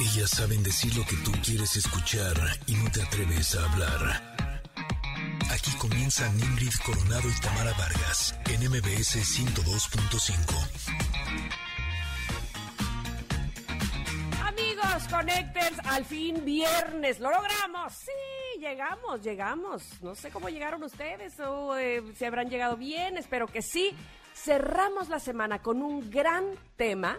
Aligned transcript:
Ellas 0.00 0.30
saben 0.30 0.62
decir 0.62 0.94
lo 0.96 1.04
que 1.04 1.16
tú 1.24 1.32
quieres 1.44 1.74
escuchar 1.74 2.36
y 2.66 2.74
no 2.74 2.88
te 2.92 3.02
atreves 3.02 3.56
a 3.56 3.64
hablar. 3.64 4.36
Aquí 5.50 5.72
comienzan 5.76 6.38
Ingrid 6.38 6.72
Coronado 6.86 7.28
y 7.28 7.40
Tamara 7.40 7.72
Vargas 7.72 8.32
en 8.48 8.60
MBS 8.70 9.16
102.5. 9.16 10.38
Amigos, 14.46 15.08
Connectors, 15.10 15.80
al 15.84 16.04
fin 16.04 16.44
viernes, 16.44 17.18
lo 17.18 17.32
logramos. 17.32 17.92
Sí, 17.92 18.60
llegamos, 18.60 19.20
llegamos. 19.22 19.82
No 20.00 20.14
sé 20.14 20.30
cómo 20.30 20.48
llegaron 20.48 20.84
ustedes 20.84 21.40
o 21.40 21.76
eh, 21.76 22.04
si 22.16 22.24
habrán 22.24 22.48
llegado 22.48 22.76
bien, 22.76 23.16
espero 23.16 23.48
que 23.48 23.62
sí. 23.62 23.96
Cerramos 24.32 25.08
la 25.08 25.18
semana 25.18 25.58
con 25.60 25.82
un 25.82 26.08
gran 26.08 26.44
tema 26.76 27.18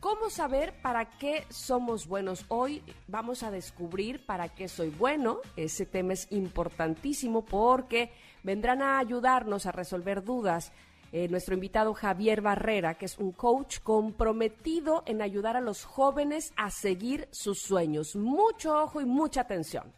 ¿Cómo 0.00 0.30
saber 0.30 0.74
para 0.80 1.18
qué 1.18 1.44
somos 1.48 2.06
buenos? 2.06 2.44
Hoy 2.46 2.84
vamos 3.08 3.42
a 3.42 3.50
descubrir 3.50 4.24
para 4.24 4.48
qué 4.48 4.68
soy 4.68 4.90
bueno. 4.90 5.40
Ese 5.56 5.86
tema 5.86 6.12
es 6.12 6.30
importantísimo 6.30 7.44
porque 7.44 8.12
vendrán 8.44 8.80
a 8.80 9.00
ayudarnos 9.00 9.66
a 9.66 9.72
resolver 9.72 10.22
dudas. 10.22 10.70
Eh, 11.10 11.26
nuestro 11.26 11.54
invitado 11.54 11.94
Javier 11.94 12.42
Barrera, 12.42 12.94
que 12.94 13.06
es 13.06 13.18
un 13.18 13.32
coach 13.32 13.80
comprometido 13.80 15.02
en 15.04 15.20
ayudar 15.20 15.56
a 15.56 15.60
los 15.60 15.84
jóvenes 15.84 16.52
a 16.56 16.70
seguir 16.70 17.26
sus 17.32 17.58
sueños. 17.60 18.14
Mucho 18.14 18.80
ojo 18.80 19.00
y 19.00 19.04
mucha 19.04 19.40
atención. 19.40 19.92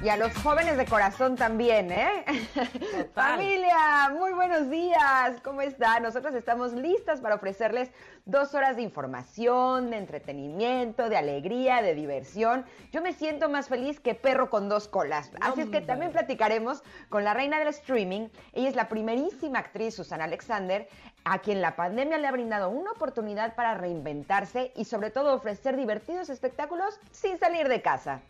Y 0.00 0.10
a 0.10 0.16
los 0.16 0.32
jóvenes 0.38 0.76
de 0.76 0.86
corazón 0.86 1.34
también, 1.34 1.90
¿eh? 1.90 2.24
Familia, 3.14 4.10
muy 4.16 4.32
buenos 4.32 4.70
días. 4.70 5.40
¿Cómo 5.42 5.60
están? 5.60 6.04
Nosotros 6.04 6.36
estamos 6.36 6.72
listas 6.72 7.20
para 7.20 7.34
ofrecerles 7.34 7.90
dos 8.24 8.54
horas 8.54 8.76
de 8.76 8.82
información, 8.82 9.90
de 9.90 9.96
entretenimiento, 9.96 11.08
de 11.08 11.16
alegría, 11.16 11.82
de 11.82 11.96
diversión. 11.96 12.64
Yo 12.92 13.02
me 13.02 13.12
siento 13.12 13.48
más 13.48 13.66
feliz 13.66 13.98
que 13.98 14.14
perro 14.14 14.50
con 14.50 14.68
dos 14.68 14.86
colas. 14.86 15.32
Así 15.40 15.62
es 15.62 15.68
que 15.68 15.80
también 15.80 16.12
platicaremos 16.12 16.84
con 17.08 17.24
la 17.24 17.34
reina 17.34 17.58
del 17.58 17.68
streaming. 17.68 18.28
Ella 18.52 18.68
es 18.68 18.76
la 18.76 18.88
primerísima 18.88 19.58
actriz, 19.58 19.96
Susana 19.96 20.24
Alexander, 20.24 20.88
a 21.24 21.40
quien 21.40 21.60
la 21.60 21.74
pandemia 21.74 22.18
le 22.18 22.28
ha 22.28 22.32
brindado 22.32 22.70
una 22.70 22.92
oportunidad 22.92 23.56
para 23.56 23.74
reinventarse 23.74 24.72
y 24.76 24.84
sobre 24.84 25.10
todo 25.10 25.34
ofrecer 25.34 25.76
divertidos 25.76 26.30
espectáculos 26.30 27.00
sin 27.10 27.36
salir 27.36 27.68
de 27.68 27.82
casa. 27.82 28.20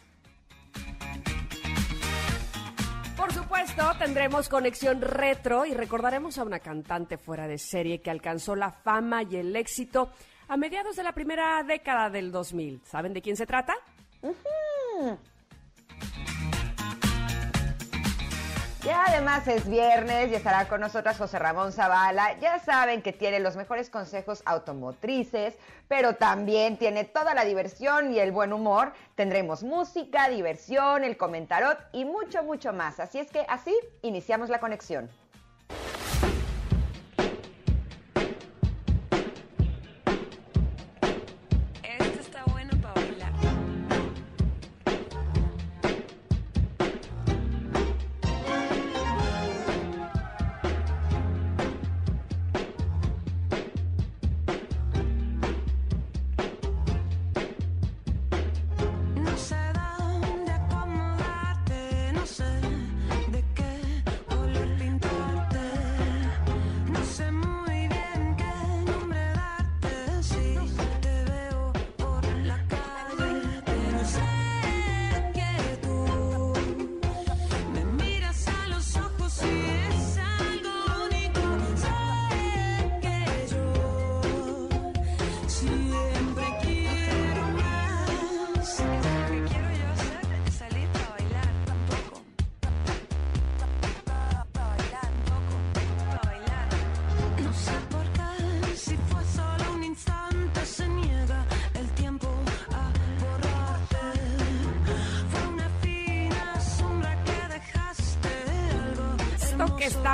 Por 3.18 3.32
supuesto, 3.32 3.82
tendremos 3.98 4.48
conexión 4.48 5.00
retro 5.00 5.66
y 5.66 5.74
recordaremos 5.74 6.38
a 6.38 6.44
una 6.44 6.60
cantante 6.60 7.18
fuera 7.18 7.48
de 7.48 7.58
serie 7.58 8.00
que 8.00 8.12
alcanzó 8.12 8.54
la 8.54 8.70
fama 8.70 9.24
y 9.24 9.34
el 9.34 9.56
éxito 9.56 10.12
a 10.46 10.56
mediados 10.56 10.94
de 10.94 11.02
la 11.02 11.10
primera 11.10 11.60
década 11.64 12.10
del 12.10 12.30
2000. 12.30 12.80
¿Saben 12.84 13.12
de 13.12 13.20
quién 13.20 13.36
se 13.36 13.44
trata? 13.44 13.74
Y 18.88 18.90
además 18.90 19.46
es 19.46 19.68
viernes 19.68 20.30
y 20.30 20.34
estará 20.34 20.66
con 20.66 20.80
nosotras 20.80 21.18
José 21.18 21.38
Ramón 21.38 21.72
Zavala. 21.72 22.38
Ya 22.40 22.58
saben 22.58 23.02
que 23.02 23.12
tiene 23.12 23.38
los 23.38 23.54
mejores 23.54 23.90
consejos 23.90 24.42
automotrices, 24.46 25.58
pero 25.88 26.14
también 26.14 26.78
tiene 26.78 27.04
toda 27.04 27.34
la 27.34 27.44
diversión 27.44 28.14
y 28.14 28.18
el 28.18 28.32
buen 28.32 28.50
humor. 28.50 28.94
Tendremos 29.14 29.62
música, 29.62 30.30
diversión, 30.30 31.04
el 31.04 31.18
comentarot 31.18 31.78
y 31.92 32.06
mucho, 32.06 32.42
mucho 32.42 32.72
más. 32.72 32.98
Así 32.98 33.18
es 33.18 33.30
que 33.30 33.44
así 33.50 33.76
iniciamos 34.00 34.48
la 34.48 34.58
conexión. 34.58 35.10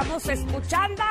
Estamos 0.05 0.29
escuchando. 0.29 1.03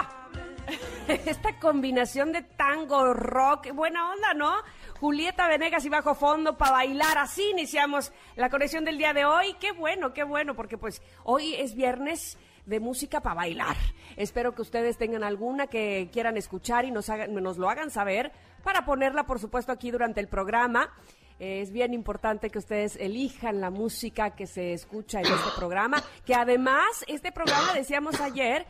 Esta 1.08 1.58
combinación 1.60 2.32
de 2.32 2.44
tango, 2.44 3.14
rock, 3.14 3.74
buena 3.74 4.12
onda, 4.12 4.34
¿no? 4.36 4.54
Julieta 5.00 5.48
Venegas 5.48 5.84
y 5.86 5.90
bajo 5.90 6.14
fondo 6.14 6.58
para 6.58 6.74
bailar. 6.74 7.18
Así 7.18 7.50
iniciamos 7.50 8.12
la 8.36 8.52
conexión 8.52 8.86
del 8.86 9.00
día 9.00 9.14
de 9.14 9.26
hoy. 9.26 9.56
Qué 9.60 9.72
bueno, 9.72 10.14
qué 10.14 10.24
bueno, 10.24 10.56
porque 10.56 10.78
pues 10.78 11.02
hoy 11.24 11.56
es 11.56 11.74
viernes 11.74 12.38
de 12.68 12.80
música 12.80 13.20
para 13.20 13.36
bailar. 13.36 13.76
Espero 14.16 14.54
que 14.54 14.62
ustedes 14.62 14.98
tengan 14.98 15.24
alguna 15.24 15.66
que 15.68 16.10
quieran 16.14 16.38
escuchar 16.38 16.86
y 16.86 16.92
nos, 16.92 17.10
nos 17.30 17.58
lo 17.58 17.70
hagan 17.70 17.90
saber 17.90 18.32
para 18.64 18.86
ponerla, 18.86 19.26
por 19.26 19.40
supuesto, 19.40 19.72
aquí 19.72 19.90
durante 19.90 20.20
el 20.20 20.28
programa. 20.28 20.92
Es 21.40 21.72
bien 21.72 21.94
importante 21.94 22.50
que 22.50 22.60
ustedes 22.60 22.96
elijan 22.96 23.60
la 23.60 23.70
música 23.70 24.36
que 24.36 24.48
se 24.48 24.74
escucha 24.74 25.20
en 25.20 25.26
este 25.26 25.50
programa, 25.58 26.02
que 26.26 26.36
además 26.36 27.04
este 27.08 27.32
programa, 27.32 27.74
decíamos 27.74 28.22
ayer, 28.22 28.66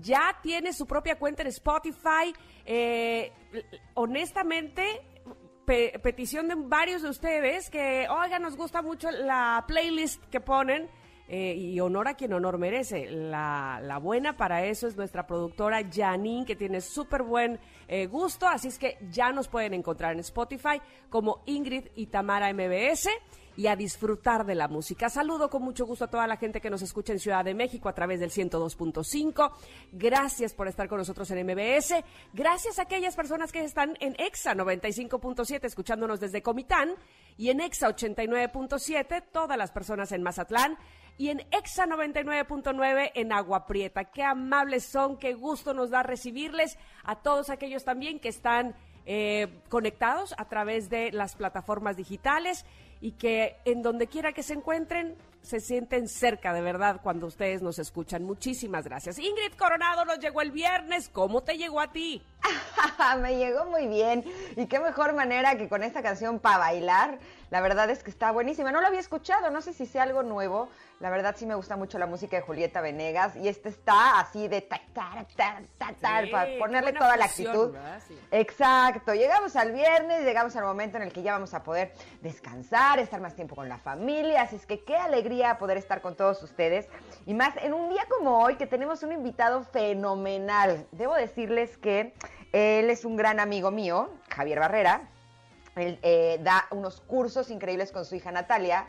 ya 0.00 0.38
tiene 0.42 0.72
su 0.72 0.86
propia 0.86 1.18
cuenta 1.18 1.42
en 1.42 1.48
Spotify. 1.48 2.34
Eh, 2.64 3.32
honestamente, 3.94 4.84
petición 6.02 6.48
de 6.48 6.54
varios 6.56 7.02
de 7.02 7.10
ustedes 7.10 7.70
que, 7.70 8.06
oiga, 8.08 8.38
nos 8.38 8.56
gusta 8.56 8.82
mucho 8.82 9.10
la 9.10 9.64
playlist 9.66 10.24
que 10.26 10.40
ponen 10.40 10.88
eh, 11.30 11.54
y 11.54 11.78
honor 11.80 12.08
a 12.08 12.14
quien 12.14 12.32
honor 12.32 12.56
merece. 12.56 13.10
La, 13.10 13.98
buena 14.02 14.36
para 14.36 14.64
eso 14.64 14.86
es 14.86 14.96
nuestra 14.96 15.26
productora 15.26 15.82
Janine, 15.90 16.46
que 16.46 16.56
tiene 16.56 16.80
súper 16.80 17.22
buen 17.22 17.60
eh, 17.86 18.06
gusto, 18.06 18.48
así 18.48 18.68
es 18.68 18.78
que 18.78 18.96
ya 19.10 19.30
nos 19.32 19.48
pueden 19.48 19.74
encontrar 19.74 20.12
en 20.14 20.20
Spotify 20.20 20.80
como 21.10 21.42
Ingrid 21.44 21.88
y 21.96 22.06
Tamara 22.06 22.52
MBS 22.52 23.08
y 23.58 23.66
a 23.66 23.74
disfrutar 23.74 24.46
de 24.46 24.54
la 24.54 24.68
música. 24.68 25.10
Saludo 25.10 25.50
con 25.50 25.62
mucho 25.62 25.84
gusto 25.84 26.04
a 26.04 26.08
toda 26.08 26.28
la 26.28 26.36
gente 26.36 26.60
que 26.60 26.70
nos 26.70 26.80
escucha 26.80 27.12
en 27.12 27.18
Ciudad 27.18 27.44
de 27.44 27.54
México 27.54 27.88
a 27.88 27.92
través 27.92 28.20
del 28.20 28.30
102.5. 28.30 29.50
Gracias 29.90 30.54
por 30.54 30.68
estar 30.68 30.88
con 30.88 30.98
nosotros 30.98 31.28
en 31.32 31.44
MBS. 31.44 32.04
Gracias 32.32 32.78
a 32.78 32.82
aquellas 32.82 33.16
personas 33.16 33.50
que 33.50 33.64
están 33.64 33.96
en 33.98 34.14
EXA 34.16 34.54
95.7 34.54 35.64
escuchándonos 35.64 36.20
desde 36.20 36.40
Comitán 36.40 36.94
y 37.36 37.50
en 37.50 37.60
EXA 37.60 37.88
89.7 37.88 39.24
todas 39.32 39.58
las 39.58 39.72
personas 39.72 40.12
en 40.12 40.22
Mazatlán 40.22 40.78
y 41.16 41.30
en 41.30 41.40
Exa 41.50 41.88
99.9 41.88 43.10
en 43.12 43.32
Agua 43.32 43.66
Prieta. 43.66 44.04
Qué 44.04 44.22
amables 44.22 44.84
son, 44.84 45.16
qué 45.16 45.34
gusto 45.34 45.74
nos 45.74 45.90
da 45.90 46.04
recibirles 46.04 46.78
a 47.02 47.16
todos 47.16 47.50
aquellos 47.50 47.82
también 47.82 48.20
que 48.20 48.28
están 48.28 48.76
eh, 49.04 49.48
conectados 49.68 50.34
a 50.38 50.48
través 50.48 50.90
de 50.90 51.10
las 51.12 51.34
plataformas 51.34 51.96
digitales 51.96 52.64
y 53.00 53.12
que 53.12 53.56
en 53.64 53.82
donde 53.82 54.06
quiera 54.06 54.32
que 54.32 54.42
se 54.42 54.54
encuentren 54.54 55.16
se 55.42 55.60
sienten 55.60 56.08
cerca 56.08 56.52
de 56.52 56.60
verdad 56.60 57.00
cuando 57.02 57.26
ustedes 57.26 57.62
nos 57.62 57.78
escuchan. 57.78 58.24
Muchísimas 58.24 58.84
gracias. 58.84 59.18
Ingrid 59.18 59.52
Coronado 59.56 60.04
nos 60.04 60.18
llegó 60.18 60.42
el 60.42 60.50
viernes. 60.50 61.08
¿Cómo 61.08 61.42
te 61.42 61.56
llegó 61.56 61.80
a 61.80 61.90
ti? 61.90 62.22
Me 63.22 63.36
llegó 63.38 63.64
muy 63.66 63.86
bien. 63.86 64.24
Y 64.56 64.66
qué 64.66 64.78
mejor 64.80 65.14
manera 65.14 65.56
que 65.56 65.68
con 65.68 65.82
esta 65.82 66.02
canción 66.02 66.38
para 66.38 66.58
bailar. 66.58 67.18
La 67.50 67.60
verdad 67.60 67.88
es 67.90 68.02
que 68.02 68.10
está 68.10 68.30
buenísima. 68.30 68.72
No 68.72 68.80
lo 68.80 68.86
había 68.86 69.00
escuchado, 69.00 69.50
no 69.50 69.60
sé 69.60 69.72
si 69.72 69.86
sea 69.86 70.02
algo 70.02 70.22
nuevo. 70.22 70.68
La 71.00 71.10
verdad 71.10 71.34
sí 71.38 71.46
me 71.46 71.54
gusta 71.54 71.76
mucho 71.76 71.98
la 71.98 72.06
música 72.06 72.36
de 72.36 72.42
Julieta 72.42 72.80
Venegas 72.80 73.36
y 73.36 73.48
este 73.48 73.68
está 73.68 74.20
así 74.20 74.48
de 74.48 74.62
ta, 74.62 74.80
ta, 74.92 75.24
ta, 75.36 75.94
ta, 76.00 76.22
para 76.30 76.58
ponerle 76.58 76.92
toda 76.92 77.16
la 77.16 77.26
actitud. 77.26 77.74
Exacto. 78.32 79.14
Llegamos 79.14 79.56
al 79.56 79.72
viernes, 79.72 80.24
llegamos 80.24 80.56
al 80.56 80.64
momento 80.64 80.96
en 80.96 81.04
el 81.04 81.12
que 81.12 81.22
ya 81.22 81.32
vamos 81.32 81.54
a 81.54 81.62
poder 81.62 81.92
descansar, 82.20 82.98
estar 82.98 83.20
más 83.20 83.34
tiempo 83.34 83.54
con 83.54 83.68
la 83.68 83.78
familia. 83.78 84.42
Así 84.42 84.56
es 84.56 84.66
que 84.66 84.84
qué 84.84 84.96
alegría 84.96 85.58
poder 85.58 85.78
estar 85.78 86.00
con 86.02 86.16
todos 86.16 86.42
ustedes. 86.42 86.88
Y 87.26 87.34
más 87.34 87.56
en 87.58 87.72
un 87.72 87.88
día 87.88 88.04
como 88.08 88.42
hoy 88.42 88.56
que 88.56 88.66
tenemos 88.66 89.02
un 89.02 89.12
invitado 89.12 89.62
fenomenal. 89.62 90.86
Debo 90.92 91.14
decirles 91.14 91.78
que 91.78 92.12
él 92.52 92.90
es 92.90 93.04
un 93.04 93.16
gran 93.16 93.40
amigo 93.40 93.70
mío, 93.70 94.10
Javier 94.34 94.58
Barrera. 94.58 95.08
Él 95.78 95.98
eh, 96.02 96.38
da 96.42 96.66
unos 96.70 97.00
cursos 97.00 97.50
increíbles 97.50 97.92
con 97.92 98.04
su 98.04 98.14
hija 98.14 98.30
Natalia. 98.32 98.86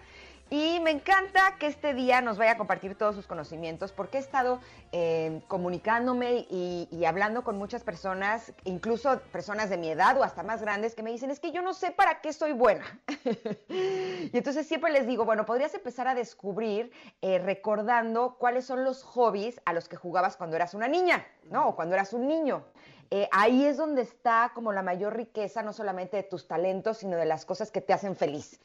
Y 0.51 0.79
me 0.79 0.89
encanta 0.89 1.57
que 1.59 1.67
este 1.67 1.93
día 1.93 2.21
nos 2.21 2.39
vaya 2.39 2.53
a 2.53 2.57
compartir 2.57 2.95
todos 2.95 3.13
sus 3.13 3.27
conocimientos, 3.27 3.91
porque 3.91 4.17
he 4.17 4.19
estado 4.19 4.59
eh, 4.91 5.41
comunicándome 5.47 6.47
y, 6.49 6.87
hablando 7.05 7.43
con 7.43 7.55
muchas 7.59 7.83
personas, 7.83 8.51
incluso 8.63 9.19
personas 9.31 9.69
de 9.69 9.77
mi 9.77 9.91
edad 9.91 10.17
o 10.17 10.23
hasta 10.23 10.41
más 10.41 10.61
grandes, 10.61 10.95
que 10.95 11.03
me 11.03 11.11
dicen, 11.11 11.29
es 11.29 11.39
que 11.39 11.51
yo 11.51 11.61
no 11.61 11.75
sé 11.75 11.91
para 11.91 12.21
qué 12.21 12.33
soy 12.33 12.53
buena. 12.53 12.83
y 13.69 14.35
entonces 14.35 14.67
siempre 14.67 14.91
les 14.91 15.05
digo, 15.05 15.23
bueno, 15.23 15.45
podrías 15.45 15.75
empezar 15.75 16.07
a 16.07 16.15
descubrir 16.15 16.91
eh, 17.21 17.37
recordando 17.37 18.35
cuáles 18.39 18.65
son 18.65 18.83
los 18.83 19.03
hobbies 19.03 19.61
a 19.65 19.73
los 19.73 19.87
que 19.87 19.97
jugabas 19.97 20.35
cuando 20.35 20.55
eras 20.55 20.73
una 20.73 20.87
niña, 20.87 21.27
¿no? 21.51 21.67
O 21.67 21.75
cuando 21.75 21.93
eras 21.93 22.11
un 22.11 22.27
niño. 22.27 22.63
Eh, 23.11 23.27
ahí 23.31 23.65
es 23.65 23.77
donde 23.77 24.03
está 24.03 24.51
como 24.53 24.71
la 24.71 24.83
mayor 24.83 25.15
riqueza, 25.15 25.63
no 25.63 25.73
solamente 25.73 26.17
de 26.17 26.23
tus 26.23 26.47
talentos, 26.47 26.99
sino 26.99 27.17
de 27.17 27.25
las 27.25 27.45
cosas 27.45 27.71
que 27.71 27.81
te 27.81 27.93
hacen 27.93 28.15
feliz. 28.15 28.59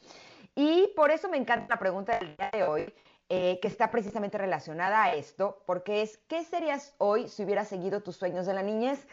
Y 0.55 0.87
por 0.95 1.11
eso 1.11 1.29
me 1.29 1.37
encanta 1.37 1.67
la 1.69 1.79
pregunta 1.79 2.17
del 2.19 2.35
día 2.35 2.49
de 2.53 2.63
hoy, 2.63 2.93
eh, 3.27 3.59
que 3.61 3.67
está 3.67 3.89
precisamente 3.89 4.37
relacionada 4.37 5.03
a 5.03 5.15
esto, 5.15 5.63
porque 5.65 6.03
es, 6.03 6.17
¿qué 6.27 6.43
serías 6.43 6.93
hoy 6.99 7.27
si 7.27 7.43
hubieras 7.43 7.67
seguido 7.67 8.01
tus 8.01 8.17
sueños 8.17 8.45
de 8.45 8.53
la 8.53 8.61
niñez? 8.61 9.07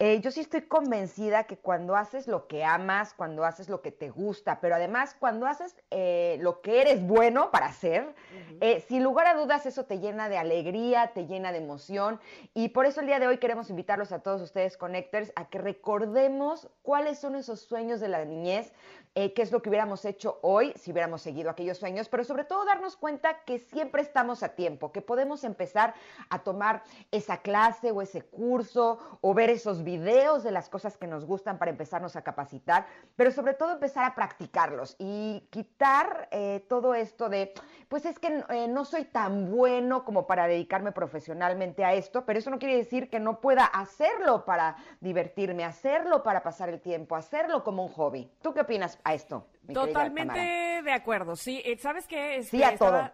Eh, 0.00 0.20
yo 0.20 0.30
sí 0.30 0.38
estoy 0.38 0.62
convencida 0.62 1.42
que 1.48 1.56
cuando 1.56 1.96
haces 1.96 2.28
lo 2.28 2.46
que 2.46 2.62
amas, 2.62 3.14
cuando 3.14 3.44
haces 3.44 3.68
lo 3.68 3.82
que 3.82 3.90
te 3.90 4.10
gusta, 4.10 4.60
pero 4.60 4.76
además 4.76 5.16
cuando 5.18 5.44
haces 5.44 5.74
eh, 5.90 6.38
lo 6.40 6.60
que 6.60 6.80
eres 6.80 7.04
bueno 7.04 7.50
para 7.50 7.66
hacer, 7.66 8.14
eh, 8.60 8.84
sin 8.86 9.02
lugar 9.02 9.26
a 9.26 9.34
dudas 9.34 9.66
eso 9.66 9.86
te 9.86 9.98
llena 9.98 10.28
de 10.28 10.38
alegría, 10.38 11.10
te 11.14 11.26
llena 11.26 11.50
de 11.50 11.58
emoción 11.58 12.20
y 12.54 12.68
por 12.68 12.86
eso 12.86 13.00
el 13.00 13.08
día 13.08 13.18
de 13.18 13.26
hoy 13.26 13.38
queremos 13.38 13.70
invitarlos 13.70 14.12
a 14.12 14.20
todos 14.20 14.40
ustedes 14.40 14.76
connectors 14.76 15.32
a 15.34 15.48
que 15.48 15.58
recordemos 15.58 16.68
cuáles 16.82 17.18
son 17.18 17.34
esos 17.34 17.58
sueños 17.62 17.98
de 17.98 18.06
la 18.06 18.24
niñez, 18.24 18.72
qué 19.14 19.42
es 19.42 19.50
lo 19.50 19.62
que 19.62 19.68
hubiéramos 19.68 20.04
hecho 20.04 20.38
hoy 20.42 20.72
si 20.76 20.92
hubiéramos 20.92 21.22
seguido 21.22 21.50
aquellos 21.50 21.78
sueños, 21.78 22.08
pero 22.08 22.22
sobre 22.22 22.44
todo 22.44 22.64
darnos 22.64 22.94
cuenta 22.94 23.42
que 23.44 23.58
siempre 23.58 24.00
estamos 24.00 24.44
a 24.44 24.50
tiempo, 24.50 24.92
que 24.92 25.02
podemos 25.02 25.42
empezar 25.42 25.94
a 26.30 26.38
tomar 26.44 26.84
esa 27.10 27.38
clase 27.38 27.90
o 27.90 28.00
ese 28.00 28.22
curso 28.22 29.18
o 29.20 29.34
ver 29.34 29.50
esos 29.50 29.82
videos 29.88 30.42
de 30.42 30.50
las 30.50 30.68
cosas 30.68 30.98
que 30.98 31.06
nos 31.06 31.24
gustan 31.24 31.56
para 31.56 31.70
empezarnos 31.70 32.14
a 32.14 32.20
capacitar, 32.20 32.86
pero 33.16 33.30
sobre 33.30 33.54
todo 33.54 33.72
empezar 33.72 34.04
a 34.04 34.14
practicarlos 34.14 34.96
y 34.98 35.48
quitar 35.48 36.28
eh, 36.30 36.62
todo 36.68 36.94
esto 36.94 37.30
de, 37.30 37.54
pues 37.88 38.04
es 38.04 38.18
que 38.18 38.44
eh, 38.50 38.68
no 38.68 38.84
soy 38.84 39.04
tan 39.04 39.50
bueno 39.50 40.04
como 40.04 40.26
para 40.26 40.46
dedicarme 40.46 40.92
profesionalmente 40.92 41.86
a 41.86 41.94
esto, 41.94 42.26
pero 42.26 42.38
eso 42.38 42.50
no 42.50 42.58
quiere 42.58 42.76
decir 42.76 43.08
que 43.08 43.18
no 43.18 43.40
pueda 43.40 43.64
hacerlo 43.64 44.44
para 44.44 44.76
divertirme, 45.00 45.64
hacerlo 45.64 46.22
para 46.22 46.42
pasar 46.42 46.68
el 46.68 46.82
tiempo, 46.82 47.16
hacerlo 47.16 47.64
como 47.64 47.86
un 47.86 47.92
hobby. 47.92 48.30
¿Tú 48.42 48.52
qué 48.52 48.60
opinas 48.60 48.98
a 49.04 49.14
esto? 49.14 49.46
Totalmente 49.72 50.82
de 50.82 50.92
acuerdo, 50.92 51.34
sí, 51.34 51.62
eh, 51.64 51.78
¿sabes 51.78 52.06
qué? 52.06 52.42
sí 52.42 52.62
a 52.62 52.76
todo. 52.76 53.10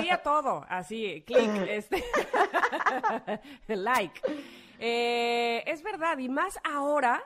Sí 0.00 0.10
a 0.10 0.20
todo, 0.20 0.66
así, 0.68 1.22
clic, 1.24 1.48
este, 1.68 2.02
like. 3.68 4.20
Eh, 4.78 5.64
es 5.66 5.82
verdad, 5.82 6.18
y 6.18 6.28
más 6.28 6.58
ahora 6.64 7.22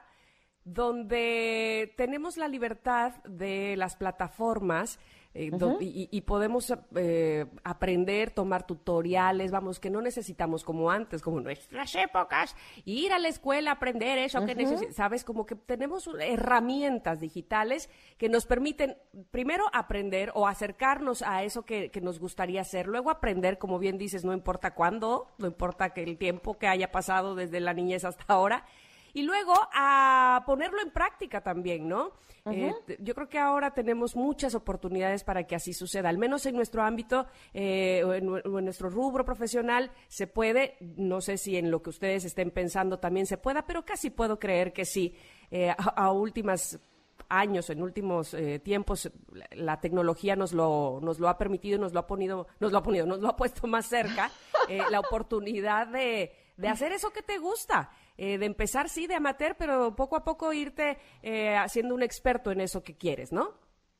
donde 0.64 1.92
tenemos 1.96 2.36
la 2.36 2.48
libertad 2.48 3.12
de 3.24 3.76
las 3.76 3.96
plataformas 3.96 4.98
eh, 5.34 5.50
y, 5.80 6.20
podemos 6.22 6.74
eh, 6.94 7.46
aprender, 7.64 8.30
tomar 8.30 8.66
tutoriales, 8.66 9.50
vamos, 9.50 9.80
que 9.80 9.88
no 9.88 10.02
necesitamos 10.02 10.62
como 10.62 10.90
antes, 10.90 11.22
como 11.22 11.40
nuestras 11.40 11.94
épocas, 11.94 12.54
ir 12.84 13.12
a 13.12 13.18
la 13.18 13.28
escuela, 13.28 13.72
aprender 13.72 14.18
eso, 14.18 14.44
que 14.44 14.92
sabes, 14.92 15.24
como 15.24 15.46
que 15.46 15.54
tenemos 15.54 16.08
herramientas 16.20 17.20
digitales 17.20 17.88
que 18.18 18.28
nos 18.28 18.44
permiten 18.44 18.98
primero 19.30 19.64
aprender 19.72 20.32
o 20.34 20.46
acercarnos 20.46 21.22
a 21.22 21.42
eso 21.44 21.64
que, 21.64 21.90
que 21.90 22.02
nos 22.02 22.18
gustaría 22.18 22.60
hacer, 22.60 22.86
luego 22.86 23.10
aprender, 23.10 23.58
como 23.58 23.78
bien 23.78 23.96
dices, 23.96 24.24
no 24.24 24.34
importa 24.34 24.74
cuándo, 24.74 25.28
no 25.38 25.46
importa 25.46 25.94
que 25.94 26.02
el 26.02 26.18
tiempo 26.18 26.58
que 26.58 26.68
haya 26.68 26.92
pasado 26.92 27.34
desde 27.34 27.60
la 27.60 27.72
niñez 27.72 28.04
hasta 28.04 28.24
ahora, 28.28 28.66
y 29.14 29.22
luego 29.22 29.54
a 29.72 30.42
ponerlo 30.46 30.80
en 30.80 30.90
práctica 30.90 31.42
también, 31.42 31.88
¿no? 31.88 32.12
Eh, 32.50 32.72
yo 32.98 33.14
creo 33.14 33.28
que 33.28 33.38
ahora 33.38 33.72
tenemos 33.72 34.16
muchas 34.16 34.54
oportunidades 34.56 35.22
para 35.22 35.46
que 35.46 35.54
así 35.54 35.72
suceda, 35.72 36.08
al 36.08 36.18
menos 36.18 36.44
en 36.46 36.56
nuestro 36.56 36.82
ámbito 36.82 37.26
eh, 37.54 38.02
o, 38.04 38.14
en, 38.14 38.26
nuestro 38.64 38.90
rubro 38.90 39.24
profesional 39.24 39.92
se 40.08 40.26
puede, 40.26 40.76
no 40.80 41.20
sé 41.20 41.38
si 41.38 41.56
en 41.56 41.70
lo 41.70 41.82
que 41.82 41.90
ustedes 41.90 42.24
estén 42.24 42.50
pensando 42.50 42.98
también 42.98 43.26
se 43.26 43.36
pueda, 43.36 43.64
pero 43.64 43.84
casi 43.84 44.10
puedo 44.10 44.40
creer 44.40 44.72
que 44.72 44.84
sí, 44.84 45.14
eh, 45.52 45.72
a, 45.76 46.10
últimas 46.10 46.80
años, 47.28 47.70
en 47.70 47.82
últimos 47.82 48.36
tiempos, 48.62 49.10
la 49.52 49.80
tecnología 49.80 50.34
nos 50.36 50.52
lo, 50.52 50.98
nos 51.00 51.18
lo 51.18 51.28
ha 51.28 51.38
permitido, 51.38 51.78
nos 51.78 51.94
lo 51.94 52.00
ha 52.00 52.06
ponido, 52.06 52.46
nos 52.60 52.72
lo 52.72 52.78
ha 52.78 52.82
ponido, 52.82 53.06
nos 53.06 53.20
lo 53.20 53.28
ha 53.28 53.36
puesto 53.36 53.66
más 53.66 53.86
cerca, 53.86 54.30
la 54.90 55.00
oportunidad 55.00 55.86
de, 55.86 56.32
de 56.56 56.68
hacer 56.68 56.92
eso 56.92 57.10
que 57.10 57.22
te 57.22 57.38
gusta. 57.38 57.90
Eh, 58.16 58.38
de 58.38 58.46
empezar, 58.46 58.88
sí, 58.88 59.06
de 59.06 59.14
amateur, 59.14 59.56
pero 59.58 59.96
poco 59.96 60.16
a 60.16 60.24
poco 60.24 60.52
irte 60.52 60.98
eh, 61.22 61.56
haciendo 61.56 61.94
un 61.94 62.02
experto 62.02 62.50
en 62.50 62.60
eso 62.60 62.82
que 62.82 62.96
quieres, 62.96 63.32
¿no? 63.32 63.54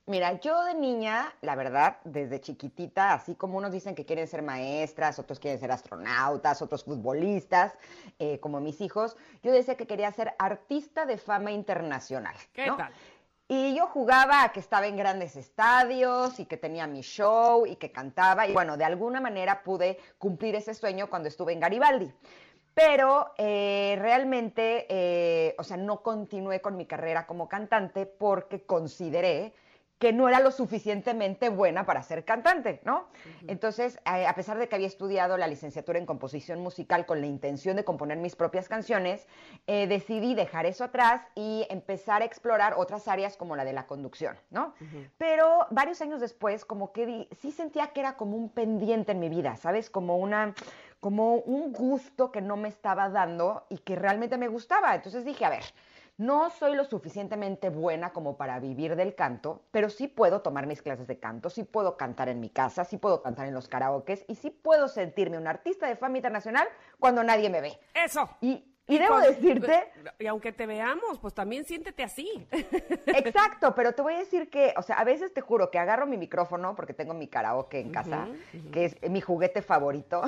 Mira, 0.06 0.40
yo 0.40 0.64
de 0.64 0.74
niña, 0.74 1.32
la 1.42 1.54
verdad, 1.54 1.98
desde 2.02 2.40
chiquitita, 2.40 3.14
así 3.14 3.36
como 3.36 3.58
unos 3.58 3.70
dicen 3.70 3.94
que 3.94 4.04
quieren 4.04 4.26
ser 4.26 4.42
maestras, 4.42 5.20
otros 5.20 5.38
quieren 5.38 5.60
ser 5.60 5.70
astronautas, 5.70 6.60
otros 6.60 6.82
futbolistas, 6.82 7.72
eh, 8.18 8.40
como 8.40 8.60
mis 8.60 8.80
hijos, 8.80 9.16
yo 9.44 9.52
decía 9.52 9.76
que 9.76 9.86
quería 9.86 10.10
ser 10.10 10.34
artista 10.40 11.06
de 11.06 11.18
fama 11.18 11.52
internacional. 11.52 12.34
¿Qué 12.52 12.66
tal? 12.76 12.92
Y 13.46 13.76
yo 13.76 13.86
jugaba 13.86 14.44
a 14.44 14.48
que 14.50 14.60
estaba 14.60 14.86
en 14.86 14.96
grandes 14.96 15.36
estadios 15.36 16.40
y 16.40 16.46
que 16.46 16.56
tenía 16.56 16.86
mi 16.86 17.02
show 17.02 17.66
y 17.66 17.76
que 17.76 17.92
cantaba. 17.92 18.46
Y 18.46 18.52
bueno, 18.52 18.76
de 18.76 18.84
alguna 18.84 19.20
manera 19.20 19.62
pude 19.62 19.98
cumplir 20.18 20.54
ese 20.56 20.74
sueño 20.74 21.10
cuando 21.10 21.28
estuve 21.28 21.52
en 21.52 21.60
Garibaldi. 21.60 22.10
Pero 22.74 23.32
eh, 23.36 23.98
realmente, 24.00 24.86
eh, 24.88 25.54
o 25.58 25.64
sea, 25.64 25.76
no 25.76 26.02
continué 26.02 26.60
con 26.60 26.76
mi 26.76 26.86
carrera 26.86 27.26
como 27.26 27.48
cantante 27.48 28.06
porque 28.06 28.62
consideré 28.64 29.52
que 29.98 30.12
no 30.12 30.28
era 30.28 30.40
lo 30.40 30.50
suficientemente 30.50 31.48
buena 31.48 31.86
para 31.86 32.02
ser 32.02 32.24
cantante, 32.24 32.80
¿no? 32.82 33.06
Entonces, 33.46 34.00
eh, 34.04 34.26
a 34.26 34.34
pesar 34.34 34.58
de 34.58 34.68
que 34.68 34.74
había 34.74 34.88
estudiado 34.88 35.36
la 35.36 35.46
licenciatura 35.46 35.96
en 35.96 36.06
composición 36.06 36.60
musical 36.60 37.06
con 37.06 37.20
la 37.20 37.28
intención 37.28 37.76
de 37.76 37.84
componer 37.84 38.18
mis 38.18 38.34
propias 38.34 38.68
canciones, 38.68 39.28
decidí 39.64 40.34
dejar 40.34 40.66
eso 40.66 40.82
atrás 40.82 41.22
y 41.36 41.68
empezar 41.70 42.22
a 42.22 42.24
explorar 42.24 42.74
otras 42.78 43.06
áreas 43.06 43.36
como 43.36 43.54
la 43.54 43.64
de 43.64 43.74
la 43.74 43.86
conducción, 43.86 44.36
¿no? 44.50 44.74
Pero 45.18 45.68
varios 45.70 46.02
años 46.02 46.20
después, 46.20 46.64
como 46.64 46.90
que 46.90 47.28
sí 47.40 47.52
sentía 47.52 47.92
que 47.92 48.00
era 48.00 48.16
como 48.16 48.36
un 48.36 48.48
pendiente 48.48 49.12
en 49.12 49.20
mi 49.20 49.28
vida, 49.28 49.54
¿sabes? 49.54 49.88
Como 49.88 50.16
una 50.16 50.52
como 51.02 51.34
un 51.34 51.72
gusto 51.72 52.30
que 52.30 52.40
no 52.40 52.56
me 52.56 52.68
estaba 52.68 53.08
dando 53.08 53.66
y 53.68 53.78
que 53.78 53.96
realmente 53.96 54.38
me 54.38 54.46
gustaba. 54.46 54.94
Entonces 54.94 55.24
dije, 55.24 55.44
a 55.44 55.50
ver, 55.50 55.64
no 56.16 56.48
soy 56.50 56.76
lo 56.76 56.84
suficientemente 56.84 57.70
buena 57.70 58.12
como 58.12 58.36
para 58.36 58.60
vivir 58.60 58.94
del 58.94 59.16
canto, 59.16 59.64
pero 59.72 59.90
sí 59.90 60.06
puedo 60.06 60.42
tomar 60.42 60.68
mis 60.68 60.80
clases 60.80 61.08
de 61.08 61.18
canto, 61.18 61.50
sí 61.50 61.64
puedo 61.64 61.96
cantar 61.96 62.28
en 62.28 62.38
mi 62.38 62.50
casa, 62.50 62.84
sí 62.84 62.98
puedo 62.98 63.20
cantar 63.20 63.48
en 63.48 63.54
los 63.54 63.66
karaokes 63.66 64.24
y 64.28 64.36
sí 64.36 64.50
puedo 64.50 64.86
sentirme 64.86 65.38
un 65.38 65.48
artista 65.48 65.88
de 65.88 65.96
fama 65.96 66.18
internacional 66.18 66.68
cuando 67.00 67.24
nadie 67.24 67.50
me 67.50 67.60
ve. 67.60 67.80
Eso. 67.94 68.30
Y, 68.40 68.71
y, 68.88 68.98
debo 68.98 69.20
decirte... 69.20 69.92
Y 70.18 70.26
aunque 70.26 70.52
te 70.52 70.66
veamos, 70.66 71.18
pues 71.20 71.34
también 71.34 71.64
siéntete 71.64 72.02
así. 72.02 72.46
Exacto, 73.06 73.74
pero 73.76 73.92
te 73.92 74.02
voy 74.02 74.14
a 74.14 74.18
decir 74.18 74.50
que, 74.50 74.74
o 74.76 74.82
sea, 74.82 74.96
a 74.96 75.04
veces 75.04 75.32
te 75.32 75.40
juro 75.40 75.70
que 75.70 75.78
agarro 75.78 76.06
mi 76.06 76.16
micrófono, 76.16 76.74
porque 76.74 76.92
tengo 76.92 77.14
mi 77.14 77.28
karaoke 77.28 77.78
en 77.78 77.90
casa, 77.92 78.26
que 78.72 78.86
es 78.86 79.10
mi 79.10 79.20
juguete 79.20 79.62
favorito, 79.62 80.22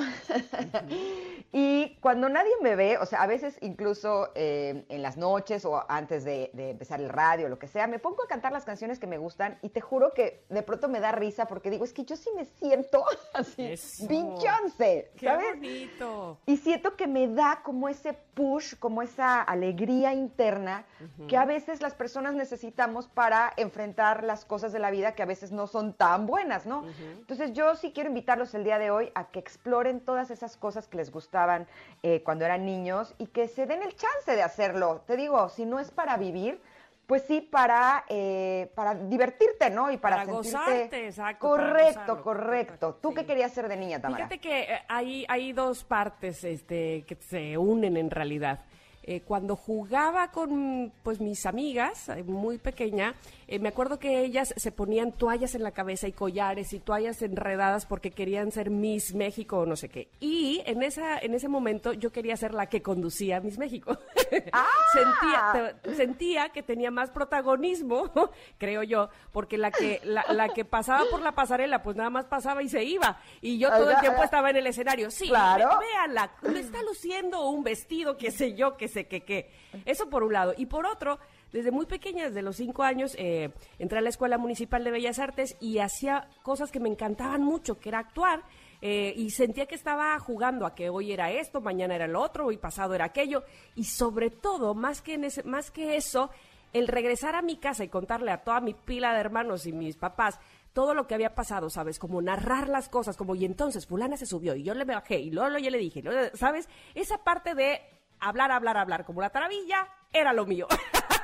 y 1.51 1.97
cuando 1.99 2.29
nadie 2.29 2.53
me 2.61 2.75
ve, 2.75 2.97
o 2.97 3.05
sea, 3.05 3.23
a 3.23 3.27
veces 3.27 3.57
incluso 3.61 4.31
eh, 4.35 4.85
en 4.87 5.01
las 5.01 5.17
noches 5.17 5.65
o 5.65 5.83
antes 5.89 6.23
de, 6.23 6.51
empezar 6.55 7.01
el 7.01 7.09
radio, 7.09 7.49
lo 7.49 7.59
que 7.59 7.67
sea, 7.67 7.87
me 7.87 7.99
pongo 7.99 8.23
a 8.23 8.27
cantar 8.27 8.53
las 8.53 8.63
canciones 8.63 8.99
que 8.99 9.07
me 9.07 9.17
gustan 9.17 9.59
y 9.61 9.69
te 9.69 9.81
juro 9.81 10.13
que 10.13 10.45
de 10.49 10.63
pronto 10.63 10.87
me 10.87 11.01
da 11.01 11.11
risa 11.11 11.45
porque 11.45 11.69
digo, 11.69 11.83
es 11.83 11.91
que 11.91 12.05
yo 12.05 12.15
sí 12.15 12.29
me 12.35 12.45
siento 12.45 13.03
así, 13.33 13.75
Beyoncé, 14.07 15.11
¿sabes? 15.19 15.45
Qué 15.51 15.53
bonito. 15.55 16.39
Y 16.45 16.57
siento 16.57 16.95
que 16.95 17.07
me 17.07 17.27
da 17.27 17.61
como 17.63 17.89
ese 17.89 18.13
punto 18.13 18.44
push, 18.45 18.75
como 18.77 19.01
esa 19.01 19.41
alegría 19.41 20.13
interna 20.13 20.85
que 21.27 21.35
a 21.35 21.45
veces 21.45 21.81
las 21.81 21.95
personas 21.95 22.35
necesitamos 22.35 23.07
para 23.07 23.51
enfrentar 23.57 24.23
las 24.23 24.45
cosas 24.45 24.71
de 24.71 24.77
la 24.77 24.91
vida 24.91 25.13
que 25.13 25.23
a 25.23 25.25
veces 25.25 25.51
no 25.51 25.65
son 25.65 25.93
tan 25.93 26.27
buenas, 26.27 26.67
¿no? 26.67 26.85
Entonces 27.17 27.53
yo 27.53 27.75
sí 27.75 27.91
quiero 27.91 28.09
invitarlos 28.09 28.53
el 28.53 28.63
día 28.63 28.77
de 28.77 28.91
hoy 28.91 29.11
a 29.15 29.29
que 29.29 29.39
exploren 29.39 29.99
todas 29.99 30.29
esas 30.29 30.57
cosas 30.57 30.87
que 30.87 30.97
les 30.97 31.11
gustaban 31.11 31.65
eh, 32.03 32.21
cuando 32.23 32.45
eran 32.45 32.65
niños 32.65 33.15
y 33.17 33.25
que 33.25 33.47
se 33.47 33.65
den 33.65 33.81
el 33.81 33.95
chance 33.95 34.35
de 34.35 34.43
hacerlo. 34.43 35.01
Te 35.07 35.17
digo, 35.17 35.49
si 35.49 35.65
no 35.65 35.79
es 35.79 35.89
para 35.89 36.15
vivir, 36.17 36.61
pues 37.07 37.23
sí, 37.23 37.41
para, 37.41 38.05
eh, 38.09 38.71
para 38.75 38.95
divertirte, 38.95 39.69
¿no? 39.69 39.91
Y 39.91 39.97
para, 39.97 40.17
para 40.17 40.31
gozarte, 40.31 41.07
exacto. 41.07 41.47
Correcto, 41.47 42.21
correcto. 42.21 42.99
¿Tú 43.01 43.13
qué 43.13 43.25
querías 43.25 43.51
ser 43.51 43.67
de 43.67 43.77
niña, 43.77 44.01
Tamara? 44.01 44.27
Fíjate 44.27 44.39
que 44.39 44.61
eh, 44.61 44.79
hay, 44.87 45.25
hay 45.27 45.53
dos 45.53 45.83
partes 45.83 46.43
este, 46.43 47.03
que 47.07 47.15
se 47.15 47.57
unen 47.57 47.97
en 47.97 48.09
realidad. 48.09 48.59
Eh, 49.07 49.21
cuando 49.21 49.55
jugaba 49.55 50.31
con 50.31 50.91
pues 51.03 51.21
mis 51.21 51.45
amigas, 51.45 52.09
eh, 52.09 52.23
muy 52.23 52.57
pequeña, 52.57 53.13
eh, 53.47 53.59
me 53.59 53.69
acuerdo 53.69 53.99
que 53.99 54.21
ellas 54.21 54.51
se 54.57 54.71
ponían 54.71 55.11
toallas 55.11 55.53
en 55.53 55.61
la 55.61 55.69
cabeza 55.69 56.07
y 56.07 56.11
collares 56.11 56.73
y 56.73 56.79
toallas 56.79 57.21
enredadas 57.21 57.85
porque 57.85 58.09
querían 58.09 58.51
ser 58.51 58.71
Miss 58.71 59.13
México 59.13 59.59
o 59.59 59.65
no 59.67 59.75
sé 59.75 59.89
qué. 59.89 60.09
Y 60.19 60.63
en 60.65 60.81
esa 60.81 61.19
en 61.19 61.35
ese 61.35 61.47
momento 61.47 61.93
yo 61.93 62.11
quería 62.11 62.35
ser 62.35 62.55
la 62.55 62.65
que 62.65 62.81
conducía 62.81 63.39
Miss 63.41 63.59
México. 63.59 63.95
¡Ah! 64.51 64.65
sentía, 64.91 65.95
sentía 65.95 66.49
que 66.49 66.63
tenía 66.63 66.89
más 66.89 67.11
protagonismo, 67.11 68.11
creo 68.57 68.81
yo, 68.81 69.09
porque 69.31 69.59
la 69.59 69.69
que 69.69 70.01
la, 70.03 70.25
la, 70.29 70.49
que 70.49 70.65
pasaba 70.65 71.03
por 71.11 71.21
la 71.21 71.33
pasarela 71.33 71.83
pues 71.83 71.95
nada 71.95 72.09
más 72.09 72.25
pasaba 72.25 72.63
y 72.63 72.69
se 72.69 72.83
iba 72.83 73.19
y 73.39 73.59
yo 73.59 73.69
todo 73.69 73.91
el 73.91 73.99
tiempo 73.99 74.23
estaba 74.23 74.49
en 74.49 74.55
el 74.55 74.65
escenario. 74.65 75.11
Sí, 75.11 75.27
claro. 75.27 75.77
véanla, 75.79 76.31
me 76.41 76.59
está 76.59 76.81
luciendo 76.81 77.47
un 77.49 77.63
vestido, 77.63 78.17
qué 78.17 78.31
sé 78.31 78.55
yo, 78.55 78.77
qué 79.03 79.19
sé 79.19 79.25
qué, 79.25 79.49
Eso 79.85 80.09
por 80.09 80.23
un 80.23 80.31
lado. 80.31 80.53
Y 80.55 80.67
por 80.67 80.85
otro, 80.85 81.19
desde 81.51 81.71
muy 81.71 81.85
pequeña, 81.85 82.25
desde 82.25 82.41
los 82.41 82.55
cinco 82.55 82.83
años, 82.83 83.15
eh, 83.17 83.51
entré 83.77 83.97
a 83.97 84.01
la 84.01 84.09
Escuela 84.09 84.37
Municipal 84.37 84.83
de 84.83 84.91
Bellas 84.91 85.19
Artes 85.19 85.57
y 85.59 85.79
hacía 85.79 86.29
cosas 86.43 86.71
que 86.71 86.79
me 86.79 86.89
encantaban 86.89 87.43
mucho, 87.43 87.79
que 87.79 87.89
era 87.89 87.99
actuar. 87.99 88.43
Eh, 88.81 89.13
y 89.17 89.31
sentía 89.31 89.65
que 89.65 89.75
estaba 89.75 90.17
jugando 90.19 90.65
a 90.65 90.75
que 90.75 90.89
hoy 90.89 91.11
era 91.11 91.31
esto, 91.31 91.59
mañana 91.59 91.95
era 91.95 92.07
lo 92.07 92.21
otro, 92.21 92.45
hoy 92.45 92.57
pasado 92.57 92.93
era 92.93 93.05
aquello. 93.05 93.43
Y 93.75 93.83
sobre 93.83 94.29
todo, 94.29 94.73
más 94.73 95.01
que, 95.01 95.17
más 95.43 95.71
que 95.71 95.95
eso, 95.97 96.29
el 96.71 96.87
regresar 96.87 97.35
a 97.35 97.41
mi 97.41 97.57
casa 97.57 97.83
y 97.83 97.89
contarle 97.89 98.31
a 98.31 98.43
toda 98.43 98.61
mi 98.61 98.73
pila 98.73 99.13
de 99.13 99.19
hermanos 99.19 99.65
y 99.65 99.71
mis 99.71 99.95
papás 99.97 100.39
todo 100.75 100.93
lo 100.93 101.07
que 101.07 101.15
había 101.15 101.33
pasado, 101.33 101.69
¿sabes? 101.69 101.97
Como 101.97 102.21
narrar 102.21 102.67
las 102.67 102.89
cosas, 102.89 103.15
como 103.15 103.33
y 103.33 103.45
entonces 103.45 103.87
fulana 103.87 104.17
se 104.17 104.25
subió 104.25 104.55
y 104.55 104.63
yo 104.63 104.73
le 104.73 104.83
bajé 104.83 105.17
y 105.17 105.31
luego 105.31 105.57
yo 105.57 105.69
le 105.69 105.77
dije, 105.77 106.03
¿sabes? 106.33 106.67
Esa 106.93 107.23
parte 107.23 107.55
de 107.55 107.79
hablar, 108.19 108.51
hablar, 108.51 108.77
hablar 108.77 109.05
como 109.05 109.21
la 109.21 109.29
taravilla 109.29 109.87
era 110.11 110.33
lo 110.33 110.45
mío. 110.45 110.67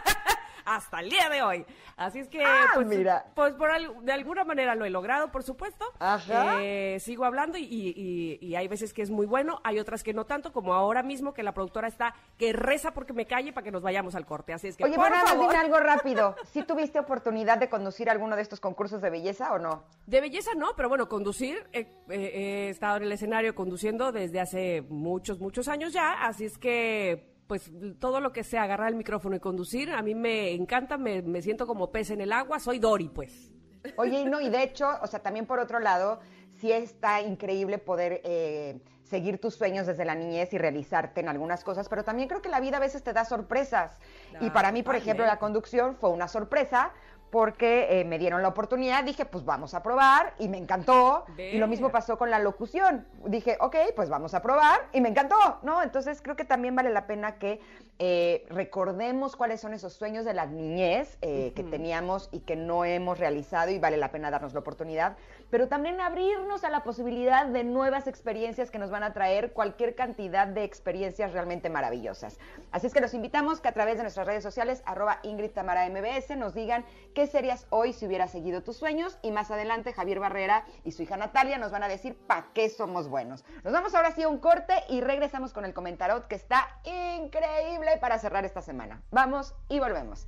Hasta 0.65 0.99
el 0.99 1.09
día 1.09 1.29
de 1.29 1.41
hoy. 1.41 1.65
Así 1.97 2.19
es 2.19 2.27
que, 2.27 2.43
ah, 2.43 2.67
pues, 2.73 2.87
mira. 2.87 3.25
pues 3.35 3.53
por 3.53 3.69
de 4.03 4.11
alguna 4.11 4.43
manera 4.43 4.75
lo 4.75 4.85
he 4.85 4.89
logrado, 4.89 5.31
por 5.31 5.43
supuesto. 5.43 5.85
Ajá. 5.99 6.61
Eh, 6.61 6.97
sigo 6.99 7.25
hablando 7.25 7.57
y, 7.57 8.37
y, 8.41 8.55
hay 8.55 8.67
veces 8.67 8.93
que 8.93 9.01
es 9.01 9.09
muy 9.09 9.25
bueno, 9.25 9.59
hay 9.63 9.79
otras 9.79 10.03
que 10.03 10.13
no 10.13 10.25
tanto, 10.25 10.51
como 10.51 10.73
ahora 10.73 11.03
mismo 11.03 11.33
que 11.33 11.43
la 11.43 11.53
productora 11.53 11.87
está 11.87 12.13
que 12.37 12.53
reza 12.53 12.91
porque 12.93 13.13
me 13.13 13.25
calle 13.25 13.53
para 13.53 13.63
que 13.63 13.71
nos 13.71 13.81
vayamos 13.81 14.15
al 14.15 14.25
corte. 14.25 14.53
Así 14.53 14.67
es 14.67 14.77
que, 14.77 14.83
Oye, 14.83 14.95
por 14.95 15.09
bueno, 15.09 15.25
favor. 15.25 15.55
algo 15.55 15.79
rápido. 15.79 16.35
¿Sí 16.51 16.63
tuviste 16.63 16.99
oportunidad 16.99 17.57
de 17.57 17.69
conducir 17.69 18.09
alguno 18.09 18.35
de 18.35 18.41
estos 18.41 18.59
concursos 18.59 19.01
de 19.01 19.09
belleza 19.09 19.53
o 19.53 19.59
no? 19.59 19.83
De 20.05 20.21
belleza 20.21 20.51
no, 20.55 20.75
pero 20.75 20.89
bueno, 20.89 21.07
conducir, 21.07 21.67
eh, 21.71 21.87
eh, 22.09 22.31
he 22.33 22.69
estado 22.69 22.97
en 22.97 23.03
el 23.03 23.11
escenario 23.11 23.55
conduciendo 23.55 24.11
desde 24.11 24.39
hace 24.39 24.81
muchos, 24.89 25.39
muchos 25.39 25.67
años 25.67 25.93
ya, 25.93 26.25
así 26.25 26.45
es 26.45 26.57
que 26.57 27.30
pues 27.51 27.69
todo 27.99 28.21
lo 28.21 28.31
que 28.31 28.45
sea 28.45 28.63
agarrar 28.63 28.87
el 28.87 28.95
micrófono 28.95 29.35
y 29.35 29.41
conducir, 29.41 29.91
a 29.91 30.01
mí 30.01 30.15
me 30.15 30.53
encanta, 30.53 30.97
me, 30.97 31.21
me 31.21 31.41
siento 31.41 31.67
como 31.67 31.91
pez 31.91 32.09
en 32.11 32.21
el 32.21 32.31
agua, 32.31 32.61
soy 32.61 32.79
Dory, 32.79 33.09
pues. 33.09 33.51
Oye, 33.97 34.23
no, 34.23 34.39
y 34.39 34.49
de 34.49 34.63
hecho, 34.63 34.87
o 35.01 35.07
sea, 35.07 35.19
también 35.19 35.45
por 35.45 35.59
otro 35.59 35.81
lado, 35.81 36.21
sí 36.61 36.71
está 36.71 37.19
increíble 37.19 37.77
poder 37.77 38.21
eh, 38.23 38.79
seguir 39.03 39.41
tus 39.41 39.55
sueños 39.55 39.85
desde 39.85 40.05
la 40.05 40.15
niñez 40.15 40.53
y 40.53 40.57
realizarte 40.59 41.19
en 41.19 41.27
algunas 41.27 41.65
cosas, 41.65 41.89
pero 41.89 42.05
también 42.05 42.29
creo 42.29 42.41
que 42.41 42.47
la 42.47 42.61
vida 42.61 42.77
a 42.77 42.79
veces 42.79 43.03
te 43.03 43.11
da 43.11 43.25
sorpresas. 43.25 43.99
y 44.39 44.49
para 44.51 44.71
mí, 44.71 44.81
por 44.81 44.95
ejemplo, 44.95 45.25
la 45.25 45.37
conducción 45.37 45.97
fue 45.97 46.09
una 46.09 46.29
sorpresa 46.29 46.93
porque 47.31 47.87
eh, 47.89 48.03
me 48.03 48.19
dieron 48.19 48.41
la 48.41 48.49
oportunidad, 48.49 49.05
dije, 49.05 49.25
pues 49.25 49.45
vamos 49.45 49.73
a 49.73 49.81
probar 49.81 50.33
y 50.37 50.49
me 50.49 50.57
encantó. 50.57 51.25
Y 51.37 51.57
lo 51.57 51.67
mismo 51.67 51.89
pasó 51.89 52.17
con 52.17 52.29
la 52.29 52.39
locución. 52.39 53.07
Dije, 53.25 53.57
ok, 53.61 53.75
pues 53.95 54.09
vamos 54.09 54.33
a 54.33 54.41
probar 54.41 54.89
y 54.91 54.99
me 54.99 55.09
encantó, 55.09 55.59
¿no? 55.63 55.81
Entonces 55.81 56.21
creo 56.21 56.35
que 56.35 56.43
también 56.43 56.75
vale 56.75 56.89
la 56.89 57.07
pena 57.07 57.39
que 57.39 57.61
eh, 57.99 58.45
recordemos 58.49 59.35
cuáles 59.35 59.61
son 59.61 59.73
esos 59.73 59.93
sueños 59.93 60.25
de 60.25 60.33
la 60.33 60.45
niñez 60.45 61.17
eh, 61.21 61.53
que 61.55 61.63
teníamos 61.63 62.29
y 62.31 62.41
que 62.41 62.55
no 62.55 62.83
hemos 62.83 63.17
realizado 63.17 63.71
y 63.71 63.79
vale 63.79 63.95
la 63.95 64.11
pena 64.11 64.29
darnos 64.29 64.53
la 64.53 64.59
oportunidad, 64.59 65.15
pero 65.51 65.67
también 65.67 66.01
abrirnos 66.01 66.63
a 66.63 66.69
la 66.69 66.81
posibilidad 66.81 67.45
de 67.45 67.63
nuevas 67.63 68.07
experiencias 68.07 68.71
que 68.71 68.79
nos 68.79 68.89
van 68.89 69.03
a 69.03 69.13
traer 69.13 69.51
cualquier 69.51 69.93
cantidad 69.93 70.47
de 70.47 70.63
experiencias 70.63 71.33
realmente 71.33 71.69
maravillosas. 71.69 72.39
Así 72.71 72.87
es 72.87 72.93
que 72.93 73.01
los 73.01 73.13
invitamos 73.13 73.59
que 73.59 73.67
a 73.67 73.73
través 73.73 73.97
de 73.97 74.03
nuestras 74.03 74.25
redes 74.25 74.43
sociales, 74.43 74.81
arroba 74.85 75.19
Ingrid 75.23 75.51
Tamara 75.51 75.87
MBS, 75.89 76.37
nos 76.37 76.53
digan 76.53 76.85
qué 77.13 77.27
serías 77.27 77.67
hoy 77.69 77.93
si 77.93 78.07
hubieras 78.07 78.31
seguido 78.31 78.63
tus 78.63 78.77
sueños 78.77 79.19
y 79.21 79.31
más 79.31 79.51
adelante 79.51 79.93
Javier 79.93 80.19
Barrera 80.19 80.65
y 80.85 80.93
su 80.93 81.03
hija 81.03 81.17
Natalia 81.17 81.57
nos 81.57 81.71
van 81.71 81.83
a 81.83 81.89
decir 81.89 82.15
para 82.15 82.47
qué 82.53 82.69
somos 82.69 83.09
buenos. 83.09 83.43
Nos 83.63 83.73
vamos 83.73 83.93
ahora 83.93 84.11
sí 84.11 84.23
a 84.23 84.29
un 84.29 84.39
corte 84.39 84.73
y 84.87 85.01
regresamos 85.01 85.51
con 85.51 85.65
el 85.65 85.73
comentarot 85.73 86.27
que 86.27 86.35
está 86.35 86.79
increíble 86.85 87.97
para 87.99 88.17
cerrar 88.19 88.45
esta 88.45 88.61
semana. 88.61 89.01
Vamos 89.11 89.53
y 89.67 89.79
volvemos. 89.79 90.27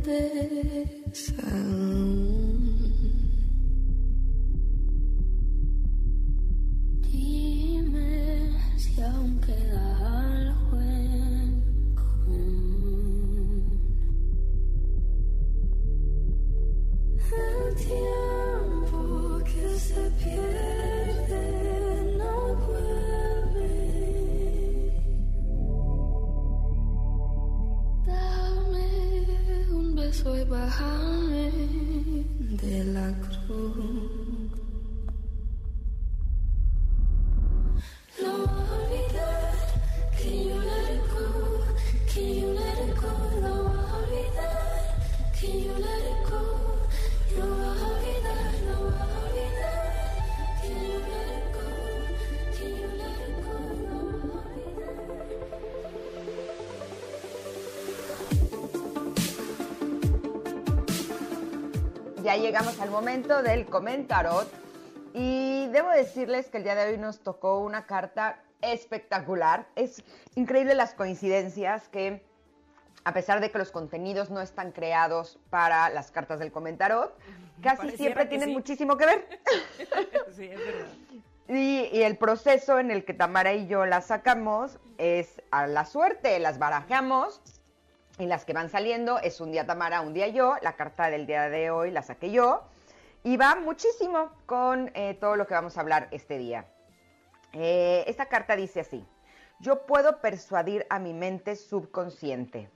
Dime 7.11 8.51
si 8.77 9.01
aún 9.01 9.41
queda 9.41 9.97
algo 10.37 10.79
en 10.81 11.61
común. 11.95 12.39
El 17.31 17.75
Dame 30.23 30.31
un 30.31 30.35
beso 30.35 30.37
y 30.37 30.43
bájame 30.45 31.51
de 32.61 32.83
la 32.85 33.13
cruz. 33.19 34.28
Ya 62.29 62.37
llegamos 62.37 62.79
al 62.79 62.91
momento 62.91 63.41
del 63.41 63.65
comentarot 63.65 64.47
y 65.15 65.65
debo 65.69 65.89
decirles 65.89 66.47
que 66.47 66.57
el 66.57 66.63
día 66.63 66.75
de 66.75 66.91
hoy 66.91 66.97
nos 66.99 67.21
tocó 67.21 67.57
una 67.57 67.87
carta 67.87 68.37
espectacular. 68.61 69.65
Es 69.75 70.03
increíble 70.35 70.75
las 70.75 70.93
coincidencias 70.93 71.89
que 71.89 72.23
a 73.03 73.13
pesar 73.13 73.41
de 73.41 73.49
que 73.49 73.57
los 73.57 73.71
contenidos 73.71 74.29
no 74.29 74.41
están 74.41 74.73
creados 74.73 75.39
para 75.49 75.89
las 75.89 76.11
cartas 76.11 76.37
del 76.37 76.51
comentarot, 76.51 77.17
casi 77.63 77.77
Pareciera 77.77 77.97
siempre 77.97 78.25
tienen 78.27 78.49
sí. 78.49 78.53
muchísimo 78.53 78.95
que 78.95 79.07
ver. 79.07 79.39
sí, 80.35 80.45
es 80.51 80.59
verdad. 80.59 80.87
Y, 81.47 81.89
y 81.91 82.03
el 82.03 82.15
proceso 82.15 82.77
en 82.77 82.91
el 82.91 83.05
que 83.05 83.15
Tamara 83.15 83.55
y 83.55 83.65
yo 83.65 83.87
las 83.87 84.05
sacamos 84.05 84.77
es 84.99 85.41
a 85.49 85.65
la 85.65 85.83
suerte, 85.83 86.37
las 86.37 86.59
barajamos 86.59 87.41
y 88.19 88.25
las 88.25 88.43
que 88.43 88.53
van 88.53 88.69
saliendo 88.69 89.17
es 89.19 89.39
un 89.39 89.51
día 89.51 89.65
Tamara, 89.65 90.01
un 90.01 90.13
día 90.13 90.27
yo. 90.27 90.55
La 90.61 90.73
carta 90.73 91.09
del 91.09 91.25
día 91.25 91.49
de 91.49 91.71
hoy 91.71 91.89
la 91.89 92.03
saqué 92.03 92.29
yo 92.29 92.63
y 93.23 93.37
va 93.37 93.55
muchísimo 93.55 94.29
con 94.45 94.91
eh, 94.93 95.17
todo 95.19 95.37
lo 95.37 95.47
que 95.47 95.53
vamos 95.53 95.77
a 95.77 95.81
hablar 95.81 96.09
este 96.11 96.37
día. 96.37 96.65
Eh, 97.53 98.03
esta 98.07 98.27
carta 98.27 98.57
dice 98.57 98.81
así, 98.81 99.05
yo 99.61 99.85
puedo 99.85 100.19
persuadir 100.19 100.85
a 100.89 100.99
mi 100.99 101.13
mente 101.13 101.55
subconsciente. 101.55 102.69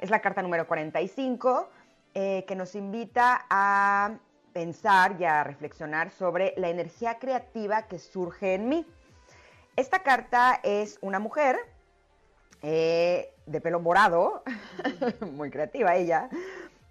Es 0.00 0.08
la 0.08 0.20
carta 0.20 0.42
número 0.42 0.66
45 0.66 1.68
eh, 2.14 2.44
que 2.48 2.56
nos 2.56 2.74
invita 2.74 3.44
a 3.50 4.18
pensar 4.54 5.16
y 5.20 5.24
a 5.24 5.44
reflexionar 5.44 6.10
sobre 6.10 6.54
la 6.56 6.70
energía 6.70 7.18
creativa 7.18 7.82
que 7.82 7.98
surge 7.98 8.54
en 8.54 8.70
mí. 8.70 8.86
Esta 9.76 9.98
carta 10.02 10.58
es 10.62 10.98
una 11.02 11.18
mujer 11.18 11.58
de 13.46 13.60
pelo 13.60 13.80
morado, 13.80 14.42
muy 15.32 15.50
creativa 15.50 15.94
ella, 15.94 16.28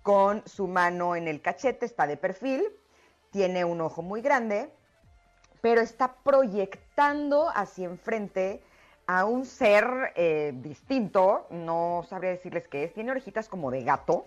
con 0.02 0.44
su 0.48 0.68
mano 0.68 1.16
en 1.16 1.28
el 1.28 1.42
cachete, 1.42 1.86
está 1.86 2.08
de 2.08 2.18
perfil, 2.18 2.64
tiene 3.32 3.66
un 3.66 3.82
ojo 3.82 4.02
muy 4.02 4.22
grande, 4.22 4.72
pero 5.62 5.82
está 5.82 6.16
proyectando 6.24 7.50
hacia 7.50 7.86
enfrente 7.86 8.64
a 9.08 9.26
un 9.26 9.46
ser 9.46 10.14
eh, 10.16 10.54
distinto, 10.56 11.48
no 11.50 12.06
sabría 12.08 12.32
decirles 12.32 12.68
qué 12.68 12.86
es, 12.86 12.94
tiene 12.94 13.12
orejitas 13.12 13.50
como 13.50 13.72
de 13.72 13.84
gato, 13.84 14.26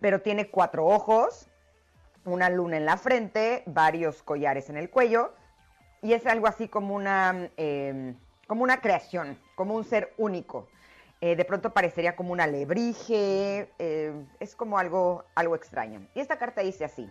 pero 0.00 0.20
tiene 0.20 0.48
cuatro 0.48 0.86
ojos, 0.86 1.48
una 2.24 2.50
luna 2.50 2.76
en 2.76 2.84
la 2.84 2.96
frente, 2.96 3.62
varios 3.66 4.22
collares 4.22 4.68
en 4.68 4.76
el 4.76 4.90
cuello, 4.90 5.32
y 6.02 6.14
es 6.14 6.26
algo 6.26 6.46
así 6.46 6.68
como 6.68 6.94
una, 6.94 7.50
eh, 7.56 8.14
como 8.46 8.64
una 8.64 8.80
creación, 8.80 9.38
como 9.54 9.74
un 9.74 9.84
ser 9.84 10.12
único. 10.16 10.68
Eh, 11.20 11.36
de 11.36 11.44
pronto 11.44 11.72
parecería 11.72 12.16
como 12.16 12.32
una 12.32 12.44
alebrije, 12.44 13.70
eh, 13.78 14.26
es 14.40 14.56
como 14.56 14.78
algo, 14.78 15.24
algo 15.36 15.54
extraño. 15.54 16.08
Y 16.14 16.20
esta 16.20 16.36
carta 16.36 16.62
dice 16.62 16.84
así, 16.84 17.08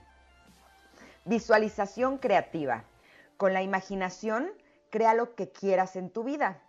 visualización 1.23 2.17
creativa. 2.17 2.83
Con 3.37 3.53
la 3.53 3.61
imaginación, 3.61 4.51
crea 4.89 5.13
lo 5.13 5.33
que 5.35 5.49
quieras 5.49 5.95
en 5.95 6.09
tu 6.09 6.23
vida. 6.23 6.61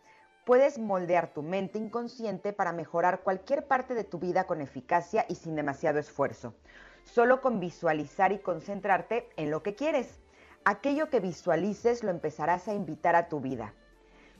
Puedes 0.44 0.78
moldear 0.78 1.32
tu 1.32 1.42
mente 1.42 1.78
inconsciente 1.78 2.52
para 2.52 2.72
mejorar 2.72 3.22
cualquier 3.22 3.66
parte 3.66 3.94
de 3.94 4.04
tu 4.04 4.18
vida 4.18 4.44
con 4.44 4.60
eficacia 4.60 5.26
y 5.28 5.34
sin 5.34 5.56
demasiado 5.56 5.98
esfuerzo. 5.98 6.54
Solo 7.04 7.40
con 7.40 7.58
visualizar 7.58 8.30
y 8.30 8.38
concentrarte 8.38 9.28
en 9.36 9.50
lo 9.50 9.62
que 9.62 9.74
quieres. 9.74 10.20
Aquello 10.64 11.10
que 11.10 11.18
visualices 11.18 12.04
lo 12.04 12.10
empezarás 12.10 12.68
a 12.68 12.74
invitar 12.74 13.16
a 13.16 13.28
tu 13.28 13.40
vida. 13.40 13.74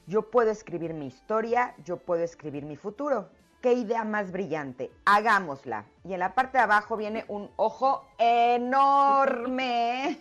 Yo 0.05 0.29
puedo 0.29 0.51
escribir 0.51 0.93
mi 0.93 1.07
historia, 1.07 1.75
yo 1.85 1.97
puedo 1.97 2.23
escribir 2.23 2.65
mi 2.65 2.75
futuro. 2.75 3.29
¿Qué 3.61 3.71
idea 3.71 4.03
más 4.03 4.33
brillante? 4.33 4.91
Hagámosla. 5.05 5.85
Y 6.03 6.13
en 6.13 6.19
la 6.19 6.35
parte 6.35 6.57
de 6.57 6.65
abajo 6.65 6.97
viene 6.97 7.23
un 7.29 7.49
ojo 7.55 8.05
enorme 8.17 10.19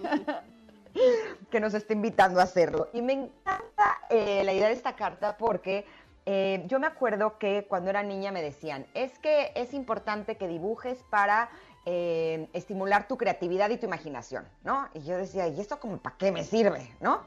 que 1.51 1.59
nos 1.59 1.75
está 1.75 1.95
invitando 1.95 2.39
a 2.39 2.45
hacerlo. 2.45 2.91
Y 2.93 3.03
me 3.03 3.15
encanta 3.15 3.99
eh, 4.09 4.45
la 4.45 4.53
idea 4.53 4.69
de 4.69 4.75
esta 4.75 4.95
carta 4.95 5.37
porque 5.37 5.85
eh, 6.27 6.63
yo 6.69 6.79
me 6.79 6.87
acuerdo 6.87 7.39
que 7.39 7.67
cuando 7.69 7.91
era 7.91 8.05
niña 8.05 8.31
me 8.31 8.41
decían, 8.41 8.87
es 8.95 9.19
que 9.19 9.51
es 9.57 9.75
importante 9.75 10.37
que 10.37 10.47
dibujes 10.47 11.03
para 11.11 11.51
eh, 11.85 12.49
estimular 12.53 13.09
tu 13.09 13.19
creatividad 13.19 13.69
y 13.71 13.79
tu 13.79 13.87
imaginación, 13.87 14.47
¿no? 14.63 14.89
Y 14.95 15.03
yo 15.03 15.17
decía, 15.17 15.49
¿y 15.49 15.61
esto 15.61 15.81
como 15.81 15.99
para 15.99 16.17
qué 16.17 16.31
me 16.31 16.45
sirve, 16.45 16.89
no? 17.01 17.21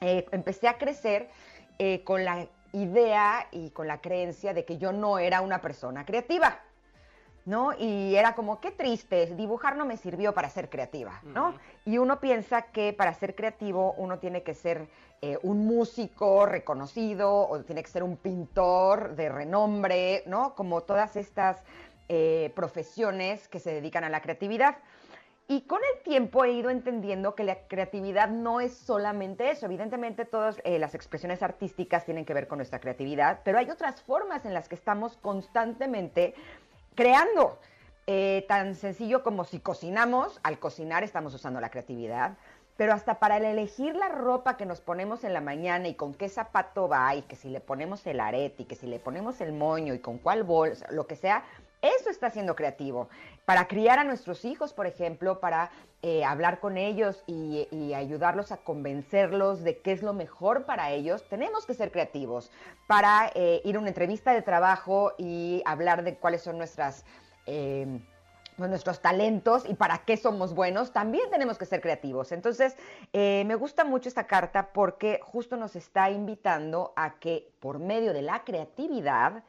Empecé 0.00 0.68
a 0.68 0.76
crecer 0.76 1.30
eh, 1.78 2.02
con 2.04 2.24
la 2.24 2.46
idea 2.72 3.46
y 3.52 3.70
con 3.70 3.86
la 3.88 4.00
creencia 4.00 4.52
de 4.52 4.64
que 4.64 4.78
yo 4.78 4.92
no 4.92 5.18
era 5.18 5.40
una 5.40 5.60
persona 5.60 6.04
creativa, 6.04 6.60
¿no? 7.44 7.72
Y 7.78 8.14
era 8.16 8.34
como, 8.34 8.60
qué 8.60 8.70
triste, 8.70 9.34
dibujar 9.34 9.76
no 9.76 9.86
me 9.86 9.96
sirvió 9.96 10.34
para 10.34 10.50
ser 10.50 10.68
creativa, 10.68 11.20
¿no? 11.22 11.54
Y 11.84 11.98
uno 11.98 12.20
piensa 12.20 12.62
que 12.62 12.92
para 12.92 13.14
ser 13.14 13.34
creativo 13.34 13.94
uno 13.96 14.18
tiene 14.18 14.42
que 14.42 14.54
ser 14.54 14.88
eh, 15.22 15.38
un 15.42 15.66
músico 15.66 16.44
reconocido 16.44 17.48
o 17.48 17.60
tiene 17.62 17.82
que 17.82 17.90
ser 17.90 18.02
un 18.02 18.16
pintor 18.16 19.14
de 19.14 19.28
renombre, 19.28 20.22
¿no? 20.26 20.54
Como 20.54 20.82
todas 20.82 21.16
estas 21.16 21.62
eh, 22.08 22.52
profesiones 22.54 23.48
que 23.48 23.58
se 23.58 23.72
dedican 23.72 24.04
a 24.04 24.10
la 24.10 24.20
creatividad. 24.20 24.76
Y 25.48 25.62
con 25.62 25.80
el 25.94 26.02
tiempo 26.02 26.44
he 26.44 26.52
ido 26.52 26.70
entendiendo 26.70 27.36
que 27.36 27.44
la 27.44 27.68
creatividad 27.68 28.28
no 28.28 28.60
es 28.60 28.76
solamente 28.76 29.50
eso. 29.50 29.66
Evidentemente 29.66 30.24
todas 30.24 30.60
eh, 30.64 30.80
las 30.80 30.96
expresiones 30.96 31.40
artísticas 31.42 32.04
tienen 32.04 32.24
que 32.24 32.34
ver 32.34 32.48
con 32.48 32.58
nuestra 32.58 32.80
creatividad, 32.80 33.40
pero 33.44 33.58
hay 33.58 33.70
otras 33.70 34.02
formas 34.02 34.44
en 34.44 34.54
las 34.54 34.68
que 34.68 34.74
estamos 34.74 35.16
constantemente 35.18 36.34
creando. 36.96 37.58
Eh, 38.08 38.44
tan 38.48 38.76
sencillo 38.76 39.22
como 39.24 39.44
si 39.44 39.58
cocinamos, 39.58 40.40
al 40.44 40.58
cocinar 40.58 41.02
estamos 41.02 41.34
usando 41.34 41.60
la 41.60 41.70
creatividad, 41.70 42.36
pero 42.76 42.92
hasta 42.92 43.18
para 43.18 43.38
el 43.38 43.44
elegir 43.44 43.96
la 43.96 44.08
ropa 44.08 44.56
que 44.56 44.66
nos 44.66 44.80
ponemos 44.80 45.24
en 45.24 45.32
la 45.32 45.40
mañana 45.40 45.88
y 45.88 45.94
con 45.94 46.14
qué 46.14 46.28
zapato 46.28 46.88
va 46.88 47.14
y 47.16 47.22
que 47.22 47.34
si 47.34 47.48
le 47.48 47.60
ponemos 47.60 48.06
el 48.06 48.20
arete 48.20 48.62
y 48.62 48.66
que 48.66 48.76
si 48.76 48.86
le 48.86 49.00
ponemos 49.00 49.40
el 49.40 49.52
moño 49.52 49.92
y 49.92 49.98
con 49.98 50.18
cuál 50.18 50.44
bolsa, 50.44 50.86
lo 50.90 51.06
que 51.06 51.16
sea, 51.16 51.42
eso 51.88 52.10
está 52.10 52.30
siendo 52.30 52.54
creativo. 52.54 53.08
Para 53.44 53.68
criar 53.68 53.98
a 53.98 54.04
nuestros 54.04 54.44
hijos, 54.44 54.72
por 54.72 54.86
ejemplo, 54.86 55.40
para 55.40 55.70
eh, 56.02 56.24
hablar 56.24 56.60
con 56.60 56.76
ellos 56.76 57.22
y, 57.26 57.92
ayudarlos 57.94 58.52
a 58.52 58.58
convencerlos 58.58 59.62
de 59.62 59.78
qué 59.78 59.92
es 59.92 60.02
lo 60.02 60.12
mejor 60.12 60.64
para 60.64 60.90
ellos, 60.90 61.24
tenemos 61.28 61.66
que 61.66 61.74
ser 61.74 61.90
creativos. 61.90 62.50
Para 62.86 63.30
eh, 63.34 63.62
ir 63.64 63.76
a 63.76 63.78
una 63.78 63.88
entrevista 63.88 64.32
de 64.32 64.42
trabajo 64.42 65.12
y 65.18 65.62
hablar 65.64 66.04
de 66.04 66.16
cuáles 66.16 66.42
son 66.42 66.58
nuestras... 66.58 67.04
eh, 67.46 68.00
pues, 68.56 68.70
nuestros 68.70 69.00
talentos 69.02 69.68
y 69.68 69.74
para 69.74 69.98
qué 69.98 70.16
somos 70.16 70.54
buenos, 70.54 70.92
también 70.92 71.28
tenemos 71.30 71.58
que 71.58 71.66
ser 71.66 71.82
creativos. 71.82 72.32
Entonces, 72.32 72.74
eh, 73.12 73.44
me 73.46 73.54
gusta 73.54 73.84
mucho 73.84 74.08
esta 74.08 74.26
carta 74.26 74.70
porque 74.72 75.20
justo 75.22 75.58
nos 75.58 75.76
está 75.76 76.10
invitando 76.10 76.94
a 76.96 77.18
que 77.18 77.52
por 77.60 77.78
medio 77.78 78.14
de 78.14 78.22
la 78.22 78.44
creatividad, 78.44 79.44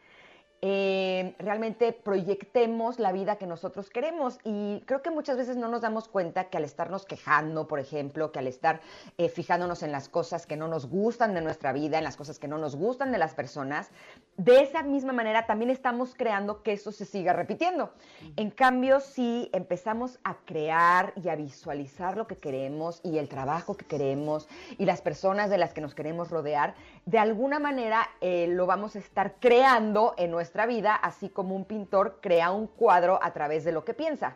eh, 0.62 1.36
realmente 1.38 1.93
proyectemos 1.93 3.00
la 3.00 3.12
vida 3.12 3.36
que 3.36 3.46
nosotros 3.46 3.89
queremos. 3.89 4.39
Y 4.43 4.82
creo 4.86 5.02
que 5.02 5.12
muchas 5.12 5.38
veces 5.38 5.56
no 5.56 5.67
nos 5.67 5.82
damos 5.82 6.08
cuenta 6.08 6.46
que 6.46 6.58
al 6.58 6.63
estarnos 6.63 7.06
quejando, 7.06 7.67
por 7.67 7.80
ejemplo, 7.80 8.32
que 8.32 8.39
al 8.39 8.48
estar 8.48 8.82
eh, 9.17 9.30
fijándonos 9.30 9.84
en 9.84 9.91
las 9.91 10.10
cosas 10.10 10.48
que 10.48 10.58
no 10.58 10.67
nos 10.67 10.88
gustan 10.89 11.34
de 11.34 11.41
nuestra 11.41 11.74
vida, 11.74 12.00
en 12.00 12.04
las 12.04 12.17
cosas 12.17 12.39
que 12.39 12.48
no 12.48 12.58
nos 12.58 12.76
gustan 12.76 13.12
de 13.12 13.20
las 13.20 13.36
personas, 13.36 13.91
de 14.38 14.62
esa 14.62 14.82
misma 14.84 15.13
manera 15.13 15.46
también 15.46 15.70
estamos 15.70 16.15
creando 16.15 16.63
que 16.63 16.74
eso 16.74 16.91
se 16.91 17.06
siga 17.06 17.34
repitiendo. 17.34 17.93
En 18.36 18.50
cambio, 18.50 19.00
si 19.00 19.50
empezamos 19.54 20.20
a 20.24 20.38
crear 20.46 21.13
y 21.15 21.30
a 21.30 21.36
visualizar 21.36 22.17
lo 22.17 22.26
que 22.26 22.38
queremos 22.38 23.00
y 23.04 23.20
el 23.20 23.30
trabajo 23.30 23.78
que 23.78 23.86
queremos 23.86 24.48
y 24.78 24.86
las 24.86 25.02
personas 25.02 25.50
de 25.50 25.58
las 25.58 25.74
que 25.74 25.82
nos 25.82 25.93
queremos 25.93 26.30
rodear, 26.30 26.76
de 27.06 27.20
alguna 27.20 27.60
manera 27.60 28.10
eh, 28.22 28.48
lo 28.48 28.65
vamos 28.65 28.96
a 28.96 29.00
estar 29.00 29.36
creando 29.39 30.15
en 30.17 30.32
nuestra 30.32 30.46
vida, 30.67 30.95
así 30.95 31.29
como 31.29 31.55
un 31.55 31.65
pintor 31.65 32.19
crea 32.21 32.51
un 32.51 32.67
cuadro 32.67 33.19
a 33.21 33.31
través 33.33 33.63
de 33.63 33.71
lo 33.71 33.83
que 33.86 33.93
piensa. 33.93 34.36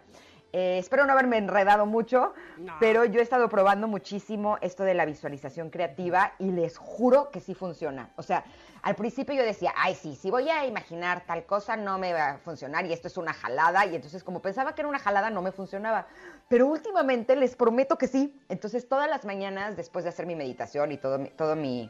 Eh, 0.54 0.80
espero 0.80 1.06
no 1.06 1.13
haberme 1.13 1.38
enredado 1.38 1.86
mucho, 1.86 2.34
No. 2.58 2.76
pero 2.82 3.06
yo 3.06 3.21
he 3.21 3.24
estado 3.24 3.47
probando 3.47 3.88
muchísimo 3.88 4.58
esto 4.60 4.84
de 4.84 4.93
la 4.93 5.06
visualización 5.06 5.69
creativa 5.69 6.34
y 6.39 6.52
les 6.52 6.78
juro 6.78 7.32
que 7.32 7.39
sí 7.39 7.56
funciona. 7.56 8.10
O 8.17 8.21
sea, 8.24 8.43
al 8.82 8.95
principio 8.95 9.34
yo 9.34 9.43
decía, 9.43 9.71
ay, 9.78 9.95
sí, 9.95 10.13
si 10.17 10.30
voy 10.30 10.50
a 10.50 10.65
imaginar 10.65 11.24
tal 11.26 11.45
cosa 11.45 11.78
no 11.78 11.97
me 11.97 12.12
va 12.12 12.32
a 12.32 12.38
funcionar 12.39 12.86
y 12.86 12.91
esto 12.91 13.08
es 13.08 13.15
una 13.15 13.32
jalada. 13.32 13.86
Y 13.86 13.95
entonces 13.95 14.26
como 14.26 14.41
pensaba 14.41 14.76
que 14.76 14.82
era 14.82 14.89
una 14.89 15.00
jalada 15.00 15.30
no 15.30 15.41
me 15.41 15.54
funcionaba. 15.54 16.08
Pero 16.50 16.67
últimamente 16.67 17.38
les 17.38 17.56
prometo 17.56 17.97
que 17.97 18.08
sí. 18.08 18.38
Entonces 18.50 18.89
todas 18.89 19.10
las 19.10 19.24
mañanas 19.24 19.78
después 19.78 20.04
de 20.04 20.10
hacer 20.10 20.26
mi 20.26 20.36
meditación 20.36 20.91
y 20.91 20.97
todo, 20.97 21.17
todo 21.38 21.56
mi, 21.56 21.89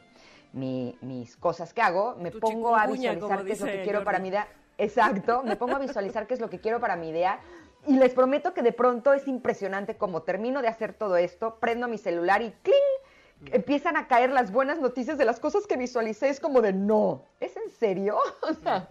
mi- 0.52 0.96
mis 1.00 1.36
cosas 1.36 1.72
que 1.72 1.82
hago, 1.82 2.14
me 2.16 2.30
Tu 2.30 2.40
pongo 2.40 2.76
a 2.76 2.86
visualizar 2.86 3.44
qué 3.44 3.52
es 3.52 3.60
lo 3.60 3.66
que 3.66 3.82
quiero 3.82 4.04
para 4.04 4.18
mi 4.18 4.28
idea. 4.28 4.48
Exacto, 4.78 5.42
me 5.44 5.56
pongo 5.56 5.76
a 5.76 5.78
visualizar 5.78 6.26
qué 6.26 6.34
es 6.34 6.40
lo 6.40 6.50
que 6.50 6.60
quiero 6.60 6.80
para 6.80 6.96
mi 6.96 7.08
idea. 7.10 7.38
Y 7.86 7.96
les 7.98 8.14
prometo 8.14 8.54
que 8.54 8.62
de 8.62 8.72
pronto 8.72 9.12
es 9.12 9.26
impresionante 9.28 9.96
como 9.96 10.22
termino 10.22 10.62
de 10.62 10.68
hacer 10.68 10.92
todo 10.94 11.16
esto, 11.16 11.56
prendo 11.60 11.88
mi 11.88 11.98
celular 11.98 12.40
y 12.42 12.50
¡cling! 12.62 12.74
Empiezan 13.52 13.96
a 13.96 14.06
caer 14.06 14.30
las 14.30 14.52
buenas 14.52 14.78
noticias 14.78 15.18
de 15.18 15.24
las 15.24 15.40
cosas 15.40 15.66
que 15.66 15.76
visualicé. 15.76 16.28
Es 16.28 16.38
como 16.38 16.60
de, 16.62 16.72
no, 16.72 17.24
¿es 17.40 17.56
en 17.56 17.70
serio? 17.72 18.18
O 18.42 18.54
sea, 18.54 18.88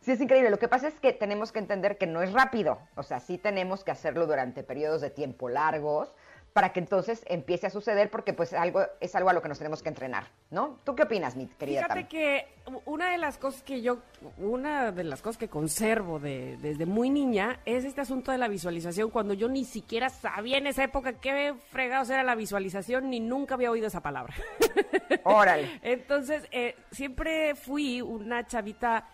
sí 0.00 0.12
es 0.12 0.20
increíble. 0.20 0.48
Lo 0.48 0.58
que 0.58 0.66
pasa 0.68 0.88
es 0.88 0.98
que 0.98 1.12
tenemos 1.12 1.52
que 1.52 1.58
entender 1.58 1.98
que 1.98 2.06
no 2.06 2.22
es 2.22 2.32
rápido. 2.32 2.78
O 2.94 3.02
sea, 3.02 3.20
sí 3.20 3.36
tenemos 3.36 3.84
que 3.84 3.90
hacerlo 3.90 4.26
durante 4.26 4.62
periodos 4.62 5.02
de 5.02 5.10
tiempo 5.10 5.50
largos 5.50 6.14
para 6.56 6.72
que 6.72 6.80
entonces 6.80 7.22
empiece 7.26 7.66
a 7.66 7.70
suceder 7.70 8.08
porque 8.08 8.32
pues 8.32 8.54
algo 8.54 8.80
es 8.98 9.14
algo 9.14 9.28
a 9.28 9.34
lo 9.34 9.42
que 9.42 9.48
nos 9.50 9.58
tenemos 9.58 9.82
que 9.82 9.90
entrenar, 9.90 10.28
¿no? 10.50 10.78
¿Tú 10.84 10.94
qué 10.94 11.02
opinas, 11.02 11.36
mi 11.36 11.48
querida 11.48 11.82
Fíjate 11.82 12.00
Tam? 12.00 12.08
que 12.08 12.46
una 12.86 13.10
de 13.10 13.18
las 13.18 13.36
cosas 13.36 13.62
que 13.62 13.82
yo, 13.82 13.98
una 14.38 14.90
de 14.90 15.04
las 15.04 15.20
cosas 15.20 15.36
que 15.36 15.48
conservo 15.48 16.18
de, 16.18 16.56
desde 16.62 16.86
muy 16.86 17.10
niña 17.10 17.60
es 17.66 17.84
este 17.84 18.00
asunto 18.00 18.32
de 18.32 18.38
la 18.38 18.48
visualización, 18.48 19.10
cuando 19.10 19.34
yo 19.34 19.50
ni 19.50 19.66
siquiera 19.66 20.08
sabía 20.08 20.56
en 20.56 20.66
esa 20.66 20.82
época 20.82 21.20
qué 21.20 21.52
fregados 21.68 22.08
era 22.08 22.22
la 22.22 22.34
visualización, 22.34 23.10
ni 23.10 23.20
nunca 23.20 23.56
había 23.56 23.70
oído 23.70 23.88
esa 23.88 24.00
palabra. 24.00 24.34
Órale. 25.24 25.78
Entonces, 25.82 26.48
eh, 26.52 26.74
siempre 26.90 27.54
fui 27.54 28.00
una 28.00 28.46
chavita, 28.46 29.10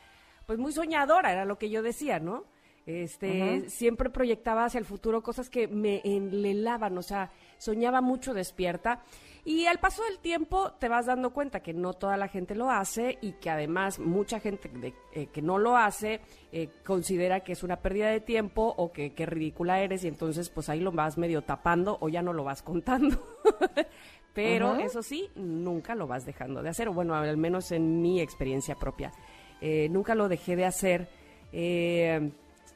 pues 0.47 0.61
muy 0.61 0.73
soñadora, 0.73 1.33
era 1.33 1.45
lo 1.45 1.59
que 1.59 1.71
yo 1.71 1.83
decía, 1.83 2.21
¿no? 2.21 2.52
Este, 2.85 3.71
siempre 3.71 4.11
proyectaba 4.11 4.65
hacia 4.65 4.79
el 4.79 4.85
futuro 4.85 5.23
cosas 5.23 5.49
que 5.49 5.69
me 5.69 6.01
enlelaban, 6.05 6.99
o 6.99 7.03
sea, 7.03 7.31
soñaba 7.59 8.01
mucho 8.01 8.35
despierta. 8.35 9.03
Y 9.45 9.67
al 9.67 9.79
paso 9.79 10.03
del 10.05 10.19
tiempo 10.19 10.73
te 10.81 10.89
vas 10.89 11.07
dando 11.07 11.33
cuenta 11.33 11.61
que 11.61 11.73
no 11.75 11.95
toda 11.95 12.17
la 12.17 12.29
gente 12.29 12.55
lo 12.55 12.71
hace 12.71 13.19
y 13.21 13.33
que 13.35 13.51
además 13.51 13.99
mucha 13.99 14.39
gente 14.41 14.69
de- 14.69 14.95
eh, 15.15 15.27
que 15.33 15.43
no 15.43 15.59
lo 15.59 15.77
hace 15.77 16.21
eh, 16.53 16.69
considera 16.85 17.41
que 17.41 17.53
es 17.53 17.63
una 17.65 17.77
pérdida 17.81 18.09
de 18.09 18.21
tiempo 18.21 18.73
o 18.77 18.93
que, 18.93 19.15
que 19.15 19.27
ridícula 19.27 19.81
eres 19.81 20.05
y 20.05 20.09
entonces 20.09 20.49
pues 20.49 20.69
ahí 20.69 20.79
lo 20.81 20.93
vas 20.93 21.19
medio 21.19 21.43
tapando 21.43 21.99
o 22.01 22.09
ya 22.09 22.23
no 22.23 22.33
lo 22.33 22.45
vas 22.45 22.63
contando. 22.63 23.17
Pero 24.35 24.77
eso 24.77 25.03
sí, 25.03 25.29
nunca 25.35 25.95
lo 25.95 26.07
vas 26.07 26.25
dejando 26.25 26.63
de 26.63 26.71
hacer, 26.71 26.89
o 26.89 26.95
bueno, 26.95 27.15
al 27.15 27.37
menos 27.37 27.71
en 27.71 28.01
mi 28.01 28.21
experiencia 28.21 28.77
propia. 28.77 29.13
Eh, 29.61 29.89
nunca 29.91 30.15
lo 30.15 30.29
dejé 30.29 30.57
de 30.57 30.65
hacer. 30.65 31.09
Eh, 31.53 32.31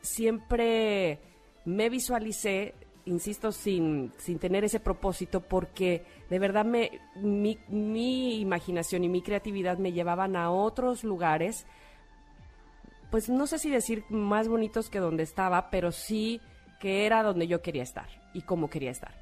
siempre 0.07 1.21
me 1.65 1.91
visualicé, 1.91 2.75
insisto, 3.05 3.53
sin, 3.53 4.13
sin 4.19 4.39
tener 4.39 4.65
ese 4.65 4.81
propósito, 4.81 5.41
porque 5.41 6.05
de 6.31 6.39
verdad 6.39 6.65
me, 6.65 7.01
mi, 7.17 7.59
mi 7.69 8.41
imaginación 8.41 9.05
y 9.05 9.09
mi 9.09 9.23
creatividad 9.23 9.79
me 9.79 9.93
llevaban 9.93 10.37
a 10.37 10.51
otros 10.51 11.05
lugares, 11.05 11.67
pues 13.11 13.29
no 13.29 13.47
sé 13.47 13.59
si 13.59 13.71
decir 13.71 14.05
más 14.09 14.49
bonitos 14.49 14.91
que 14.91 14.99
donde 14.99 15.23
estaba, 15.23 15.71
pero 15.71 15.93
sí 15.93 16.41
que 16.81 17.07
era 17.07 17.23
donde 17.23 17.47
yo 17.47 17.63
quería 17.63 17.83
estar 17.83 18.09
y 18.35 18.43
cómo 18.43 18.69
quería 18.69 18.91
estar. 18.91 19.15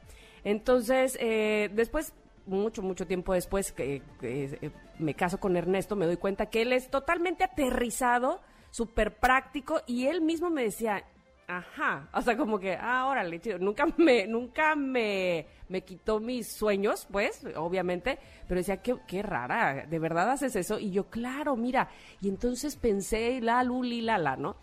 Entonces, 0.44 1.16
eh, 1.20 1.70
después, 1.72 2.12
mucho, 2.46 2.82
mucho 2.82 3.06
tiempo 3.06 3.32
después 3.32 3.72
que, 3.72 4.02
eh, 4.22 4.70
me 4.98 5.14
caso 5.14 5.38
con 5.38 5.56
Ernesto, 5.56 5.96
me 5.96 6.06
doy 6.06 6.16
cuenta 6.16 6.46
que 6.46 6.62
él 6.62 6.72
es 6.72 6.90
totalmente 6.90 7.44
aterrizado, 7.44 8.40
súper 8.74 9.14
práctico, 9.14 9.82
y 9.86 10.06
él 10.06 10.20
mismo 10.20 10.50
me 10.50 10.64
decía, 10.64 11.04
ajá, 11.46 12.08
o 12.12 12.20
sea, 12.22 12.36
como 12.36 12.58
que, 12.58 12.74
ah, 12.74 13.06
órale, 13.06 13.38
chido. 13.38 13.56
nunca 13.60 13.86
me, 13.96 14.26
nunca 14.26 14.74
me, 14.74 15.46
me 15.68 15.82
quitó 15.82 16.18
mis 16.18 16.50
sueños, 16.50 17.06
pues, 17.08 17.46
obviamente, 17.54 18.18
pero 18.48 18.58
decía, 18.58 18.78
qué, 18.78 18.96
qué 19.06 19.22
rara, 19.22 19.86
¿de 19.86 19.98
verdad 20.00 20.28
haces 20.28 20.56
eso? 20.56 20.80
Y 20.80 20.90
yo, 20.90 21.04
claro, 21.04 21.54
mira, 21.54 21.88
y 22.20 22.28
entonces 22.28 22.74
pensé, 22.74 23.40
la, 23.40 23.62
luli, 23.62 24.00
la, 24.00 24.18
la, 24.18 24.36
¿no? 24.36 24.56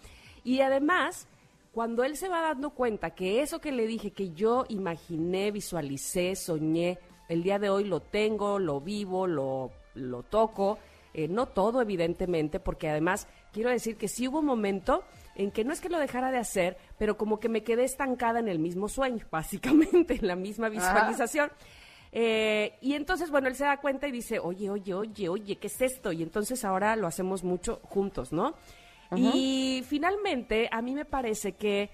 Y 0.43 0.59
además, 0.59 1.29
cuando 1.71 2.03
él 2.03 2.17
se 2.17 2.27
va 2.27 2.41
dando 2.41 2.71
cuenta 2.71 3.11
que 3.11 3.41
eso 3.41 3.61
que 3.61 3.71
le 3.71 3.87
dije, 3.87 4.11
que 4.11 4.31
yo 4.31 4.65
imaginé, 4.67 5.51
visualicé, 5.51 6.35
soñé, 6.35 6.99
el 7.29 7.43
día 7.43 7.59
de 7.59 7.69
hoy 7.69 7.85
lo 7.85 8.01
tengo, 8.01 8.59
lo 8.59 8.81
vivo, 8.81 9.25
lo, 9.25 9.71
lo 9.95 10.23
toco, 10.23 10.79
eh, 11.13 11.27
no 11.27 11.45
todo 11.45 11.81
evidentemente, 11.81 12.59
porque 12.59 12.89
además 12.89 13.27
quiero 13.51 13.69
decir 13.69 13.97
que 13.97 14.07
sí 14.07 14.27
hubo 14.27 14.39
un 14.39 14.45
momento 14.45 15.03
en 15.35 15.51
que 15.51 15.63
no 15.63 15.71
es 15.73 15.79
que 15.81 15.89
lo 15.89 15.97
dejara 15.97 16.31
de 16.31 16.37
hacer, 16.37 16.77
pero 16.97 17.17
como 17.17 17.39
que 17.39 17.49
me 17.49 17.63
quedé 17.63 17.83
estancada 17.85 18.39
en 18.39 18.47
el 18.47 18.59
mismo 18.59 18.89
sueño, 18.89 19.25
básicamente, 19.31 20.15
en 20.15 20.27
la 20.27 20.35
misma 20.35 20.69
visualización. 20.69 21.51
Eh, 22.13 22.73
y 22.81 22.93
entonces, 22.95 23.29
bueno, 23.31 23.47
él 23.47 23.55
se 23.55 23.63
da 23.63 23.77
cuenta 23.77 24.07
y 24.07 24.11
dice, 24.11 24.39
oye, 24.39 24.69
oye, 24.69 24.93
oye, 24.93 25.29
oye, 25.29 25.55
¿qué 25.57 25.67
es 25.67 25.81
esto? 25.81 26.11
Y 26.11 26.21
entonces 26.23 26.65
ahora 26.65 26.95
lo 26.97 27.07
hacemos 27.07 27.43
mucho 27.43 27.79
juntos, 27.83 28.33
¿no? 28.33 28.55
Y 29.17 29.83
finalmente, 29.87 30.67
a 30.71 30.81
mí 30.81 30.93
me 30.93 31.05
parece 31.05 31.53
que 31.53 31.89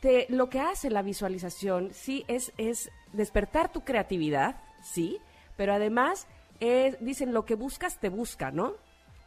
te- 0.00 0.26
lo 0.28 0.48
que 0.48 0.60
hace 0.60 0.90
la 0.90 1.02
visualización, 1.02 1.92
sí, 1.92 2.24
es, 2.28 2.52
es 2.58 2.90
despertar 3.12 3.72
tu 3.72 3.82
creatividad, 3.82 4.60
sí, 4.82 5.18
pero 5.56 5.72
además, 5.72 6.26
es, 6.60 6.96
dicen, 7.00 7.32
lo 7.32 7.44
que 7.44 7.54
buscas 7.54 7.98
te 7.98 8.08
busca, 8.08 8.50
¿no? 8.50 8.74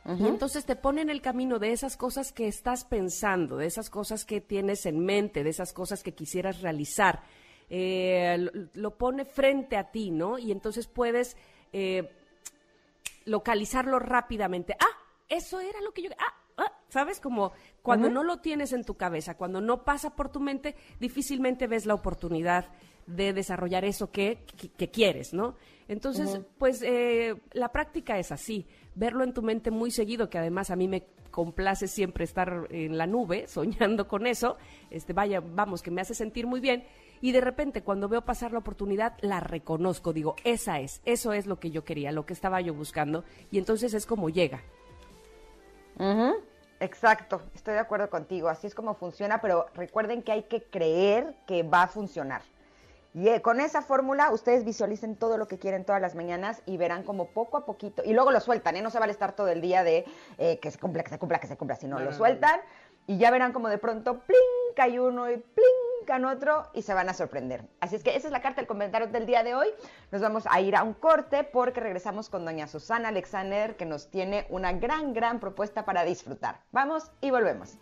Y 0.08 0.26
entonces 0.26 0.65
te 0.65 0.78
pone 0.78 1.02
en 1.02 1.10
el 1.10 1.22
camino 1.22 1.60
de 1.60 1.74
esas 1.74 1.98
cosas 1.98 2.32
que 2.32 2.48
estás 2.48 2.86
pensando, 2.86 3.58
de 3.58 3.65
esas 3.65 3.89
cosas 3.89 4.24
que 4.24 4.39
tienes 4.39 4.86
en 4.86 5.04
mente, 5.04 5.43
de 5.43 5.50
esas 5.50 5.74
cosas 5.74 6.02
que 6.02 6.13
quisieras 6.13 6.62
realizar. 6.62 7.24
Eh, 7.70 8.38
lo, 8.39 8.70
lo 8.74 8.98
pone 8.98 9.26
frente 9.26 9.76
a 9.76 9.91
ti, 9.91 10.12
¿no? 10.12 10.38
Y 10.39 10.54
entonces 10.54 10.88
puedes 10.88 11.36
eh, 11.74 12.10
localizarlo 13.26 14.00
rápidamente. 14.00 14.76
Ah, 14.80 14.98
eso 15.28 15.60
era 15.60 15.82
lo 15.82 15.91
que 15.91 16.04
yo... 16.04 16.10
Ah, 16.17 16.34
ah, 16.58 16.74
¿sabes? 16.89 17.20
Como 17.20 17.52
cuando 17.82 18.10
no 18.10 18.24
lo 18.24 18.38
tienes 18.38 18.72
en 18.74 18.86
tu 18.86 18.96
cabeza, 18.96 19.36
cuando 19.36 19.62
no 19.62 19.84
pasa 19.84 20.15
por 20.15 20.30
tu 20.30 20.39
mente, 20.39 20.76
difícilmente 21.00 21.67
ves 21.67 21.86
la 21.86 21.93
oportunidad 21.93 22.70
de 23.08 23.34
desarrollar 23.34 23.86
eso 23.86 24.12
que, 24.12 24.39
que- 24.58 24.70
que 24.70 24.89
quieres, 24.91 25.34
¿no? 25.34 25.56
Entonces, 25.88 26.39
pues 26.58 26.82
eh, 26.82 27.36
la 27.54 27.72
práctica 27.72 28.20
es 28.20 28.32
así, 28.32 28.67
verlo 28.96 29.24
en 29.24 29.34
tu 29.34 29.41
mente 29.41 29.72
muy 29.72 29.89
seguido, 29.89 30.30
que 30.30 30.38
además 30.38 30.70
a 30.70 30.76
mí 30.76 30.88
me 30.88 31.04
complace 31.32 31.88
siempre 31.88 32.26
estar 32.26 32.67
en 32.70 32.98
la 32.98 33.08
nube, 33.08 33.48
soñando 33.48 34.08
con 34.08 34.28
eso, 34.28 34.58
este, 34.89 35.13
vaya, 35.13 35.39
vamos, 35.41 35.82
que 35.82 35.91
me 35.91 36.02
hace 36.02 36.13
sentir 36.13 36.46
muy 36.46 36.60
bien, 36.60 36.84
y 37.22 37.32
de 37.32 37.41
repente 37.41 37.82
cuando 37.84 38.10
veo 38.10 38.22
pasar 38.26 38.52
la 38.52 38.60
oportunidad, 38.60 39.13
la 39.22 39.39
reconozco, 39.39 40.12
digo, 40.13 40.36
esa 40.43 40.80
es, 40.82 41.02
eso 41.06 41.32
es 41.32 41.46
lo 41.48 41.60
que 41.60 41.72
yo 41.72 41.84
quería, 41.86 42.12
lo 42.12 42.26
que 42.26 42.34
estaba 42.34 42.60
yo 42.62 42.74
buscando, 42.74 43.24
y 43.50 43.58
entonces 43.58 43.93
es 43.93 44.06
como 44.06 44.30
llega. 44.30 44.62
Exacto, 46.80 47.41
estoy 47.56 47.74
de 47.74 47.80
acuerdo 47.80 48.10
contigo, 48.10 48.50
así 48.50 48.67
es 48.67 48.76
como 48.76 48.93
funciona, 48.93 49.41
pero 49.41 49.65
recuerden 49.74 50.22
que 50.22 50.32
hay 50.32 50.43
que 50.43 50.63
creer 50.63 51.34
que 51.48 51.63
va 51.63 51.84
a 51.84 51.88
funcionar. 51.88 52.41
Y 53.13 53.30
eh, 53.30 53.41
con 53.41 53.60
esa 53.60 53.82
fórmula 53.82 54.32
ustedes 54.32 54.63
visualicen 54.63 55.15
todo 55.15 55.38
lo 55.38 55.48
que 55.48 55.58
quieren 55.58 55.86
todas 55.86 56.02
las 56.02 56.15
mañanas 56.15 56.62
y 56.65 56.78
verán 56.78 57.04
como 57.04 57.28
poco 57.32 57.58
a 57.58 57.65
poquito, 57.65 58.04
y 58.06 58.13
luego 58.13 58.32
lo 58.32 58.39
sueltan, 58.39 58.76
¿eh? 58.76 58.82
no 58.82 58.89
se 58.89 59.00
vale 59.00 59.12
estar 59.12 59.36
todo 59.36 59.48
el 59.48 59.62
día 59.62 59.84
de 59.84 60.06
eh, 60.38 60.60
que 60.60 60.72
se 60.72 60.78
cumpla, 60.78 61.04
que 61.04 61.10
se 61.10 61.20
cumpla, 61.20 61.39
que 61.39 61.48
se 61.48 61.58
cumpla, 61.58 61.76
sino 61.76 62.00
lo 62.00 62.12
sueltan 62.12 62.60
y 63.08 63.17
ya 63.17 63.32
verán 63.32 63.54
como 63.54 63.70
de 63.70 63.78
pronto, 63.78 64.20
¡pling! 64.20 64.76
cae 64.76 65.00
uno 65.00 65.32
y 65.32 65.38
¡pling! 65.38 66.06
cae 66.06 66.24
otro 66.26 66.70
y 66.74 66.82
se 66.82 66.93
van 66.93 67.10
a 67.10 67.13
sorprender. 67.13 67.65
Así 67.80 67.96
es 67.96 68.04
que 68.04 68.15
esa 68.15 68.28
es 68.28 68.32
la 68.32 68.41
carta 68.41 68.62
del 68.62 68.67
comentario 68.67 69.08
del 69.08 69.26
día 69.26 69.43
de 69.43 69.56
hoy. 69.56 69.67
Nos 70.12 70.22
vamos 70.22 70.46
a 70.50 70.60
ir 70.62 70.76
a 70.76 70.84
un 70.84 70.93
corte 70.93 71.43
porque 71.43 71.80
regresamos 71.80 72.30
con 72.30 72.46
doña 72.46 72.67
Susana 72.67 73.10
Alexander 73.10 73.76
que 73.76 73.86
nos 73.86 74.10
tiene 74.10 74.46
una 74.50 74.74
gran, 74.74 75.13
gran 75.13 75.39
propuesta 75.39 75.86
para 75.86 76.04
disfrutar. 76.04 76.62
Vamos 76.72 77.12
y 77.22 77.32
volvemos. 77.32 77.78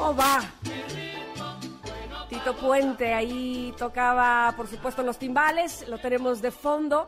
¿Cómo 0.00 0.16
va? 0.16 0.40
Tito 2.30 2.56
Puente 2.56 3.12
ahí 3.12 3.74
tocaba, 3.76 4.54
por 4.56 4.66
supuesto, 4.66 5.02
los 5.02 5.18
timbales, 5.18 5.86
lo 5.88 5.98
tenemos 5.98 6.40
de 6.40 6.50
fondo. 6.50 7.06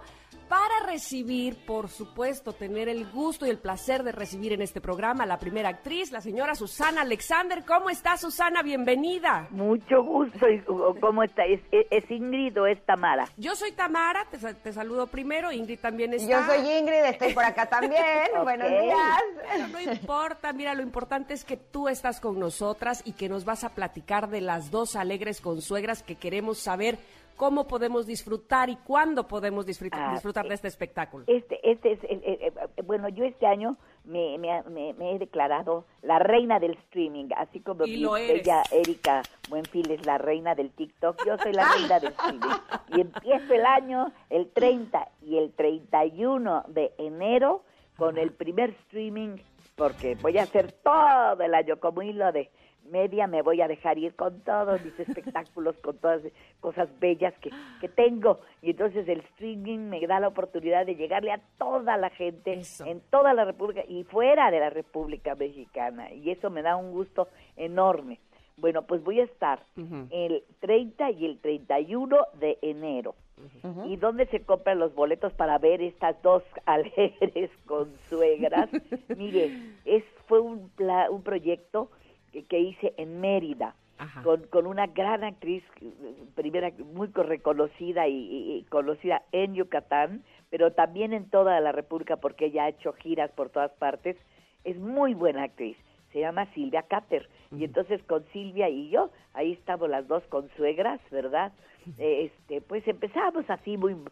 Recibir, 0.92 1.56
por 1.64 1.88
supuesto, 1.88 2.52
tener 2.52 2.86
el 2.86 3.10
gusto 3.10 3.46
y 3.46 3.50
el 3.50 3.58
placer 3.58 4.02
de 4.02 4.12
recibir 4.12 4.52
en 4.52 4.60
este 4.60 4.82
programa 4.82 5.24
a 5.24 5.26
la 5.26 5.38
primera 5.38 5.70
actriz, 5.70 6.12
la 6.12 6.20
señora 6.20 6.54
Susana 6.54 7.00
Alexander. 7.00 7.64
¿Cómo 7.64 7.88
está 7.88 8.18
Susana? 8.18 8.62
Bienvenida. 8.62 9.48
Mucho 9.50 10.02
gusto. 10.02 10.46
¿Y 10.50 10.60
¿Cómo 11.00 11.22
está? 11.22 11.46
¿Es, 11.46 11.60
es 11.70 12.10
Ingrid 12.10 12.60
o 12.60 12.66
es 12.66 12.84
Tamara? 12.84 13.24
Yo 13.38 13.56
soy 13.56 13.72
Tamara, 13.72 14.26
te, 14.30 14.36
te 14.36 14.72
saludo 14.74 15.06
primero, 15.06 15.50
Ingrid 15.50 15.78
también 15.78 16.12
está. 16.12 16.28
Yo 16.28 16.46
soy 16.46 16.70
Ingrid, 16.70 17.04
estoy 17.06 17.32
por 17.32 17.44
acá 17.44 17.64
también. 17.64 18.02
Buenos 18.42 18.68
días. 18.68 19.22
Pero 19.50 19.68
no 19.68 19.80
importa, 19.80 20.52
mira, 20.52 20.74
lo 20.74 20.82
importante 20.82 21.32
es 21.32 21.42
que 21.42 21.56
tú 21.56 21.88
estás 21.88 22.20
con 22.20 22.38
nosotras 22.38 23.00
y 23.06 23.12
que 23.12 23.30
nos 23.30 23.46
vas 23.46 23.64
a 23.64 23.70
platicar 23.70 24.28
de 24.28 24.42
las 24.42 24.70
dos 24.70 24.94
alegres 24.94 25.40
consuegras 25.40 26.02
que 26.02 26.16
queremos 26.16 26.58
saber 26.58 26.98
cómo 27.42 27.66
podemos 27.66 28.06
disfrutar 28.06 28.70
y 28.70 28.76
cuándo 28.76 29.26
podemos 29.26 29.66
disfrutar, 29.66 30.00
Ah, 30.10 30.12
disfrutar 30.12 30.46
de 30.46 30.54
este 30.54 30.68
espectáculo. 30.68 31.24
Este, 31.26 31.58
este 31.68 31.90
es, 31.94 32.04
el- 32.04 32.22
el- 32.22 32.38
el- 32.76 32.84
bueno, 32.84 33.08
yo 33.08 33.24
este 33.24 33.48
año 33.48 33.78
me, 34.04 34.38
me, 34.38 34.62
me- 34.70 34.92
me 34.92 35.16
he 35.16 35.18
declarado 35.18 35.84
la 36.02 36.20
reina 36.20 36.60
del 36.60 36.74
streaming, 36.74 37.30
así 37.36 37.58
como 37.58 37.82
mi 37.84 38.04
bella 38.04 38.62
Erika 38.70 39.22
Buenfil 39.50 39.90
es 39.90 40.06
la 40.06 40.18
reina 40.18 40.54
del 40.54 40.70
TikTok, 40.70 41.26
yo 41.26 41.36
soy 41.38 41.52
la 41.52 41.64
reina 41.76 41.98
del 41.98 42.12
streaming. 42.12 42.56
Y 42.96 43.00
empiezo 43.00 43.54
el 43.54 43.66
año 43.66 44.12
el 44.30 44.48
30 44.52 45.08
y 45.22 45.36
el 45.38 45.52
31 45.52 46.62
de 46.68 46.92
enero 46.98 47.64
con 47.96 48.18
el 48.18 48.30
primer 48.30 48.70
streaming, 48.70 49.38
porque 49.74 50.14
voy 50.22 50.38
a 50.38 50.44
hacer 50.44 50.70
todo 50.70 51.42
el 51.42 51.54
año 51.54 51.80
como 51.80 52.02
hilo 52.02 52.30
de 52.30 52.52
media, 52.90 53.26
me 53.26 53.42
voy 53.42 53.60
a 53.60 53.68
dejar 53.68 53.98
ir 53.98 54.14
con 54.14 54.40
todos 54.40 54.82
mis 54.84 54.98
espectáculos, 55.00 55.76
con 55.78 55.96
todas 55.98 56.20
cosas 56.60 56.88
bellas 57.00 57.32
que, 57.40 57.50
que 57.80 57.88
tengo. 57.88 58.40
Y 58.60 58.70
entonces 58.70 59.08
el 59.08 59.20
streaming 59.20 59.78
me 59.88 60.06
da 60.06 60.20
la 60.20 60.28
oportunidad 60.28 60.84
de 60.86 60.96
llegarle 60.96 61.32
a 61.32 61.40
toda 61.58 61.96
la 61.96 62.10
gente 62.10 62.54
Eso. 62.54 62.84
en 62.86 63.00
toda 63.10 63.34
la 63.34 63.44
República 63.44 63.82
y 63.88 64.04
fuera 64.04 64.50
de 64.50 64.60
la 64.60 64.70
República 64.70 65.34
Mexicana. 65.34 66.12
Y 66.12 66.30
eso 66.30 66.50
me 66.50 66.62
da 66.62 66.76
un 66.76 66.92
gusto 66.92 67.28
enorme. 67.56 68.18
Bueno, 68.56 68.82
pues 68.82 69.02
voy 69.02 69.18
a 69.20 69.24
estar 69.24 69.60
Ujú. 69.76 70.06
el 70.10 70.44
30 70.60 71.10
y 71.12 71.24
el 71.24 71.38
31 71.38 72.16
de 72.38 72.58
enero. 72.62 73.14
¿Y 73.86 73.96
dónde 73.96 74.26
se 74.26 74.42
compran 74.42 74.78
los 74.78 74.94
boletos 74.94 75.32
para 75.32 75.58
ver 75.58 75.82
estas 75.82 76.20
dos 76.22 76.44
alegres 76.66 77.50
consuegras? 77.66 78.68
Mire, 79.16 79.50
es, 79.84 80.04
fue 80.28 80.38
un, 80.38 80.68
pla- 80.70 81.10
un 81.10 81.22
proyecto 81.22 81.90
que, 82.32 82.44
que 82.44 82.58
hice 82.58 82.94
en 82.96 83.20
Mérida 83.20 83.74
con, 84.24 84.42
con 84.48 84.66
una 84.66 84.86
gran 84.88 85.22
actriz, 85.22 85.62
primera 86.34 86.72
muy 86.94 87.08
co- 87.08 87.22
reconocida 87.22 88.08
y, 88.08 88.14
y- 88.16 88.56
y 88.58 88.62
conocida 88.64 89.22
en 89.32 89.54
Yucatán, 89.54 90.22
pero 90.50 90.72
también 90.72 91.12
en 91.12 91.30
toda 91.30 91.60
la 91.60 91.70
República 91.72 92.16
porque 92.16 92.46
ella 92.46 92.64
ha 92.64 92.68
hecho 92.70 92.92
giras 92.94 93.30
por 93.32 93.48
todas 93.50 93.70
partes. 93.72 94.16
Es 94.64 94.76
muy 94.78 95.14
buena 95.14 95.44
actriz. 95.44 95.76
Se 96.12 96.20
llama 96.20 96.46
Silvia 96.54 96.82
Cater. 96.82 97.28
Y 97.56 97.64
entonces 97.64 98.02
con 98.04 98.24
Silvia 98.32 98.68
y 98.68 98.88
yo, 98.90 99.10
ahí 99.34 99.52
estamos 99.52 99.88
las 99.88 100.06
dos 100.08 100.22
consuegras, 100.28 101.00
¿verdad? 101.10 101.52
Eh, 101.98 102.24
este, 102.32 102.60
pues 102.60 102.86
empezamos 102.88 103.48
así 103.48 103.76
muy 103.76 103.92
un 103.94 104.04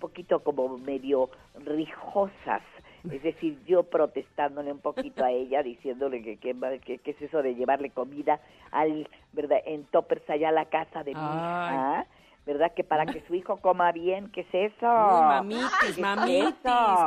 poquito 0.00 0.40
como 0.40 0.78
medio 0.78 1.30
rijosas, 1.64 2.62
es 3.10 3.22
decir, 3.22 3.58
yo 3.66 3.82
protestándole 3.82 4.70
un 4.72 4.78
poquito 4.78 5.24
a 5.24 5.30
ella, 5.30 5.62
diciéndole 5.62 6.22
que 6.22 6.36
qué 6.36 7.00
es 7.04 7.22
eso 7.22 7.42
de 7.42 7.54
llevarle 7.54 7.90
comida 7.90 8.40
al, 8.70 9.08
¿verdad? 9.32 9.58
En 9.66 9.84
toppers 9.84 10.28
allá 10.30 10.50
a 10.50 10.52
la 10.52 10.66
casa 10.66 11.02
de 11.02 11.14
mi 11.14 11.20
hija, 11.20 12.06
¿verdad? 12.46 12.72
Que 12.74 12.84
para 12.84 13.06
que 13.06 13.20
su 13.26 13.34
hijo 13.34 13.56
coma 13.58 13.90
bien, 13.92 14.30
¿qué 14.30 14.42
es 14.42 14.54
eso? 14.72 14.86
Uy, 14.86 15.22
mamitis, 15.28 15.70
¿Qué 15.80 15.88
es 15.90 15.98
mamitis? 15.98 16.54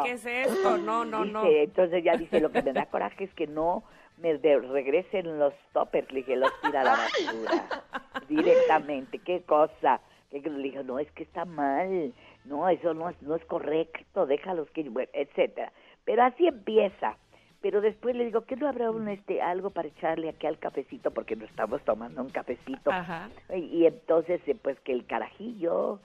¿qué 0.04 0.12
es 0.12 0.26
esto? 0.26 0.78
No, 0.78 1.06
no, 1.06 1.24
no. 1.26 1.46
Entonces 1.46 2.04
ya 2.04 2.16
dice, 2.18 2.40
lo 2.42 2.52
que 2.52 2.62
me 2.62 2.74
da 2.74 2.86
coraje 2.88 3.24
es 3.26 3.34
que 3.34 3.48
no 3.48 3.84
me 4.18 4.38
de- 4.38 4.60
regresen 4.60 5.40
los 5.40 5.54
toppers, 5.74 6.10
le 6.12 6.20
dije, 6.20 6.36
los 6.38 6.52
tira 6.62 6.82
a 6.82 6.84
la 6.86 6.92
basura 6.92 7.84
directamente, 8.30 9.20
qué 9.20 9.42
cosa. 9.44 10.02
Que 10.32 10.50
le 10.50 10.64
dije, 10.64 10.84
no, 10.84 11.00
es 11.00 11.10
que 11.14 11.24
está 11.24 11.46
mal, 11.46 12.14
no, 12.44 12.68
eso 12.68 12.94
no 12.94 13.10
es, 13.10 13.22
no 13.22 13.36
es 13.36 13.46
correcto, 13.46 14.26
déjalos 14.26 14.70
que, 14.72 14.84
bueno, 14.90 15.10
etcétera. 15.14 15.72
Pero 16.06 16.24
así 16.24 16.48
empieza. 16.48 17.18
Pero 17.62 17.82
después 17.82 18.16
le 18.16 18.26
digo, 18.26 18.42
¿qué 18.46 18.56
no 18.56 18.68
habrá 18.68 18.92
un, 18.92 19.08
este, 19.08 19.42
algo 19.42 19.72
para 19.72 19.88
echarle 19.88 20.30
aquí 20.30 20.46
al 20.46 20.60
cafecito? 20.60 21.10
Porque 21.12 21.36
no 21.36 21.46
estamos 21.46 21.82
tomando 21.84 22.22
un 22.22 22.30
cafecito. 22.30 22.92
Ajá. 22.92 23.30
Y, 23.56 23.80
y 23.80 23.86
entonces, 23.88 24.40
eh, 24.46 24.56
pues 24.62 24.80
que 24.82 24.92
el 24.92 25.06
carajillo, 25.08 26.00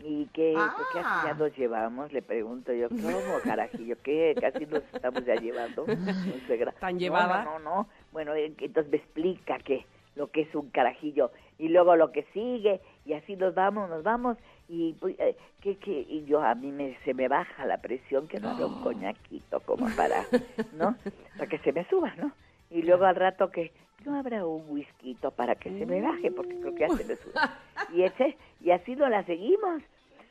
y 0.00 0.26
que, 0.32 0.54
pues, 0.54 0.86
¿qué 0.92 0.98
Ah. 1.04 1.22
ya 1.26 1.34
nos 1.34 1.56
llevamos? 1.56 2.12
Le 2.12 2.20
pregunto 2.20 2.72
yo, 2.72 2.88
¿cómo 2.88 2.98
carajillo? 3.44 3.96
¿Qué? 4.02 4.34
Casi 4.40 4.66
nos 4.66 4.82
estamos 4.92 5.24
ya 5.24 5.36
llevando. 5.36 5.84
¿Tan 6.80 6.94
No, 6.94 6.98
llevada? 6.98 7.44
No, 7.44 7.58
no, 7.60 7.64
no. 7.76 7.88
Bueno, 8.10 8.34
eh, 8.34 8.52
entonces 8.58 8.90
me 8.90 8.98
explica 8.98 9.58
que 9.58 9.86
lo 10.16 10.30
que 10.30 10.42
es 10.42 10.54
un 10.54 10.70
carajillo 10.70 11.30
y 11.58 11.68
luego 11.68 11.96
lo 11.96 12.12
que 12.12 12.24
sigue 12.32 12.80
y 13.04 13.14
así 13.14 13.36
nos 13.36 13.54
vamos, 13.54 13.88
nos 13.88 14.02
vamos 14.02 14.36
y 14.68 14.94
pues, 14.94 15.16
eh, 15.18 15.36
que, 15.60 15.76
que 15.76 15.92
y 16.08 16.24
yo 16.24 16.42
a 16.42 16.54
mí 16.54 16.72
me, 16.72 16.96
se 17.04 17.14
me 17.14 17.28
baja 17.28 17.66
la 17.66 17.78
presión 17.78 18.28
que 18.28 18.40
no 18.40 18.50
haga 18.50 18.66
un 18.66 18.82
coñaquito 18.82 19.60
como 19.60 19.88
para, 19.96 20.24
¿no? 20.78 20.96
Para 21.36 21.48
que 21.48 21.58
se 21.58 21.72
me 21.72 21.84
suba, 21.88 22.14
¿no? 22.16 22.32
Y 22.70 22.82
luego 22.82 23.04
al 23.04 23.16
rato 23.16 23.50
que 23.50 23.72
no 24.04 24.16
habrá 24.18 24.44
un 24.46 24.64
whisky 24.68 25.16
para 25.36 25.54
que 25.54 25.70
se 25.70 25.86
me 25.86 26.00
baje 26.00 26.30
porque 26.30 26.58
creo 26.60 26.74
que 26.74 26.80
ya 26.80 26.88
se 26.88 27.04
me 27.04 27.16
sube. 27.16 27.32
Y 27.92 28.02
ese 28.02 28.36
y 28.60 28.70
así 28.70 28.96
nos 28.96 29.10
la 29.10 29.24
seguimos. 29.24 29.82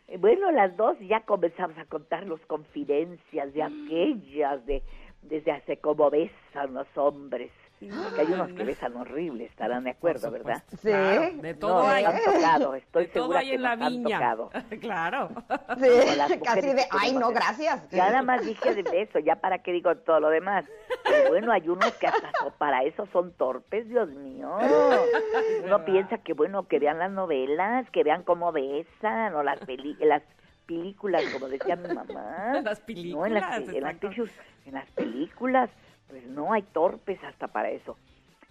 Eh, 0.07 0.17
Bueno, 0.17 0.51
las 0.51 0.75
dos 0.77 0.97
ya 0.99 1.21
comenzamos 1.21 1.77
a 1.77 1.85
contarnos 1.85 2.39
confidencias 2.47 3.53
de 3.53 3.63
aquellas, 3.63 4.65
de 4.65 4.83
desde 5.23 5.51
hace 5.51 5.77
cómo 5.77 6.09
besan 6.09 6.73
los 6.73 6.87
hombres. 6.95 7.51
Porque 7.89 8.21
hay 8.21 8.27
unos 8.27 8.53
que 8.53 8.63
besan 8.63 8.95
horrible, 8.95 9.45
estarán 9.45 9.83
de 9.83 9.91
acuerdo, 9.91 10.31
¿verdad? 10.31 10.63
Sí. 10.69 10.89
Claro, 10.89 11.31
de 11.41 11.53
todo 11.53 11.83
no, 11.83 11.89
hay. 11.89 12.03
nos 12.03 12.13
han 12.13 12.23
tocado, 12.23 12.75
estoy 12.75 13.05
de 13.05 13.11
todo 13.11 13.37
hay 13.37 13.49
que 13.49 13.55
en 13.55 13.61
la 13.61 13.71
han 13.71 13.79
viña. 13.79 14.17
tocado. 14.17 14.49
claro. 14.81 15.29
Sí, 15.29 15.89
Como 15.89 16.15
las 16.15 16.31
casi 16.43 16.67
de, 16.67 16.75
que 16.75 16.87
ay, 16.91 17.13
no, 17.13 17.29
gracias. 17.31 17.89
Ya 17.91 18.07
nada 18.07 18.21
más 18.21 18.45
dije 18.45 18.73
de 18.75 19.01
eso, 19.01 19.19
ya 19.19 19.35
para 19.37 19.59
qué 19.59 19.71
digo 19.71 19.95
todo 19.97 20.19
lo 20.19 20.29
demás. 20.29 20.65
Pero 21.03 21.29
bueno, 21.29 21.51
hay 21.51 21.67
unos 21.67 21.91
que 21.93 22.07
hasta 22.07 22.31
para 22.57 22.83
eso 22.83 23.07
son 23.11 23.31
torpes, 23.33 23.87
Dios 23.89 24.09
mío. 24.09 24.57
Uno 25.65 25.85
piensa 25.85 26.17
que 26.19 26.33
bueno, 26.33 26.67
que 26.67 26.79
vean 26.79 26.99
las 26.99 27.11
novelas, 27.11 27.89
que 27.91 28.03
vean 28.03 28.23
cómo 28.23 28.51
besan, 28.51 29.35
o 29.35 29.43
las 29.43 29.59
peli 29.59 29.95
las 30.01 30.23
películas, 30.65 31.23
como 31.33 31.49
decía 31.49 31.75
mi 31.75 31.93
mamá. 31.93 32.53
Las 32.63 32.81
No, 32.87 33.25
en 33.25 33.33
las, 33.33 33.45
películas, 33.59 33.69
en 33.69 33.83
las 33.83 34.29
en 34.65 34.73
las 34.73 34.89
películas, 34.91 35.69
pues 36.09 36.25
no 36.27 36.53
hay 36.53 36.61
torpes 36.63 37.23
hasta 37.23 37.47
para 37.47 37.69
eso. 37.71 37.97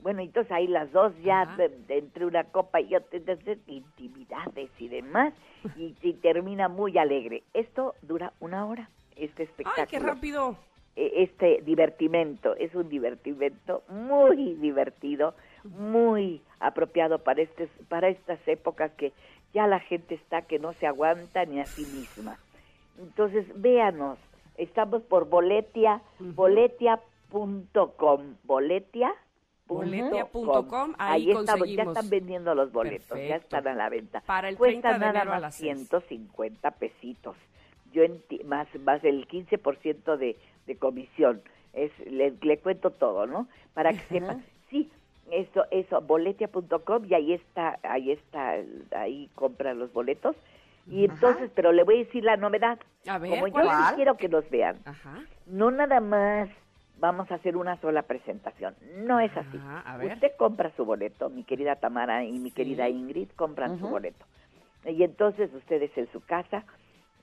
Bueno, 0.01 0.21
entonces 0.21 0.51
ahí 0.51 0.67
las 0.67 0.91
dos 0.91 1.13
ya 1.23 1.47
de- 1.57 1.69
de- 1.69 1.99
entre 1.99 2.27
una 2.27 2.45
copa 2.45 2.81
y 2.81 2.95
otra, 2.97 3.17
entonces, 3.19 3.59
intimidades 3.69 4.71
y 4.79 4.89
demás, 4.89 5.33
y, 5.77 5.95
y 6.03 6.15
termina 6.15 6.69
muy 6.69 6.99
alegre. 6.99 7.43
Esto 7.55 7.95
dura 8.03 8.33
una 8.41 8.67
hora, 8.67 8.89
este 9.17 9.45
espectáculo 9.45 9.83
Ay, 9.83 9.87
qué 9.89 9.99
rápido. 10.01 10.57
eh, 10.97 11.13
este 11.19 11.63
divertimento. 11.63 12.57
Es 12.57 12.75
un 12.75 12.89
divertimento 12.89 13.83
muy 13.89 14.55
divertido, 14.55 15.35
muy 15.65 16.41
apropiado 16.59 17.19
para, 17.21 17.43
este, 17.43 17.69
para 17.89 18.09
estas 18.09 18.41
épocas 18.49 18.91
que 18.97 19.13
ya 19.55 19.67
la 19.69 19.79
gente 19.81 20.17
está 20.17 20.43
que 20.43 20.59
no 20.59 20.73
se 20.75 20.87
aguanta 20.89 21.45
ni 21.45 21.61
a 21.61 21.67
sí 21.67 21.83
misma. 21.95 22.39
Entonces, 22.99 23.47
véanos, 23.61 24.19
estamos 24.57 25.03
por 25.03 25.29
boletia, 25.29 26.03
boletia.com, 26.19 26.35
boletia. 26.35 27.01
Boletia.com, 29.67 30.95
ahí 30.99 31.31
estamos, 31.31 31.47
ya 31.47 31.55
conseguimos. 31.57 31.97
están 31.97 32.11
vendiendo 32.11 32.55
los 32.55 32.73
boletos, 32.73 33.09
ya 33.09 33.15
Perfecto. 33.15 33.57
están 33.57 33.69
a 33.69 33.75
la 33.75 33.89
venta. 33.89 34.21
Para 34.27 34.49
el 34.49 34.57
Cuesta 34.57 34.91
30 34.91 34.93
de 34.93 34.99
nada 34.99 35.21
enero 35.23 35.33
a 35.35 35.41
las 35.41 35.55
seis. 35.55 35.73
150 35.89 36.71
pesitos. 36.73 37.37
Yo 37.93 38.03
más 38.45 38.67
más 38.81 39.03
el 39.05 39.27
15% 39.29 40.17
de, 40.17 40.37
de 40.67 40.77
comisión. 40.77 41.43
Es 41.73 41.91
le, 42.07 42.33
le 42.43 42.59
cuento 42.59 42.91
todo, 42.91 43.27
¿no? 43.27 43.49
Para 43.75 43.93
que 43.93 44.01
sepan. 44.11 44.45
Sí, 44.71 44.91
eso 45.31 45.65
eso 45.71 46.01
boletia.com 46.03 47.05
y 47.07 47.15
ahí 47.15 47.33
está, 47.35 47.79
ahí 47.83 48.11
está, 48.11 48.57
ahí 48.97 49.31
compran 49.35 49.79
los 49.79 49.93
boletos. 49.93 50.37
Y 50.87 51.05
entonces, 51.05 51.51
pero 51.55 51.71
le 51.73 51.85
voy 51.85 51.95
a 51.95 51.99
decir 52.05 52.25
la 52.25 52.37
novedad. 52.37 52.79
A 53.07 53.19
ver, 53.19 53.31
Como 53.31 53.47
yo 53.47 53.53
¿cuál 53.53 53.69
sí 53.91 53.95
quiero 53.97 54.17
que 54.17 54.29
nos 54.29 54.49
vean, 54.51 54.79
Ajá. 54.85 55.23
no 55.47 55.71
nada 55.71 56.01
más 56.01 56.49
vamos 57.03 57.29
a 57.33 57.35
hacer 57.35 57.57
una 57.57 57.77
sola 57.81 58.03
presentación. 58.03 58.75
No 58.99 59.19
es 59.19 59.37
así. 59.37 59.59
Ajá, 59.59 59.81
a 59.81 59.97
ver. 59.99 60.13
Usted 60.15 60.33
compra 60.39 60.71
su 60.77 60.85
boleto, 60.85 61.29
mi 61.31 61.43
querida 61.43 61.75
Tamara 61.77 62.25
y 62.25 62.39
mi 62.39 62.53
querida 62.53 62.89
Ingrid 62.89 63.29
compran 63.35 63.79
su 63.81 63.89
boleto. 63.89 64.25
Y 64.87 65.03
entonces 65.03 65.53
ustedes 65.53 65.91
en 65.99 66.11
su 66.13 66.21
casa 66.25 66.65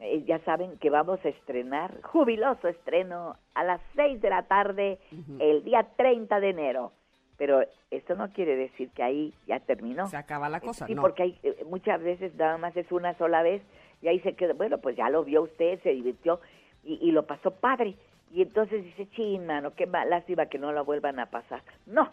eh, 0.02 0.24
ya 0.26 0.40
saben 0.40 0.78
que 0.80 0.90
vamos 0.90 1.20
a 1.26 1.30
estrenar, 1.30 2.02
jubiloso 2.02 2.68
estreno, 2.68 3.38
a 3.56 3.64
las 3.64 3.80
6 3.96 4.22
de 4.22 4.30
la 4.30 4.44
tarde 4.44 5.00
el 5.40 5.64
día 5.64 5.88
30 5.96 6.40
de 6.42 6.50
enero. 6.50 6.92
Pero 7.38 7.62
esto 7.90 8.16
no 8.16 8.34
quiere 8.34 8.58
decir 8.58 8.90
que 8.92 9.02
ahí 9.02 9.34
ya 9.48 9.62
terminó. 9.62 10.08
Se 10.08 10.18
acaba 10.18 10.50
la 10.50 10.60
cosa, 10.60 10.88
Sí, 10.88 10.94
no. 10.94 11.02
porque 11.02 11.24
hay, 11.24 11.40
eh, 11.44 11.64
muchas 11.70 12.04
veces 12.04 12.36
nada 12.36 12.58
más 12.58 12.76
es 12.76 12.92
una 12.92 13.14
sola 13.18 13.44
vez 13.44 13.62
y 14.02 14.10
ahí 14.10 14.20
se 14.20 14.36
quedó, 14.36 14.56
bueno, 14.56 14.80
pues 14.80 14.98
ya 14.98 15.10
lo 15.10 15.24
vio 15.24 15.44
usted, 15.44 15.80
se 15.84 15.92
divirtió 15.92 16.42
y, 16.84 16.96
y 17.02 17.12
lo 17.12 17.24
pasó 17.26 17.52
padre. 17.52 17.96
Y 18.32 18.42
entonces 18.42 18.84
dice, 18.84 19.08
chin, 19.16 19.46
mano, 19.46 19.74
qué 19.74 19.88
mal, 19.88 20.10
lástima 20.10 20.46
que 20.46 20.60
no 20.60 20.72
lo 20.72 20.86
vuelvan 20.86 21.20
a 21.20 21.28
pasar. 21.28 21.64
No, 21.86 22.12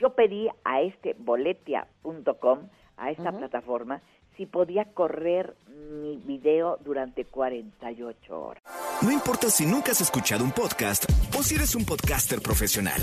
yo 0.00 0.14
pedí 0.14 0.48
a 0.64 0.80
este 0.80 1.14
boletia.com, 1.18 2.68
a 2.96 3.10
esta 3.10 3.32
plataforma, 3.32 4.00
si 4.36 4.46
podía 4.46 4.84
correr 4.86 5.56
mi 5.66 6.16
video 6.16 6.78
durante 6.84 7.24
48 7.24 8.40
horas. 8.40 8.62
No 9.02 9.12
importa 9.12 9.50
si 9.50 9.66
nunca 9.66 9.92
has 9.92 10.00
escuchado 10.00 10.44
un 10.44 10.52
podcast 10.52 11.04
o 11.36 11.42
si 11.42 11.56
eres 11.56 11.74
un 11.74 11.84
podcaster 11.84 12.40
profesional. 12.40 13.00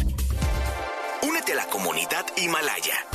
Únete 1.28 1.54
a 1.54 1.56
la 1.56 1.66
comunidad 1.66 2.26
Himalaya. 2.38 3.15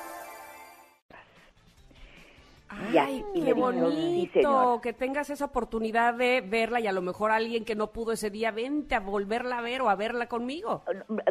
Ay, 2.97 3.25
y 3.33 3.39
qué 3.41 3.53
dijo, 3.53 3.59
bonito 3.59 4.79
que 4.81 4.93
tengas 4.93 5.29
esa 5.29 5.45
oportunidad 5.45 6.13
de 6.13 6.41
verla 6.41 6.79
y 6.79 6.87
a 6.87 6.91
lo 6.91 7.01
mejor 7.01 7.31
alguien 7.31 7.65
que 7.65 7.75
no 7.75 7.91
pudo 7.91 8.13
ese 8.13 8.29
día, 8.29 8.51
vente 8.51 8.95
a 8.95 8.99
volverla 8.99 9.59
a 9.59 9.61
ver 9.61 9.81
o 9.81 9.89
a 9.89 9.95
verla 9.95 10.27
conmigo. 10.27 10.83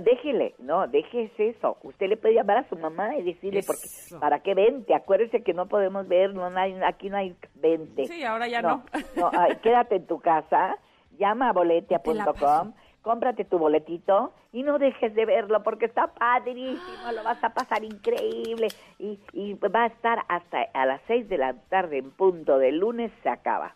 Déjele, 0.02 0.54
no, 0.58 0.86
déjese 0.86 1.50
eso. 1.50 1.78
Usted 1.82 2.08
le 2.08 2.16
puede 2.16 2.34
llamar 2.34 2.58
a 2.58 2.68
su 2.68 2.76
mamá 2.76 3.16
y 3.16 3.22
decirle, 3.22 3.62
porque. 3.66 3.88
¿para 4.18 4.40
qué 4.40 4.54
vente? 4.54 4.94
Acuérdese 4.94 5.42
que 5.42 5.54
no 5.54 5.66
podemos 5.66 6.06
ver, 6.06 6.34
no 6.34 6.46
hay, 6.46 6.74
aquí 6.86 7.10
no 7.10 7.16
hay 7.16 7.34
vente. 7.54 8.06
Sí, 8.06 8.24
ahora 8.24 8.48
ya 8.48 8.62
no. 8.62 8.84
no, 9.16 9.30
ay, 9.32 9.56
quédate 9.62 9.96
en 9.96 10.06
tu 10.06 10.20
casa, 10.20 10.76
llama 11.18 11.48
a 11.48 11.52
boletia.com. 11.54 12.72
cómprate 13.02 13.44
tu 13.44 13.58
boletito 13.58 14.32
y 14.52 14.62
no 14.62 14.78
dejes 14.78 15.14
de 15.14 15.24
verlo 15.24 15.62
porque 15.62 15.86
está 15.86 16.08
padrísimo, 16.08 17.12
lo 17.14 17.22
vas 17.22 17.42
a 17.42 17.54
pasar 17.54 17.84
increíble 17.84 18.68
y, 18.98 19.18
y 19.32 19.54
va 19.54 19.84
a 19.84 19.86
estar 19.86 20.24
hasta 20.28 20.62
a 20.74 20.86
las 20.86 21.00
seis 21.06 21.28
de 21.28 21.38
la 21.38 21.54
tarde 21.68 21.98
en 21.98 22.10
punto 22.10 22.58
de 22.58 22.72
lunes 22.72 23.10
se 23.22 23.28
acaba. 23.28 23.74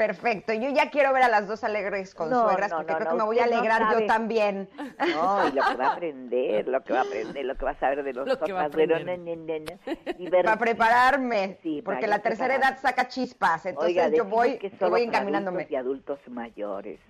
Perfecto, 0.00 0.54
yo 0.54 0.70
ya 0.70 0.88
quiero 0.88 1.12
ver 1.12 1.24
a 1.24 1.28
las 1.28 1.46
dos 1.46 1.62
alegres 1.62 2.14
con 2.14 2.30
No, 2.30 2.44
suegras 2.44 2.70
no, 2.70 2.78
porque 2.78 2.92
no, 2.92 2.98
creo 3.00 3.10
no, 3.10 3.16
que 3.16 3.18
me 3.18 3.24
voy 3.26 3.38
a 3.38 3.44
alegrar 3.44 3.82
yo 3.92 4.06
también. 4.06 4.66
No, 4.98 5.46
y 5.46 5.52
lo 5.52 5.62
que 5.62 5.74
va 5.76 5.88
a 5.88 5.92
aprender, 5.92 6.68
lo 6.68 6.82
que 6.82 6.94
va 6.94 7.00
a 7.00 7.02
aprender, 7.02 7.44
lo 7.44 7.54
que 7.54 7.64
va 7.66 7.72
a 7.72 7.78
saber 7.78 8.02
de 8.02 8.12
Lo 8.14 8.24
nosotras. 8.24 8.46
que 8.46 8.52
va 8.54 8.62
a 8.62 8.64
aprender. 8.64 9.78
Para 10.42 10.56
prepararme, 10.56 11.58
Sí, 11.62 11.82
porque 11.82 12.06
la 12.06 12.20
tercera 12.20 12.54
edad 12.54 12.78
saca 12.80 13.08
chispas, 13.08 13.66
entonces 13.66 13.90
Oiga, 13.90 14.08
yo 14.08 14.24
voy, 14.24 14.56
que 14.56 14.70
yo 14.70 14.76
solo 14.78 14.92
voy 14.92 15.02
encaminándome. 15.02 15.64
adultos 15.64 15.70
y 15.70 15.76
adultos 15.76 16.18
mayores. 16.30 17.00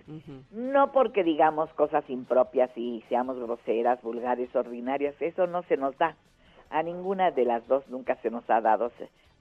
No 0.51 0.91
porque 0.91 1.23
digamos 1.23 1.71
cosas 1.75 2.03
impropias 2.09 2.71
y 2.75 3.05
seamos 3.07 3.39
groseras, 3.39 4.01
vulgares, 4.01 4.53
ordinarias, 4.53 5.15
eso 5.21 5.47
no 5.47 5.63
se 5.63 5.77
nos 5.77 5.97
da. 5.97 6.17
A 6.69 6.83
ninguna 6.83 7.31
de 7.31 7.45
las 7.45 7.65
dos 7.69 7.87
nunca 7.87 8.17
se 8.21 8.29
nos 8.29 8.49
ha 8.49 8.59
dado. 8.59 8.91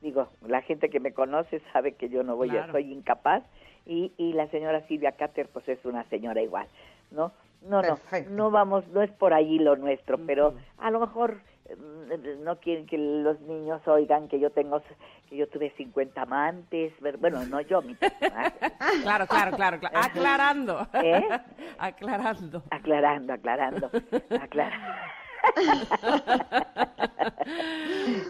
Digo, 0.00 0.28
la 0.46 0.62
gente 0.62 0.88
que 0.88 1.00
me 1.00 1.12
conoce 1.12 1.60
sabe 1.72 1.94
que 1.94 2.08
yo 2.08 2.22
no 2.22 2.36
voy 2.36 2.48
Claro. 2.50 2.70
a, 2.70 2.72
soy 2.72 2.92
incapaz 2.92 3.42
y, 3.86 4.12
y 4.16 4.32
la 4.32 4.46
señora 4.48 4.86
Silvia 4.86 5.12
Cater 5.12 5.48
pues 5.52 5.68
es 5.68 5.84
una 5.84 6.04
señora 6.04 6.40
igual, 6.42 6.66
¿no? 7.10 7.32
No, 7.62 7.82
no, 7.82 7.96
Perfecto. 7.96 8.30
no 8.32 8.50
vamos, 8.50 8.88
no 8.88 9.02
es 9.02 9.10
por 9.10 9.34
allí 9.34 9.58
lo 9.58 9.76
nuestro, 9.76 10.16
pero 10.26 10.54
a 10.78 10.90
lo 10.90 10.98
mejor 11.00 11.42
mm, 11.68 12.42
no 12.42 12.56
quieren 12.58 12.86
que 12.86 12.96
los 12.96 13.38
niños 13.42 13.86
oigan 13.86 14.28
que 14.28 14.40
yo 14.40 14.48
tengo, 14.48 14.80
que 15.28 15.36
yo 15.36 15.46
tuve 15.46 15.68
50 15.76 16.22
amantes, 16.22 16.94
bueno, 17.20 17.44
no 17.44 17.60
yo, 17.60 17.82
mi 17.82 17.94
personaje. 17.94 18.56
Claro, 19.02 19.26
claro, 19.26 19.54
claro, 19.56 19.78
claro. 19.78 19.98
Aclarando. 19.98 20.86
¿Eh? 20.94 21.22
Aclarando. 21.78 22.62
Aclarando, 22.70 23.32
aclarando, 23.34 23.90
aclarando. 24.40 24.86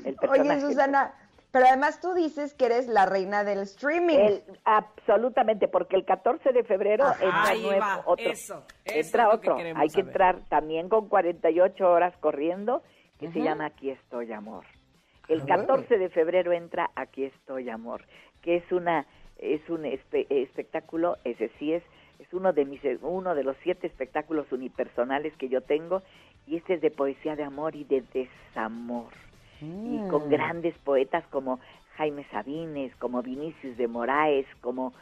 El 0.05 0.17
Oye. 0.29 0.61
Susana, 0.61 1.13
pero 1.53 1.67
además 1.67 2.01
tú 2.01 2.15
dices 2.15 2.55
que 2.55 2.67
eres 2.67 2.87
la 2.89 3.07
reina 3.07 3.45
del 3.45 3.61
streaming. 3.61 4.19
El- 4.19 4.43
absolutamente, 4.65 5.69
porque 5.69 5.97
el 5.97 6.05
14 6.05 6.53
de 6.53 6.65
febrero 6.65 7.05
Ajá. 7.05 7.25
entra 7.25 7.43
Ahí 7.49 7.63
nuevo, 7.63 7.81
va, 7.81 8.03
otro. 8.07 8.31
eso, 8.31 8.65
eso 8.85 8.97
entra 8.97 9.31
es 9.35 9.41
que 9.41 9.51
Hay 9.51 9.89
que 9.89 9.91
saber. 9.93 10.07
entrar 10.07 10.41
también 10.49 10.89
con 10.89 11.09
48 11.09 11.91
horas 11.91 12.15
corriendo, 12.21 12.83
que 13.19 13.31
se 13.33 13.41
llama 13.41 13.67
Aquí 13.67 13.91
estoy, 13.91 14.33
amor. 14.33 14.65
El 15.29 15.45
14 15.45 15.99
de 15.99 16.09
febrero 16.09 16.53
entra 16.53 16.91
Aquí 16.97 17.25
estoy, 17.25 17.69
amor, 17.71 18.05
que 18.43 18.57
es 18.57 18.73
una 18.73 19.07
es 19.39 19.67
un 19.71 19.85
espe- 19.85 20.27
espectáculo, 20.29 21.17
ese 21.25 21.51
sí 21.59 21.73
es 21.73 21.83
es 22.19 22.31
uno 22.35 22.53
de 22.53 22.67
mis 22.67 22.83
uno 23.01 23.35
de 23.35 23.43
los 23.45 23.57
siete 23.63 23.87
espectáculos 23.87 24.53
unipersonales 24.53 25.35
que 25.39 25.49
yo 25.49 25.63
tengo 25.63 26.03
y 26.47 26.57
este 26.57 26.75
es 26.75 26.81
de 26.83 26.91
poesía 26.91 27.35
de 27.37 27.45
amor 27.45 27.75
y 27.75 27.85
de 27.85 28.03
desamor 28.13 29.09
y 29.63 30.09
con 30.11 30.29
grandes 30.31 30.75
poetas 30.79 31.25
como 31.31 31.61
Jaime 31.97 32.25
Sabines, 32.31 32.95
como 32.97 33.23
Vinicius 33.23 33.77
de 33.77 33.89
Moraes, 33.89 34.47
como, 34.61 34.93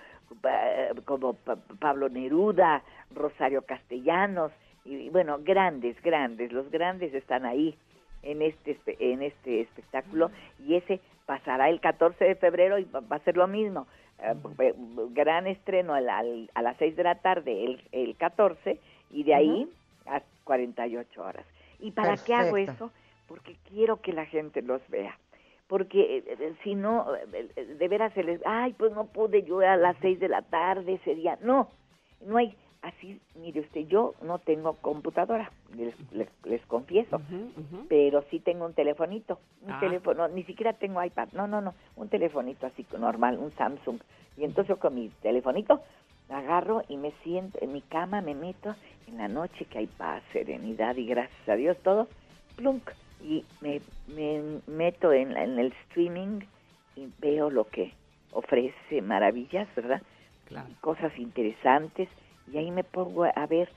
como 1.05 1.35
Pa- 1.35 1.57
Pablo 1.79 2.09
Neruda, 2.09 2.83
Rosario 3.14 3.62
Castellanos, 3.62 4.53
y, 4.85 5.11
bueno, 5.11 5.38
grandes, 5.42 6.01
grandes, 6.03 6.51
los 6.53 6.71
grandes 6.71 7.12
están 7.14 7.44
ahí 7.44 7.77
en 8.23 8.42
este, 8.42 8.79
en 8.99 9.23
este 9.23 9.61
espectáculo 9.61 10.31
y 10.66 10.75
ese 10.77 11.01
pasará 11.27 11.68
el 11.68 11.81
14 11.81 12.25
de 12.25 12.35
febrero 12.37 12.79
y 12.79 12.85
va 12.85 13.03
a 13.16 13.18
ser 13.21 13.37
lo 13.37 13.47
mismo. 13.47 13.87
Eh, 14.21 14.35
eh, 14.61 14.75
gran 15.11 15.47
estreno 15.47 15.94
al- 15.94 16.09
al- 16.09 16.51
a 16.55 16.62
las 16.62 16.77
6 16.79 16.97
de 16.97 17.05
la 17.05 17.16
tarde 17.16 17.64
el, 17.64 17.83
el 17.92 18.16
14 18.16 18.81
y 19.12 19.23
de 19.25 19.35
ahí 19.35 19.68
a 20.07 20.23
48 20.44 21.23
horas. 21.23 21.44
¿Y 21.81 21.90
para 21.92 22.14
qué 22.25 22.35
hago 22.35 22.57
eso? 22.57 22.90
Porque 23.29 23.57
quiero 23.69 24.01
que 24.01 24.12
la 24.12 24.27
gente 24.27 24.62
los 24.62 24.81
vea. 24.88 25.17
Porque 25.69 26.17
eh, 26.19 26.25
eh, 26.27 26.55
si 26.64 26.75
no, 26.75 27.14
eh, 27.14 27.49
eh, 27.55 27.64
de 27.64 27.88
veras 27.88 28.12
se 28.14 28.23
les, 28.25 28.41
ay, 28.47 28.73
pues 28.73 28.93
no 28.93 29.05
pude 29.07 29.43
yo 29.43 29.61
a 29.61 29.77
las 29.77 29.97
6 30.01 30.19
de 30.19 30.29
la 30.29 30.43
tarde 30.43 30.95
ese 30.95 31.14
día. 31.14 31.38
No, 31.43 31.69
no 32.25 32.38
hay, 32.38 32.55
así, 32.81 33.21
mire 33.35 33.61
usted, 33.61 33.83
yo 33.87 34.14
no 34.23 34.38
tengo 34.38 34.75
computadora, 34.81 35.53
les, 35.77 35.95
les, 36.12 36.29
les 36.45 36.64
confieso, 36.67 37.21
pero 37.88 38.23
sí 38.31 38.41
tengo 38.41 38.64
un 38.64 38.73
telefonito, 38.73 39.41
un 39.62 39.73
Ah. 39.73 39.81
teléfono, 39.81 40.27
ni 40.29 40.43
siquiera 40.45 40.73
tengo 40.73 41.05
iPad, 41.05 41.29
no, 41.33 41.47
no, 41.47 41.61
no, 41.61 41.75
un 41.97 42.09
telefonito 42.09 42.67
así 42.67 42.87
normal, 42.99 43.37
un 43.38 43.53
Samsung. 43.57 44.01
Y 44.38 44.45
entonces 44.45 44.69
yo 44.71 44.79
con 44.79 44.95
mi 44.95 45.11
telefonito 45.21 45.83
agarro 46.31 46.83
y 46.88 46.97
me 46.97 47.11
siento 47.25 47.59
en 47.61 47.73
mi 47.73 47.83
cama, 47.83 48.23
me 48.23 48.35
meto 48.35 48.75
en 49.07 49.19
la 49.19 49.29
noche 49.29 49.64
que 49.67 49.79
hay 49.79 49.87
paz, 49.87 50.23
serenidad 50.33 50.97
y 50.97 51.05
gracias 51.07 51.47
a 51.49 51.57
Dios 51.57 51.77
todo, 51.83 52.09
plunk, 52.57 52.88
y 53.23 53.45
me, 53.61 53.81
me 54.07 54.61
meto 54.67 55.13
en, 55.13 55.35
la- 55.35 55.45
en 55.45 55.59
el 55.59 55.73
streaming 55.89 56.41
y 56.97 57.09
veo 57.19 57.51
lo 57.51 57.69
que 57.69 57.93
ofrece 58.33 59.03
maravillas, 59.03 59.69
¿verdad? 59.75 60.03
Claro. 60.47 60.69
Cosas 60.81 61.17
interesantes 61.19 62.09
y 62.53 62.59
ahí 62.59 62.71
me 62.71 62.85
pongo 62.85 63.25
a 63.25 63.47
ver 63.47 63.69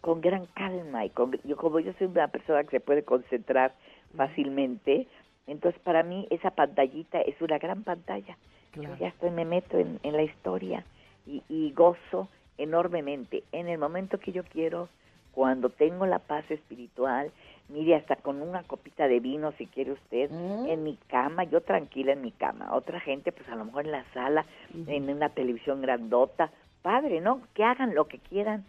con 0.00 0.20
gran 0.20 0.46
calma 0.54 1.04
y 1.04 1.10
con, 1.10 1.32
yo 1.44 1.56
como 1.56 1.80
yo 1.80 1.92
soy 1.94 2.06
una 2.06 2.28
persona 2.28 2.62
que 2.64 2.70
se 2.70 2.80
puede 2.80 3.02
concentrar 3.04 3.74
fácilmente, 4.16 5.06
entonces 5.46 5.80
para 5.82 6.02
mí 6.02 6.26
esa 6.30 6.50
pantallita 6.50 7.20
es 7.20 7.40
una 7.40 7.58
gran 7.58 7.82
pantalla. 7.82 8.36
Claro. 8.72 8.94
Yo 8.94 9.00
ya 9.00 9.08
estoy, 9.08 9.30
me 9.30 9.44
meto 9.44 9.78
en, 9.78 9.98
en 10.02 10.16
la 10.16 10.22
historia 10.22 10.84
y, 11.26 11.42
y 11.48 11.72
gozo 11.72 12.28
enormemente 12.58 13.42
en 13.52 13.68
el 13.68 13.78
momento 13.78 14.18
que 14.18 14.32
yo 14.32 14.44
quiero, 14.44 14.88
cuando 15.32 15.70
tengo 15.70 16.06
la 16.06 16.18
paz 16.20 16.48
espiritual, 16.50 17.30
mire, 17.68 17.96
hasta 17.96 18.16
con 18.16 18.42
una 18.42 18.62
copita 18.64 19.08
de 19.08 19.20
vino, 19.20 19.52
si 19.52 19.66
quiere 19.66 19.92
usted, 19.92 20.30
en 20.30 20.82
mi 20.82 20.96
cama, 21.08 21.44
yo 21.44 21.60
tranquila 21.60 22.12
en 22.12 22.22
mi 22.22 22.32
cama. 22.32 22.74
Otra 22.74 23.00
gente, 23.00 23.32
pues 23.32 23.48
a 23.48 23.56
lo 23.56 23.64
mejor 23.64 23.86
en 23.86 23.92
la 23.92 24.04
sala, 24.12 24.44
en 24.86 25.08
una 25.08 25.28
televisión 25.30 25.82
grandota. 25.82 26.50
Padre, 26.82 27.20
¿no? 27.20 27.42
Que 27.54 27.62
hagan 27.62 27.94
lo 27.94 28.08
que 28.08 28.18
quieran. 28.18 28.64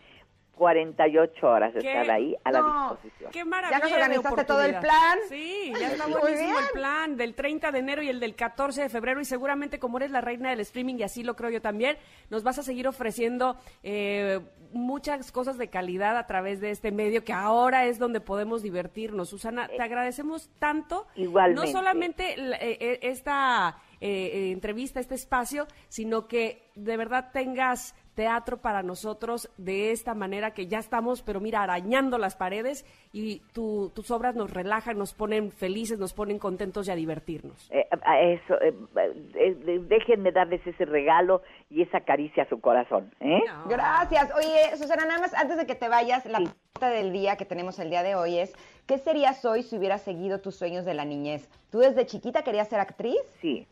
48 0.56 1.48
horas 1.48 1.74
¿Qué? 1.74 1.80
estar 1.80 2.12
ahí 2.12 2.36
a 2.44 2.52
la 2.52 2.62
disposición. 2.62 3.32
Qué 3.32 3.44
maravilla. 3.44 3.80
nos 3.80 3.90
de 3.90 3.96
organizaste 3.96 4.44
todo 4.46 4.62
el 4.64 4.76
plan. 4.80 5.18
Sí, 5.30 5.74
ya 5.80 5.92
está 5.92 6.08
Muy 6.08 6.20
buenísimo 6.22 6.50
bien. 6.52 6.64
el 6.64 6.70
plan 6.80 7.18
del 7.18 7.34
30 7.36 7.72
de 7.72 7.80
enero 7.80 8.02
y 8.04 8.10
el 8.10 8.20
del 8.20 8.36
14 8.36 8.82
de 8.84 8.90
febrero. 8.90 9.20
Y 9.20 9.26
seguramente, 9.26 9.80
como 9.80 9.98
eres 9.98 10.12
la 10.12 10.22
reina 10.22 10.50
del 10.52 10.60
streaming, 10.62 10.96
y 10.96 11.04
así 11.04 11.24
lo 11.24 11.36
creo 11.36 11.50
yo 11.50 11.62
también, 11.62 11.98
nos 12.30 12.44
vas 12.44 12.60
a 12.60 12.64
seguir 12.64 12.88
ofreciendo 12.88 13.58
eh, 13.82 14.40
muchas 14.72 15.32
cosas 15.32 15.58
de 15.58 15.70
calidad 15.70 16.18
a 16.18 16.28
través 16.28 16.62
de 16.62 16.70
este 16.72 16.92
medio, 16.92 17.24
que 17.24 17.34
ahora 17.34 17.86
es 17.86 17.98
donde 18.00 18.22
podemos 18.22 18.62
divertirnos. 18.62 19.30
Susana, 19.30 19.68
te 19.68 19.82
agradecemos 19.82 20.50
tanto. 20.60 21.08
Igualmente. 21.16 21.66
No 21.66 21.72
solamente 21.72 22.38
la- 22.38 22.58
eh, 22.58 22.78
eh, 22.80 23.00
esta 23.04 23.78
eh, 24.02 24.32
eh, 24.34 24.52
entrevista, 24.52 25.00
este 25.00 25.16
espacio, 25.16 25.66
sino 25.90 26.28
que 26.28 26.70
de 26.76 26.98
verdad 26.98 27.30
tengas 27.32 27.96
teatro 28.16 28.58
para 28.58 28.84
nosotros 28.84 29.50
de 29.58 29.92
esta 29.92 30.14
manera 30.14 30.52
que 30.52 30.68
ya 30.68 30.80
estamos, 30.80 31.22
pero 31.22 31.40
mira, 31.40 31.64
arañando 31.64 32.18
las 32.18 32.36
paredes 32.36 32.86
y 33.12 33.40
tu- 33.54 33.92
tus 33.96 34.12
obras 34.12 34.36
nos 34.36 34.52
relajan, 34.52 34.98
nos 34.98 35.14
ponen 35.14 35.52
felices, 35.52 35.98
nos 36.00 36.14
ponen 36.14 36.38
contentos 36.40 36.88
y 36.88 36.92
a 36.92 36.96
divertirnos. 36.96 37.70
Eh, 37.72 37.88
a 38.04 38.22
eso, 38.22 38.60
eh, 38.62 38.74
eh, 38.98 39.58
eh, 39.66 39.82
déjenme 39.88 40.32
darles 40.32 40.66
ese 40.68 40.86
regalo 40.86 41.42
y 41.70 41.82
esa 41.82 42.02
caricia 42.02 42.44
a 42.44 42.50
su 42.50 42.60
corazón. 42.62 43.12
¿eh? 43.20 43.42
Gracias. 43.68 44.30
Oye, 44.36 44.78
Susana, 44.78 45.06
nada 45.06 45.20
más 45.20 45.34
antes 45.34 45.58
de 45.58 45.66
que 45.66 45.76
te 45.76 45.90
vayas, 45.90 46.26
la 46.26 46.38
pregunta 46.40 46.90
del 46.90 47.12
día 47.14 47.36
que 47.36 47.46
tenemos 47.46 47.80
el 47.80 47.90
día 47.90 48.04
de 48.04 48.16
hoy 48.16 48.38
es, 48.38 48.54
¿qué 48.86 48.98
serías 48.98 49.44
hoy 49.46 49.64
si 49.64 49.78
hubieras 49.78 50.02
seguido 50.04 50.40
tus 50.40 50.56
sueños 50.56 50.86
de 50.86 50.94
la 50.94 51.06
niñez? 51.06 51.50
¿Tú 51.72 51.80
desde 51.80 52.06
chiquita 52.06 52.44
querías 52.44 52.68
ser 52.70 52.80
actriz? 52.80 53.18
Sí, 53.42 53.68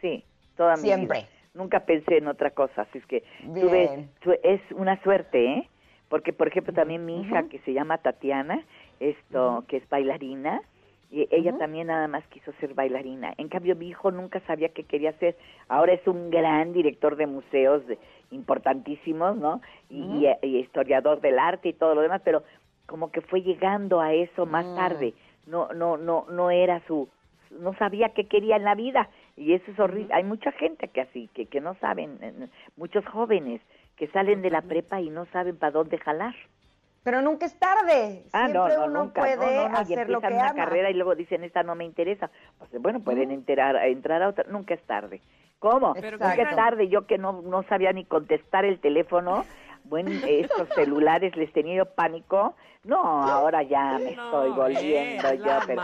sí, 0.00 0.24
toda 0.56 0.76
mi 0.76 0.82
Siempre. 0.82 1.18
vida. 1.20 1.28
Nunca 1.54 1.80
pensé 1.80 2.16
en 2.18 2.28
otra 2.28 2.50
cosa, 2.50 2.82
así 2.82 2.98
es 2.98 3.06
que 3.06 3.22
tuve, 3.60 4.08
tu- 4.20 4.32
es 4.42 4.60
una 4.72 5.00
suerte, 5.02 5.44
¿eh? 5.44 5.68
Porque, 6.08 6.32
por 6.32 6.48
ejemplo, 6.48 6.72
también 6.72 7.04
mi 7.06 7.20
hija, 7.22 7.42
que 7.50 7.58
se 7.60 7.72
llama 7.72 7.98
Tatiana, 7.98 8.62
esto, 9.00 9.64
que 9.68 9.78
es 9.78 9.88
bailarina, 9.88 10.62
y 11.10 11.28
ella 11.30 11.52
también 11.58 11.88
nada 11.88 12.08
más 12.08 12.26
quiso 12.28 12.52
ser 12.60 12.72
bailarina. 12.72 13.34
En 13.36 13.48
cambio, 13.48 13.76
mi 13.76 13.88
hijo 13.88 14.10
nunca 14.10 14.40
sabía 14.46 14.70
qué 14.70 14.84
quería 14.84 15.12
ser. 15.18 15.36
Ahora 15.68 15.92
es 15.92 16.06
un 16.06 16.30
gran 16.30 16.72
director 16.72 17.16
de 17.16 17.26
museos 17.26 17.86
de- 17.86 17.98
importantísimos, 18.30 19.36
¿no? 19.36 19.60
Y, 19.90 20.26
y- 20.42 20.46
y 20.46 20.58
historiador 20.58 21.20
del 21.20 21.38
arte 21.38 21.68
y 21.68 21.72
todo 21.74 21.94
lo 21.94 22.00
demás, 22.00 22.22
pero 22.24 22.42
como 22.86 23.10
que 23.10 23.20
fue 23.20 23.42
llegando 23.42 24.00
a 24.00 24.12
eso 24.14 24.46
más 24.46 24.64
tarde. 24.74 25.14
No, 25.46 25.68
no, 25.74 25.96
no, 25.96 26.26
no 26.30 26.50
era 26.50 26.80
su, 26.86 27.08
no 27.50 27.74
sabía 27.74 28.10
qué 28.10 28.26
quería 28.26 28.56
en 28.56 28.64
la 28.64 28.74
vida 28.74 29.08
y 29.36 29.54
eso 29.54 29.70
es 29.70 29.78
horrible. 29.78 30.12
Hay 30.14 30.24
mucha 30.24 30.52
gente 30.52 30.88
que 30.88 31.00
así, 31.02 31.28
que, 31.34 31.46
que 31.46 31.60
no 31.60 31.74
saben, 31.76 32.18
muchos 32.76 33.04
jóvenes 33.06 33.60
que 33.96 34.08
salen 34.08 34.42
de 34.42 34.50
la 34.50 34.62
prepa 34.62 35.00
y 35.00 35.10
no 35.10 35.26
saben 35.26 35.56
para 35.56 35.72
dónde 35.72 35.98
jalar. 35.98 36.34
Pero 37.04 37.20
nunca 37.20 37.46
es 37.46 37.58
tarde. 37.58 38.22
Ah, 38.32 38.46
no, 38.46 38.66
Siempre 38.66 38.76
no, 38.76 38.84
uno 38.84 39.02
nunca. 39.04 39.20
puede 39.22 39.36
no, 39.36 39.42
no, 39.64 39.68
no, 39.70 39.78
y 39.78 39.82
hacer 39.82 40.08
lo 40.08 40.20
que 40.20 40.28
una 40.28 40.44
ama. 40.50 40.54
carrera 40.54 40.90
y 40.90 40.94
luego 40.94 41.16
dicen, 41.16 41.42
esta 41.42 41.62
no 41.64 41.74
me 41.74 41.84
interesa. 41.84 42.30
Pues 42.58 42.70
bueno, 42.80 43.00
pueden 43.00 43.32
enterar, 43.32 43.74
entrar 43.86 44.22
a 44.22 44.28
otra. 44.28 44.44
Nunca 44.48 44.74
es 44.74 44.82
tarde. 44.82 45.20
¿Cómo? 45.58 45.94
Pero 45.94 46.12
Nunca 46.12 46.34
es 46.34 46.56
tarde. 46.56 46.88
Yo 46.88 47.06
que 47.06 47.18
no, 47.18 47.42
no 47.42 47.64
sabía 47.64 47.92
ni 47.92 48.04
contestar 48.04 48.64
el 48.64 48.78
teléfono. 48.78 49.44
Bueno, 49.84 50.10
estos 50.26 50.68
celulares 50.74 51.36
les 51.36 51.52
tenía 51.52 51.76
yo 51.76 51.86
pánico. 51.86 52.54
No, 52.84 53.00
ahora 53.00 53.62
ya 53.62 53.98
me 53.98 54.10
estoy 54.10 54.50
volviendo 54.50 55.28
eh, 55.28 55.38
yo. 55.38 55.58
Pero, 55.66 55.82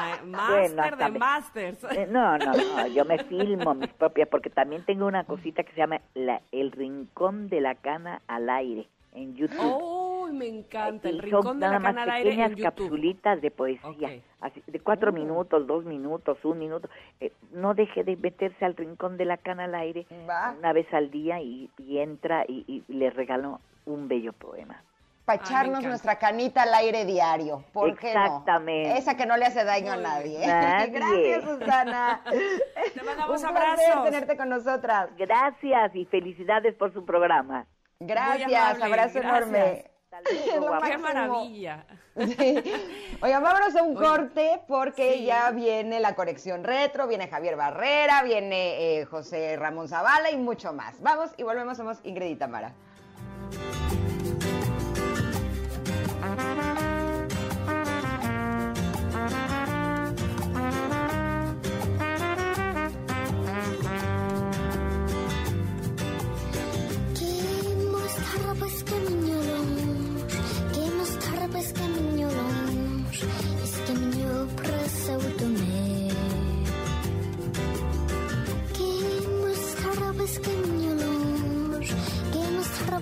bueno, 0.49 0.83
hasta 0.83 1.07
de 1.07 1.13
me- 1.13 1.19
masters. 1.19 1.85
eh, 1.97 2.09
No, 2.11 2.37
no, 2.39 2.53
no, 2.53 2.87
yo 2.89 3.05
me 3.05 3.19
filmo 3.25 3.75
mis 3.75 3.91
propias, 3.91 4.29
porque 4.29 4.51
también 4.51 4.85
tengo 4.85 5.07
una 5.07 5.23
cosita 5.25 5.63
que 5.63 5.71
se 5.73 5.79
llama 5.79 6.01
la, 6.15 6.41
El 6.51 6.73
Rincón 6.73 7.49
de 7.49 7.61
la 7.61 7.75
Cana 7.77 8.21
al 8.27 8.51
Aire 8.51 8.89
en 9.15 9.37
YouTube. 9.37 9.59
¡Oh, 9.61 10.27
me 10.33 10.47
encanta! 10.49 11.09
El 11.09 11.21
rincón 11.21 11.43
son 11.45 11.61
de 11.61 11.67
la 11.67 11.79
nada 11.79 11.79
más 11.81 11.91
cana 11.95 12.03
al 12.03 12.11
aire 12.11 12.31
pequeñas 12.31 12.51
en 12.51 12.57
YouTube. 12.59 12.65
capsulitas 12.65 13.41
de 13.41 13.51
poesía, 13.51 14.11
así, 14.41 14.63
de 14.67 14.81
cuatro 14.81 15.13
minutos, 15.13 15.67
dos 15.67 15.85
minutos, 15.85 16.37
un 16.45 16.59
minuto. 16.59 16.89
Eh, 17.21 17.33
no 17.53 17.75
deje 17.75 18.03
de 18.05 18.17
meterse 18.17 18.65
al 18.65 18.77
rincón 18.77 19.17
de 19.17 19.25
la 19.25 19.37
cana 19.39 19.65
al 19.65 19.75
aire 19.77 20.05
Va. 20.29 20.55
una 20.59 20.73
vez 20.73 20.93
al 20.93 21.11
día 21.11 21.41
y, 21.41 21.71
y 21.79 21.99
entra 21.99 22.45
y, 22.47 22.65
y 22.67 22.93
le 22.93 23.11
regalo 23.11 23.61
un 23.89 24.09
bello 24.09 24.33
poema. 24.33 24.83
Para 25.25 25.43
echarnos 25.43 25.83
nuestra 25.85 26.19
canita 26.19 26.63
al 26.63 26.73
aire 26.73 27.05
diario. 27.05 27.63
¿Por 27.73 27.99
qué 27.99 28.15
no? 28.15 28.25
Exactamente. 28.25 28.97
Esa 28.97 29.15
que 29.15 29.27
no 29.27 29.37
le 29.37 29.45
hace 29.45 29.63
daño 29.63 29.93
a 29.93 29.97
nadie. 29.97 30.47
Nadie. 30.47 30.87
Gracias, 30.93 31.45
Susana. 31.45 32.23
Te 32.95 33.03
mandamos 33.03 33.43
Un 33.43 33.51
placer 33.51 33.91
abrazos. 33.91 34.05
tenerte 34.05 34.37
con 34.39 34.49
nosotras. 34.49 35.11
Gracias 35.19 35.95
y 35.95 36.07
felicidades 36.07 36.75
por 36.77 36.95
su 36.95 37.05
programa. 37.05 37.67
Gracias, 38.01 38.51
amable, 38.51 38.85
abrazo 38.85 39.19
gracias. 39.21 39.25
enorme. 39.25 39.91
Luego. 40.59 40.79
¡Qué 40.83 40.99
maravilla! 40.99 41.85
Sí. 42.17 42.63
Oigan, 43.21 43.43
vámonos 43.43 43.77
a 43.77 43.83
un 43.83 43.97
Oye, 43.97 44.07
corte 44.07 44.61
porque 44.67 45.15
sí. 45.15 45.25
ya 45.27 45.51
viene 45.51 46.01
la 46.01 46.15
conexión 46.15 46.65
retro, 46.65 47.07
viene 47.07 47.29
Javier 47.29 47.57
Barrera, 47.57 48.23
viene 48.23 49.01
eh, 49.01 49.05
José 49.05 49.57
Ramón 49.57 49.89
Zavala 49.89 50.31
y 50.31 50.39
mucho 50.39 50.73
más. 50.73 51.01
Vamos 51.03 51.35
y 51.37 51.43
volvemos, 51.43 51.77
somos 51.77 52.01
Ingrid 52.05 52.31
y 52.31 52.37
Tamara. 52.37 52.73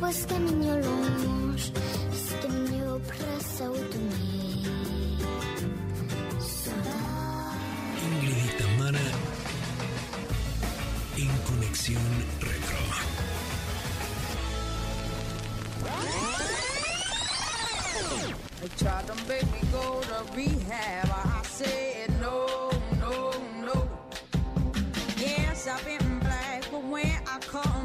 Kimos 0.07 0.23
tarabas 0.23 0.27
kaminyolong 0.31 1.59
Iskaminyo 2.15 3.01
prasa 3.11 3.67
utome 3.71 4.15
Ingrid 8.07 8.39
y 8.39 8.51
Tamara 8.55 9.07
en 11.19 11.31
Conexión 11.43 12.07
Retro. 12.39 12.83
They 18.61 18.71
tried 18.79 19.07
to 19.07 19.15
make 19.27 19.47
me 19.51 19.63
go 19.73 20.01
to 20.07 20.19
rehab. 20.37 21.11
I 21.11 21.43
said 21.43 22.11
no, 22.21 22.71
no, 23.01 23.33
no. 23.67 23.89
Yes, 25.19 25.67
I've 25.67 25.85
been 25.85 26.21
black, 26.21 26.63
but 26.71 26.85
when 26.85 27.11
I 27.27 27.39
come 27.41 27.76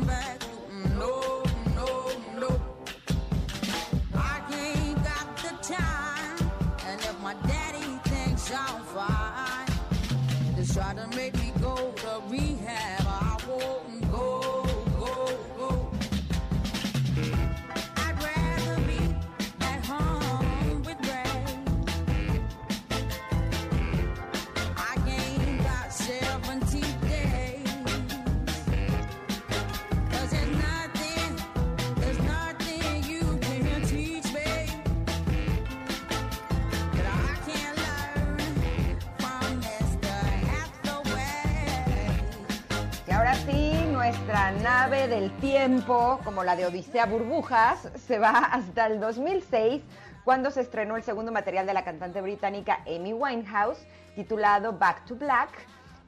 nuestra 44.02 44.52
nave 44.64 45.08
del 45.08 45.30
tiempo, 45.38 46.20
como 46.24 46.44
la 46.44 46.56
de 46.56 46.66
Odisea 46.66 47.06
Burbujas, 47.06 47.88
se 47.96 48.18
va 48.18 48.32
hasta 48.52 48.88
el 48.88 49.00
2006, 49.00 49.84
cuando 50.26 50.50
se 50.50 50.62
estrenó 50.62 50.96
el 50.96 51.04
segundo 51.04 51.32
material 51.32 51.68
de 51.68 51.76
la 51.76 51.84
cantante 51.84 52.20
británica 52.20 52.80
Amy 52.88 53.14
Winehouse, 53.14 53.86
titulado 54.16 54.74
Back 54.74 55.06
to 55.06 55.16
Black. 55.16 55.52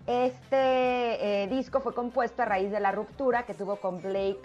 Este 0.08 1.44
eh, 1.44 1.48
disco 1.52 1.82
fue 1.82 1.94
compuesto 1.94 2.42
a 2.42 2.46
raíz 2.46 2.72
de 2.72 2.80
la 2.80 2.92
ruptura 2.92 3.44
que 3.44 3.54
tuvo 3.54 3.76
con 3.76 4.02
Blake 4.02 4.42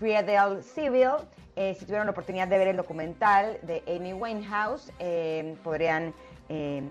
Friedel 0.00 0.60
Civil. 0.64 1.12
Eh, 1.54 1.76
si 1.78 1.84
tuvieron 1.84 2.08
la 2.08 2.10
oportunidad 2.10 2.48
de 2.48 2.58
ver 2.58 2.66
el 2.66 2.76
documental 2.76 3.60
de 3.62 3.84
Amy 3.86 4.14
Winehouse, 4.14 4.90
eh, 4.98 5.54
podrían 5.62 6.12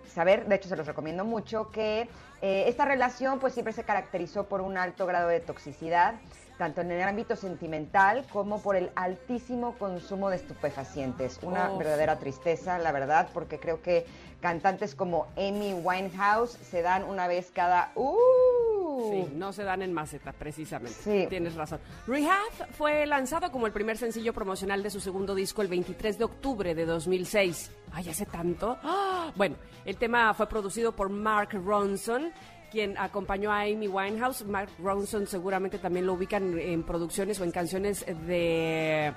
saber, 0.06 0.46
de 0.46 0.56
hecho 0.56 0.70
se 0.70 0.78
los 0.78 0.88
recomiendo 0.88 1.26
mucho, 1.26 1.70
que 1.70 2.08
eh, 2.42 2.66
esta 2.68 2.86
relación 2.86 3.40
pues 3.40 3.54
siempre 3.54 3.74
se 3.74 3.84
caracterizó 3.84 4.48
por 4.48 4.62
un 4.62 4.78
alto 4.78 5.06
grado 5.06 5.28
de 5.28 5.40
toxicidad, 5.40 6.16
tanto 6.60 6.82
en 6.82 6.92
el 6.92 7.02
ámbito 7.02 7.38
sentimental 7.38 8.26
como 8.34 8.62
por 8.62 8.76
el 8.76 8.92
altísimo 8.96 9.76
consumo 9.80 10.30
de 10.30 10.36
estupefacientes. 10.36 11.40
Una 11.42 11.72
Uf. 11.72 11.80
verdadera 11.80 12.20
tristeza, 12.20 12.78
la 12.78 12.92
verdad, 12.92 13.30
porque 13.34 13.60
creo 13.60 13.82
que 13.82 14.06
cantantes 14.42 14.94
como 14.94 15.28
Amy 15.38 15.74
Winehouse 15.74 16.52
se 16.52 16.82
dan 16.82 17.06
una 17.06 17.28
vez 17.28 17.50
cada... 17.54 17.94
¡Uh! 17.96 19.10
Sí, 19.10 19.34
no 19.36 19.54
se 19.54 19.64
dan 19.64 19.82
en 19.82 19.94
maceta, 19.94 20.34
precisamente. 20.34 21.00
Sí. 21.02 21.28
Tienes 21.30 21.56
razón. 21.56 21.80
Rehab 22.06 22.74
fue 22.74 23.06
lanzado 23.06 23.50
como 23.54 23.66
el 23.66 23.72
primer 23.72 23.98
sencillo 23.98 24.34
promocional 24.34 24.84
de 24.84 24.90
su 24.90 25.00
segundo 25.00 25.36
disco 25.36 25.62
el 25.62 25.70
23 25.70 26.18
de 26.18 26.26
octubre 26.26 26.76
de 26.76 26.86
2006. 26.86 27.72
Ay, 27.94 28.10
hace 28.10 28.26
tanto. 28.26 28.78
¡Ah! 28.84 29.32
Bueno, 29.38 29.56
el 29.86 29.96
tema 29.96 30.34
fue 30.34 30.50
producido 30.50 30.92
por 30.92 31.10
Mark 31.10 31.52
Ronson 31.54 32.34
quien 32.72 32.98
acompañó 32.98 33.52
a 33.52 33.62
Amy 33.62 33.88
Winehouse. 33.88 34.46
Mark 34.46 34.70
Ronson 34.82 35.28
seguramente 35.28 35.78
también 35.80 36.06
lo 36.06 36.14
ubican 36.14 36.58
en 36.60 36.84
producciones 36.84 37.40
o 37.40 37.44
en 37.44 37.52
canciones 37.52 38.06
de... 38.28 39.14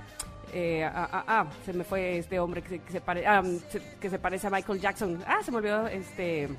eh, 0.53 0.83
ah, 0.83 1.09
ah, 1.11 1.23
ah, 1.27 1.47
se 1.65 1.73
me 1.73 1.83
fue 1.83 2.17
este 2.19 2.39
hombre 2.39 2.61
que 2.61 2.69
se, 2.69 2.79
que 2.79 2.91
se 2.91 3.01
pare- 3.01 3.25
ah, 3.27 3.43
se- 3.69 3.95
que 3.99 4.09
se 4.09 4.19
parece 4.19 4.47
a 4.47 4.49
Michael 4.49 4.79
Jackson. 4.79 5.23
Ah, 5.27 5.39
se 5.43 5.51
me 5.51 5.57
olvidó 5.57 5.87
este... 5.87 6.49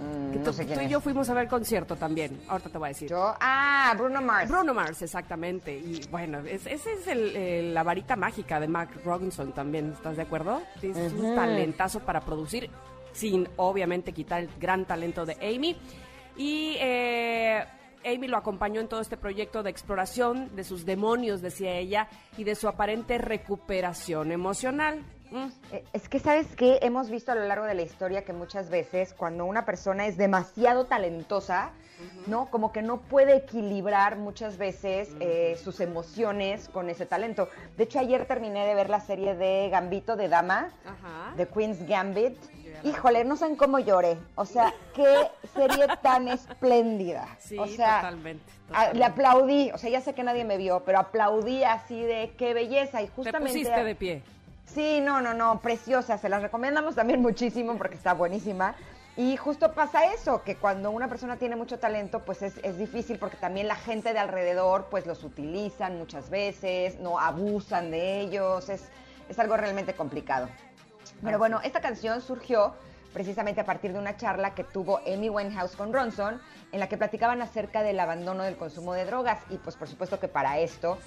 Mm, 0.00 0.32
que 0.32 0.38
no 0.38 0.44
tú, 0.46 0.52
sé 0.54 0.64
quién 0.64 0.78
tú 0.78 0.82
y 0.82 0.86
es. 0.86 0.90
yo 0.90 1.00
fuimos 1.00 1.28
a 1.30 1.34
ver 1.34 1.46
concierto 1.48 1.94
también. 1.96 2.40
Ahorita 2.48 2.70
te 2.70 2.78
voy 2.78 2.86
a 2.86 2.88
decir. 2.88 3.08
Yo, 3.10 3.34
ah, 3.40 3.94
Bruno 3.96 4.20
Mars. 4.22 4.50
Bruno 4.50 4.74
Mars, 4.74 5.02
exactamente. 5.02 5.76
Y 5.78 6.00
bueno, 6.10 6.38
es- 6.40 6.66
ese 6.66 6.94
es 6.94 7.06
el- 7.06 7.72
la 7.74 7.82
varita 7.82 8.16
mágica 8.16 8.58
de 8.58 8.68
Mark 8.68 8.90
Ronson 9.04 9.52
también, 9.52 9.92
¿estás 9.92 10.16
de 10.16 10.22
acuerdo? 10.22 10.62
Es 10.82 11.12
un 11.12 11.34
talentazo 11.36 12.00
para 12.00 12.20
producir, 12.20 12.68
sin 13.12 13.46
obviamente 13.56 14.12
quitar 14.12 14.40
el 14.40 14.48
gran 14.58 14.86
talento 14.86 15.24
de 15.26 15.34
Amy. 15.34 15.76
Y 16.36 16.76
eh, 16.80 17.64
Amy 18.04 18.28
lo 18.28 18.36
acompañó 18.36 18.80
en 18.80 18.88
todo 18.88 19.00
este 19.00 19.16
proyecto 19.16 19.62
de 19.62 19.70
exploración 19.70 20.54
de 20.56 20.64
sus 20.64 20.84
demonios, 20.84 21.42
decía 21.42 21.76
ella, 21.76 22.08
y 22.36 22.44
de 22.44 22.54
su 22.54 22.68
aparente 22.68 23.18
recuperación 23.18 24.32
emocional. 24.32 25.04
Mm. 25.32 25.48
Eh, 25.72 25.84
Es 25.92 26.08
que, 26.08 26.18
¿sabes 26.18 26.46
qué? 26.56 26.78
Hemos 26.82 27.10
visto 27.10 27.32
a 27.32 27.34
lo 27.34 27.44
largo 27.46 27.64
de 27.64 27.74
la 27.74 27.82
historia 27.82 28.24
que 28.24 28.32
muchas 28.32 28.68
veces 28.70 29.14
cuando 29.14 29.44
una 29.46 29.64
persona 29.64 30.06
es 30.06 30.16
demasiado 30.16 30.84
talentosa, 30.84 31.70
¿no? 32.26 32.50
Como 32.50 32.72
que 32.72 32.82
no 32.82 33.00
puede 33.00 33.36
equilibrar 33.36 34.16
muchas 34.16 34.58
veces 34.58 35.10
eh, 35.20 35.56
sus 35.62 35.80
emociones 35.80 36.68
con 36.68 36.90
ese 36.90 37.06
talento. 37.06 37.48
De 37.76 37.84
hecho, 37.84 37.98
ayer 38.00 38.26
terminé 38.26 38.66
de 38.66 38.74
ver 38.74 38.90
la 38.90 39.00
serie 39.00 39.34
de 39.36 39.68
Gambito 39.70 40.16
de 40.16 40.28
Dama, 40.28 40.70
Ajá. 40.84 41.34
de 41.36 41.46
Queen's 41.48 41.86
Gambit. 41.86 42.36
Híjole, 42.84 43.24
no 43.24 43.36
saben 43.36 43.54
cómo 43.54 43.78
lloré. 43.78 44.16
O 44.34 44.44
sea, 44.44 44.74
qué 44.94 45.30
serie 45.54 45.86
tan 46.02 46.26
espléndida. 46.26 47.28
Sí, 47.38 47.56
o 47.56 47.66
sea, 47.68 48.00
totalmente, 48.00 48.44
a- 48.72 48.92
le 48.92 49.04
aplaudí. 49.04 49.70
O 49.72 49.78
sea, 49.78 49.88
ya 49.88 50.00
sé 50.00 50.14
que 50.14 50.24
nadie 50.24 50.44
me 50.44 50.56
vio, 50.56 50.82
pero 50.84 50.98
aplaudí 50.98 51.62
así 51.62 52.02
de 52.02 52.32
qué 52.36 52.52
belleza. 52.54 53.00
Y 53.00 53.06
Te 53.06 53.12
justamente... 53.12 53.48
pusiste 53.52 53.84
de 53.84 53.94
pie. 53.94 54.22
Sí, 54.66 55.00
no, 55.00 55.20
no, 55.20 55.34
no, 55.34 55.60
preciosa. 55.60 56.18
Se 56.18 56.28
las 56.28 56.42
recomendamos 56.42 56.94
también 56.94 57.20
muchísimo 57.20 57.76
porque 57.76 57.96
está 57.96 58.14
buenísima. 58.14 58.74
Y 59.16 59.36
justo 59.36 59.74
pasa 59.74 60.06
eso, 60.06 60.42
que 60.42 60.56
cuando 60.56 60.90
una 60.90 61.06
persona 61.08 61.36
tiene 61.36 61.54
mucho 61.54 61.78
talento, 61.78 62.20
pues 62.20 62.40
es, 62.40 62.56
es 62.62 62.78
difícil 62.78 63.18
porque 63.18 63.36
también 63.36 63.68
la 63.68 63.76
gente 63.76 64.14
de 64.14 64.18
alrededor, 64.18 64.86
pues 64.90 65.06
los 65.06 65.22
utilizan 65.22 65.98
muchas 65.98 66.30
veces, 66.30 66.98
no 66.98 67.18
abusan 67.18 67.90
de 67.90 68.20
ellos, 68.20 68.70
es, 68.70 68.88
es 69.28 69.38
algo 69.38 69.58
realmente 69.58 69.94
complicado. 69.94 70.48
Pero 71.22 71.38
bueno, 71.38 71.60
esta 71.62 71.82
canción 71.82 72.22
surgió 72.22 72.74
precisamente 73.12 73.60
a 73.60 73.66
partir 73.66 73.92
de 73.92 73.98
una 73.98 74.16
charla 74.16 74.54
que 74.54 74.64
tuvo 74.64 75.00
Amy 75.06 75.28
Winehouse 75.28 75.76
con 75.76 75.92
Ronson, 75.92 76.40
en 76.72 76.80
la 76.80 76.88
que 76.88 76.96
platicaban 76.96 77.42
acerca 77.42 77.82
del 77.82 78.00
abandono 78.00 78.42
del 78.42 78.56
consumo 78.56 78.94
de 78.94 79.04
drogas. 79.04 79.40
Y 79.50 79.58
pues 79.58 79.76
por 79.76 79.88
supuesto 79.88 80.18
que 80.18 80.28
para 80.28 80.58
esto, 80.58 80.98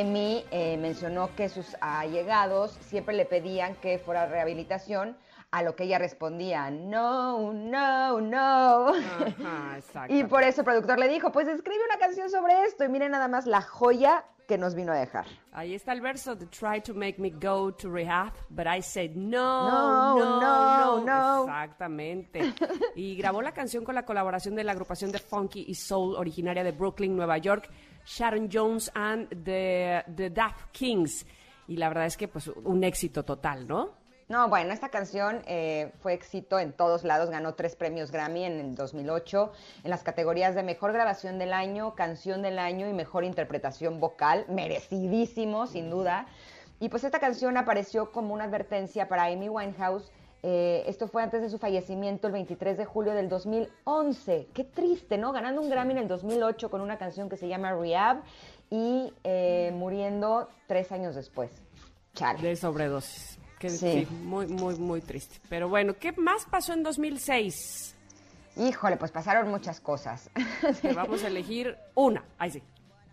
Amy 0.00 0.44
eh, 0.50 0.76
mencionó 0.76 1.34
que 1.36 1.48
sus 1.48 1.76
allegados 1.80 2.72
siempre 2.82 3.14
le 3.14 3.24
pedían 3.26 3.76
que 3.76 3.98
fuera 3.98 4.26
rehabilitación, 4.26 5.16
a 5.50 5.62
lo 5.62 5.76
que 5.76 5.84
ella 5.84 5.98
respondía, 5.98 6.68
no, 6.68 7.52
no, 7.52 8.20
no. 8.20 8.88
Ajá. 8.88 10.06
Y 10.08 10.24
por 10.24 10.42
eso 10.42 10.62
el 10.62 10.64
productor 10.64 10.98
le 10.98 11.08
dijo, 11.08 11.30
pues 11.30 11.46
escribe 11.46 11.78
una 11.88 11.98
canción 11.98 12.28
sobre 12.28 12.64
esto 12.64 12.82
y 12.84 12.88
miren 12.88 13.12
nada 13.12 13.28
más 13.28 13.46
la 13.46 13.62
joya 13.62 14.24
que 14.48 14.58
nos 14.58 14.74
vino 14.74 14.92
a 14.92 14.96
dejar. 14.96 15.26
Ahí 15.52 15.74
está 15.74 15.92
el 15.92 16.00
verso 16.00 16.34
de 16.34 16.46
try 16.46 16.80
to 16.82 16.92
make 16.92 17.18
me 17.18 17.30
go 17.30 17.72
to 17.72 17.88
rehab, 17.88 18.32
but 18.50 18.66
I 18.66 18.82
said 18.82 19.12
no, 19.14 19.70
No, 19.70 20.18
no, 20.18 20.40
no, 20.40 20.96
no. 20.98 21.04
no. 21.04 21.42
Exactamente. 21.44 22.52
Y 22.96 23.14
grabó 23.16 23.40
la 23.40 23.52
canción 23.52 23.84
con 23.84 23.94
la 23.94 24.04
colaboración 24.04 24.56
de 24.56 24.64
la 24.64 24.72
agrupación 24.72 25.12
de 25.12 25.20
funky 25.20 25.64
y 25.68 25.74
soul 25.76 26.16
originaria 26.16 26.64
de 26.64 26.72
Brooklyn, 26.72 27.14
Nueva 27.16 27.38
York, 27.38 27.70
Sharon 28.04 28.48
Jones 28.52 28.90
and 28.94 29.28
the, 29.44 30.04
the 30.14 30.30
Daft 30.30 30.72
Kings. 30.72 31.26
Y 31.66 31.76
la 31.76 31.88
verdad 31.88 32.06
es 32.06 32.16
que 32.16 32.28
pues 32.28 32.48
un 32.48 32.84
éxito 32.84 33.24
total, 33.24 33.66
¿no? 33.66 34.04
No, 34.26 34.48
bueno, 34.48 34.72
esta 34.72 34.88
canción 34.88 35.42
eh, 35.46 35.92
fue 36.00 36.14
éxito 36.14 36.58
en 36.58 36.72
todos 36.72 37.04
lados, 37.04 37.28
ganó 37.28 37.54
tres 37.54 37.76
premios 37.76 38.10
Grammy 38.10 38.44
en 38.44 38.58
el 38.58 38.74
2008 38.74 39.52
en 39.84 39.90
las 39.90 40.02
categorías 40.02 40.54
de 40.54 40.62
Mejor 40.62 40.92
Grabación 40.94 41.38
del 41.38 41.52
Año, 41.52 41.94
Canción 41.94 42.40
del 42.40 42.58
Año 42.58 42.88
y 42.88 42.94
Mejor 42.94 43.24
Interpretación 43.24 44.00
Vocal, 44.00 44.46
merecidísimo, 44.48 45.66
sin 45.66 45.90
duda. 45.90 46.26
Y 46.80 46.88
pues 46.88 47.04
esta 47.04 47.20
canción 47.20 47.58
apareció 47.58 48.12
como 48.12 48.32
una 48.32 48.44
advertencia 48.44 49.08
para 49.08 49.24
Amy 49.24 49.50
Winehouse. 49.50 50.10
Eh, 50.46 50.84
esto 50.86 51.08
fue 51.08 51.22
antes 51.22 51.40
de 51.40 51.48
su 51.48 51.56
fallecimiento 51.58 52.26
el 52.26 52.34
23 52.34 52.76
de 52.76 52.84
julio 52.84 53.14
del 53.14 53.30
2011. 53.30 54.48
Qué 54.52 54.64
triste, 54.64 55.16
¿no? 55.16 55.32
Ganando 55.32 55.62
un 55.62 55.70
Grammy 55.70 55.92
en 55.92 55.98
el 56.00 56.08
2008 56.08 56.70
con 56.70 56.82
una 56.82 56.98
canción 56.98 57.30
que 57.30 57.38
se 57.38 57.48
llama 57.48 57.72
Rehab 57.72 58.18
y 58.68 59.10
eh, 59.24 59.72
muriendo 59.74 60.48
tres 60.66 60.92
años 60.92 61.14
después. 61.14 61.50
Chale. 62.14 62.42
De 62.42 62.56
sobredosis. 62.56 63.38
Que, 63.58 63.70
Sí. 63.70 64.04
sí, 64.06 64.14
muy, 64.22 64.46
muy, 64.46 64.74
muy 64.76 65.00
triste. 65.00 65.40
Pero 65.48 65.70
bueno, 65.70 65.94
¿qué 65.98 66.12
más 66.12 66.44
pasó 66.44 66.74
en 66.74 66.82
2006? 66.82 67.96
Híjole, 68.56 68.98
pues 68.98 69.10
pasaron 69.10 69.48
muchas 69.48 69.80
cosas. 69.80 70.28
Que 70.82 70.92
vamos 70.92 71.24
a 71.24 71.28
elegir 71.28 71.74
una. 71.94 72.22
Ahí 72.38 72.50
sí. 72.50 72.62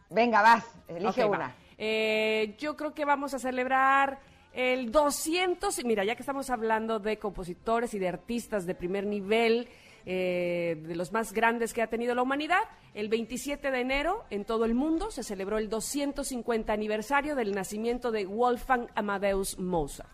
Venga, 0.09 0.41
vas, 0.41 0.65
elige 0.89 1.23
va. 1.23 1.29
una. 1.29 1.55
Eh, 1.77 2.55
yo 2.59 2.75
creo 2.75 2.93
que 2.93 3.05
vamos 3.05 3.33
a 3.33 3.39
celebrar 3.39 4.19
el 4.53 4.91
200. 4.91 5.77
y 5.79 5.83
Mira, 5.83 6.03
ya 6.03 6.15
que 6.15 6.21
estamos 6.21 6.49
hablando 6.49 6.99
de 6.99 7.17
compositores 7.19 7.93
y 7.93 7.99
de 7.99 8.07
artistas 8.09 8.65
de 8.65 8.75
primer 8.75 9.05
nivel, 9.05 9.67
eh, 10.05 10.77
de 10.81 10.95
los 10.95 11.11
más 11.11 11.31
grandes 11.31 11.73
que 11.73 11.81
ha 11.81 11.87
tenido 11.87 12.15
la 12.15 12.23
humanidad, 12.23 12.61
el 12.93 13.07
27 13.07 13.69
de 13.71 13.79
enero 13.81 14.23
en 14.29 14.45
todo 14.45 14.65
el 14.65 14.73
mundo 14.73 15.11
se 15.11 15.23
celebró 15.23 15.57
el 15.59 15.69
250 15.69 16.73
aniversario 16.73 17.35
del 17.35 17.53
nacimiento 17.53 18.11
de 18.11 18.25
Wolfgang 18.25 18.87
Amadeus 18.95 19.59
Mozart. 19.59 20.09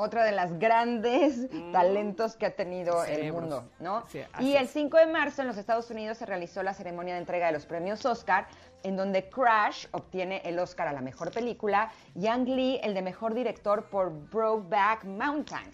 Otra 0.00 0.22
de 0.24 0.30
las 0.30 0.56
grandes 0.60 1.48
talentos 1.72 2.36
que 2.36 2.46
ha 2.46 2.54
tenido 2.54 3.04
el 3.04 3.32
Mm. 3.32 3.34
Mundo, 3.34 3.68
¿no? 3.80 4.04
Sí, 4.06 4.20
y 4.38 4.54
el 4.54 4.64
es. 4.66 4.70
5 4.70 4.96
de 4.96 5.06
marzo 5.06 5.42
en 5.42 5.48
los 5.48 5.56
Estados 5.56 5.90
Unidos 5.90 6.18
se 6.18 6.24
realizó 6.26 6.62
la 6.62 6.72
ceremonia 6.72 7.14
de 7.14 7.20
entrega 7.20 7.46
de 7.48 7.52
los 7.54 7.66
premios 7.66 8.06
Oscar, 8.06 8.46
en 8.82 8.96
donde 8.96 9.28
Crash 9.28 9.86
obtiene 9.92 10.40
el 10.44 10.58
Oscar 10.58 10.88
a 10.88 10.92
la 10.92 11.00
mejor 11.00 11.30
película, 11.32 11.90
Yang 12.14 12.48
Lee 12.48 12.80
el 12.82 12.94
de 12.94 13.02
mejor 13.02 13.34
director 13.34 13.84
por 13.84 14.10
Brokeback 14.30 15.04
Mountain. 15.04 15.70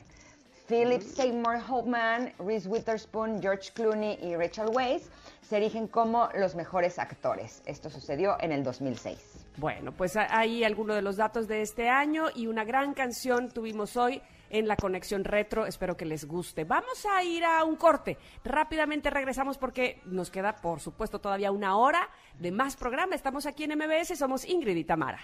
Philip. 0.67 1.03
Seymour 1.03 1.61
Hoffman, 1.69 2.33
Reese 2.39 2.67
Witherspoon, 2.67 3.41
George 3.43 3.71
Clooney 3.75 4.19
y 4.23 4.35
Rachel 4.35 4.69
Weisz 4.73 5.11
se 5.43 5.59
erigen 5.59 5.89
como 5.89 6.31
los 6.35 6.55
mejores 6.55 6.99
actores. 6.99 7.63
Esto 7.67 7.91
sucedió 7.91 8.37
en 8.41 8.51
el 8.51 8.65
2006. 8.65 9.47
Bueno, 9.59 9.93
pues 9.93 10.17
ahí 10.17 10.65
algunos 10.65 10.97
de 10.97 11.03
los 11.03 11.17
datos 11.17 11.49
de 11.49 11.61
este 11.61 11.91
año 11.91 12.29
y 12.35 12.47
una 12.47 12.65
gran 12.65 12.95
canción 12.95 13.51
tuvimos 13.51 13.97
hoy 13.97 14.23
en 14.55 14.69
la 14.69 14.77
conexión 14.77 15.25
retro. 15.25 15.67
Espero 15.67 15.97
que 15.97 16.05
les 16.05 16.25
guste. 16.27 16.65
Vamos 16.65 17.05
a 17.07 17.23
ir 17.25 17.45
a 17.45 17.65
un 17.65 17.77
corte. 17.77 18.17
Rápidamente 18.45 19.11
regresamos 19.11 19.59
porque 19.59 20.01
nos 20.05 20.31
queda, 20.31 20.55
por 20.55 20.81
supuesto, 20.81 21.19
todavía 21.21 21.51
una 21.51 21.77
hora 21.77 22.09
de 22.39 22.53
más 22.53 22.77
programa. 22.77 23.17
Estamos 23.17 23.47
aquí 23.47 23.65
en 23.65 23.77
MBS, 23.77 24.17
somos 24.17 24.45
Ingrid 24.45 24.77
y 24.77 24.85
Tamara. 24.85 25.21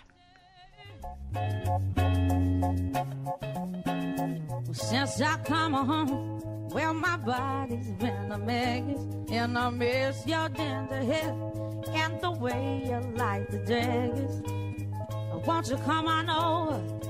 Well, 6.72 6.94
my 6.94 7.16
body's 7.16 7.90
been 7.98 8.30
a 8.30 8.38
mess, 8.38 8.96
and 9.32 9.58
I 9.58 9.70
miss 9.70 10.24
your 10.24 10.48
tender 10.50 11.02
and 11.92 12.20
the 12.20 12.30
way 12.30 12.82
you 12.84 13.00
like 13.16 13.48
the 13.50 13.58
you 15.68 15.76
come 15.78 16.06
on 16.06 16.30
over? 16.30 17.09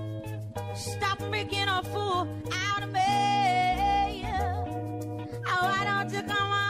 Stop 0.74 1.20
making 1.30 1.68
a 1.68 1.82
fool 1.82 2.28
out 2.52 2.82
of 2.82 2.92
me. 2.92 4.24
Oh, 5.46 5.62
why 5.62 5.84
don't 5.84 6.12
you 6.12 6.22
come 6.22 6.50
on 6.50 6.69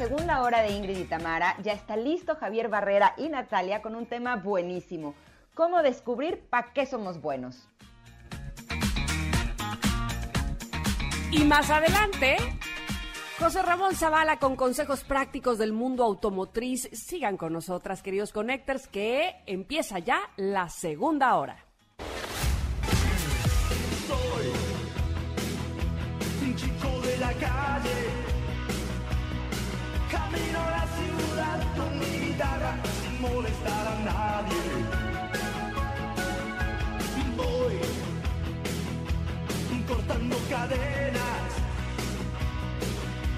según 0.00 0.26
la 0.26 0.40
hora 0.40 0.62
de 0.62 0.70
Ingrid 0.70 0.96
y 0.96 1.04
Tamara, 1.04 1.56
ya 1.62 1.74
está 1.74 1.94
listo 1.94 2.34
Javier 2.34 2.70
Barrera 2.70 3.12
y 3.18 3.28
Natalia 3.28 3.82
con 3.82 3.94
un 3.94 4.06
tema 4.06 4.36
buenísimo. 4.36 5.14
¿Cómo 5.52 5.82
descubrir 5.82 6.40
para 6.48 6.72
qué 6.72 6.86
somos 6.86 7.20
buenos? 7.20 7.68
Y 11.30 11.44
más 11.44 11.68
adelante, 11.68 12.38
José 13.38 13.60
Ramón 13.60 13.94
Zavala 13.94 14.38
con 14.38 14.56
consejos 14.56 15.04
prácticos 15.04 15.58
del 15.58 15.74
mundo 15.74 16.04
automotriz. 16.04 16.88
Sigan 16.94 17.36
con 17.36 17.52
nosotras, 17.52 18.02
queridos 18.02 18.32
Connectors, 18.32 18.88
que 18.88 19.36
empieza 19.44 19.98
ya 19.98 20.18
la 20.38 20.70
segunda 20.70 21.36
hora. 21.36 21.58
Soy 26.38 26.56
chico 26.56 27.00
de 27.02 27.18
la 27.18 27.34
guitarra 32.40 32.74
sin 33.02 33.20
molestar 33.20 33.86
a 33.86 33.94
nadie. 34.00 34.56
Voy 37.36 37.80
cortando 39.86 40.36
cadenas. 40.48 41.50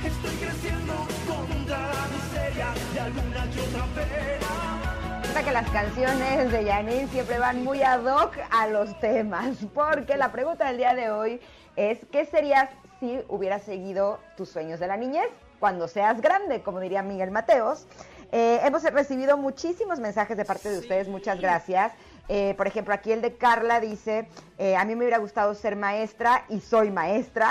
Estoy 0.05 0.37
creciendo 0.37 0.95
contra 1.27 1.79
la 1.79 2.07
miseria 2.15 2.69
de 2.95 3.01
alguna 3.01 3.51
que 3.51 3.61
otra 3.61 3.85
pena. 3.97 5.45
Que 5.45 5.51
las 5.51 5.71
canciones 5.71 6.53
de 6.53 6.65
Janine 6.65 7.09
siempre 7.09 7.41
van 7.41 7.65
muy 7.65 7.83
ad 7.83 8.05
hoc 8.05 8.37
a 8.53 8.69
los 8.69 8.97
temas, 9.01 9.57
porque 9.75 10.17
la 10.17 10.31
pregunta 10.31 10.69
del 10.69 10.77
día 10.77 10.95
de 10.95 11.11
hoy 11.11 11.41
es, 11.75 11.99
¿qué 12.13 12.25
serías 12.27 12.69
si 13.01 13.19
hubieras 13.29 13.65
seguido 13.65 14.21
tus 14.37 14.51
sueños 14.51 14.79
de 14.79 14.87
la 14.87 14.97
niñez 14.97 15.29
cuando 15.59 15.89
seas 15.89 16.21
grande, 16.21 16.63
como 16.63 16.79
diría 16.79 17.03
Miguel 17.03 17.33
Mateos? 17.33 17.89
Eh, 18.35 18.61
hemos 18.65 18.83
recibido 18.83 19.37
muchísimos 19.37 20.01
mensajes 20.01 20.39
de 20.39 20.47
parte 20.47 20.71
de 20.71 20.79
ustedes, 20.79 21.07
muchas 21.07 21.39
gracias. 21.39 21.93
Eh, 22.31 22.55
por 22.57 22.67
ejemplo, 22.67 22.95
aquí 22.95 23.13
el 23.13 23.21
de 23.21 23.35
Carla 23.35 23.79
dice, 23.79 24.27
eh, 24.57 24.75
a 24.75 24.87
mí 24.87 24.95
me 24.95 25.05
hubiera 25.05 25.19
gustado 25.19 25.55
ser 25.55 25.77
maestra 25.77 26.47
y 26.49 26.61
soy 26.61 26.91
maestra. 26.91 27.51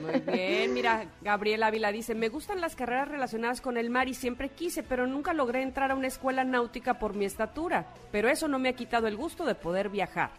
Muy 0.00 0.20
bien, 0.32 0.72
mira, 0.72 1.04
Gabriela 1.20 1.66
Ávila 1.66 1.92
dice, 1.92 2.14
me 2.14 2.30
gustan 2.30 2.62
las 2.62 2.74
carreras 2.74 3.08
relacionadas 3.08 3.60
con 3.60 3.76
el 3.76 3.90
mar 3.90 4.08
y 4.08 4.14
siempre 4.14 4.48
quise, 4.48 4.82
pero 4.82 5.06
nunca 5.06 5.34
logré 5.34 5.60
entrar 5.60 5.90
a 5.90 5.94
una 5.94 6.06
escuela 6.06 6.44
náutica 6.44 6.98
por 6.98 7.12
mi 7.12 7.26
estatura, 7.26 7.84
pero 8.10 8.30
eso 8.30 8.48
no 8.48 8.58
me 8.58 8.70
ha 8.70 8.72
quitado 8.72 9.08
el 9.08 9.18
gusto 9.18 9.44
de 9.44 9.54
poder 9.54 9.90
viajar. 9.90 10.30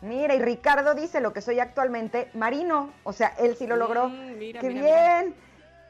Mira, 0.00 0.34
y 0.34 0.38
Ricardo 0.38 0.94
dice 0.94 1.20
lo 1.20 1.34
que 1.34 1.42
soy 1.42 1.60
actualmente 1.60 2.28
marino, 2.32 2.94
o 3.02 3.12
sea, 3.12 3.34
él 3.38 3.56
sí 3.56 3.66
lo 3.66 3.76
logró. 3.76 4.08
Mm, 4.08 4.38
mira, 4.38 4.60
¡Qué 4.60 4.70
mira, 4.70 5.20
bien! 5.20 5.34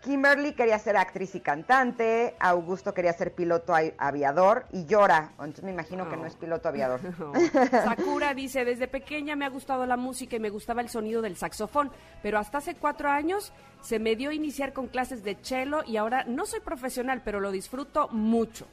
Kimberly 0.04 0.52
quería 0.52 0.78
ser 0.78 0.98
actriz 0.98 1.34
y 1.34 1.40
cantante, 1.40 2.36
Augusto 2.38 2.92
quería 2.92 3.14
ser 3.14 3.34
piloto 3.34 3.74
aviador 3.96 4.66
y 4.70 4.84
llora. 4.84 5.30
Entonces 5.38 5.64
me 5.64 5.70
imagino 5.70 6.10
que 6.10 6.16
no 6.18 6.26
es 6.26 6.36
piloto 6.36 6.68
aviador. 6.68 7.00
Sakura 7.70 8.34
dice, 8.34 8.66
desde 8.66 8.86
pequeña 8.86 9.34
me 9.34 9.46
ha 9.46 9.48
gustado 9.48 9.86
la 9.86 9.96
música 9.96 10.36
y 10.36 10.40
me 10.40 10.50
gustaba 10.50 10.82
el 10.82 10.90
sonido 10.90 11.22
del 11.22 11.36
saxofón, 11.36 11.90
pero 12.22 12.38
hasta 12.38 12.58
hace 12.58 12.74
cuatro 12.74 13.08
años 13.08 13.54
se 13.80 13.98
me 13.98 14.14
dio 14.14 14.28
a 14.28 14.34
iniciar 14.34 14.74
con 14.74 14.88
clases 14.88 15.24
de 15.24 15.38
cello 15.40 15.82
y 15.86 15.96
ahora 15.96 16.24
no 16.24 16.44
soy 16.44 16.60
profesional, 16.60 17.22
pero 17.24 17.40
lo 17.40 17.50
disfruto 17.50 18.08
mucho. 18.08 18.66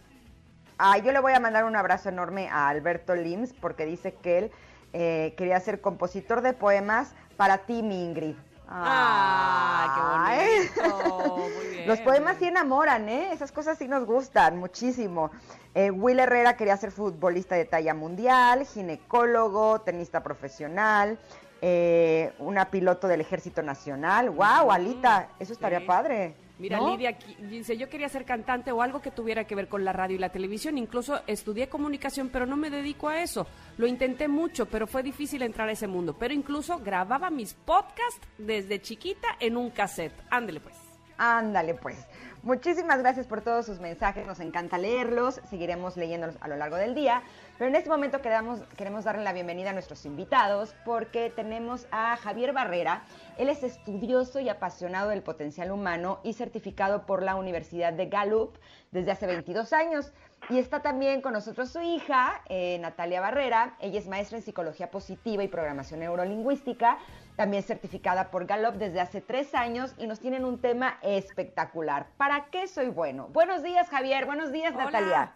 Ah, 0.77 0.97
yo 0.97 1.13
le 1.13 1.19
voy 1.19 1.32
a 1.32 1.39
mandar 1.39 1.63
un 1.63 1.77
abrazo 1.77 2.09
enorme 2.09 2.49
a 2.49 2.67
Alberto 2.67 3.15
Lims 3.15 3.53
porque 3.53 3.86
dice 3.86 4.15
que 4.21 4.38
él 4.38 4.51
eh, 4.91 5.34
quería 5.38 5.59
ser 5.61 5.79
compositor 5.79 6.41
de 6.41 6.51
poemas 6.51 7.13
para 7.38 7.59
ti, 7.59 7.84
mi 7.84 8.03
Ingrid. 8.03 8.36
¡Ah, 8.74 10.28
Ay. 10.30 10.69
qué 10.74 10.82
bonito! 10.82 11.38
Muy 11.38 11.67
bien. 11.76 11.88
Los 11.88 11.99
poemas 11.99 12.38
sí 12.38 12.45
enamoran, 12.45 13.09
¿eh? 13.09 13.34
Esas 13.34 13.51
cosas 13.51 13.78
sí 13.78 13.88
nos 13.88 14.05
gustan 14.05 14.57
muchísimo. 14.57 15.30
Eh, 15.76 15.91
Will 15.91 16.19
Herrera 16.19 16.55
quería 16.55 16.78
ser 16.78 16.91
futbolista 16.91 17.55
de 17.55 17.65
talla 17.65 17.93
mundial, 17.93 18.65
ginecólogo, 18.65 19.82
tenista 19.82 20.24
profesional, 20.24 21.19
eh, 21.61 22.34
una 22.39 22.72
piloto 22.72 23.07
del 23.09 23.22
Ejército 23.22 23.61
Nacional. 23.61 24.30
¡Wow, 24.30 24.72
Alita! 24.72 25.28
Eso 25.38 25.51
estaría 25.51 25.80
sí. 25.80 25.86
padre. 25.86 26.36
Mira, 26.62 26.78
¿no? 26.78 26.91
Lidia 26.91 27.18
dice, 27.49 27.76
yo 27.76 27.89
quería 27.89 28.07
ser 28.07 28.24
cantante 28.24 28.72
o 28.72 28.84
algo 28.84 29.01
que 29.01 29.09
tuviera 29.09 29.45
que 29.45 29.55
ver 29.55 29.68
con 29.68 29.84
la 29.84 29.91
radio 29.91 30.16
y 30.16 30.20
la 30.20 30.30
televisión. 30.30 30.78
Incluso 30.78 31.22
estudié 31.26 31.68
comunicación, 31.70 32.30
pero 32.30 32.45
no 32.45 32.55
me 32.55 32.70
dedico 32.70 33.09
a 33.09 33.22
eso. 33.22 33.47
Lo 33.78 33.88
intenté 33.88 34.28
mucho, 34.28 34.68
pero 34.68 34.86
fue 34.86 35.01
difícil 35.01 35.41
entrar 35.41 35.68
a 35.68 35.72
ese 35.72 35.88
mundo. 35.88 36.16
Pero 36.18 36.36
incluso 36.36 36.78
grababa 36.78 37.32
mis 37.32 37.55
podcasts 37.55 38.22
desde 38.38 38.80
chiquita 38.80 39.28
en 39.39 39.57
un 39.57 39.72
cassette. 39.72 40.14
Ándele 40.30 40.59
pues. 40.59 40.76
Ándale, 41.18 41.76
pues. 41.76 41.97
Muchísimas 42.44 42.98
gracias 42.98 43.28
por 43.28 43.42
todos 43.42 43.68
sus 43.68 43.80
mensajes, 43.80 44.26
nos 44.26 44.39
encanta 44.39 44.80
leerlos, 44.80 45.39
seguiremos 45.48 45.96
leyéndolos 45.96 46.38
a 46.42 46.48
lo 46.48 46.58
largo 46.58 46.76
del 46.76 46.96
día, 46.96 47.22
pero 47.60 47.70
en 47.70 47.76
este 47.76 47.88
momento 47.88 48.20
queremos, 48.20 49.04
darle 49.04 49.24
la 49.24 49.32
bienvenida 49.32 49.70
a 49.70 49.74
nuestros 49.74 50.08
invitados 50.08 50.74
porque 50.84 51.30
tenemos 51.30 51.86
a 51.92 52.18
Javier 52.18 52.52
Barrera, 52.52 53.04
él 53.38 53.48
es 53.48 53.62
estudioso 53.62 54.39
y 54.39 54.50
apasionado 54.50 55.10
del 55.10 55.22
potencial 55.22 55.72
humano 55.72 56.20
y 56.24 56.34
certificado 56.34 57.06
por 57.06 57.22
la 57.22 57.36
Universidad 57.36 57.94
de 57.94 58.08
Gallup 58.08 58.58
desde 58.89 59.12
hace 59.12 59.28
22 59.28 59.72
años. 59.74 60.12
Y 60.50 60.58
está 60.58 60.82
también 60.82 61.22
con 61.22 61.34
nosotros 61.34 61.70
su 61.70 61.82
hija, 61.82 62.42
eh, 62.50 62.80
Natalia 62.80 63.22
Barrera. 63.22 63.76
Ella 63.80 64.00
es 64.00 64.08
maestra 64.08 64.39
en 64.39 64.44
psicología 64.44 64.89
positiva 64.89 65.44
y 65.44 65.48
programación 65.48 66.00
neurolingüística, 66.00 66.98
también 67.36 67.63
certificada 67.63 68.32
por 68.32 68.45
Gallup 68.45 68.75
desde 68.75 68.99
hace 68.99 69.21
tres 69.21 69.55
años 69.55 69.95
y 69.97 70.07
nos 70.07 70.19
tienen 70.19 70.45
un 70.45 70.59
tema 70.59 70.97
espectacular. 71.01 72.07
¿Para 72.17 72.45
qué 72.45 72.67
soy 72.67 72.89
bueno? 72.89 73.27
Buenos 73.29 73.63
días, 73.63 73.89
Javier. 73.89 74.25
Buenos 74.25 74.51
días, 74.51 74.73
Hola. 74.73 74.86
Natalia. 74.86 75.34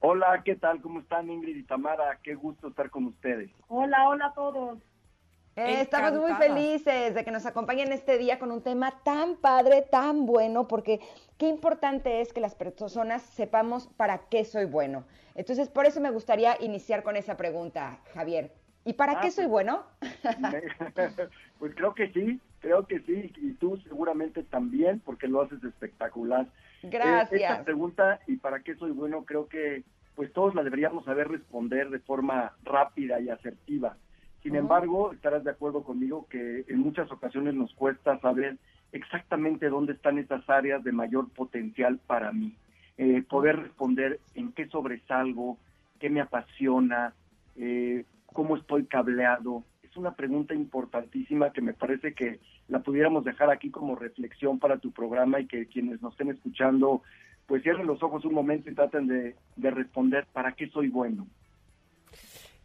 Hola, 0.00 0.42
¿qué 0.44 0.56
tal? 0.56 0.80
¿Cómo 0.80 1.00
están 1.00 1.30
Ingrid 1.30 1.56
y 1.56 1.62
Tamara? 1.62 2.18
Qué 2.22 2.34
gusto 2.34 2.68
estar 2.68 2.88
con 2.90 3.06
ustedes. 3.06 3.50
Hola, 3.68 4.08
hola 4.08 4.26
a 4.26 4.32
todos. 4.32 4.78
Eh, 5.56 5.80
estamos 5.82 6.12
muy 6.12 6.32
felices 6.34 7.14
de 7.14 7.24
que 7.24 7.30
nos 7.30 7.44
acompañen 7.44 7.92
este 7.92 8.16
día 8.16 8.38
con 8.38 8.50
un 8.50 8.62
tema 8.62 8.92
tan 9.02 9.36
padre, 9.36 9.82
tan 9.82 10.24
bueno, 10.24 10.68
porque 10.68 11.00
qué 11.36 11.48
importante 11.48 12.20
es 12.22 12.32
que 12.32 12.40
las 12.40 12.54
personas 12.54 13.20
sepamos 13.22 13.88
para 13.88 14.28
qué 14.28 14.44
soy 14.44 14.64
bueno. 14.64 15.04
Entonces, 15.34 15.68
por 15.68 15.86
eso 15.86 16.00
me 16.00 16.10
gustaría 16.10 16.56
iniciar 16.60 17.02
con 17.02 17.16
esa 17.16 17.36
pregunta, 17.36 17.98
Javier. 18.14 18.52
¿Y 18.84 18.94
para 18.94 19.12
Ah, 19.12 19.20
qué 19.22 19.30
soy 19.30 19.44
pues- 19.44 19.50
bueno? 19.50 19.82
pues 21.58 21.74
creo 21.74 21.94
que 21.94 22.12
sí, 22.12 22.40
creo 22.60 22.86
que 22.86 23.00
sí, 23.00 23.32
y 23.36 23.52
tú 23.54 23.76
seguramente 23.78 24.42
también, 24.44 25.00
porque 25.00 25.28
lo 25.28 25.42
haces 25.42 25.62
espectacular. 25.64 26.46
Eh, 26.82 26.88
Gracias. 26.90 27.50
esta 27.52 27.64
pregunta, 27.64 28.20
¿y 28.26 28.36
para 28.36 28.60
qué 28.60 28.74
soy 28.76 28.90
bueno? 28.92 29.24
Creo 29.24 29.48
que 29.48 29.82
pues 30.16 30.32
todos 30.32 30.54
la 30.54 30.62
deberíamos 30.62 31.04
saber 31.04 31.28
responder 31.28 31.88
de 31.90 31.98
forma 32.00 32.52
rápida 32.64 33.20
y 33.20 33.30
asertiva. 33.30 33.96
Sin 34.42 34.54
embargo, 34.56 35.12
estarás 35.12 35.44
de 35.44 35.50
acuerdo 35.50 35.82
conmigo 35.82 36.26
que 36.28 36.64
en 36.68 36.78
muchas 36.78 37.10
ocasiones 37.10 37.54
nos 37.54 37.72
cuesta 37.74 38.18
saber 38.20 38.56
exactamente 38.92 39.68
dónde 39.68 39.92
están 39.94 40.18
esas 40.18 40.48
áreas 40.48 40.82
de 40.84 40.92
mayor 40.92 41.28
potencial 41.30 41.98
para 42.06 42.32
mí. 42.32 42.54
Eh, 42.98 43.22
poder 43.28 43.56
responder 43.60 44.20
en 44.34 44.52
qué 44.52 44.66
sobresalgo, 44.66 45.56
qué 46.00 46.10
me 46.10 46.20
apasiona, 46.20 47.14
eh, 47.56 48.04
cómo 48.32 48.56
estoy 48.56 48.86
cableado. 48.86 49.64
Es 49.82 49.96
una 49.96 50.14
pregunta 50.14 50.54
importantísima 50.54 51.52
que 51.52 51.60
me 51.60 51.74
parece 51.74 52.14
que 52.14 52.40
la 52.68 52.80
pudiéramos 52.80 53.24
dejar 53.24 53.50
aquí 53.50 53.70
como 53.70 53.96
reflexión 53.96 54.58
para 54.58 54.78
tu 54.78 54.92
programa 54.92 55.40
y 55.40 55.46
que 55.46 55.66
quienes 55.66 56.00
nos 56.00 56.12
estén 56.12 56.30
escuchando, 56.30 57.02
pues 57.46 57.62
cierren 57.62 57.86
los 57.86 58.02
ojos 58.02 58.24
un 58.24 58.34
momento 58.34 58.70
y 58.70 58.74
traten 58.74 59.06
de, 59.08 59.34
de 59.56 59.70
responder 59.70 60.26
para 60.32 60.52
qué 60.52 60.68
soy 60.68 60.88
bueno. 60.88 61.26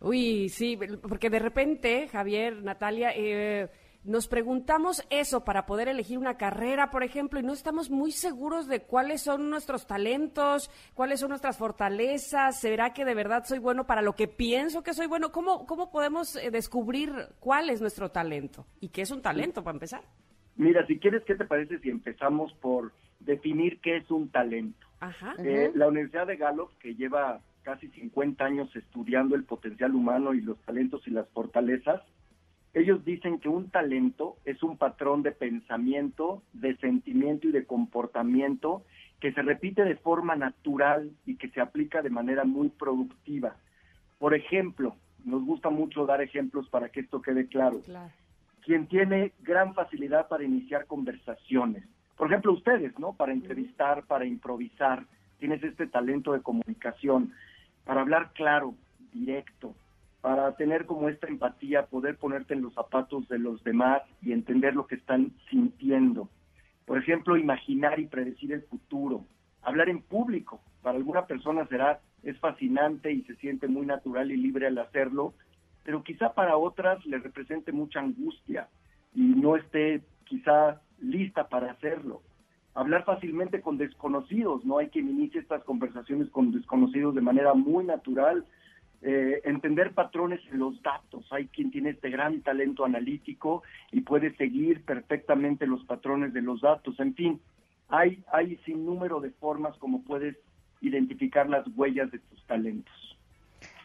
Uy, 0.02 0.50
sí, 0.50 0.78
porque 1.02 1.30
de 1.30 1.40
repente, 1.40 2.08
Javier, 2.10 2.62
Natalia, 2.62 3.12
eh, 3.16 3.68
nos 4.06 4.28
preguntamos 4.28 5.04
eso 5.10 5.44
para 5.44 5.66
poder 5.66 5.88
elegir 5.88 6.18
una 6.18 6.38
carrera, 6.38 6.92
por 6.92 7.04
ejemplo, 7.04 7.40
y 7.40 7.44
no 7.44 7.54
estamos 7.54 7.90
muy 7.90 8.12
seguros 8.12 8.68
de 8.68 8.82
cuáles 8.82 9.22
son 9.22 9.50
nuestros 9.50 9.88
talentos, 9.88 10.70
cuáles 10.94 11.20
son 11.20 11.30
nuestras 11.30 11.58
fortalezas, 11.58 12.60
¿será 12.60 12.94
que 12.94 13.04
de 13.04 13.16
verdad 13.16 13.44
soy 13.46 13.60
bueno 13.60 13.86
para 13.88 14.02
lo 14.02 14.14
que 14.14 14.28
pienso 14.28 14.84
que 14.84 14.94
soy 14.94 15.08
bueno? 15.08 15.32
¿Cómo, 15.32 15.66
cómo 15.66 15.92
podemos 15.92 16.36
eh, 16.36 16.52
descubrir 16.52 17.12
cuál 17.40 17.70
es 17.70 17.82
nuestro 17.82 18.10
talento? 18.10 18.66
¿Y 18.80 18.90
qué 18.90 19.02
es 19.02 19.12
un 19.12 19.22
talento, 19.22 19.64
para 19.64 19.76
empezar? 19.76 20.02
Mira, 20.56 20.86
si 20.86 21.00
quieres, 21.00 21.24
¿qué 21.26 21.36
te 21.36 21.46
parece 21.46 21.80
si 21.80 21.90
empezamos 21.90 22.54
por 22.62 22.94
definir 23.20 23.80
qué 23.82 23.98
es 23.98 24.12
un 24.12 24.30
talento? 24.30 24.88
Ajá. 25.00 25.36
Eh, 25.40 25.72
la 25.74 25.88
Universidad 25.88 26.28
de 26.28 26.38
Gallup, 26.38 26.70
que 26.80 26.96
lleva 26.96 27.42
casi 27.64 27.88
50 27.90 28.46
años 28.46 28.74
estudiando 28.76 29.36
el 29.36 29.44
potencial 29.44 29.96
humano 29.96 30.34
y 30.34 30.42
los 30.42 30.60
talentos 30.62 31.06
y 31.08 31.12
las 31.12 31.28
fortalezas, 31.30 32.02
ellos 32.76 33.06
dicen 33.06 33.40
que 33.40 33.48
un 33.48 33.70
talento 33.70 34.36
es 34.44 34.62
un 34.62 34.78
patrón 34.78 35.24
de 35.24 35.32
pensamiento, 35.32 36.44
de 36.52 36.76
sentimiento 36.78 37.48
y 37.48 37.52
de 37.54 37.66
comportamiento 37.66 38.84
que 39.22 39.32
se 39.32 39.42
repite 39.42 39.86
de 39.86 39.96
forma 39.96 40.36
natural 40.36 41.10
y 41.26 41.38
que 41.38 41.50
se 41.50 41.62
aplica 41.62 42.02
de 42.02 42.10
manera 42.10 42.44
muy 42.44 42.68
productiva. 42.68 43.56
Por 44.20 44.36
ejemplo, 44.36 44.98
nos 45.24 45.46
gusta 45.46 45.70
mucho 45.70 46.06
dar 46.06 46.22
ejemplos 46.22 46.68
para 46.68 46.90
que 46.90 47.00
esto 47.00 47.22
quede 47.22 47.48
claro. 47.48 47.80
Claro. 47.80 48.12
Quien 48.66 48.88
tiene 48.88 49.32
gran 49.40 49.74
facilidad 49.74 50.28
para 50.28 50.44
iniciar 50.44 50.86
conversaciones. 50.86 51.86
Por 52.18 52.28
ejemplo, 52.28 52.52
ustedes, 52.52 53.00
¿no? 53.00 53.14
Para 53.14 53.32
entrevistar, 53.32 54.04
para 54.04 54.26
improvisar, 54.26 55.06
tienes 55.40 55.64
este 55.64 55.88
talento 55.88 56.34
de 56.34 56.42
comunicación, 56.42 57.32
para 57.86 58.02
hablar 58.02 58.32
claro, 58.34 58.76
directo, 59.14 59.76
para 60.26 60.56
tener 60.56 60.88
como 60.88 61.08
esta 61.08 61.28
empatía, 61.28 61.86
poder 61.86 62.18
ponerte 62.18 62.56
en 62.56 62.64
los 62.64 62.74
zapatos 62.74 63.28
de 63.28 63.38
los 63.38 63.64
demás 63.64 64.02
y 64.24 64.32
entender 64.32 64.76
lo 64.76 64.88
que 64.88 64.96
están 64.96 65.34
sintiendo. 65.52 66.32
Por 66.88 66.98
ejemplo, 66.98 67.38
imaginar 67.38 68.00
y 68.00 68.08
predecir 68.08 68.52
el 68.52 68.64
futuro, 68.64 69.24
hablar 69.62 69.88
en 69.88 70.02
público. 70.02 70.62
Para 70.82 70.98
alguna 70.98 71.28
persona 71.28 71.68
será 71.68 72.00
es 72.24 72.40
fascinante 72.40 73.12
y 73.12 73.22
se 73.26 73.36
siente 73.36 73.68
muy 73.68 73.86
natural 73.86 74.32
y 74.32 74.38
libre 74.38 74.66
al 74.66 74.80
hacerlo, 74.80 75.36
pero 75.84 76.02
quizá 76.02 76.34
para 76.34 76.58
otras 76.58 77.06
le 77.06 77.20
represente 77.20 77.72
mucha 77.72 78.00
angustia 78.00 78.68
y 79.14 79.22
no 79.22 79.56
esté 79.56 80.02
quizá 80.24 80.82
lista 81.02 81.50
para 81.50 81.70
hacerlo. 81.74 82.24
Hablar 82.74 83.06
fácilmente 83.06 83.62
con 83.62 83.78
desconocidos, 83.78 84.66
no 84.66 84.80
hay 84.80 84.90
que 84.90 85.02
inicie 85.02 85.40
estas 85.40 85.64
conversaciones 85.66 86.32
con 86.32 86.52
desconocidos 86.52 87.14
de 87.14 87.22
manera 87.22 87.54
muy 87.54 87.86
natural. 87.86 88.44
Eh, 89.08 89.40
entender 89.44 89.94
patrones 89.94 90.42
en 90.52 90.58
los 90.58 90.82
datos. 90.82 91.32
Hay 91.32 91.46
quien 91.50 91.70
tiene 91.70 91.92
este 91.92 92.10
gran 92.10 92.42
talento 92.42 92.84
analítico 92.84 93.62
y 93.92 94.02
puede 94.02 94.36
seguir 94.36 94.84
perfectamente 94.84 95.68
los 95.68 95.86
patrones 95.86 96.34
de 96.34 96.42
los 96.42 96.62
datos. 96.62 97.00
En 97.00 97.14
fin, 97.14 97.40
hay, 97.88 98.24
hay 98.34 98.58
sin 98.66 98.84
número 98.84 99.20
de 99.20 99.30
formas 99.30 99.78
como 99.78 100.02
puedes 100.02 100.36
identificar 100.82 101.48
las 101.48 101.68
huellas 101.76 102.10
de 102.10 102.18
tus 102.18 102.44
talentos. 102.48 103.16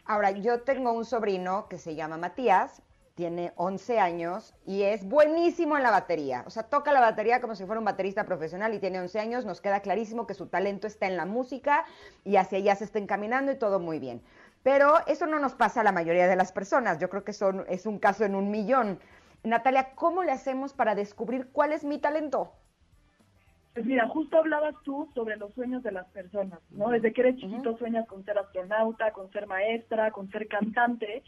Ahora, 0.05 0.31
yo 0.31 0.61
tengo 0.61 0.91
un 0.91 1.05
sobrino 1.05 1.67
que 1.69 1.77
se 1.77 1.93
llama 1.93 2.17
Matías, 2.17 2.81
tiene 3.13 3.53
11 3.57 3.99
años 3.99 4.55
y 4.65 4.81
es 4.81 5.07
buenísimo 5.07 5.77
en 5.77 5.83
la 5.83 5.91
batería. 5.91 6.43
O 6.47 6.49
sea, 6.49 6.63
toca 6.63 6.91
la 6.91 6.99
batería 6.99 7.41
como 7.41 7.53
si 7.53 7.65
fuera 7.65 7.77
un 7.77 7.85
baterista 7.85 8.25
profesional 8.25 8.73
y 8.73 8.79
tiene 8.79 8.99
11 8.99 9.19
años. 9.19 9.45
Nos 9.45 9.61
queda 9.61 9.81
clarísimo 9.81 10.25
que 10.25 10.33
su 10.33 10.47
talento 10.47 10.87
está 10.87 11.05
en 11.05 11.17
la 11.17 11.25
música 11.25 11.85
y 12.23 12.37
hacia 12.37 12.57
allá 12.57 12.75
se 12.75 12.85
está 12.85 12.97
encaminando 12.97 13.51
y 13.51 13.59
todo 13.59 13.79
muy 13.79 13.99
bien. 13.99 14.23
Pero 14.63 15.05
eso 15.07 15.25
no 15.25 15.39
nos 15.39 15.55
pasa 15.55 15.81
a 15.81 15.83
la 15.83 15.91
mayoría 15.91 16.27
de 16.27 16.35
las 16.35 16.51
personas. 16.51 16.99
Yo 16.99 17.09
creo 17.09 17.23
que 17.23 17.33
son, 17.33 17.65
es 17.67 17.85
un 17.85 17.99
caso 17.99 18.25
en 18.25 18.35
un 18.35 18.51
millón. 18.51 18.99
Natalia, 19.43 19.95
¿cómo 19.95 20.23
le 20.23 20.31
hacemos 20.31 20.73
para 20.73 20.93
descubrir 20.93 21.49
cuál 21.51 21.73
es 21.73 21.83
mi 21.83 21.97
talento? 21.97 22.53
Pues 23.73 23.85
mira, 23.85 24.07
justo 24.09 24.37
hablabas 24.37 24.75
tú 24.83 25.09
sobre 25.15 25.37
los 25.37 25.53
sueños 25.53 25.81
de 25.81 25.93
las 25.93 26.05
personas, 26.09 26.59
¿no? 26.69 26.89
Desde 26.89 27.13
que 27.13 27.21
eres 27.21 27.37
chiquito 27.37 27.77
sueñas 27.77 28.05
con 28.07 28.23
ser 28.25 28.37
astronauta, 28.37 29.11
con 29.13 29.31
ser 29.31 29.47
maestra, 29.47 30.11
con 30.11 30.29
ser 30.29 30.47
cantante. 30.47 31.23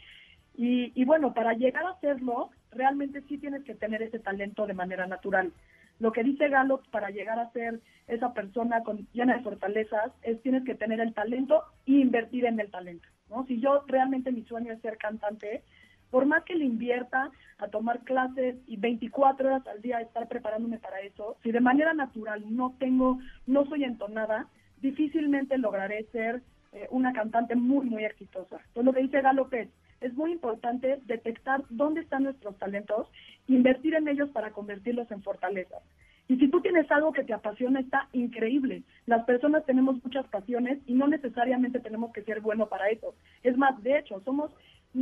Y, 0.54 0.92
y 0.94 1.04
bueno, 1.04 1.32
para 1.32 1.54
llegar 1.54 1.84
a 1.86 1.90
hacerlo, 1.90 2.50
realmente 2.70 3.22
sí 3.22 3.38
tienes 3.38 3.64
que 3.64 3.74
tener 3.74 4.02
ese 4.02 4.18
talento 4.18 4.66
de 4.66 4.74
manera 4.74 5.06
natural. 5.06 5.52
Lo 6.00 6.12
que 6.12 6.24
dice 6.24 6.48
Galo 6.48 6.82
para 6.90 7.10
llegar 7.10 7.38
a 7.38 7.50
ser 7.52 7.80
esa 8.08 8.32
persona 8.34 8.82
con, 8.82 9.06
llena 9.12 9.36
de 9.36 9.42
fortalezas 9.42 10.12
es 10.22 10.42
tienes 10.42 10.64
que 10.64 10.74
tener 10.74 11.00
el 11.00 11.14
talento 11.14 11.62
y 11.86 12.00
invertir 12.00 12.44
en 12.46 12.58
el 12.58 12.70
talento, 12.70 13.08
¿no? 13.30 13.44
Si 13.46 13.60
yo 13.60 13.84
realmente 13.86 14.32
mi 14.32 14.42
sueño 14.42 14.72
es 14.72 14.80
ser 14.80 14.98
cantante, 14.98 15.62
por 16.10 16.26
más 16.26 16.44
que 16.44 16.54
le 16.54 16.64
invierta 16.64 17.30
a 17.58 17.68
tomar 17.68 18.00
clases 18.04 18.56
y 18.66 18.76
24 18.76 19.48
horas 19.48 19.66
al 19.66 19.82
día 19.82 20.00
estar 20.00 20.28
preparándome 20.28 20.78
para 20.78 21.00
eso, 21.00 21.36
si 21.42 21.50
de 21.50 21.60
manera 21.60 21.92
natural 21.92 22.44
no 22.54 22.74
tengo, 22.78 23.18
no 23.46 23.64
soy 23.66 23.84
entonada, 23.84 24.46
difícilmente 24.80 25.58
lograré 25.58 26.04
ser 26.12 26.42
eh, 26.72 26.86
una 26.90 27.12
cantante 27.12 27.56
muy, 27.56 27.86
muy 27.86 28.04
exitosa. 28.04 28.56
Entonces 28.56 28.84
lo 28.84 28.92
que 28.92 29.02
dice 29.02 29.22
Galo 29.22 29.48
es, 29.52 29.68
es 30.00 30.14
muy 30.14 30.32
importante 30.32 31.00
detectar 31.06 31.64
dónde 31.70 32.02
están 32.02 32.24
nuestros 32.24 32.56
talentos, 32.58 33.08
invertir 33.48 33.94
en 33.94 34.06
ellos 34.06 34.30
para 34.30 34.50
convertirlos 34.50 35.10
en 35.10 35.22
fortalezas. 35.22 35.82
Y 36.28 36.36
si 36.36 36.48
tú 36.48 36.60
tienes 36.62 36.90
algo 36.90 37.12
que 37.12 37.24
te 37.24 37.34
apasiona, 37.34 37.80
está 37.80 38.08
increíble. 38.12 38.82
Las 39.06 39.24
personas 39.24 39.66
tenemos 39.66 40.02
muchas 40.02 40.26
pasiones 40.28 40.78
y 40.86 40.94
no 40.94 41.06
necesariamente 41.06 41.80
tenemos 41.80 42.12
que 42.12 42.22
ser 42.22 42.40
bueno 42.40 42.66
para 42.66 42.88
eso. 42.88 43.14
Es 43.42 43.56
más, 43.58 43.82
de 43.82 43.98
hecho, 43.98 44.20
somos 44.24 44.50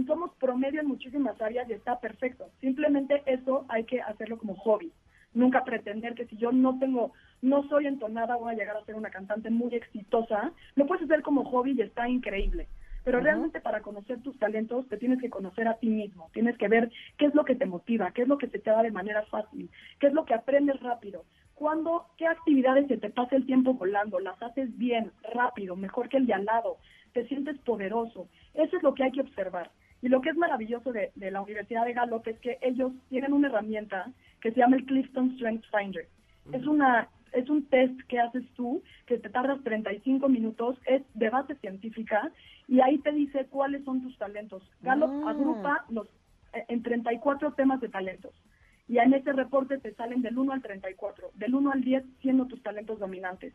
somos 0.07 0.35
promedio 0.37 0.81
en 0.81 0.89
muchísimas 0.89 1.41
áreas 1.41 1.69
y 1.69 1.75
está 1.75 2.01
perfecto. 2.01 2.49
Simplemente 2.61 3.23
eso 3.27 3.67
hay 3.69 3.85
que 3.85 4.01
hacerlo 4.01 4.39
como 4.39 4.57
hobby. 4.57 4.91
Nunca 5.35 5.65
pretender 5.65 6.15
que 6.15 6.27
si 6.27 6.37
yo 6.37 6.51
no 6.51 6.79
tengo, 6.79 7.13
no 7.41 7.67
soy 7.69 7.87
entonada, 7.87 8.37
voy 8.37 8.53
a 8.53 8.57
llegar 8.57 8.77
a 8.77 8.85
ser 8.85 8.95
una 8.95 9.11
cantante 9.11 9.51
muy 9.51 9.75
exitosa. 9.75 10.53
Lo 10.77 10.87
puedes 10.87 11.05
hacer 11.05 11.23
como 11.23 11.45
hobby 11.45 11.73
y 11.73 11.83
está 11.83 12.09
increíble. 12.09 12.69
Pero 13.05 13.21
realmente 13.21 13.61
para 13.61 13.81
conocer 13.81 14.21
tus 14.23 14.39
talentos 14.39 14.89
te 14.89 14.97
tienes 14.97 15.21
que 15.21 15.31
conocer 15.31 15.67
a 15.67 15.79
ti 15.79 15.89
mismo, 15.89 16.31
tienes 16.33 16.57
que 16.57 16.69
ver 16.69 16.91
qué 17.19 17.27
es 17.27 17.35
lo 17.35 17.45
que 17.45 17.57
te 17.57 17.67
motiva, 17.67 18.13
qué 18.13 18.23
es 18.23 18.29
lo 18.29 18.39
que 18.39 18.49
se 18.49 18.59
te 18.59 18.71
da 18.71 18.83
de 18.83 18.93
manera 18.93 19.23
fácil, 19.27 19.71
qué 19.99 20.07
es 20.07 20.13
lo 20.13 20.25
que 20.25 20.35
aprendes 20.35 20.79
rápido, 20.81 21.25
cuándo, 21.55 22.07
qué 22.17 22.27
actividades 22.27 22.87
se 22.89 22.99
te 22.99 23.11
pasa 23.11 23.37
el 23.37 23.47
tiempo 23.47 23.75
volando, 23.75 24.21
las 24.21 24.41
haces 24.43 24.77
bien, 24.79 25.11
rápido, 25.35 25.75
mejor 25.75 26.09
que 26.09 26.17
el 26.17 26.27
de 26.27 26.35
al 26.35 26.45
lado, 26.45 26.79
te 27.13 27.27
sientes 27.27 27.59
poderoso. 27.59 28.29
Eso 28.55 28.77
es 28.77 28.83
lo 28.83 28.95
que 28.95 29.05
hay 29.05 29.13
que 29.13 29.21
observar. 29.21 29.71
Y 30.01 30.09
lo 30.09 30.21
que 30.21 30.31
es 30.31 30.37
maravilloso 30.37 30.93
de, 30.93 31.13
de 31.15 31.31
la 31.31 31.43
Universidad 31.43 31.85
de 31.85 31.93
Gallup 31.93 32.27
es 32.27 32.39
que 32.41 32.59
ellos 32.61 32.93
tienen 33.09 33.33
una 33.33 33.49
herramienta 33.49 34.11
que 34.41 34.51
se 34.51 34.59
llama 34.59 34.77
el 34.77 34.85
Clifton 34.87 35.35
Strength 35.37 35.65
Finder. 35.71 36.09
Es 36.53 36.67
una 36.67 37.09
es 37.33 37.49
un 37.49 37.65
test 37.67 37.99
que 38.09 38.19
haces 38.19 38.45
tú, 38.55 38.83
que 39.07 39.19
te 39.19 39.29
tardas 39.29 39.63
35 39.65 40.29
minutos, 40.29 40.79
es 40.87 41.03
de 41.15 41.31
base 41.31 41.55
científica, 41.57 42.31
y 42.69 42.81
ahí 42.81 42.99
te 42.99 43.13
dice 43.13 43.47
cuáles 43.47 43.85
son 43.85 44.03
tus 44.03 44.17
talentos. 44.19 44.63
Gallup 44.83 45.11
Mm. 45.11 45.29
agrupa 45.29 45.85
los 45.91 46.07
eh, 46.53 46.65
en 46.69 46.83
34 46.83 47.53
temas 47.53 47.81
de 47.81 47.89
talentos. 47.89 48.35
Y 48.89 48.99
en 48.99 49.15
ese 49.15 49.33
reporte 49.33 49.79
te 49.79 49.95
salen 49.95 50.23
del 50.23 50.37
1 50.37 50.53
al 50.53 50.61
34, 50.61 51.31
del 51.35 51.55
1 51.55 51.73
al 51.73 51.83
10 51.83 52.05
siendo 52.21 52.47
tus 52.47 52.63
talentos 52.63 52.99
dominantes. 52.99 53.55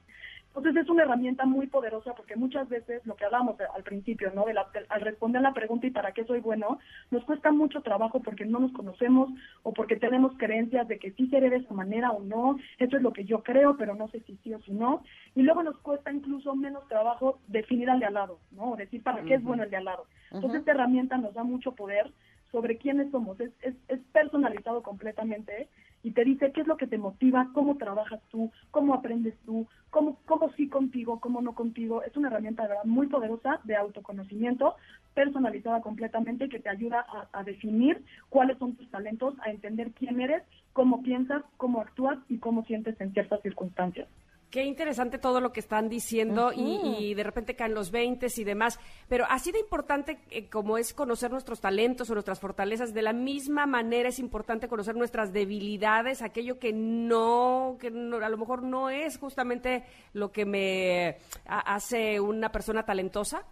Entonces 0.57 0.83
es 0.83 0.89
una 0.89 1.03
herramienta 1.03 1.45
muy 1.45 1.67
poderosa 1.67 2.13
porque 2.15 2.35
muchas 2.35 2.67
veces 2.67 3.05
lo 3.05 3.15
que 3.15 3.25
hablábamos 3.25 3.55
al 3.75 3.83
principio, 3.83 4.31
¿no? 4.33 4.45
De 4.45 4.53
la- 4.53 4.67
de- 4.73 4.85
al 4.89 5.01
responder 5.01 5.41
la 5.41 5.53
pregunta 5.53 5.85
y 5.87 5.91
para 5.91 6.11
qué 6.13 6.25
soy 6.25 6.39
bueno, 6.39 6.79
nos 7.11 7.23
cuesta 7.25 7.51
mucho 7.51 7.81
trabajo 7.81 8.21
porque 8.21 8.45
no 8.45 8.59
nos 8.59 8.71
conocemos 8.73 9.29
o 9.63 9.71
porque 9.73 9.95
tenemos 9.97 10.33
creencias 10.37 10.87
de 10.87 10.97
que 10.99 11.11
sí 11.11 11.27
seré 11.27 11.49
de 11.49 11.57
esa 11.57 11.73
manera 11.73 12.11
o 12.11 12.21
no, 12.23 12.57
eso 12.79 12.97
es 12.97 13.03
lo 13.03 13.13
que 13.13 13.23
yo 13.25 13.43
creo, 13.43 13.77
pero 13.77 13.93
no 13.95 14.07
sé 14.09 14.19
si 14.21 14.35
sí 14.37 14.53
o 14.53 14.59
si 14.61 14.71
no. 14.71 15.03
Y 15.35 15.43
luego 15.43 15.61
nos 15.63 15.77
cuesta 15.79 16.11
incluso 16.11 16.55
menos 16.55 16.87
trabajo 16.87 17.39
definir 17.47 17.89
al 17.89 17.99
de 17.99 18.07
al 18.07 18.15
lado, 18.15 18.39
¿no? 18.51 18.71
O 18.71 18.75
decir 18.75 19.03
para 19.03 19.21
qué 19.23 19.35
es 19.35 19.43
bueno 19.43 19.63
el 19.63 19.69
de 19.69 19.77
al 19.77 19.85
lado. 19.85 20.05
Entonces 20.31 20.59
esta 20.59 20.71
herramienta 20.71 21.17
nos 21.17 21.33
da 21.33 21.43
mucho 21.43 21.73
poder 21.73 22.11
sobre 22.51 22.77
quiénes 22.77 23.11
somos. 23.11 23.39
Es, 23.39 23.51
es, 23.61 23.75
es 23.89 23.99
personalizado 24.13 24.81
completamente 24.81 25.69
y 26.03 26.11
te 26.11 26.23
dice 26.23 26.51
qué 26.51 26.61
es 26.61 26.67
lo 26.67 26.77
que 26.77 26.87
te 26.87 26.97
motiva, 26.97 27.49
cómo 27.53 27.77
trabajas 27.77 28.21
tú, 28.29 28.51
cómo 28.71 28.93
aprendes 28.93 29.35
tú, 29.45 29.67
cómo, 29.89 30.19
cómo 30.25 30.51
sí 30.53 30.69
contigo, 30.69 31.19
cómo 31.19 31.41
no 31.41 31.53
contigo. 31.53 32.03
Es 32.03 32.15
una 32.15 32.27
herramienta 32.27 32.67
verdad 32.67 32.85
muy 32.85 33.07
poderosa 33.07 33.59
de 33.63 33.75
autoconocimiento, 33.75 34.75
personalizada 35.13 35.81
completamente 35.81 36.49
que 36.49 36.59
te 36.59 36.69
ayuda 36.69 37.05
a, 37.07 37.39
a 37.39 37.43
definir 37.43 38.03
cuáles 38.29 38.57
son 38.57 38.75
tus 38.75 38.89
talentos, 38.91 39.35
a 39.41 39.49
entender 39.49 39.91
quién 39.91 40.21
eres, 40.21 40.43
cómo 40.73 41.01
piensas, 41.01 41.43
cómo 41.57 41.81
actúas 41.81 42.19
y 42.29 42.37
cómo 42.37 42.63
sientes 42.65 42.99
en 43.01 43.13
ciertas 43.13 43.41
circunstancias. 43.41 44.07
Qué 44.49 44.63
interesante 44.63 45.17
todo 45.17 45.41
lo 45.41 45.51
que 45.51 45.59
están 45.59 45.89
diciendo 45.89 46.51
y- 46.55 47.13
de 47.13 47.23
repente 47.23 47.55
caen 47.55 47.73
los 47.73 47.91
20 47.91 48.27
y 48.37 48.43
demás. 48.45 48.79
Pero 49.09 49.25
así 49.29 49.51
de 49.51 49.59
importante 49.59 50.19
eh, 50.31 50.49
como 50.49 50.77
es 50.77 50.93
conocer 50.93 51.31
nuestros 51.31 51.59
talentos 51.59 52.09
o 52.09 52.13
nuestras 52.13 52.39
fortalezas, 52.39 52.93
de 52.93 53.01
la 53.01 53.11
misma 53.11 53.65
manera 53.65 54.07
es 54.07 54.19
importante 54.19 54.69
conocer 54.69 54.95
nuestras 54.95 55.33
debilidades, 55.33 56.21
aquello 56.21 56.59
que 56.59 56.71
no, 56.71 57.77
que 57.79 57.91
no- 57.91 58.17
a 58.23 58.29
lo 58.29 58.37
mejor 58.37 58.63
no 58.63 58.89
es 58.89 59.17
justamente 59.17 59.83
lo 60.13 60.31
que 60.31 60.45
me 60.45 61.17
a- 61.45 61.75
hace 61.75 62.21
una 62.21 62.49
persona 62.49 62.83
talentosa. 62.83 63.43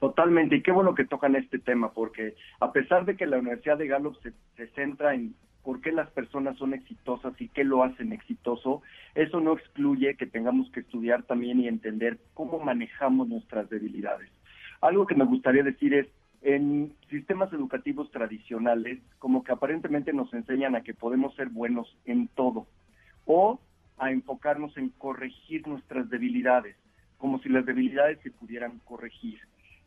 Totalmente, 0.00 0.56
y 0.56 0.62
qué 0.62 0.72
bueno 0.72 0.94
que 0.94 1.04
tocan 1.04 1.34
este 1.36 1.58
tema, 1.58 1.92
porque 1.92 2.34
a 2.60 2.72
pesar 2.72 3.04
de 3.04 3.16
que 3.16 3.26
la 3.26 3.38
Universidad 3.38 3.78
de 3.78 3.86
Gallup 3.88 4.16
se, 4.22 4.32
se 4.56 4.66
centra 4.74 5.14
en 5.14 5.34
por 5.62 5.80
qué 5.80 5.92
las 5.92 6.10
personas 6.10 6.56
son 6.56 6.74
exitosas 6.74 7.34
y 7.40 7.48
qué 7.48 7.64
lo 7.64 7.82
hacen 7.82 8.12
exitoso, 8.12 8.82
eso 9.14 9.40
no 9.40 9.52
excluye 9.52 10.16
que 10.16 10.26
tengamos 10.26 10.70
que 10.70 10.80
estudiar 10.80 11.24
también 11.24 11.60
y 11.60 11.68
entender 11.68 12.18
cómo 12.34 12.58
manejamos 12.58 13.28
nuestras 13.28 13.68
debilidades. 13.68 14.30
Algo 14.80 15.06
que 15.06 15.14
me 15.14 15.24
gustaría 15.24 15.62
decir 15.62 15.94
es, 15.94 16.06
en 16.40 16.94
sistemas 17.10 17.52
educativos 17.52 18.10
tradicionales, 18.10 19.00
como 19.18 19.42
que 19.42 19.52
aparentemente 19.52 20.12
nos 20.12 20.32
enseñan 20.32 20.76
a 20.76 20.82
que 20.82 20.94
podemos 20.94 21.34
ser 21.34 21.48
buenos 21.48 21.96
en 22.04 22.28
todo, 22.28 22.66
o 23.26 23.60
a 23.98 24.10
enfocarnos 24.12 24.76
en 24.76 24.90
corregir 24.90 25.66
nuestras 25.66 26.08
debilidades, 26.08 26.76
como 27.16 27.40
si 27.40 27.48
las 27.48 27.66
debilidades 27.66 28.20
se 28.22 28.30
pudieran 28.30 28.78
corregir. 28.84 29.40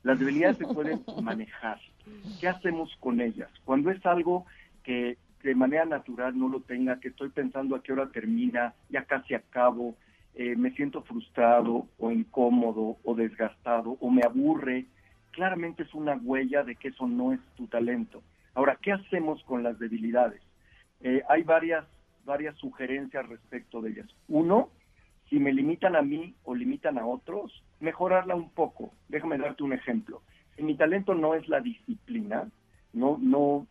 Las 0.04 0.20
debilidades 0.20 0.58
se 0.58 0.66
pueden 0.66 1.02
manejar. 1.24 1.80
¿Qué 2.40 2.48
hacemos 2.48 2.94
con 3.00 3.22
ellas? 3.22 3.50
Cuando 3.64 3.90
es 3.90 4.06
algo 4.06 4.46
que 4.84 5.18
de 5.44 5.56
manera 5.56 5.86
natural 5.86 6.38
no 6.38 6.48
lo 6.48 6.62
tenga, 6.62 7.00
que 7.00 7.10
estoy 7.10 7.30
pensando 7.30 7.76
a 7.76 7.84
qué 7.84 7.94
hora 7.94 8.10
termina, 8.10 8.74
ya 8.90 9.06
casi 9.06 9.34
acabo, 9.34 9.96
eh, 10.36 10.56
me 10.56 10.72
siento 10.72 11.02
frustrado 11.02 11.88
o 11.98 12.12
incómodo 12.12 12.98
o 13.04 13.16
desgastado 13.16 13.98
o 14.00 14.10
me 14.10 14.22
aburre, 14.24 14.86
claramente 15.32 15.84
es 15.84 15.94
una 15.94 16.16
huella 16.16 16.64
de 16.64 16.76
que 16.76 16.90
eso 16.90 17.08
no 17.08 17.34
es 17.34 17.40
tu 17.56 17.68
talento. 17.68 18.22
Ahora, 18.54 18.78
¿qué 18.82 18.92
hacemos 18.92 19.44
con 19.44 19.64
las 19.64 19.80
debilidades? 19.80 20.42
Eh, 21.02 21.24
hay 21.30 21.44
varias, 21.44 21.86
varias 22.26 22.56
sugerencias 22.58 23.28
respecto 23.28 23.82
de 23.82 23.92
ellas. 23.92 24.08
Uno, 24.28 24.70
si 25.30 25.40
me 25.40 25.54
limitan 25.54 25.96
a 25.96 26.02
mí 26.02 26.36
o 26.44 26.54
limitan 26.54 26.98
a 26.98 27.06
otros, 27.06 27.64
mejorarla 27.80 28.36
un 28.36 28.50
poco. 28.50 28.94
Déjame 29.08 29.38
darte 29.38 29.64
un 29.64 29.74
ejemplo. 29.74 30.22
Si 30.56 30.64
mi 30.64 30.76
talento 30.76 31.16
no 31.16 31.34
es 31.34 31.48
la 31.48 31.62
disciplina, 31.62 32.50
no, 32.94 33.18
no, 33.22 33.68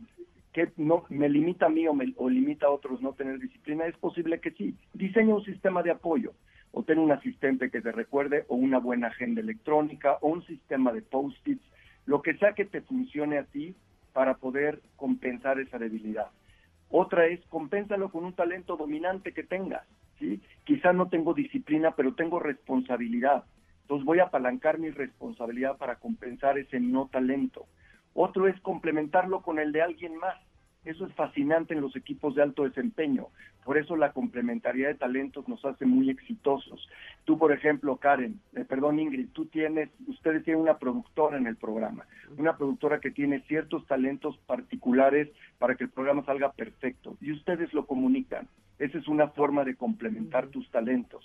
que 0.53 0.73
no 0.77 1.05
me 1.09 1.29
limita 1.29 1.67
a 1.67 1.69
mí 1.69 1.87
o, 1.87 1.95
me, 1.95 2.13
o 2.17 2.29
limita 2.29 2.67
a 2.67 2.71
otros 2.71 3.01
no 3.01 3.13
tener 3.13 3.39
disciplina, 3.39 3.87
es 3.87 3.97
posible 3.97 4.41
que 4.41 4.51
sí. 4.53 4.75
Diseña 4.95 5.35
un 5.35 5.45
sistema 5.45 5.83
de 5.83 5.93
apoyo 5.93 6.33
o 6.73 6.83
ten 6.83 6.99
un 6.99 7.13
asistente 7.13 7.71
que 7.71 7.81
te 7.81 7.93
recuerde 7.93 8.45
o 8.49 8.55
una 8.55 8.79
buena 8.79 9.09
agenda 9.09 9.41
electrónica 9.41 10.19
o 10.21 10.29
un 10.29 10.45
sistema 10.47 10.93
de 10.93 11.03
post-its, 11.03 11.63
lo 12.07 12.23
que 12.23 12.35
sea 12.35 12.53
que 12.53 12.65
te 12.65 12.81
funcione 12.81 13.39
a 13.39 13.45
ti 13.45 13.75
para 14.13 14.35
poder 14.35 14.81
compensar 14.97 15.61
esa 15.61 15.79
debilidad. 15.79 16.29
Otra 16.89 17.27
es 17.27 17.41
compénsalo 17.47 18.11
con 18.11 18.25
un 18.25 18.33
talento 18.33 18.77
dominante 18.77 19.33
que 19.33 19.45
tengas, 19.45 19.87
¿sí? 20.19 20.41
Quizá 20.65 20.93
no 20.93 21.09
tengo 21.09 21.35
disciplina, 21.35 21.93
pero 21.93 22.15
tengo 22.15 22.41
responsabilidad. 22.41 23.45
Entonces 23.83 24.05
voy 24.05 24.19
a 24.19 24.25
apalancar 24.25 24.79
mi 24.79 24.91
responsabilidad 24.91 25.77
para 25.77 25.97
compensar 25.97 26.59
ese 26.59 26.81
no 26.81 27.09
talento. 27.09 27.67
Otro 28.15 28.49
es 28.49 28.61
complementarlo 28.61 29.43
con 29.43 29.59
el 29.59 29.73
de 29.73 29.83
alguien 29.83 30.17
más. 30.17 30.37
Eso 30.85 31.05
es 31.05 31.13
fascinante 31.13 31.75
en 31.75 31.83
los 31.83 31.95
equipos 31.95 32.35
de 32.35 32.43
alto 32.43 32.65
desempeño. 32.65 33.27
Por 33.65 33.77
eso 33.77 33.97
la 33.97 34.13
complementariedad 34.13 34.89
de 34.89 34.95
talentos 34.95 35.47
nos 35.47 35.63
hace 35.65 35.85
muy 35.85 36.09
exitosos. 36.09 36.89
Tú, 37.25 37.39
por 37.39 37.53
ejemplo, 37.53 37.97
Karen, 37.99 38.41
eh, 38.55 38.65
perdón 38.65 38.99
Ingrid, 38.99 39.29
tú 39.33 39.45
tienes, 39.45 39.91
ustedes 40.07 40.43
tienen 40.43 40.63
una 40.63 40.79
productora 40.79 41.37
en 41.37 41.47
el 41.47 41.57
programa, 41.57 42.07
una 42.39 42.57
productora 42.57 42.99
que 42.99 43.11
tiene 43.11 43.41
ciertos 43.43 43.87
talentos 43.87 44.39
particulares 44.47 45.29
para 45.59 45.75
que 45.75 45.85
el 45.85 45.91
programa 45.91 46.25
salga 46.25 46.53
perfecto 46.53 47.19
y 47.21 47.33
ustedes 47.33 47.75
lo 47.75 47.87
comunican. 47.87 48.49
Esa 48.79 48.97
es 48.97 49.07
una 49.07 49.29
forma 49.29 49.65
de 49.65 49.77
complementar 49.77 50.49
tus 50.49 50.71
talentos. 50.71 51.23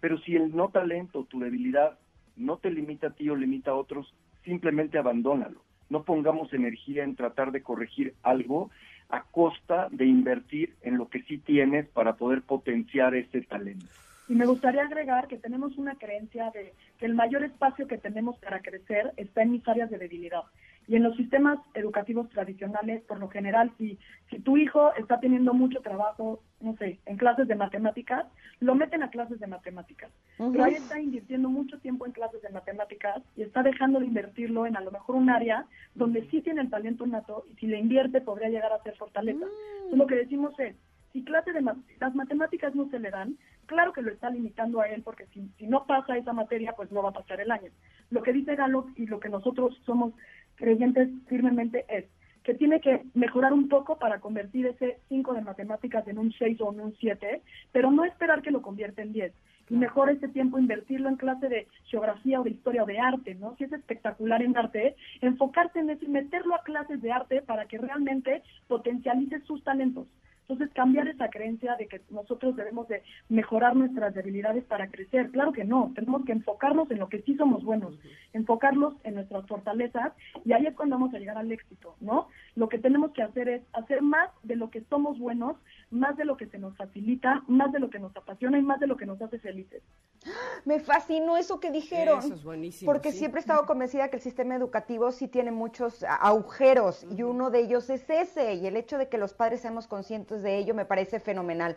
Pero 0.00 0.18
si 0.20 0.36
el 0.36 0.56
no 0.56 0.70
talento, 0.70 1.24
tu 1.24 1.40
debilidad, 1.40 1.98
no 2.36 2.56
te 2.56 2.70
limita 2.70 3.08
a 3.08 3.10
ti 3.10 3.28
o 3.28 3.36
limita 3.36 3.72
a 3.72 3.74
otros, 3.74 4.14
simplemente 4.44 4.98
abandónalo. 4.98 5.62
No 5.90 6.02
pongamos 6.02 6.52
energía 6.52 7.04
en 7.04 7.16
tratar 7.16 7.52
de 7.52 7.62
corregir 7.62 8.14
algo 8.22 8.70
a 9.08 9.22
costa 9.22 9.88
de 9.90 10.06
invertir 10.06 10.74
en 10.82 10.96
lo 10.96 11.08
que 11.08 11.22
sí 11.22 11.38
tienes 11.38 11.86
para 11.88 12.14
poder 12.14 12.42
potenciar 12.42 13.14
ese 13.14 13.42
talento. 13.42 13.86
Y 14.28 14.34
me 14.34 14.46
gustaría 14.46 14.82
agregar 14.82 15.28
que 15.28 15.36
tenemos 15.36 15.76
una 15.76 15.96
creencia 15.96 16.50
de 16.50 16.72
que 16.98 17.06
el 17.06 17.14
mayor 17.14 17.44
espacio 17.44 17.86
que 17.86 17.98
tenemos 17.98 18.38
para 18.38 18.60
crecer 18.60 19.12
está 19.16 19.42
en 19.42 19.52
mis 19.52 19.68
áreas 19.68 19.90
de 19.90 19.98
debilidad. 19.98 20.44
Y 20.86 20.96
en 20.96 21.02
los 21.02 21.16
sistemas 21.16 21.58
educativos 21.74 22.28
tradicionales, 22.30 23.02
por 23.04 23.18
lo 23.18 23.28
general, 23.28 23.72
si, 23.78 23.98
si 24.30 24.38
tu 24.40 24.56
hijo 24.56 24.94
está 24.96 25.18
teniendo 25.18 25.54
mucho 25.54 25.80
trabajo, 25.80 26.42
no 26.60 26.76
sé, 26.76 27.00
en 27.06 27.16
clases 27.16 27.48
de 27.48 27.54
matemáticas, 27.54 28.26
lo 28.60 28.74
meten 28.74 29.02
a 29.02 29.10
clases 29.10 29.40
de 29.40 29.46
matemáticas. 29.46 30.10
Pero 30.36 30.64
ahí 30.64 30.74
está 30.74 31.00
invirtiendo 31.00 31.48
mucho 31.48 31.78
tiempo 31.78 32.06
en 32.06 32.12
clases 32.12 32.42
de 32.42 32.50
matemáticas 32.50 33.22
y 33.36 33.42
está 33.42 33.62
dejando 33.62 34.00
de 34.00 34.06
invertirlo 34.06 34.66
en 34.66 34.76
a 34.76 34.80
lo 34.80 34.90
mejor 34.90 35.16
un 35.16 35.30
área 35.30 35.66
donde 35.94 36.28
sí 36.30 36.42
tiene 36.42 36.60
el 36.60 36.70
talento 36.70 37.06
nato 37.06 37.44
y 37.50 37.54
si 37.56 37.66
le 37.66 37.78
invierte 37.78 38.20
podría 38.20 38.48
llegar 38.48 38.72
a 38.72 38.82
ser 38.82 38.96
fortaleza. 38.96 39.46
Entonces, 39.76 39.98
lo 39.98 40.06
que 40.06 40.16
decimos 40.16 40.58
es, 40.58 40.76
si 41.12 41.22
clase 41.22 41.52
de 41.52 41.62
las 41.62 42.14
matemáticas 42.14 42.74
no 42.74 42.90
se 42.90 42.98
le 42.98 43.10
dan, 43.10 43.38
claro 43.66 43.92
que 43.92 44.02
lo 44.02 44.10
está 44.10 44.30
limitando 44.30 44.80
a 44.80 44.88
él, 44.88 45.02
porque 45.02 45.26
si, 45.26 45.48
si 45.58 45.66
no 45.68 45.86
pasa 45.86 46.16
esa 46.16 46.32
materia, 46.32 46.72
pues 46.72 46.90
no 46.90 47.02
va 47.02 47.10
a 47.10 47.12
pasar 47.12 47.40
el 47.40 47.52
año. 47.52 47.70
Lo 48.10 48.22
que 48.22 48.32
dice 48.32 48.56
Galo 48.56 48.86
y 48.96 49.06
lo 49.06 49.20
que 49.20 49.28
nosotros 49.28 49.80
somos 49.86 50.12
creyentes 50.56 51.08
firmemente 51.28 51.84
es 51.88 52.04
que 52.44 52.54
tiene 52.54 52.80
que 52.80 53.02
mejorar 53.14 53.54
un 53.54 53.68
poco 53.68 53.98
para 53.98 54.20
convertir 54.20 54.66
ese 54.66 54.98
5 55.08 55.32
de 55.32 55.40
matemáticas 55.40 56.06
en 56.06 56.18
un 56.18 56.30
6 56.30 56.60
o 56.60 56.72
en 56.72 56.80
un 56.80 56.94
7, 56.96 57.40
pero 57.72 57.90
no 57.90 58.04
esperar 58.04 58.42
que 58.42 58.50
lo 58.50 58.60
convierta 58.60 59.00
en 59.00 59.14
10. 59.14 59.32
Y 59.70 59.76
mejor 59.76 60.10
ese 60.10 60.28
tiempo 60.28 60.58
invertirlo 60.58 61.08
en 61.08 61.16
clase 61.16 61.48
de 61.48 61.66
geografía 61.86 62.38
o 62.38 62.44
de 62.44 62.50
historia 62.50 62.82
o 62.82 62.86
de 62.86 62.98
arte, 62.98 63.34
¿no? 63.34 63.56
Si 63.56 63.64
es 63.64 63.72
espectacular 63.72 64.42
en 64.42 64.56
arte, 64.58 64.94
enfocarte 65.22 65.80
en 65.80 65.88
eso 65.88 66.04
y 66.04 66.08
meterlo 66.08 66.54
a 66.54 66.62
clases 66.62 67.00
de 67.00 67.12
arte 67.12 67.40
para 67.40 67.64
que 67.64 67.78
realmente 67.78 68.42
potencialice 68.68 69.40
sus 69.40 69.64
talentos. 69.64 70.06
Entonces, 70.46 70.74
cambiar 70.74 71.08
esa 71.08 71.30
creencia 71.30 71.74
de 71.76 71.86
que 71.86 72.02
nosotros 72.10 72.54
debemos 72.54 72.86
de 72.88 73.02
mejorar 73.30 73.74
nuestras 73.74 74.14
debilidades 74.14 74.62
para 74.64 74.90
crecer. 74.90 75.30
Claro 75.30 75.52
que 75.52 75.64
no, 75.64 75.92
tenemos 75.94 76.24
que 76.26 76.32
enfocarnos 76.32 76.90
en 76.90 76.98
lo 76.98 77.08
que 77.08 77.22
sí 77.22 77.34
somos 77.36 77.64
buenos, 77.64 77.98
enfocarlos 78.34 78.94
en 79.04 79.14
nuestras 79.14 79.46
fortalezas 79.46 80.12
y 80.44 80.52
ahí 80.52 80.66
es 80.66 80.74
cuando 80.74 80.96
vamos 80.96 81.14
a 81.14 81.18
llegar 81.18 81.38
al 81.38 81.50
éxito, 81.50 81.96
¿no? 82.00 82.28
Lo 82.56 82.68
que 82.68 82.78
tenemos 82.78 83.12
que 83.12 83.22
hacer 83.22 83.48
es 83.48 83.62
hacer 83.72 84.02
más 84.02 84.30
de 84.42 84.56
lo 84.56 84.70
que 84.70 84.82
somos 84.90 85.18
buenos, 85.18 85.56
más 85.90 86.16
de 86.16 86.26
lo 86.26 86.36
que 86.36 86.46
se 86.46 86.58
nos 86.58 86.76
facilita, 86.76 87.42
más 87.48 87.72
de 87.72 87.80
lo 87.80 87.88
que 87.88 87.98
nos 87.98 88.14
apasiona 88.16 88.58
y 88.58 88.62
más 88.62 88.80
de 88.80 88.86
lo 88.86 88.96
que 88.96 89.06
nos 89.06 89.20
hace 89.22 89.38
felices. 89.38 89.82
Me 90.64 90.80
fascinó 90.80 91.36
eso 91.36 91.60
que 91.60 91.70
dijeron. 91.70 92.18
Eso 92.18 92.34
es 92.34 92.44
buenísimo, 92.44 92.90
Porque 92.90 93.12
sí. 93.12 93.18
siempre 93.18 93.38
he 93.40 93.42
estado 93.42 93.66
convencida 93.66 94.08
que 94.08 94.16
el 94.16 94.22
sistema 94.22 94.54
educativo 94.54 95.10
sí 95.12 95.28
tiene 95.28 95.50
muchos 95.50 96.04
agujeros 96.04 97.06
y 97.16 97.22
uno 97.22 97.50
de 97.50 97.60
ellos 97.60 97.90
es 97.90 98.08
ese. 98.08 98.54
Y 98.54 98.66
el 98.66 98.76
hecho 98.76 98.98
de 98.98 99.08
que 99.08 99.18
los 99.18 99.34
padres 99.34 99.60
seamos 99.60 99.86
conscientes 99.86 100.33
de 100.42 100.58
ello 100.58 100.74
me 100.74 100.84
parece 100.84 101.20
fenomenal. 101.20 101.76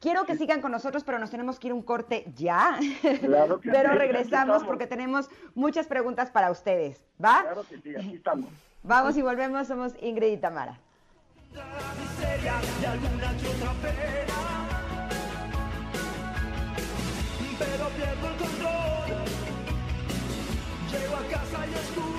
Quiero 0.00 0.26
que 0.26 0.36
sigan 0.36 0.60
con 0.60 0.70
nosotros, 0.72 1.02
pero 1.04 1.18
nos 1.18 1.30
tenemos 1.30 1.58
que 1.58 1.68
ir 1.68 1.72
un 1.72 1.82
corte 1.82 2.30
ya. 2.36 2.78
Claro 3.20 3.60
que 3.60 3.70
pero 3.72 3.92
sí, 3.92 3.98
regresamos 3.98 4.62
porque 4.64 4.86
tenemos 4.86 5.30
muchas 5.54 5.86
preguntas 5.86 6.30
para 6.30 6.50
ustedes. 6.50 7.02
¿Va? 7.22 7.42
Claro 7.42 7.64
que 7.68 7.78
sí, 7.78 7.96
aquí 7.96 8.16
estamos. 8.16 8.50
Vamos 8.82 9.16
y 9.16 9.22
volvemos. 9.22 9.66
Somos 9.66 9.94
Ingrid 10.02 10.32
y 10.32 10.36
Tamara. 10.36 10.78
Pero 17.58 17.88
pierdo 17.96 18.28
el 18.28 18.36
control. 18.36 19.24
Llego 20.90 21.16
a 21.16 21.22
casa 21.30 21.66
y 21.66 21.74
escucho 21.74 22.13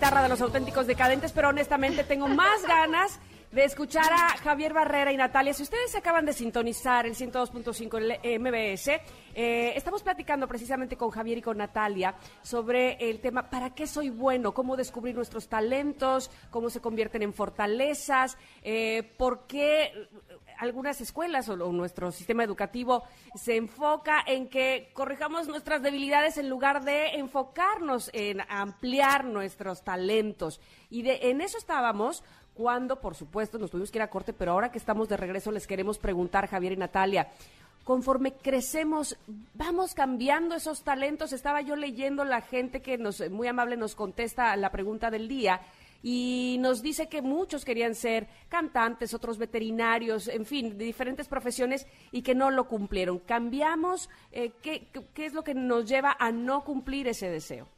guitarra 0.00 0.22
de 0.22 0.30
los 0.30 0.40
auténticos 0.40 0.86
decadentes, 0.86 1.30
pero 1.30 1.50
honestamente 1.50 2.04
tengo 2.04 2.26
más 2.26 2.62
ganas 2.66 3.20
de 3.52 3.64
escuchar 3.64 4.10
a 4.10 4.38
Javier 4.38 4.72
Barrera 4.72 5.12
y 5.12 5.16
Natalia. 5.18 5.52
Si 5.52 5.62
ustedes 5.62 5.94
acaban 5.94 6.24
de 6.24 6.32
sintonizar 6.32 7.04
el 7.04 7.14
102.5 7.14 8.18
el 8.22 8.40
MBS, 8.40 8.88
eh, 9.34 9.72
estamos 9.76 10.02
platicando 10.02 10.48
precisamente 10.48 10.96
con 10.96 11.10
Javier 11.10 11.36
y 11.36 11.42
con 11.42 11.58
Natalia 11.58 12.14
sobre 12.40 12.92
el 13.10 13.20
tema 13.20 13.50
¿para 13.50 13.74
qué 13.74 13.86
soy 13.86 14.08
bueno? 14.08 14.54
¿Cómo 14.54 14.74
descubrir 14.74 15.14
nuestros 15.14 15.48
talentos? 15.48 16.30
¿Cómo 16.50 16.70
se 16.70 16.80
convierten 16.80 17.20
en 17.20 17.34
fortalezas? 17.34 18.38
Eh, 18.62 19.12
¿Por 19.18 19.46
qué 19.46 20.08
algunas 20.60 21.00
escuelas 21.00 21.48
o, 21.48 21.56
nuestro 21.56 22.12
sistema 22.12 22.44
educativo 22.44 23.02
se 23.34 23.56
enfoca 23.56 24.22
en 24.26 24.48
que 24.48 24.90
corrijamos 24.92 25.48
nuestras 25.48 25.82
debilidades 25.82 26.36
en 26.36 26.50
lugar 26.50 26.84
de 26.84 27.14
enfocarnos 27.14 28.10
en 28.12 28.42
ampliar 28.48 29.24
nuestros 29.24 29.82
talentos. 29.82 30.60
Y 30.90 31.02
de, 31.02 31.30
en 31.30 31.40
eso 31.40 31.56
estábamos 31.56 32.22
cuando, 32.52 33.00
por 33.00 33.14
supuesto, 33.14 33.58
nos 33.58 33.70
tuvimos 33.70 33.90
que 33.90 33.98
ir 33.98 34.02
a 34.02 34.10
corte, 34.10 34.34
pero 34.34 34.52
ahora 34.52 34.70
que 34.70 34.78
estamos 34.78 35.08
de 35.08 35.16
regreso 35.16 35.50
les 35.50 35.66
queremos 35.66 35.98
preguntar, 35.98 36.46
Javier 36.46 36.74
y 36.74 36.76
Natalia, 36.76 37.28
conforme 37.84 38.34
crecemos, 38.34 39.16
vamos 39.54 39.94
cambiando 39.94 40.54
esos 40.54 40.82
talentos. 40.82 41.32
Estaba 41.32 41.62
yo 41.62 41.74
leyendo 41.74 42.22
la 42.24 42.42
gente 42.42 42.82
que 42.82 42.98
nos, 42.98 43.28
muy 43.30 43.48
amable 43.48 43.78
nos 43.78 43.94
contesta 43.94 44.54
la 44.56 44.70
pregunta 44.70 45.10
del 45.10 45.26
día 45.26 45.62
y 46.02 46.56
nos 46.60 46.82
dice 46.82 47.08
que 47.08 47.22
muchos 47.22 47.64
querían 47.64 47.94
ser 47.94 48.26
cantantes, 48.48 49.14
otros 49.14 49.38
veterinarios, 49.38 50.28
en 50.28 50.46
fin, 50.46 50.78
de 50.78 50.84
diferentes 50.84 51.28
profesiones 51.28 51.86
y 52.12 52.22
que 52.22 52.34
no 52.34 52.50
lo 52.50 52.68
cumplieron. 52.68 53.18
¿Cambiamos? 53.18 54.08
Eh, 54.32 54.52
¿qué, 54.62 54.88
qué, 55.14 55.26
es 55.26 55.34
lo 55.34 55.42
que 55.42 55.54
nos 55.54 55.88
lleva 55.88 56.16
a 56.18 56.32
no 56.32 56.64
cumplir 56.64 57.08
ese 57.08 57.28
deseo? 57.28 57.68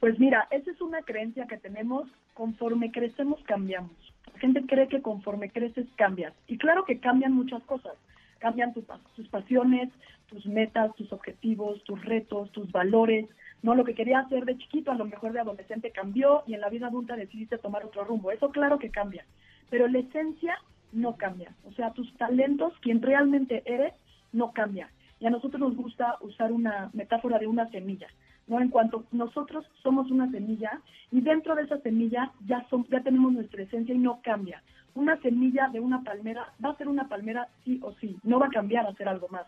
Pues 0.00 0.18
mira, 0.18 0.46
esa 0.50 0.70
es 0.70 0.80
una 0.80 1.02
creencia 1.02 1.46
que 1.46 1.58
tenemos 1.58 2.08
conforme 2.34 2.92
crecemos 2.92 3.40
cambiamos. 3.44 3.90
La 4.32 4.38
gente 4.38 4.62
cree 4.66 4.88
que 4.88 5.02
conforme 5.02 5.50
creces 5.50 5.86
cambias. 5.96 6.32
Y 6.46 6.56
claro 6.56 6.84
que 6.84 7.00
cambian 7.00 7.32
muchas 7.32 7.62
cosas. 7.64 7.94
Cambian 8.38 8.72
tus 8.72 8.84
pasiones, 9.28 9.88
tus 10.28 10.46
metas, 10.46 10.94
tus 10.94 11.12
objetivos, 11.12 11.82
tus 11.82 12.02
retos, 12.04 12.52
tus 12.52 12.70
valores. 12.70 13.26
No, 13.62 13.74
lo 13.74 13.84
que 13.84 13.94
quería 13.94 14.20
hacer 14.20 14.44
de 14.44 14.56
chiquito, 14.56 14.92
a 14.92 14.94
lo 14.94 15.04
mejor 15.04 15.32
de 15.32 15.40
adolescente 15.40 15.90
cambió 15.90 16.42
y 16.46 16.54
en 16.54 16.60
la 16.60 16.68
vida 16.68 16.86
adulta 16.86 17.16
decidiste 17.16 17.58
tomar 17.58 17.84
otro 17.84 18.04
rumbo. 18.04 18.30
Eso 18.30 18.50
claro 18.50 18.78
que 18.78 18.90
cambia. 18.90 19.24
Pero 19.70 19.88
la 19.88 19.98
esencia 19.98 20.56
no 20.92 21.16
cambia. 21.16 21.52
O 21.66 21.72
sea, 21.72 21.92
tus 21.92 22.12
talentos, 22.16 22.72
quien 22.80 23.02
realmente 23.02 23.62
eres, 23.66 23.92
no 24.32 24.52
cambia. 24.52 24.90
Y 25.20 25.26
a 25.26 25.30
nosotros 25.30 25.60
nos 25.60 25.76
gusta 25.76 26.16
usar 26.20 26.52
una 26.52 26.90
metáfora 26.92 27.38
de 27.38 27.46
una 27.46 27.68
semilla. 27.70 28.08
¿no? 28.46 28.60
En 28.60 28.68
cuanto 28.68 29.04
nosotros 29.12 29.66
somos 29.82 30.10
una 30.10 30.30
semilla 30.30 30.80
y 31.10 31.20
dentro 31.20 31.54
de 31.54 31.62
esa 31.62 31.78
semilla 31.78 32.32
ya, 32.46 32.66
son, 32.70 32.86
ya 32.88 33.02
tenemos 33.02 33.32
nuestra 33.32 33.62
esencia 33.62 33.94
y 33.94 33.98
no 33.98 34.20
cambia. 34.22 34.62
Una 34.94 35.16
semilla 35.20 35.68
de 35.68 35.80
una 35.80 36.02
palmera 36.02 36.52
va 36.64 36.70
a 36.70 36.76
ser 36.76 36.88
una 36.88 37.08
palmera 37.08 37.48
sí 37.64 37.78
o 37.82 37.92
sí, 38.00 38.16
no 38.24 38.38
va 38.40 38.46
a 38.46 38.50
cambiar 38.50 38.86
a 38.86 38.94
ser 38.94 39.08
algo 39.08 39.28
más. 39.28 39.46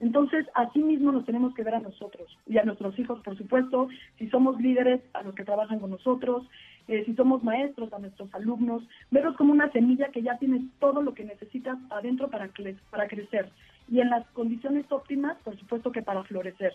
Entonces, 0.00 0.46
así 0.54 0.82
mismo 0.82 1.12
nos 1.12 1.24
tenemos 1.26 1.54
que 1.54 1.62
ver 1.62 1.74
a 1.74 1.80
nosotros 1.80 2.36
y 2.46 2.56
a 2.58 2.64
nuestros 2.64 2.98
hijos, 2.98 3.20
por 3.22 3.36
supuesto, 3.36 3.88
si 4.18 4.28
somos 4.30 4.58
líderes, 4.60 5.02
a 5.12 5.22
los 5.22 5.34
que 5.34 5.44
trabajan 5.44 5.78
con 5.78 5.90
nosotros, 5.90 6.48
eh, 6.88 7.04
si 7.04 7.14
somos 7.14 7.44
maestros, 7.44 7.92
a 7.92 7.98
nuestros 7.98 8.34
alumnos, 8.34 8.82
verlos 9.10 9.36
como 9.36 9.52
una 9.52 9.70
semilla 9.70 10.08
que 10.08 10.22
ya 10.22 10.38
tienes 10.38 10.62
todo 10.80 11.02
lo 11.02 11.12
que 11.14 11.24
necesitas 11.24 11.78
adentro 11.90 12.28
para, 12.30 12.48
cre- 12.52 12.78
para 12.90 13.06
crecer 13.08 13.50
y 13.88 14.00
en 14.00 14.08
las 14.10 14.26
condiciones 14.30 14.86
óptimas, 14.90 15.36
por 15.44 15.56
supuesto 15.58 15.92
que 15.92 16.02
para 16.02 16.24
florecer. 16.24 16.72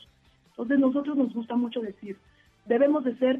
Entonces, 0.51 0.79
nosotros 0.79 1.17
nos 1.17 1.33
gusta 1.33 1.55
mucho 1.55 1.81
decir, 1.81 2.17
debemos 2.65 3.03
de 3.03 3.17
ser 3.17 3.39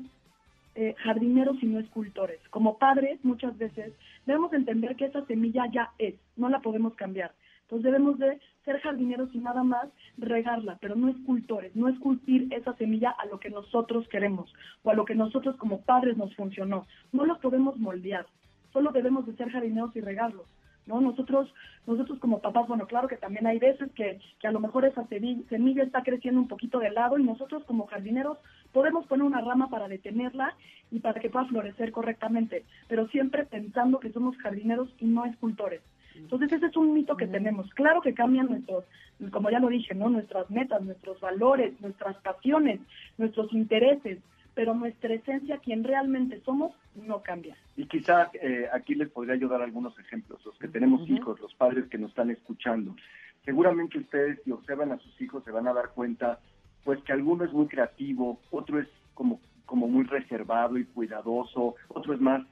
eh, 0.75 0.93
jardineros 0.99 1.61
y 1.61 1.67
no 1.67 1.79
escultores. 1.79 2.39
Como 2.49 2.77
padres, 2.77 3.19
muchas 3.23 3.57
veces 3.57 3.93
debemos 4.25 4.53
entender 4.53 4.95
que 4.95 5.05
esa 5.05 5.25
semilla 5.25 5.65
ya 5.71 5.91
es, 5.97 6.15
no 6.35 6.49
la 6.49 6.59
podemos 6.59 6.95
cambiar. 6.95 7.31
Entonces 7.61 7.85
debemos 7.85 8.19
de 8.19 8.39
ser 8.63 8.79
jardineros 8.81 9.33
y 9.33 9.39
nada 9.39 9.63
más 9.63 9.87
regarla, 10.17 10.77
pero 10.79 10.95
no 10.95 11.09
escultores, 11.09 11.75
no 11.75 11.87
esculpir 11.87 12.47
esa 12.51 12.75
semilla 12.75 13.09
a 13.09 13.25
lo 13.25 13.39
que 13.39 13.49
nosotros 13.49 14.07
queremos 14.09 14.53
o 14.83 14.91
a 14.91 14.93
lo 14.93 15.05
que 15.05 15.15
nosotros 15.15 15.55
como 15.57 15.81
padres 15.81 16.15
nos 16.15 16.35
funcionó. 16.35 16.85
No 17.11 17.25
los 17.25 17.39
podemos 17.39 17.77
moldear, 17.77 18.27
solo 18.71 18.91
debemos 18.91 19.25
de 19.25 19.35
ser 19.35 19.49
jardineros 19.49 19.95
y 19.95 20.01
regarlos. 20.01 20.45
¿No? 20.85 21.01
Nosotros, 21.01 21.53
nosotros 21.87 22.19
como 22.19 22.39
papás, 22.41 22.67
bueno, 22.67 22.87
claro 22.87 23.07
que 23.07 23.17
también 23.17 23.47
hay 23.47 23.59
veces 23.59 23.91
que, 23.93 24.19
que 24.39 24.47
a 24.47 24.51
lo 24.51 24.59
mejor 24.59 24.85
esa 24.85 25.05
semilla, 25.07 25.83
está 25.83 26.03
creciendo 26.03 26.39
un 26.39 26.47
poquito 26.47 26.79
de 26.79 26.91
lado 26.91 27.17
y 27.17 27.23
nosotros 27.23 27.63
como 27.65 27.87
jardineros 27.87 28.37
podemos 28.71 29.05
poner 29.07 29.25
una 29.25 29.41
rama 29.41 29.69
para 29.69 29.87
detenerla 29.87 30.55
y 30.91 30.99
para 30.99 31.19
que 31.19 31.29
pueda 31.29 31.45
florecer 31.45 31.91
correctamente, 31.91 32.63
pero 32.87 33.07
siempre 33.07 33.45
pensando 33.45 33.99
que 33.99 34.11
somos 34.11 34.37
jardineros 34.37 34.89
y 34.99 35.05
no 35.05 35.25
escultores. 35.25 35.81
Entonces 36.15 36.51
ese 36.51 36.67
es 36.67 36.77
un 36.77 36.93
mito 36.93 37.17
que 37.17 37.27
tenemos. 37.27 37.69
Claro 37.73 38.01
que 38.01 38.13
cambian 38.13 38.47
nuestros, 38.47 38.85
como 39.31 39.49
ya 39.49 39.59
lo 39.59 39.67
dije, 39.67 39.93
¿no? 39.93 40.09
Nuestras 40.09 40.49
metas, 40.49 40.81
nuestros 40.81 41.19
valores, 41.19 41.79
nuestras 41.81 42.15
pasiones, 42.17 42.79
nuestros 43.17 43.51
intereses, 43.53 44.19
pero 44.53 44.73
nuestra 44.73 45.13
esencia, 45.13 45.57
quien 45.57 45.83
realmente 45.83 46.41
somos, 46.45 46.71
no 46.95 47.21
cambia. 47.21 47.55
Y 47.75 47.85
quizá 47.85 48.31
eh, 48.41 48.67
aquí 48.73 48.95
les 48.95 49.09
podría 49.09 49.35
ayudar 49.35 49.61
algunos 49.61 49.97
ejemplos, 49.99 50.43
los 50.45 50.57
que 50.57 50.67
tenemos 50.67 51.07
hijos, 51.09 51.39
los 51.39 51.53
padres 51.55 51.85
que 51.89 51.97
nos 51.97 52.09
están 52.09 52.31
escuchando. 52.31 52.95
Seguramente 53.43 53.99
ustedes, 53.99 54.39
si 54.43 54.51
observan 54.51 54.91
a 54.91 54.97
sus 54.97 55.21
hijos, 55.21 55.43
se 55.43 55.51
van 55.51 55.67
a 55.67 55.73
dar 55.73 55.89
cuenta, 55.89 56.39
pues 56.83 57.01
que 57.03 57.13
alguno 57.13 57.45
es 57.45 57.53
muy 57.53 57.67
creativo, 57.67 58.39
otro 58.51 58.79
es 58.79 58.87
como, 59.13 59.39
como 59.65 59.87
muy 59.87 60.03
reservado 60.05 60.77
y 60.77 60.85
cuidadoso, 60.85 61.75
otro 61.89 62.13
es 62.13 62.21
más, 62.21 62.43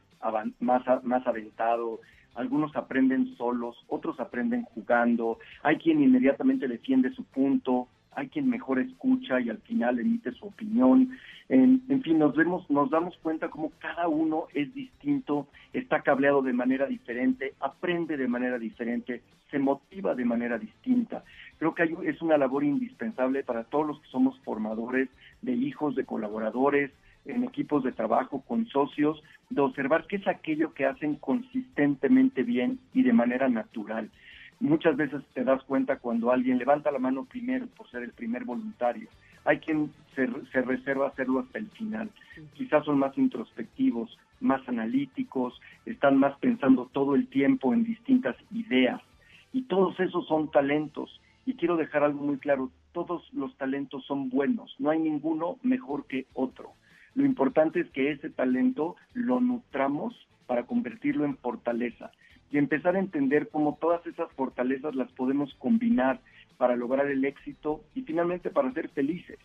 más, 0.59 1.03
más 1.03 1.27
aventado, 1.27 1.99
algunos 2.35 2.75
aprenden 2.75 3.35
solos, 3.37 3.75
otros 3.87 4.19
aprenden 4.19 4.63
jugando, 4.63 5.39
hay 5.61 5.77
quien 5.77 6.01
inmediatamente 6.01 6.67
defiende 6.67 7.13
su 7.13 7.23
punto, 7.23 7.87
hay 8.15 8.27
quien 8.29 8.49
mejor 8.49 8.79
escucha 8.79 9.39
y 9.39 9.49
al 9.49 9.59
final 9.59 9.99
emite 9.99 10.31
su 10.31 10.45
opinión. 10.45 11.11
En, 11.49 12.01
fin, 12.03 12.19
nos 12.19 12.35
vemos, 12.35 12.69
nos 12.69 12.89
damos 12.89 13.17
cuenta 13.17 13.49
como 13.49 13.71
cada 13.79 14.07
uno 14.07 14.45
es 14.53 14.73
distinto, 14.73 15.47
está 15.73 16.01
cableado 16.01 16.41
de 16.41 16.53
manera 16.53 16.85
diferente, 16.87 17.53
aprende 17.59 18.17
de 18.17 18.27
manera 18.27 18.57
diferente, 18.57 19.21
se 19.51 19.59
motiva 19.59 20.15
de 20.15 20.25
manera 20.25 20.57
distinta. 20.57 21.23
Creo 21.59 21.75
que 21.75 21.83
hay- 21.83 21.95
es 22.05 22.21
una 22.21 22.37
labor 22.37 22.63
indispensable 22.63 23.43
para 23.43 23.65
todos 23.65 23.87
los 23.87 23.99
que 24.01 24.09
somos 24.09 24.39
formadores 24.39 25.09
de 25.41 25.53
hijos, 25.53 25.95
de 25.95 26.05
colaboradores, 26.05 26.91
en 27.25 27.43
equipos 27.43 27.83
de 27.83 27.91
trabajo, 27.91 28.41
con 28.41 28.65
socios, 28.67 29.21
de 29.49 29.61
observar 29.61 30.05
qué 30.07 30.17
es 30.17 30.27
aquello 30.27 30.73
que 30.73 30.85
hacen 30.85 31.15
consistentemente 31.15 32.43
bien 32.43 32.79
y 32.93 33.03
de 33.03 33.13
manera 33.13 33.47
natural. 33.47 34.09
Muchas 34.63 34.95
veces 34.95 35.21
te 35.33 35.43
das 35.43 35.61
cuenta 35.65 35.97
cuando 35.97 36.31
alguien 36.31 36.57
levanta 36.57 36.89
la 36.89 36.97
mano 36.97 37.25
primero 37.25 37.67
por 37.75 37.85
ser 37.91 38.01
el 38.01 38.13
primer 38.13 38.45
voluntario. 38.45 39.09
Hay 39.43 39.59
quien 39.59 39.91
se, 40.15 40.25
se 40.53 40.61
reserva 40.61 41.09
hacerlo 41.09 41.39
hasta 41.39 41.59
el 41.59 41.67
final. 41.71 42.09
Quizás 42.53 42.85
son 42.85 42.97
más 42.97 43.17
introspectivos, 43.17 44.17
más 44.39 44.65
analíticos, 44.69 45.59
están 45.85 46.17
más 46.17 46.39
pensando 46.39 46.89
todo 46.93 47.15
el 47.15 47.27
tiempo 47.27 47.73
en 47.73 47.83
distintas 47.83 48.37
ideas. 48.53 49.01
Y 49.51 49.63
todos 49.63 49.99
esos 49.99 50.25
son 50.27 50.49
talentos. 50.49 51.19
Y 51.45 51.55
quiero 51.55 51.75
dejar 51.75 52.03
algo 52.03 52.23
muy 52.23 52.37
claro, 52.37 52.71
todos 52.93 53.21
los 53.33 53.53
talentos 53.57 54.05
son 54.05 54.29
buenos, 54.29 54.73
no 54.79 54.91
hay 54.91 54.99
ninguno 54.99 55.57
mejor 55.61 56.07
que 56.07 56.25
otro. 56.33 56.71
Lo 57.15 57.25
importante 57.25 57.81
es 57.81 57.89
que 57.89 58.11
ese 58.11 58.29
talento 58.29 58.95
lo 59.13 59.41
nutramos 59.41 60.15
para 60.47 60.63
convertirlo 60.63 61.25
en 61.25 61.35
fortaleza 61.35 62.11
y 62.53 62.59
empezar 62.59 62.95
a 62.95 62.99
entender 62.99 63.49
cómo 63.49 63.79
todas 63.81 64.05
esas 64.05 64.31
fortalezas 64.33 64.93
las 64.93 65.11
podemos 65.13 65.51
combinar 65.55 66.21
para 66.57 66.75
lograr 66.75 67.07
el 67.07 67.25
éxito 67.25 67.81
y 67.95 68.03
finalmente 68.03 68.51
para 68.51 68.71
ser 68.73 68.89
felices. 68.89 69.39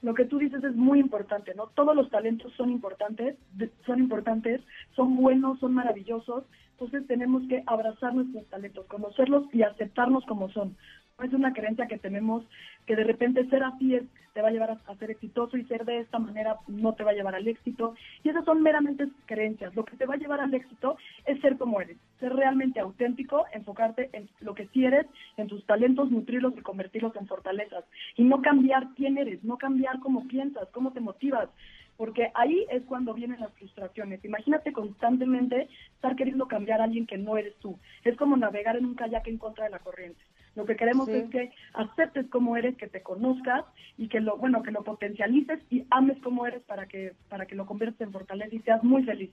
Lo 0.00 0.14
que 0.14 0.26
tú 0.26 0.38
dices 0.38 0.62
es 0.62 0.76
muy 0.76 1.00
importante, 1.00 1.54
¿no? 1.56 1.66
Todos 1.74 1.96
los 1.96 2.08
talentos 2.08 2.52
son 2.54 2.70
importantes, 2.70 3.36
son 3.84 3.98
importantes, 3.98 4.60
son 4.94 5.16
buenos, 5.16 5.58
son 5.58 5.74
maravillosos. 5.74 6.44
Entonces 6.72 7.04
tenemos 7.08 7.42
que 7.48 7.64
abrazar 7.66 8.14
nuestros 8.14 8.46
talentos, 8.46 8.86
conocerlos 8.86 9.44
y 9.52 9.62
aceptarnos 9.62 10.24
como 10.26 10.48
son. 10.50 10.76
Es 11.22 11.32
una 11.32 11.52
creencia 11.52 11.86
que 11.86 11.98
tenemos 11.98 12.44
que 12.86 12.96
de 12.96 13.04
repente 13.04 13.48
ser 13.48 13.62
así 13.62 13.94
es, 13.94 14.02
te 14.32 14.42
va 14.42 14.48
a 14.48 14.50
llevar 14.50 14.70
a, 14.70 14.78
a 14.90 14.96
ser 14.96 15.10
exitoso 15.10 15.56
y 15.56 15.64
ser 15.64 15.84
de 15.84 16.00
esta 16.00 16.18
manera 16.18 16.56
no 16.66 16.94
te 16.94 17.04
va 17.04 17.10
a 17.10 17.14
llevar 17.14 17.34
al 17.34 17.46
éxito. 17.46 17.94
Y 18.24 18.30
esas 18.30 18.44
son 18.44 18.62
meramente 18.62 19.06
creencias. 19.26 19.74
Lo 19.74 19.84
que 19.84 19.96
te 19.96 20.06
va 20.06 20.14
a 20.14 20.18
llevar 20.18 20.40
al 20.40 20.54
éxito 20.54 20.96
es 21.26 21.40
ser 21.40 21.58
como 21.58 21.80
eres, 21.80 21.96
ser 22.18 22.34
realmente 22.34 22.80
auténtico, 22.80 23.44
enfocarte 23.52 24.10
en 24.12 24.28
lo 24.40 24.54
que 24.54 24.66
sí 24.68 24.84
eres, 24.84 25.06
en 25.36 25.48
tus 25.48 25.64
talentos, 25.66 26.10
nutrirlos 26.10 26.56
y 26.56 26.62
convertirlos 26.62 27.14
en 27.16 27.26
fortalezas. 27.26 27.84
Y 28.16 28.24
no 28.24 28.42
cambiar 28.42 28.88
quién 28.96 29.18
eres, 29.18 29.42
no 29.44 29.58
cambiar 29.58 30.00
cómo 30.00 30.26
piensas, 30.26 30.68
cómo 30.72 30.92
te 30.92 31.00
motivas. 31.00 31.48
Porque 31.96 32.32
ahí 32.34 32.66
es 32.70 32.82
cuando 32.84 33.14
vienen 33.14 33.40
las 33.40 33.52
frustraciones. 33.52 34.24
Imagínate 34.24 34.72
constantemente 34.72 35.68
estar 35.94 36.16
queriendo 36.16 36.48
cambiar 36.48 36.80
a 36.80 36.84
alguien 36.84 37.06
que 37.06 37.18
no 37.18 37.36
eres 37.36 37.54
tú. 37.56 37.78
Es 38.02 38.16
como 38.16 38.36
navegar 38.36 38.76
en 38.76 38.86
un 38.86 38.94
kayak 38.94 39.28
en 39.28 39.38
contra 39.38 39.64
de 39.64 39.70
la 39.70 39.78
corriente. 39.78 40.20
Lo 40.54 40.66
que 40.66 40.76
queremos 40.76 41.06
Sí. 41.06 41.14
es 41.14 41.30
que 41.30 41.50
aceptes 41.74 42.26
cómo 42.28 42.56
eres, 42.56 42.76
que 42.76 42.88
te 42.88 43.02
conozcas 43.02 43.64
y 43.96 44.08
que 44.08 44.20
lo, 44.20 44.36
bueno, 44.36 44.62
que 44.62 44.70
lo 44.70 44.82
potencialices 44.82 45.60
y 45.70 45.86
ames 45.90 46.18
cómo 46.22 46.46
eres 46.46 46.62
para 46.62 46.86
que, 46.86 47.14
para 47.28 47.46
que 47.46 47.54
lo 47.54 47.66
conviertas 47.66 48.00
en 48.02 48.12
fortaleza 48.12 48.54
y 48.54 48.60
seas 48.60 48.82
muy 48.84 49.02
feliz. 49.04 49.30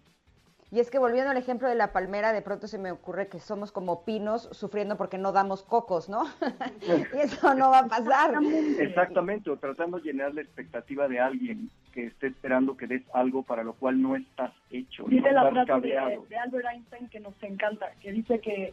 Y 0.71 0.79
es 0.79 0.91
que 0.91 0.99
volviendo 0.99 1.31
al 1.31 1.37
ejemplo 1.37 1.67
de 1.67 1.73
la 1.73 1.91
palmera, 1.91 2.31
de 2.31 2.43
pronto 2.43 2.67
se 2.67 2.77
me 2.77 2.91
ocurre 2.91 3.27
que 3.27 3.39
somos 3.39 3.71
como 3.71 4.05
pinos 4.05 4.49
sufriendo 4.51 4.97
porque 4.97 5.17
no 5.17 5.31
damos 5.31 5.63
cocos, 5.63 6.09
¿no? 6.09 6.25
y 7.13 7.17
eso 7.17 7.55
no 7.55 7.71
va 7.71 7.79
a 7.79 7.87
pasar. 7.87 8.35
Exactamente, 8.77 9.49
o 9.49 9.57
tratando 9.57 9.97
de 9.97 10.03
llenar 10.03 10.35
la 10.35 10.41
expectativa 10.41 11.07
de 11.07 11.19
alguien 11.19 11.71
que 11.91 12.05
esté 12.05 12.27
esperando 12.27 12.77
que 12.77 12.85
des 12.85 13.01
algo 13.13 13.41
para 13.41 13.63
lo 13.63 13.73
cual 13.73 13.99
no 13.99 14.15
estás 14.15 14.51
hecho, 14.69 15.03
no 15.03 15.09
Dice 15.09 15.31
la 15.31 15.49
estás 15.49 15.65
frase 15.65 15.87
de 15.87 16.37
Albert 16.37 16.67
Einstein 16.71 17.09
que 17.09 17.19
nos 17.19 17.41
encanta, 17.41 17.91
que 17.99 18.11
dice 18.11 18.39
que 18.39 18.71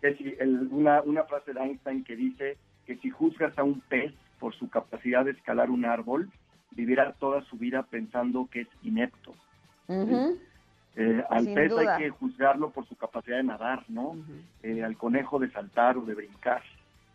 Que 0.00 0.14
si 0.16 0.34
el- 0.38 0.68
una, 0.70 1.02
una 1.02 1.24
frase 1.24 1.52
de 1.52 1.60
Einstein 1.60 2.04
que 2.04 2.16
dice 2.16 2.56
que 2.86 2.96
si 2.98 3.10
juzgas 3.10 3.56
a 3.58 3.64
un 3.64 3.80
pez 3.80 4.12
por 4.38 4.54
su 4.54 4.68
capacidad 4.68 5.24
de 5.24 5.30
escalar 5.32 5.70
un 5.70 5.84
árbol, 5.84 6.30
vivirá 6.72 7.12
toda 7.12 7.42
su 7.44 7.56
vida 7.56 7.82
pensando 7.84 8.48
que 8.50 8.62
es 8.62 8.68
inepto. 8.82 9.34
Eh, 10.98 11.22
al 11.28 11.44
Sin 11.44 11.54
pez 11.54 11.70
duda. 11.70 11.96
hay 11.96 12.02
que 12.04 12.10
juzgarlo 12.10 12.70
por 12.70 12.86
su 12.86 12.96
capacidad 12.96 13.36
de 13.36 13.42
nadar, 13.44 13.84
¿no? 13.88 14.16
Eh, 14.62 14.82
al 14.82 14.96
conejo 14.96 15.38
de 15.38 15.50
saltar 15.50 15.98
o 15.98 16.02
de 16.02 16.14
brincar. 16.14 16.62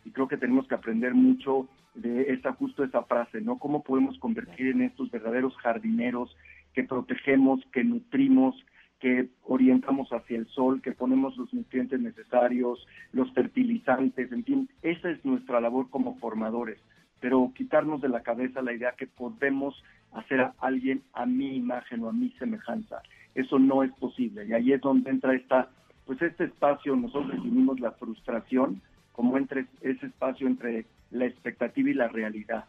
Y 0.06 0.12
creo 0.12 0.28
que 0.28 0.38
tenemos 0.38 0.68
que 0.68 0.76
aprender 0.76 1.14
mucho 1.14 1.68
de 1.96 2.32
esa 2.34 2.54
justo 2.54 2.84
esa 2.84 3.04
frase, 3.04 3.42
¿no? 3.42 3.58
Cómo 3.58 3.84
podemos 3.84 4.18
convertir 4.20 4.68
en 4.68 4.82
estos 4.84 5.10
verdaderos 5.12 5.56
jardineros 5.58 6.36
que 6.74 6.84
protegemos, 6.84 7.64
que 7.74 7.84
nutrimos, 7.84 8.56
que 9.02 9.30
orientamos 9.46 10.14
hacia 10.14 10.38
el 10.38 10.48
sol, 10.48 10.80
que 10.82 10.92
ponemos 10.92 11.36
los 11.36 11.52
nutrientes 11.54 12.00
necesarios, 12.00 12.88
los 13.12 13.34
fertilizantes, 13.34 14.32
en 14.32 14.44
fin, 14.44 14.70
esa 14.84 15.10
es 15.10 15.26
nuestra 15.26 15.60
labor 15.60 15.90
como 15.90 16.20
formadores. 16.20 16.80
Pero 17.20 17.52
quitarnos 17.56 18.00
de 18.02 18.10
la 18.10 18.22
cabeza 18.22 18.62
la 18.62 18.74
idea 18.74 18.94
que 18.96 19.08
podemos 19.08 19.84
hacer 20.14 20.42
a 20.42 20.54
alguien 20.60 21.02
a 21.14 21.26
mi 21.26 21.56
imagen 21.56 22.04
o 22.04 22.10
a 22.10 22.14
mi 22.14 22.30
semejanza. 22.34 23.02
eso 23.34 23.58
no 23.58 23.82
es 23.82 23.92
posible. 23.94 24.46
Y 24.46 24.54
ahí 24.54 24.72
es 24.74 24.82
donde 24.82 25.10
entra 25.10 25.34
esta, 25.34 25.70
pues 26.06 26.22
este 26.22 26.44
espacio, 26.44 26.96
nosotros 26.96 27.32
definimos 27.32 27.80
la 27.80 27.92
frustración 27.94 28.82
como 29.14 29.38
entre 29.38 29.66
ese 29.82 30.06
espacio 30.06 30.48
entre 30.48 30.86
la 31.10 31.26
expectativa 31.26 31.90
y 31.90 31.94
la 31.94 32.08
realidad. 32.08 32.66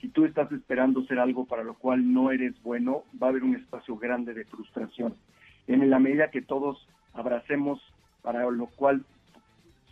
Si 0.00 0.08
tú 0.08 0.24
estás 0.24 0.50
esperando 0.52 1.04
ser 1.04 1.18
algo 1.18 1.46
para 1.46 1.64
lo 1.64 1.74
cual 1.74 2.12
no 2.12 2.30
eres 2.30 2.60
bueno, 2.62 3.04
va 3.20 3.28
a 3.28 3.30
haber 3.30 3.44
un 3.44 3.54
espacio 3.54 3.96
grande 3.96 4.34
de 4.34 4.44
frustración. 4.44 5.14
En 5.66 5.88
la 5.90 5.98
medida 5.98 6.30
que 6.30 6.42
todos 6.42 6.86
abracemos 7.14 7.80
para 8.22 8.48
lo 8.50 8.66
cual 8.66 9.04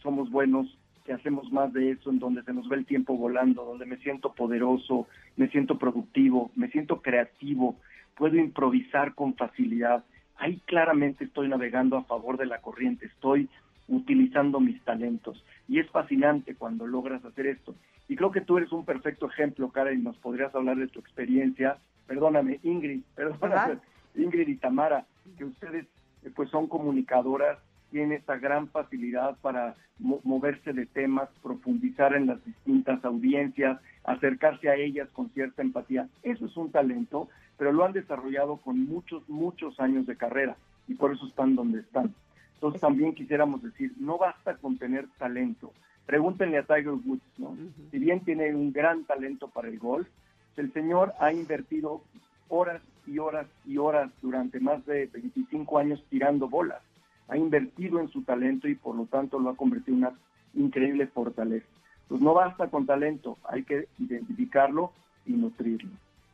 somos 0.03 0.31
buenos, 0.31 0.79
que 1.05 1.13
hacemos 1.13 1.51
más 1.53 1.73
de 1.73 1.93
eso, 1.93 2.11
en 2.11 2.19
donde 2.19 2.43
se 2.43 2.53
nos 2.53 2.69
ve 2.69 2.77
el 2.77 2.87
tiempo 2.87 3.17
volando, 3.17 3.65
donde 3.65 3.87
me 3.87 3.97
siento 3.99 4.33
poderoso, 4.33 5.07
me 5.37 5.49
siento 5.49 5.79
productivo, 5.79 6.51
me 6.55 6.69
siento 6.69 7.03
creativo, 7.03 7.77
puedo 8.17 8.37
improvisar 8.37 9.15
con 9.15 9.35
facilidad. 9.35 10.05
Ahí 10.37 10.61
claramente 10.67 11.25
estoy 11.25 11.49
navegando 11.49 11.97
a 11.97 12.05
favor 12.05 12.37
de 12.39 12.47
la 12.47 12.61
corriente, 12.61 13.07
estoy 13.07 13.49
utilizando 13.89 14.61
mis 14.61 14.81
talentos. 14.85 15.45
Y 15.69 15.81
es 15.81 15.91
fascinante 15.91 16.55
cuando 16.55 16.87
logras 16.87 17.25
hacer 17.25 17.47
esto. 17.47 17.75
Y 18.09 18.17
creo 18.17 18.31
que 18.31 18.41
tú 18.41 18.59
eres 18.59 18.73
un 18.73 18.85
perfecto 18.85 19.29
ejemplo, 19.29 19.71
Karen, 19.71 20.03
nos 20.03 20.17
podrías 20.19 20.55
hablar 20.55 20.77
de 20.77 20.89
tu 20.89 21.01
experiencia. 21.01 21.79
Perdóname, 22.07 22.61
Ingrid, 22.63 23.03
perdóname. 23.15 23.79
Ingrid 24.15 24.49
y 24.49 24.57
Tamara, 24.57 25.07
que 25.39 25.45
ustedes 25.45 25.87
eh, 26.25 26.31
pues 26.35 26.51
son 26.51 26.67
comunicadoras, 26.67 27.59
tienen 27.91 28.13
esta 28.13 28.37
gran 28.39 28.69
facilidad 28.69 29.37
para 29.43 29.75
mo- 29.99 30.21
moverse 30.23 30.73
de 30.73 30.87
temas, 30.87 31.29
profundizar 31.43 32.15
en 32.15 32.27
las 32.27 32.45
distintas 32.45 33.05
audiencias, 33.05 33.81
acercarse 34.05 34.69
a 34.69 34.77
ellas 34.77 35.09
con 35.13 35.29
cierta 35.31 35.63
empatía. 35.63 36.09
Eso 36.23 36.47
es 36.47 36.57
un 36.57 36.71
talento, 36.71 37.29
pero 37.57 37.73
lo 37.73 37.85
han 37.85 37.93
desarrollado 37.93 38.57
con 38.59 38.79
muchos, 38.87 39.29
muchos 39.29 39.79
años 39.81 40.07
de 40.07 40.17
carrera 40.17 40.57
y 40.89 40.95
por 40.95 41.13
eso 41.13 41.27
están 41.27 41.55
donde 41.57 41.81
están. 41.81 42.15
Entonces 42.55 42.81
también 42.81 43.15
quisiéramos 43.15 43.63
decir, 43.63 43.93
no 43.99 44.19
basta 44.19 44.57
con 44.57 44.77
tener 44.79 45.07
talento. 45.19 45.73
Pregúntenle 46.07 46.59
a 46.59 46.63
Tiger 46.65 46.93
Woods, 46.93 47.23
¿no? 47.39 47.57
Si 47.91 47.99
bien 47.99 48.21
tiene 48.21 48.55
un 48.55 48.73
gran 48.73 49.05
talento 49.05 49.49
para 49.49 49.69
el 49.69 49.79
golf, 49.79 50.09
el 50.57 50.73
señor 50.73 51.15
ha 51.21 51.33
invertido 51.33 52.03
horas 52.51 52.83
y 53.07 53.19
horas 53.19 53.47
y 53.65 53.79
horas 53.79 54.11
durante 54.21 54.61
más 54.61 54.85
de 54.85 55.07
25 55.07 55.79
años 55.79 56.05
tirando 56.11 56.49
bolas. 56.49 56.83
Ha 57.29 57.37
invertido 57.39 58.01
en 58.01 58.09
su 58.09 58.23
talento 58.23 58.69
y 58.69 58.75
por 58.75 58.95
lo 58.97 59.07
tanto 59.07 59.39
lo 59.39 59.51
ha 59.51 59.57
convertido 59.57 59.97
en 59.97 60.05
una 60.05 60.19
increíble 60.55 61.07
fortaleza. 61.07 61.67
Pues 62.09 62.21
no 62.21 62.35
basta 62.35 62.69
con 62.69 62.87
talento, 62.87 63.39
hay 63.45 63.63
que 63.63 63.87
identificarlo 63.99 64.93
y 65.25 65.33
nutrirlo. 65.33 65.91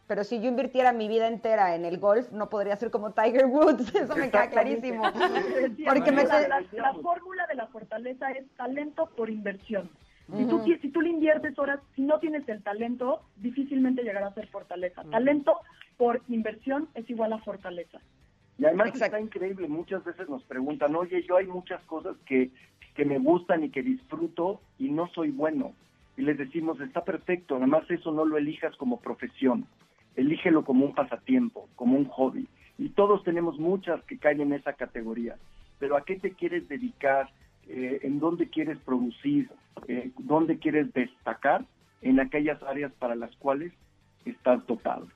Pero 0.09 0.25
si 0.25 0.41
yo 0.41 0.49
invirtiera 0.49 0.93
mi 0.93 1.09
vida 1.09 1.27
entera 1.29 1.75
en 1.75 1.85
el 1.85 1.99
golf, 1.99 2.31
no 2.33 2.49
podría 2.49 2.77
ser 2.77 2.91
como 2.91 3.11
Tiger 3.12 3.47
Woods. 3.47 3.93
Eso 3.95 4.17
me 4.17 4.31
queda 4.31 4.49
clarísimo. 4.49 5.03
Porque 5.85 6.12
me 6.12 6.25
la, 6.25 6.49
la- 6.49 6.61
la 6.73 6.95
fórmula 6.95 7.47
de 7.49 7.55
la 7.57 7.67
fortaleza 7.67 8.31
es 8.31 8.47
talento 8.57 9.11
por 9.17 9.29
inversión. 9.31 9.91
Si, 10.37 10.45
tú, 10.47 10.57
Ujú. 10.57 10.64
ti- 10.64 10.79
si 10.79 10.89
tú 10.91 11.01
le 11.03 11.11
inviertes 11.11 11.59
horas, 11.59 11.81
si 11.95 12.03
no 12.03 12.19
tienes 12.21 12.49
el 12.49 12.62
talento, 12.62 13.23
difícilmente 13.37 14.03
llegará 14.03 14.29
a 14.29 14.35
ser 14.35 14.49
fortaleza. 14.49 15.03
Talento 15.11 15.59
por 15.97 16.22
inversión 16.28 16.88
es 16.94 17.09
igual 17.09 17.32
a 17.32 17.38
fortaleza. 17.38 18.01
Y 18.59 18.64
además 18.64 18.88
Exacto. 18.88 19.16
está 19.16 19.20
increíble, 19.20 19.68
muchas 19.68 20.05
veces 20.05 20.28
nos 20.28 20.42
preguntan, 20.44 20.94
oye, 20.97 21.22
yo 21.22 21.36
hay 21.36 21.47
muchas 21.47 21.82
cosas 21.84 22.16
que, 22.24 22.51
que 22.94 23.05
me 23.05 23.18
gustan 23.18 23.64
y 23.64 23.70
que 23.70 23.82
disfruto 23.82 24.61
y 24.78 24.90
no 24.90 25.09
soy 25.09 25.30
bueno. 25.30 25.74
Y 26.16 26.22
les 26.22 26.38
decimos, 26.38 26.80
está 26.80 27.05
perfecto, 27.05 27.55
nada 27.55 27.66
más 27.66 27.90
eso 27.90 28.12
no 28.12 28.24
lo 28.24 28.38
elijas 28.38 28.74
como 28.76 29.01
profesión, 29.01 29.66
elígelo 30.16 30.64
como 30.64 30.86
un 30.86 30.94
pasatiempo, 30.94 31.68
como 31.76 31.99
un 31.99 32.07
hobby. 32.07 32.49
Y 32.78 32.90
todos 32.90 33.22
tenemos 33.24 33.59
muchas 33.59 34.03
que 34.05 34.18
caen 34.18 34.40
en 34.40 34.53
esa 34.55 34.72
categoría. 34.72 35.36
Pero 35.78 35.97
¿a 35.97 36.05
qué 36.05 36.16
te 36.16 36.32
quieres 36.32 36.68
dedicar? 36.68 37.30
Eh, 37.68 38.01
¿En 38.03 38.18
dónde 38.18 38.49
quieres 38.49 38.78
producir? 38.78 39.51
Eh, 39.88 40.11
¿Dónde 40.18 40.59
quieres 40.59 40.92
destacar? 40.94 41.64
En 42.01 42.20
aquellas 42.20 42.62
áreas 42.62 42.92
para 42.99 43.14
las 43.14 43.34
cuales 43.36 43.72
estás 44.24 44.66
dotado. 44.66 45.07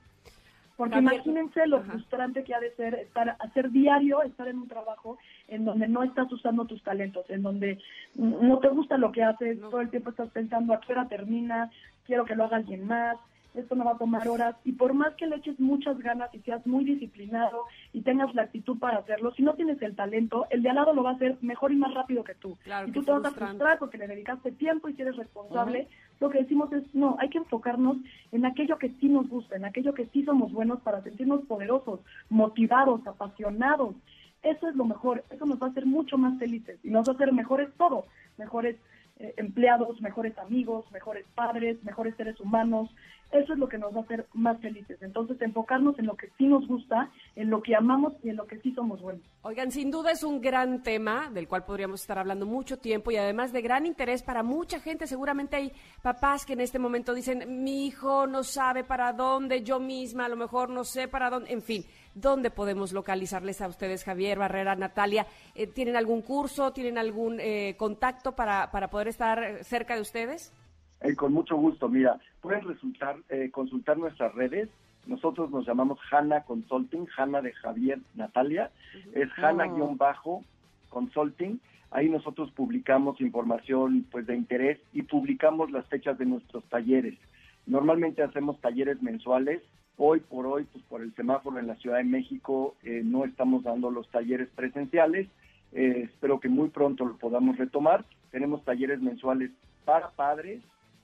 Porque 0.80 0.94
Gabriel. 0.94 1.14
imagínense 1.16 1.66
lo 1.66 1.76
Ajá. 1.76 1.92
frustrante 1.92 2.42
que 2.42 2.54
ha 2.54 2.58
de 2.58 2.74
ser 2.74 2.94
estar, 2.94 3.36
hacer 3.40 3.70
diario, 3.70 4.22
estar 4.22 4.48
en 4.48 4.60
un 4.60 4.66
trabajo 4.66 5.18
en 5.48 5.66
donde 5.66 5.86
no 5.86 6.02
estás 6.02 6.32
usando 6.32 6.64
tus 6.64 6.82
talentos, 6.82 7.28
en 7.28 7.42
donde 7.42 7.78
no 8.14 8.58
te 8.60 8.68
gusta 8.68 8.96
lo 8.96 9.12
que 9.12 9.22
haces, 9.22 9.58
No. 9.58 9.68
todo 9.68 9.82
el 9.82 9.90
tiempo 9.90 10.08
estás 10.08 10.30
pensando 10.30 10.72
a 10.72 10.80
qué 10.80 10.92
hora 10.92 11.06
termina, 11.06 11.70
quiero 12.06 12.24
que 12.24 12.34
lo 12.34 12.44
haga 12.44 12.56
alguien 12.56 12.86
más, 12.86 13.18
esto 13.54 13.74
me 13.76 13.84
va 13.84 13.92
a 13.92 13.98
tomar 13.98 14.28
horas, 14.28 14.56
y 14.64 14.72
por 14.72 14.94
más 14.94 15.14
que 15.14 15.26
le 15.26 15.36
eches 15.36 15.58
muchas 15.58 15.98
ganas 15.98 16.32
y 16.34 16.38
seas 16.40 16.66
muy 16.66 16.84
disciplinado 16.84 17.64
y 17.92 18.02
tengas 18.02 18.34
la 18.34 18.42
actitud 18.42 18.78
para 18.78 18.98
hacerlo, 18.98 19.32
si 19.34 19.42
no 19.42 19.54
tienes 19.54 19.80
el 19.82 19.96
talento, 19.96 20.46
el 20.50 20.62
de 20.62 20.70
al 20.70 20.76
lado 20.76 20.92
lo 20.92 21.02
va 21.02 21.10
a 21.10 21.14
hacer 21.14 21.36
mejor 21.40 21.72
y 21.72 21.76
más 21.76 21.92
rápido 21.94 22.24
que 22.24 22.34
tú. 22.34 22.56
Claro, 22.64 22.88
y 22.88 22.92
tú 22.92 23.02
te 23.02 23.10
vas 23.10 23.24
a 23.24 23.30
frustrar 23.30 23.78
porque 23.78 23.98
le 23.98 24.06
dedicaste 24.06 24.52
tiempo 24.52 24.88
y 24.88 24.94
si 24.94 25.02
eres 25.02 25.16
responsable, 25.16 25.88
lo 26.20 26.30
que 26.30 26.38
decimos 26.38 26.72
es, 26.72 26.82
no, 26.94 27.16
hay 27.18 27.30
que 27.30 27.38
enfocarnos 27.38 27.96
en 28.30 28.44
aquello 28.44 28.78
que 28.78 28.90
sí 29.00 29.08
nos 29.08 29.28
gusta, 29.28 29.56
en 29.56 29.64
aquello 29.64 29.94
que 29.94 30.06
sí 30.06 30.22
somos 30.24 30.52
buenos 30.52 30.80
para 30.80 31.02
sentirnos 31.02 31.42
poderosos, 31.46 32.00
motivados, 32.28 33.06
apasionados. 33.06 33.96
Eso 34.42 34.68
es 34.68 34.76
lo 34.76 34.84
mejor, 34.84 35.24
eso 35.30 35.44
nos 35.44 35.60
va 35.60 35.66
a 35.66 35.70
hacer 35.70 35.86
mucho 35.86 36.16
más 36.16 36.38
felices 36.38 36.78
y 36.82 36.90
nos 36.90 37.06
va 37.06 37.12
a 37.12 37.14
hacer 37.14 37.32
mejores 37.32 37.68
todo, 37.76 38.04
mejores 38.38 38.76
eh, 39.20 39.34
empleados, 39.36 40.00
mejores 40.00 40.36
amigos, 40.38 40.90
mejores 40.92 41.26
padres, 41.34 41.76
mejores 41.84 42.16
seres 42.16 42.40
humanos. 42.40 42.88
Eso 43.32 43.52
es 43.52 43.58
lo 43.58 43.68
que 43.68 43.76
nos 43.76 43.94
va 43.94 44.00
a 44.00 44.02
hacer 44.02 44.26
más 44.32 44.58
felices. 44.60 44.96
Entonces, 45.02 45.40
enfocarnos 45.42 45.98
en 45.98 46.06
lo 46.06 46.16
que 46.16 46.30
sí 46.38 46.46
nos 46.46 46.66
gusta, 46.66 47.10
en 47.36 47.50
lo 47.50 47.62
que 47.62 47.76
amamos 47.76 48.14
y 48.24 48.30
en 48.30 48.36
lo 48.36 48.46
que 48.46 48.58
sí 48.60 48.72
somos 48.72 49.00
buenos. 49.02 49.22
Oigan, 49.42 49.70
sin 49.70 49.90
duda 49.90 50.10
es 50.10 50.24
un 50.24 50.40
gran 50.40 50.82
tema 50.82 51.30
del 51.30 51.46
cual 51.46 51.64
podríamos 51.64 52.00
estar 52.00 52.18
hablando 52.18 52.46
mucho 52.46 52.78
tiempo 52.78 53.10
y 53.10 53.18
además 53.18 53.52
de 53.52 53.60
gran 53.60 53.84
interés 53.84 54.22
para 54.22 54.42
mucha 54.42 54.80
gente. 54.80 55.06
Seguramente 55.06 55.56
hay 55.56 55.72
papás 56.02 56.46
que 56.46 56.54
en 56.54 56.62
este 56.62 56.78
momento 56.78 57.12
dicen, 57.12 57.62
mi 57.62 57.86
hijo 57.86 58.26
no 58.26 58.42
sabe 58.42 58.84
para 58.84 59.12
dónde, 59.12 59.62
yo 59.62 59.78
misma 59.78 60.24
a 60.24 60.28
lo 60.30 60.36
mejor 60.36 60.70
no 60.70 60.82
sé 60.82 61.08
para 61.08 61.28
dónde, 61.28 61.52
en 61.52 61.60
fin, 61.62 61.84
¿dónde 62.14 62.50
podemos 62.50 62.92
localizarles 62.92 63.60
a 63.60 63.68
ustedes, 63.68 64.04
Javier, 64.04 64.38
Barrera, 64.38 64.76
Natalia? 64.76 65.26
Eh, 65.54 65.66
¿Tienen 65.66 65.96
algún 65.96 66.22
curso, 66.22 66.72
tienen 66.72 66.96
algún 66.98 67.40
eh, 67.40 67.74
contacto 67.76 68.36
para, 68.36 68.70
para 68.70 68.88
poder 68.88 69.08
estar 69.08 69.64
cerca 69.64 69.94
de 69.94 70.00
ustedes? 70.00 70.52
Eh, 71.00 71.14
con 71.16 71.32
mucho 71.32 71.56
gusto. 71.56 71.88
Mira, 71.88 72.20
pueden 72.40 72.68
resultar, 72.68 73.16
eh, 73.28 73.50
consultar 73.50 73.98
nuestras 73.98 74.32
redes. 74.34 74.68
Nosotros 75.06 75.50
nos 75.50 75.66
llamamos 75.66 75.98
Hanna 76.10 76.42
Consulting, 76.42 77.06
Hanna 77.16 77.40
de 77.40 77.54
Javier 77.54 78.00
Natalia. 78.14 78.70
Es 79.14 79.30
Hanna-Consulting. 79.36 81.60
Ahí 81.90 82.08
nosotros 82.08 82.52
publicamos 82.52 83.20
información 83.20 84.06
pues 84.10 84.26
de 84.26 84.36
interés 84.36 84.78
y 84.92 85.02
publicamos 85.02 85.72
las 85.72 85.86
fechas 85.86 86.18
de 86.18 86.26
nuestros 86.26 86.62
talleres. 86.64 87.18
Normalmente 87.66 88.22
hacemos 88.22 88.60
talleres 88.60 89.02
mensuales. 89.02 89.62
Hoy 90.02 90.20
por 90.20 90.46
hoy, 90.46 90.64
pues 90.72 90.82
por 90.84 91.02
el 91.02 91.14
semáforo 91.14 91.58
en 91.58 91.66
la 91.66 91.74
Ciudad 91.76 91.98
de 91.98 92.04
México, 92.04 92.74
eh, 92.84 93.02
no 93.04 93.26
estamos 93.26 93.62
dando 93.64 93.90
los 93.90 94.08
talleres 94.08 94.48
presenciales. 94.54 95.28
Eh, 95.72 96.04
espero 96.10 96.40
que 96.40 96.48
muy 96.48 96.70
pronto 96.70 97.04
lo 97.04 97.18
podamos 97.18 97.58
retomar. 97.58 98.06
Tenemos 98.30 98.64
talleres 98.64 99.02
mensuales 99.02 99.50
para 99.84 100.08
padres, 100.12 100.62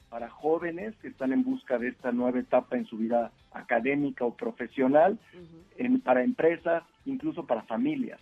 para 0.09 0.30
jóvenes 0.30 0.94
que 1.03 1.09
están 1.09 1.34
en 1.34 1.44
busca 1.44 1.76
de 1.78 1.88
esta 1.88 2.11
nueva 2.11 2.38
etapa 2.38 2.78
en 2.78 2.86
su 2.86 2.97
vida 2.97 3.32
académica 3.53 4.24
o 4.24 4.34
profesional, 4.34 5.18
en- 5.76 6.01
para 6.01 6.22
empresas, 6.24 6.82
incluso 7.05 7.44
para 7.44 7.64
familias. 7.64 8.18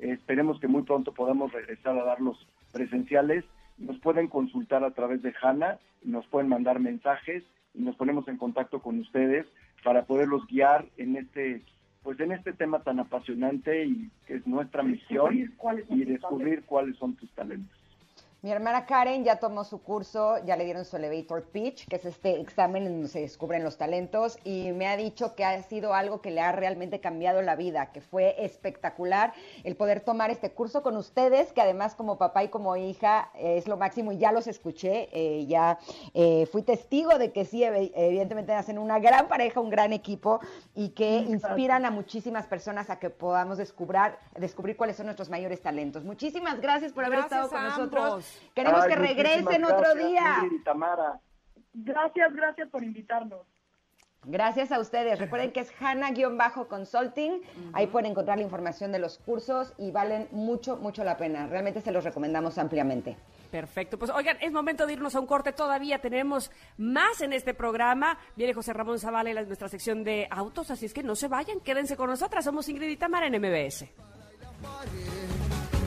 Eh, 0.00 0.10
esperemos 0.10 0.58
que 0.58 0.66
muy 0.66 0.82
pronto 0.82 1.12
podamos 1.12 1.52
regresar 1.52 1.96
a 1.96 2.02
dar 2.04 2.20
los 2.20 2.44
presenciales. 2.72 3.44
Nos 3.78 4.00
pueden 4.00 4.26
consultar 4.26 4.82
a 4.82 4.90
través 4.90 5.22
de 5.22 5.32
HANA, 5.40 5.78
nos 6.02 6.26
pueden 6.26 6.48
mandar 6.48 6.80
mensajes 6.80 7.44
y 7.72 7.82
nos 7.82 7.94
ponemos 7.94 8.26
en 8.26 8.36
contacto 8.36 8.80
con 8.82 8.98
ustedes 8.98 9.46
para 9.88 10.04
poderlos 10.04 10.46
guiar 10.48 10.84
en 10.98 11.16
este 11.16 11.62
pues 12.02 12.20
en 12.20 12.32
este 12.32 12.52
tema 12.52 12.82
tan 12.82 13.00
apasionante 13.00 13.86
y 13.86 14.10
que 14.26 14.34
es 14.34 14.46
nuestra 14.46 14.82
misión 14.82 15.34
y 15.88 16.04
descubrir 16.04 16.64
cuáles 16.66 16.94
son 16.98 17.14
tus 17.14 17.30
talentos. 17.30 17.77
Mi 18.40 18.52
hermana 18.52 18.86
Karen 18.86 19.24
ya 19.24 19.40
tomó 19.40 19.64
su 19.64 19.82
curso, 19.82 20.36
ya 20.44 20.54
le 20.56 20.64
dieron 20.64 20.84
su 20.84 20.96
elevator 20.96 21.42
pitch, 21.48 21.88
que 21.88 21.96
es 21.96 22.04
este 22.04 22.40
examen 22.40 22.86
en 22.86 22.92
donde 22.92 23.08
se 23.08 23.20
descubren 23.20 23.64
los 23.64 23.78
talentos, 23.78 24.38
y 24.44 24.70
me 24.70 24.86
ha 24.86 24.96
dicho 24.96 25.34
que 25.34 25.44
ha 25.44 25.60
sido 25.64 25.92
algo 25.92 26.20
que 26.20 26.30
le 26.30 26.40
ha 26.40 26.52
realmente 26.52 27.00
cambiado 27.00 27.42
la 27.42 27.56
vida, 27.56 27.90
que 27.90 28.00
fue 28.00 28.36
espectacular 28.44 29.32
el 29.64 29.74
poder 29.74 30.02
tomar 30.02 30.30
este 30.30 30.52
curso 30.52 30.84
con 30.84 30.96
ustedes, 30.96 31.52
que 31.52 31.60
además 31.62 31.96
como 31.96 32.16
papá 32.16 32.44
y 32.44 32.48
como 32.48 32.76
hija 32.76 33.28
eh, 33.34 33.58
es 33.58 33.66
lo 33.66 33.76
máximo, 33.76 34.12
y 34.12 34.18
ya 34.18 34.30
los 34.30 34.46
escuché, 34.46 35.08
eh, 35.10 35.44
ya 35.46 35.80
eh, 36.14 36.46
fui 36.52 36.62
testigo 36.62 37.18
de 37.18 37.32
que 37.32 37.44
sí, 37.44 37.62
ev- 37.62 37.90
evidentemente 37.96 38.52
hacen 38.52 38.78
una 38.78 39.00
gran 39.00 39.26
pareja, 39.26 39.58
un 39.58 39.70
gran 39.70 39.92
equipo, 39.92 40.38
y 40.76 40.90
que 40.90 41.16
inspiran 41.16 41.84
a 41.86 41.90
muchísimas 41.90 42.46
personas 42.46 42.88
a 42.88 43.00
que 43.00 43.10
podamos 43.10 43.58
descubrir, 43.58 44.12
descubrir 44.38 44.76
cuáles 44.76 44.94
son 44.94 45.06
nuestros 45.06 45.28
mayores 45.28 45.60
talentos. 45.60 46.04
Muchísimas 46.04 46.60
gracias 46.60 46.92
por 46.92 47.04
haber 47.04 47.18
Gracias 47.18 47.46
estado 47.46 47.50
con 47.50 47.64
nosotros. 47.68 48.04
ambos. 48.04 48.27
Queremos 48.54 48.82
Ay, 48.82 48.88
que 48.90 48.96
regresen 48.96 49.64
otro 49.64 49.78
gracias, 49.78 50.08
día. 50.08 50.36
Ingrid 50.42 50.60
y 50.60 50.64
Tamara. 50.64 51.20
Gracias, 51.72 52.32
gracias 52.34 52.68
por 52.70 52.82
invitarnos. 52.82 53.46
Gracias 54.24 54.72
a 54.72 54.80
ustedes. 54.80 55.18
Recuerden 55.18 55.52
que 55.52 55.60
es 55.60 55.72
Hanna-Consulting. 55.80 57.40
Ahí 57.72 57.86
pueden 57.86 58.10
encontrar 58.10 58.36
la 58.36 58.44
información 58.44 58.90
de 58.92 58.98
los 58.98 59.18
cursos 59.18 59.72
y 59.78 59.90
valen 59.90 60.28
mucho, 60.32 60.76
mucho 60.76 61.04
la 61.04 61.16
pena. 61.16 61.46
Realmente 61.46 61.80
se 61.80 61.92
los 61.92 62.04
recomendamos 62.04 62.58
ampliamente. 62.58 63.16
Perfecto. 63.50 63.98
Pues 63.98 64.10
oigan, 64.10 64.36
es 64.40 64.52
momento 64.52 64.86
de 64.86 64.94
irnos 64.94 65.14
a 65.14 65.20
un 65.20 65.26
corte. 65.26 65.52
Todavía 65.52 66.00
tenemos 66.00 66.50
más 66.76 67.20
en 67.20 67.32
este 67.32 67.54
programa. 67.54 68.18
Viene 68.36 68.52
José 68.52 68.72
Ramón 68.72 68.98
Zavala 68.98 69.30
en 69.30 69.46
nuestra 69.46 69.68
sección 69.68 70.04
de 70.04 70.26
autos, 70.30 70.70
así 70.70 70.86
es 70.86 70.92
que 70.92 71.02
no 71.02 71.14
se 71.14 71.28
vayan, 71.28 71.60
quédense 71.60 71.96
con 71.96 72.10
nosotras. 72.10 72.44
Somos 72.44 72.68
Ingrid 72.68 72.88
y 72.88 72.96
Tamara 72.96 73.28
en 73.28 73.40
MBS. 73.40 73.86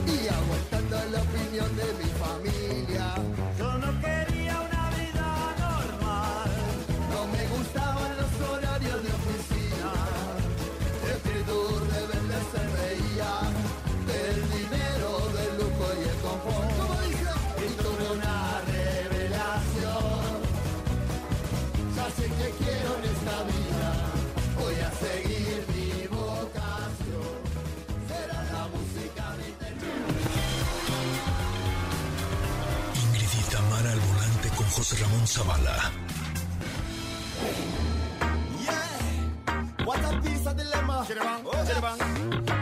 Y 0.06 0.28
aguantando 0.28 0.96
la 1.12 1.20
opinión 1.22 1.76
de 1.76 1.84
mi 2.02 2.10
familia. 2.18 3.31
José 34.82 34.96
Ramón 35.00 35.24
Zavala. 35.28 35.76
Yeah. 38.66 39.84
What 39.86 40.00
a 40.04 40.20
piece 40.20 40.44
of 40.46 40.56
dilemma. 40.56 41.06
Chiribang, 41.06 41.42
Oh, 41.46 41.52
yeah. 41.54 41.64
chiribang. 41.68 41.98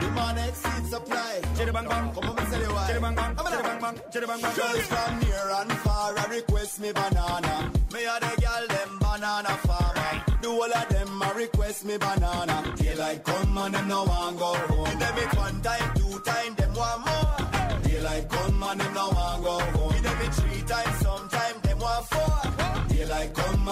Demand 0.01 0.38
exceeds 0.47 0.90
supply. 0.90 1.40
Chiribang, 1.56 1.88
bang. 1.88 2.12
Come 2.12 2.28
on, 2.28 2.36
me 2.36 2.42
tell 2.51 2.60
you 2.60 2.72
why. 2.76 2.86
Chiribang, 2.90 3.16
bang. 3.16 3.34
Come 3.36 3.47
on. 3.47 3.52
Chiribang, 3.52 3.80
bang. 3.80 3.97
Chiribang, 4.12 4.40
bang. 4.42 4.55
Girls 4.55 4.86
from 4.92 5.12
near 5.20 5.48
and 5.60 5.72
far, 5.84 6.18
I 6.18 6.24
request 6.36 6.80
me 6.82 6.92
banana. 6.92 7.55
Me 7.94 8.01
a 8.05 8.14
the 8.20 8.32
girl 8.44 8.64
them 8.68 8.90
banana 9.01 9.52
farmer. 9.64 10.12
Do 10.42 10.51
all 10.52 10.72
of 10.80 10.88
them 10.90 11.22
a 11.22 11.34
request 11.34 11.84
me 11.86 11.97
banana. 11.97 12.56
Daylight 12.76 13.24
come 13.24 13.56
and 13.59 13.74
them 13.74 13.88
no 13.88 14.05
want 14.05 14.38
go 14.38 14.52
home. 14.68 14.84
Give 14.84 14.98
them 15.01 15.18
it 15.24 15.36
one 15.38 15.60
time, 15.62 15.88
two 15.97 16.20
time, 16.20 16.55
them 16.55 16.74
want 16.74 17.01
more. 17.06 17.80
Daylight 17.88 18.28
come 18.28 18.62
and 18.62 18.80
them 18.80 18.92
no 18.94 19.09
want 19.09 19.42
go 19.42 19.59
home. 19.78 19.90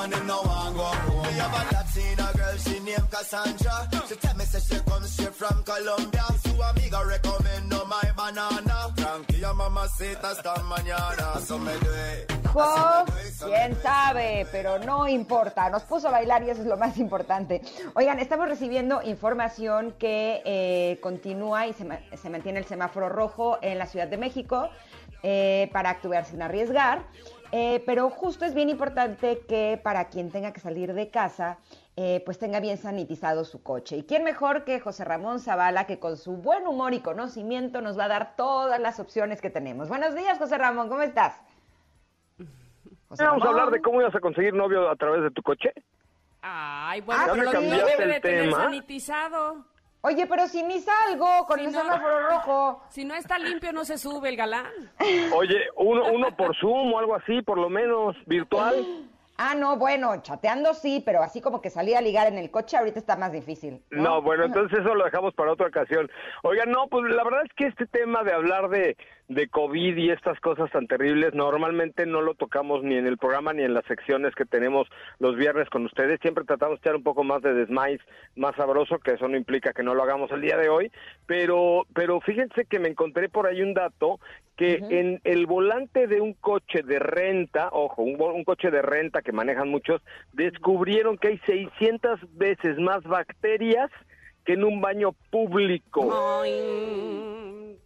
And 0.01 0.13
them 0.13 0.27
no 0.27 0.43
want 0.43 0.77
go 0.77 0.83
home. 0.83 1.23
Me 1.27 1.39
have 1.39 1.53
a 1.53 1.75
Latina 1.75 2.31
girl, 2.37 2.57
she 2.59 2.79
named 2.81 3.11
Cassandra. 3.11 3.89
She 4.09 4.15
tell 4.17 4.37
me 4.37 4.45
say 4.45 4.61
she 4.61 4.81
come 4.85 5.05
straight 5.05 5.35
from 5.35 5.63
Colombia. 5.65 6.25
Amiga 6.71 7.05
recommend 7.07 7.69
no 7.69 7.85
my 7.85 8.03
banana. 8.17 8.79
Hasta 10.23 10.63
mañana. 10.63 11.41
So 11.41 11.59
me 11.59 11.73
do 11.81 11.91
it. 11.91 12.33
Quién 13.45 13.77
sabe, 13.83 14.47
pero 14.53 14.79
no 14.79 15.09
importa. 15.09 15.71
Nos 15.71 15.83
puso 15.85 16.09
a 16.09 16.11
bailar 16.11 16.43
y 16.43 16.51
eso 16.51 16.63
es 16.63 16.67
lo 16.67 16.77
más 16.77 16.99
importante. 16.99 17.63
Oigan, 17.95 18.19
estamos 18.19 18.49
recibiendo 18.49 19.03
información 19.03 19.95
que 19.99 20.43
eh, 20.45 20.99
continúa 21.01 21.67
y 21.67 21.73
se 21.73 22.31
mantiene 22.31 22.59
el 22.59 22.67
semáforo 22.67 23.09
rojo 23.09 23.59
en 23.63 23.79
la 23.79 23.87
Ciudad 23.87 24.09
de 24.09 24.19
México 24.19 24.69
eh, 25.23 25.69
para 25.73 25.91
actuar 25.91 26.25
sin 26.25 26.43
arriesgar. 26.43 27.03
Eh, 27.51 27.83
pero 27.87 28.11
justo 28.11 28.45
es 28.45 28.55
bien 28.55 28.69
importante 28.69 29.41
que 29.49 29.81
para 29.83 30.09
quien 30.09 30.31
tenga 30.31 30.53
que 30.53 30.61
salir 30.61 30.93
de 30.93 31.09
casa, 31.11 31.59
eh, 31.97 32.23
pues 32.27 32.39
tenga 32.39 32.61
bien 32.61 32.77
sanitizado 32.77 33.45
su 33.45 33.63
coche. 33.63 33.97
¿Y 33.97 34.05
quién 34.05 34.23
mejor 34.23 34.65
que 34.65 34.81
José 34.81 35.05
Ramón 35.05 35.41
Zavala, 35.41 35.87
que 35.87 35.99
con 35.99 36.17
su 36.19 36.37
buen 36.37 36.67
humor 36.67 36.93
y 36.93 37.01
conocimiento 37.01 37.81
nos 37.81 37.99
va 37.99 38.05
a 38.05 38.09
dar 38.09 38.37
todas 38.37 38.79
las 38.81 39.01
opciones 39.01 39.41
que 39.41 39.49
tenemos? 39.51 39.89
Buenos 39.89 40.15
días, 40.15 40.39
José 40.39 40.59
Ramón, 40.59 40.89
¿cómo 40.91 41.01
estás? 41.03 41.41
José 43.09 43.25
Vamos 43.25 43.43
a 43.43 43.49
hablar 43.49 43.71
de 43.71 43.81
cómo 43.81 44.01
ibas 44.03 44.15
a 44.15 44.21
conseguir 44.21 44.53
novio 44.53 44.91
a 44.91 44.97
través 44.97 45.23
de 45.23 45.31
tu 45.31 45.43
coche. 45.43 45.73
Ay, 46.43 47.01
bueno, 47.01 47.23
Ah, 47.25 47.29
pero 47.33 47.45
ya 47.47 47.53
lo 47.53 47.61
debe 47.61 48.07
de 48.07 48.17
el 48.17 48.21
tener 48.23 48.45
tema. 48.51 48.57
sanitizado. 48.65 49.65
Oye, 50.01 50.27
pero 50.27 50.47
si 50.47 50.63
ni 50.63 50.79
salgo 50.81 51.45
con 51.47 51.59
Si 51.59 51.67
el 51.67 51.73
no- 51.73 51.81
semáforo 51.81 52.29
rojo. 52.29 52.83
Si 52.91 53.05
no 53.05 53.15
está 53.15 53.39
limpio, 53.39 53.73
no 53.73 53.85
se 53.85 53.99
sube 53.99 54.29
el 54.29 54.37
galán. 54.37 54.67
Oye, 55.35 55.61
uno, 55.77 56.05
uno 56.13 56.37
por 56.37 56.57
Zoom 56.57 56.93
o 56.95 56.99
algo 56.99 57.15
así, 57.17 57.43
por 57.43 57.59
lo 57.59 57.69
menos 57.69 58.17
virtual. 58.27 58.85
Ah, 59.41 59.55
no, 59.55 59.77
bueno, 59.77 60.21
chateando 60.21 60.75
sí, 60.75 61.01
pero 61.07 61.23
así 61.23 61.41
como 61.41 61.61
que 61.61 61.71
salir 61.71 61.97
a 61.97 62.01
ligar 62.01 62.27
en 62.27 62.39
el 62.39 62.51
coche 62.51 62.77
ahorita 62.77 62.99
está 62.99 63.15
más 63.15 63.31
difícil. 63.31 63.81
No, 63.91 64.21
bueno, 64.21 64.43
entonces 64.47 64.81
eso 64.81 64.97
lo 64.97 65.05
dejamos 65.05 65.33
para 65.35 65.53
otra 65.53 65.69
ocasión. 65.69 66.11
Oigan, 66.43 66.73
no, 66.73 66.89
pues 66.89 67.05
la 67.15 67.23
verdad 67.23 67.43
es 67.45 67.53
que 67.55 67.69
este 67.69 67.87
tema 67.87 68.25
de 68.25 68.33
hablar 68.33 68.69
de, 68.69 68.97
de 69.29 69.49
COVID 69.49 69.97
y 69.97 70.11
estas 70.11 70.41
cosas 70.41 70.71
tan 70.71 70.87
terribles, 70.87 71.35
normalmente 71.35 72.07
no 72.07 72.23
lo 72.23 72.35
tocamos 72.35 72.83
ni 72.83 72.97
en 72.97 73.07
el 73.07 73.19
programa 73.19 73.53
ni 73.53 73.63
en 73.63 73.75
las 73.75 73.85
secciones 73.85 74.35
que 74.35 74.47
tenemos 74.47 74.89
los 75.19 75.37
viernes 75.37 75.69
con 75.69 75.85
ustedes. 75.85 76.19
Siempre 76.21 76.45
tratamos 76.45 76.77
de 76.77 76.81
echar 76.81 76.97
un 76.97 77.03
poco 77.03 77.25
más 77.25 77.43
de 77.43 77.53
desmais, 77.53 78.01
más 78.37 78.57
sabroso, 78.57 78.99
que 78.99 79.13
eso 79.13 79.29
no 79.29 79.37
implica 79.37 79.73
que 79.73 79.83
no 79.83 79.95
lo 79.95 80.03
hagamos 80.03 80.31
el 80.33 80.41
día 80.41 80.57
de 80.57 80.71
hoy. 80.71 80.91
Pero, 81.27 81.87
pero 81.95 82.21
fíjense 82.23 82.65
que 82.65 82.79
me 82.79 82.89
encontré 82.89 83.29
por 83.29 83.47
ahí 83.47 83.61
un 83.61 83.75
dato 83.75 84.19
que 84.57 84.81
en 84.91 85.21
el 85.23 85.47
volante 85.47 86.09
de 86.09 86.21
un 86.21 86.33
coche 86.33 86.83
de 86.83 86.99
renta, 86.99 87.69
ojo, 87.71 88.03
un, 88.03 88.21
un 88.21 88.45
coche 88.45 88.71
de 88.71 88.83
renta 88.83 89.23
que 89.23 89.31
manejan 89.31 89.69
muchos, 89.69 90.03
descubrieron 90.33 91.17
que 91.17 91.29
hay 91.29 91.39
600 91.47 92.21
veces 92.37 92.79
más 92.79 93.05
bacterias 93.05 93.91
que 94.49 94.55
en 94.55 94.65
un 94.65 94.81
baño 94.81 95.13
público. 95.31 96.09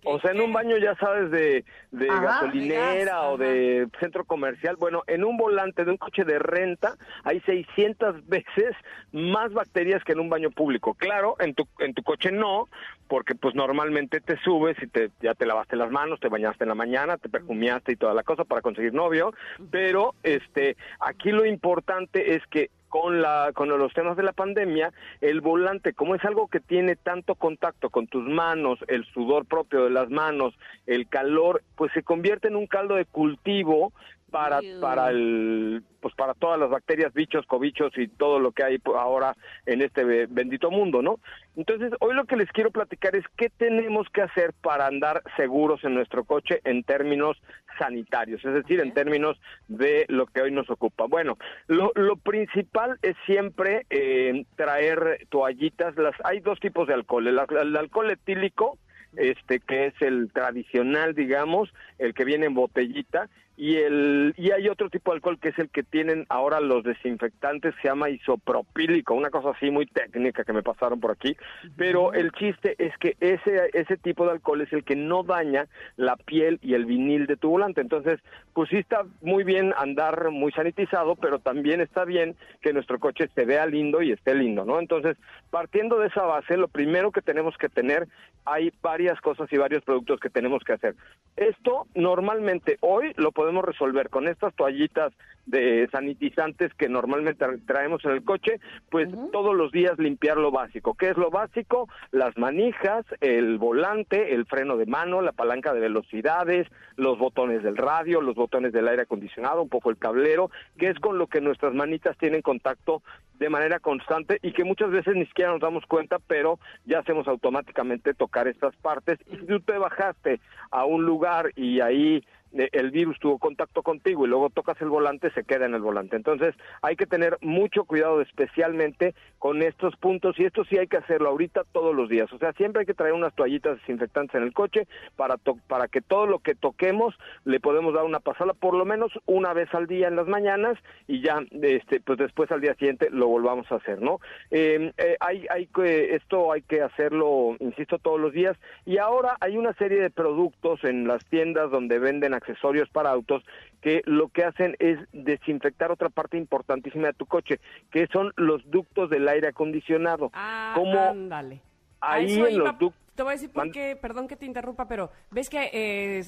O 0.05 0.21
sea, 0.21 0.31
en 0.31 0.41
un 0.41 0.53
baño, 0.53 0.77
ya 0.79 0.95
sabes, 0.95 1.29
de, 1.33 1.65
de 1.91 2.09
Ajá. 2.09 2.23
gasolinera 2.23 3.23
o 3.31 3.37
de 3.37 3.89
centro 3.99 4.25
comercial. 4.25 4.77
Bueno, 4.77 5.03
en 5.09 5.25
un 5.25 5.37
volante 5.37 5.85
de 5.85 5.91
un 5.91 5.97
coche 5.97 6.23
de 6.23 6.39
renta 6.39 6.95
hay 7.25 7.41
600 7.41 8.25
veces 8.29 8.77
más 9.11 9.53
bacterias 9.53 10.05
que 10.05 10.13
en 10.13 10.21
un 10.21 10.29
baño 10.29 10.51
público. 10.53 10.95
Claro, 10.95 11.35
en 11.41 11.55
tu, 11.55 11.67
en 11.81 11.95
tu 11.95 12.05
coche 12.05 12.31
no, 12.31 12.69
porque 13.09 13.35
pues 13.35 13.57
normalmente 13.57 14.21
te 14.21 14.37
subes 14.43 14.81
y 14.81 14.87
te, 14.87 15.11
ya 15.21 15.35
te 15.35 15.47
lavaste 15.47 15.75
las 15.75 15.91
manos, 15.91 16.21
te 16.21 16.29
bañaste 16.29 16.63
en 16.63 16.69
la 16.69 16.77
mañana, 16.77 17.17
te 17.17 17.29
perfumiaste 17.29 17.91
y 17.91 17.97
toda 17.97 18.15
la 18.15 18.23
cosa 18.23 18.45
para 18.45 18.63
conseguir 18.63 18.95
novio. 18.95 19.35
Pero 19.73 20.15
este, 20.23 20.77
aquí 21.01 21.33
lo 21.33 21.45
importante 21.45 22.37
es 22.37 22.47
que 22.47 22.71
con 22.93 23.23
la 23.23 23.53
con 23.55 23.71
los 23.71 23.95
temas 23.95 24.19
de 24.19 24.23
la 24.23 24.35
pandemia, 24.35 24.93
el 25.23 25.41
volante, 25.41 25.95
como 25.95 26.15
es 26.15 26.23
algo 26.27 26.49
que 26.49 26.61
tiene 26.61 26.95
tanto 26.95 27.35
contacto 27.37 27.89
con 27.89 28.07
tus 28.07 28.29
manos, 28.29 28.81
el 28.87 29.07
sudor 29.07 29.47
propio 29.47 29.85
de 29.85 29.91
las 29.91 30.11
manos, 30.11 30.53
el 30.85 31.09
calor, 31.09 31.63
pues 31.75 31.91
se 31.95 32.03
convierte 32.03 32.49
en 32.49 32.57
un 32.57 32.67
caldo 32.67 32.97
de 32.97 33.07
cultivo 33.07 33.95
para 34.31 34.61
para 34.83 35.09
el 35.09 35.83
pues 36.01 36.15
para 36.17 36.35
todas 36.35 36.59
las 36.59 36.69
bacterias, 36.69 37.15
bichos, 37.15 37.47
cobichos 37.47 37.97
y 37.97 38.09
todo 38.09 38.41
lo 38.41 38.51
que 38.53 38.65
hay 38.65 38.79
ahora 38.97 39.37
en 39.67 39.81
este 39.83 40.05
be- 40.05 40.27
bendito 40.27 40.71
mundo, 40.71 41.01
¿no? 41.01 41.19
Entonces, 41.55 41.93
hoy 42.01 42.13
lo 42.15 42.25
que 42.25 42.37
les 42.37 42.51
quiero 42.51 42.73
platicar 42.73 43.15
es 43.15 43.25
qué 43.37 43.51
tenemos 43.51 44.09
que 44.11 44.21
hacer 44.23 44.53
para 44.61 44.87
andar 44.87 45.23
seguros 45.37 45.85
en 45.85 45.95
nuestro 45.95 46.25
coche 46.25 46.61
en 46.65 46.83
términos 46.83 47.41
sanitarios, 47.79 48.45
es 48.45 48.55
decir, 48.55 48.81
en 48.81 48.93
términos 48.93 49.41
de 49.69 50.05
lo 50.09 50.27
que 50.27 50.43
hoy 50.43 50.51
nos 50.51 50.69
ocupa. 50.71 51.07
Bueno, 51.07 51.39
lo, 51.67 51.93
lo 51.95 52.17
principal 52.17 52.99
es 53.03 53.17
siempre 53.27 53.87
eh, 53.91 54.45
traer 54.57 55.27
toallitas. 55.29 55.97
Las 55.97 56.15
hay 56.25 56.41
dos 56.41 56.61
tipos 56.61 56.89
de 56.89 56.95
alcohol, 56.95 57.27
el, 57.27 57.41
el 57.61 57.77
alcohol 57.77 58.11
etílico, 58.11 58.79
este 59.17 59.61
que 59.61 59.87
es 59.87 59.95
el 60.01 60.31
tradicional, 60.33 61.15
digamos, 61.15 61.73
el 61.99 62.15
que 62.15 62.25
viene 62.25 62.47
en 62.47 62.55
botellita 62.55 63.29
y 63.57 63.77
el 63.77 64.35
y 64.37 64.51
hay 64.51 64.69
otro 64.69 64.89
tipo 64.89 65.11
de 65.11 65.17
alcohol 65.17 65.39
que 65.39 65.51
es 65.51 65.59
el 65.59 65.69
que 65.69 65.83
tienen 65.83 66.27
ahora 66.29 66.61
los 66.61 66.85
desinfectantes 66.85 67.75
se 67.83 67.89
llama 67.89 68.09
isopropílico, 68.09 69.15
una 69.15 69.31
cosa 69.31 69.51
así 69.51 69.71
muy 69.71 69.87
técnica 69.87 70.45
que 70.45 70.53
me 70.53 70.63
pasaron 70.63 71.01
por 71.01 71.11
aquí, 71.11 71.37
pero 71.77 72.13
el 72.15 72.33
chiste 72.33 72.75
es 72.79 72.97
que 72.99 73.17
ese 73.21 73.71
ese 73.75 73.97
tipo 73.97 74.25
de 74.25 74.33
alcohol 74.33 74.63
es 74.63 74.73
el 74.73 74.85
que 74.85 74.97
no 74.97 75.23
daña 75.23 75.67
la 75.97 76.17
piel 76.17 76.59
y 76.63 76.75
el 76.75 76.87
vinil 76.87 77.27
de 77.27 77.37
tu 77.37 77.51
volante. 77.51 77.81
Entonces, 77.81 78.21
pues 78.55 78.71
sí 78.71 78.77
está 78.77 79.05
muy 79.21 79.45
bien 79.45 79.75
andar 79.77 80.31
muy 80.31 80.53
sanitizado, 80.53 81.17
pero 81.17 81.39
también 81.39 81.81
está 81.81 82.05
bien 82.05 82.37
que 82.61 82.73
nuestro 82.73 82.99
coche 82.99 83.29
se 83.35 83.45
vea 83.45 83.67
lindo 83.67 84.03
y 84.03 84.13
esté 84.13 84.35
lindo, 84.35 84.65
¿no? 84.65 84.81
Entonces, 84.81 85.17
partiendo 85.51 85.99
de 85.99 86.09
esa 86.09 86.23
base, 86.23 86.57
lo 86.57 86.69
primero 86.69 87.13
que 87.13 87.23
tenemos 87.23 87.57
que 87.59 87.69
tener, 87.69 88.09
hay 88.45 88.73
varias 88.83 89.21
cosas 89.21 89.53
y 89.53 89.57
varios 89.57 89.83
productos 89.85 90.21
que 90.21 90.31
tenemos 90.31 90.65
que 90.65 90.73
hacer. 90.73 90.95
Esto 91.37 91.87
normalmente 91.95 92.79
hoy 92.81 93.13
lo 93.17 93.31
podemos 93.33 93.42
resolver 93.65 94.09
con 94.09 94.29
estas 94.29 94.55
toallitas 94.55 95.13
de 95.47 95.89
sanitizantes 95.91 96.73
que 96.75 96.89
normalmente 96.89 97.45
traemos 97.67 98.05
en 98.05 98.13
el 98.13 98.25
coche, 98.25 98.61
pues 98.91 99.09
todos 99.33 99.57
los 99.57 99.73
días 99.73 99.99
limpiar 99.99 100.37
lo 100.37 100.53
básico. 100.53 100.95
¿Qué 100.95 101.11
es 101.11 101.17
lo 101.17 101.31
básico? 101.31 101.89
Las 102.13 102.37
manijas, 102.39 103.05
el 103.21 103.59
volante, 103.59 104.35
el 104.35 104.47
freno 104.47 104.77
de 104.77 104.87
mano, 104.87 105.21
la 105.21 105.33
palanca 105.33 105.75
de 105.75 105.81
velocidades, 105.81 106.69
los 106.97 107.19
botones 107.19 107.63
del 107.63 107.77
radio, 107.77 108.21
los 108.21 108.37
botones 108.37 108.73
del 108.73 108.87
aire 108.87 109.03
acondicionado, 109.03 109.63
un 109.63 109.69
poco 109.69 109.91
el 109.91 109.99
cablero, 109.99 110.51
que 110.79 110.89
es 110.89 110.99
con 111.01 111.19
lo 111.19 111.27
que 111.27 111.41
nuestras 111.41 111.75
manitas 111.75 112.17
tienen 112.19 112.43
contacto 112.43 113.03
de 113.39 113.49
manera 113.49 113.81
constante 113.81 114.39
y 114.43 114.53
que 114.53 114.63
muchas 114.63 114.91
veces 114.91 115.17
ni 115.17 115.27
siquiera 115.27 115.51
nos 115.51 115.61
damos 115.61 115.85
cuenta, 115.87 116.19
pero 116.21 116.61
ya 116.85 117.01
hacemos 117.01 117.27
automáticamente 117.27 118.15
tocar 118.15 118.47
estas 118.47 118.77
partes. 118.77 119.19
Y 119.27 119.37
si 119.37 119.47
tú 119.47 119.59
te 119.61 119.77
bajaste 119.79 120.41
a 120.71 120.85
un 120.85 121.05
lugar 121.05 121.51
y 121.57 121.81
ahí 121.81 122.25
el 122.55 122.91
virus 122.91 123.19
tuvo 123.19 123.39
contacto 123.39 123.83
contigo 123.83 124.25
y 124.25 124.29
luego 124.29 124.51
tocas 124.51 124.81
el 124.83 124.89
volante, 124.89 125.31
se 125.31 125.45
queda 125.45 125.67
en 125.67 125.75
el 125.75 125.81
volante. 125.81 126.17
Entonces 126.17 126.55
hay 126.83 126.97
que 126.97 127.07
tener 127.07 127.39
mucho 127.41 127.85
cuidado 127.85 128.21
especialmente 128.21 129.15
con 129.39 129.63
estos 129.63 129.97
puntos 129.97 130.39
y 130.39 130.45
esto 130.45 130.65
sí 130.65 130.77
hay 130.79 130.87
que 130.87 130.97
hacerlo 130.99 131.29
ahorita 131.31 131.63
todos 131.73 131.95
los 131.95 132.09
días. 132.09 132.33
O 132.33 132.39
sea, 132.39 132.53
siempre 132.53 132.81
hay 132.81 132.87
que 132.87 132.95
traer 132.95 133.15
unas 133.15 133.35
toallitas 133.35 133.79
desinfectantes 133.81 134.35
en 134.35 134.43
el 134.43 134.53
coche 134.53 134.87
para, 135.17 135.37
to- 135.37 135.59
para 135.67 135.89
que 135.89 136.01
todo 136.01 136.27
lo 136.27 136.39
que 136.41 136.55
toquemos 136.55 137.15
le 137.45 137.61
podemos 137.61 137.95
dar 137.95 138.05
una 138.05 138.21
pasada 138.21 138.53
por 138.55 138.75
lo 138.75 138.85
menos 138.85 139.13
una 139.27 139.53
vez 139.53 139.73
al 139.75 139.87
día 139.87 140.09
en 140.09 140.17
las 140.17 140.27
mañanas 140.29 140.79
y 141.09 141.23
ya 141.23 141.41
este 141.63 142.01
pues 142.01 142.19
después 142.19 142.51
al 142.53 142.61
día 142.61 142.75
siguiente 142.75 143.09
lo 143.11 143.27
volvamos 143.29 143.71
a 143.73 143.77
hacer, 143.77 144.01
¿no? 144.01 144.21
Eh, 144.51 144.93
eh, 144.99 145.17
hay, 145.21 145.47
hay 145.51 145.67
que, 145.67 146.15
esto 146.15 146.53
hay 146.53 146.63
que 146.63 146.83
hacerlo, 146.83 147.57
insisto, 147.61 147.99
todos 147.99 148.21
los 148.21 148.33
días 148.33 148.57
y 148.85 148.99
ahora 148.99 149.37
hay 149.41 149.57
una 149.57 149.73
serie 149.75 150.01
de 150.01 150.11
productos 150.11 150.85
en 150.85 151.07
las 151.09 151.25
tiendas 151.27 151.71
donde 151.71 151.99
venden 151.99 152.35
accesorios 152.43 152.89
para 152.91 153.11
autos 153.11 153.43
que 153.81 154.03
lo 154.05 154.29
que 154.29 154.45
hacen 154.45 154.77
es 154.79 154.99
desinfectar 155.13 155.91
otra 155.91 156.09
parte 156.09 156.37
importantísima 156.37 157.09
de 157.09 157.15
tu 157.15 157.27
coche, 157.27 157.61
que 157.91 158.07
son 158.13 158.33
los 158.37 158.63
ductos 158.71 159.11
del 159.11 159.29
aire 159.29 159.49
acondicionado. 159.49 160.31
Ah, 160.35 160.73
Como 160.77 160.99
ándale. 160.99 161.61
Ahí 162.01 162.33
en 162.35 162.39
iba. 162.39 162.49
los 162.49 162.79
ductos 162.79 163.01
Te 163.15 163.23
voy 163.23 163.31
a 163.31 163.35
decir 163.35 163.51
por 163.51 163.71
qué, 163.71 163.97
perdón 163.97 164.29
que 164.29 164.37
te 164.37 164.47
interrumpa, 164.47 164.87
pero 164.87 165.11
ves 165.31 165.49
que 165.49 165.71
eh, 165.73 166.25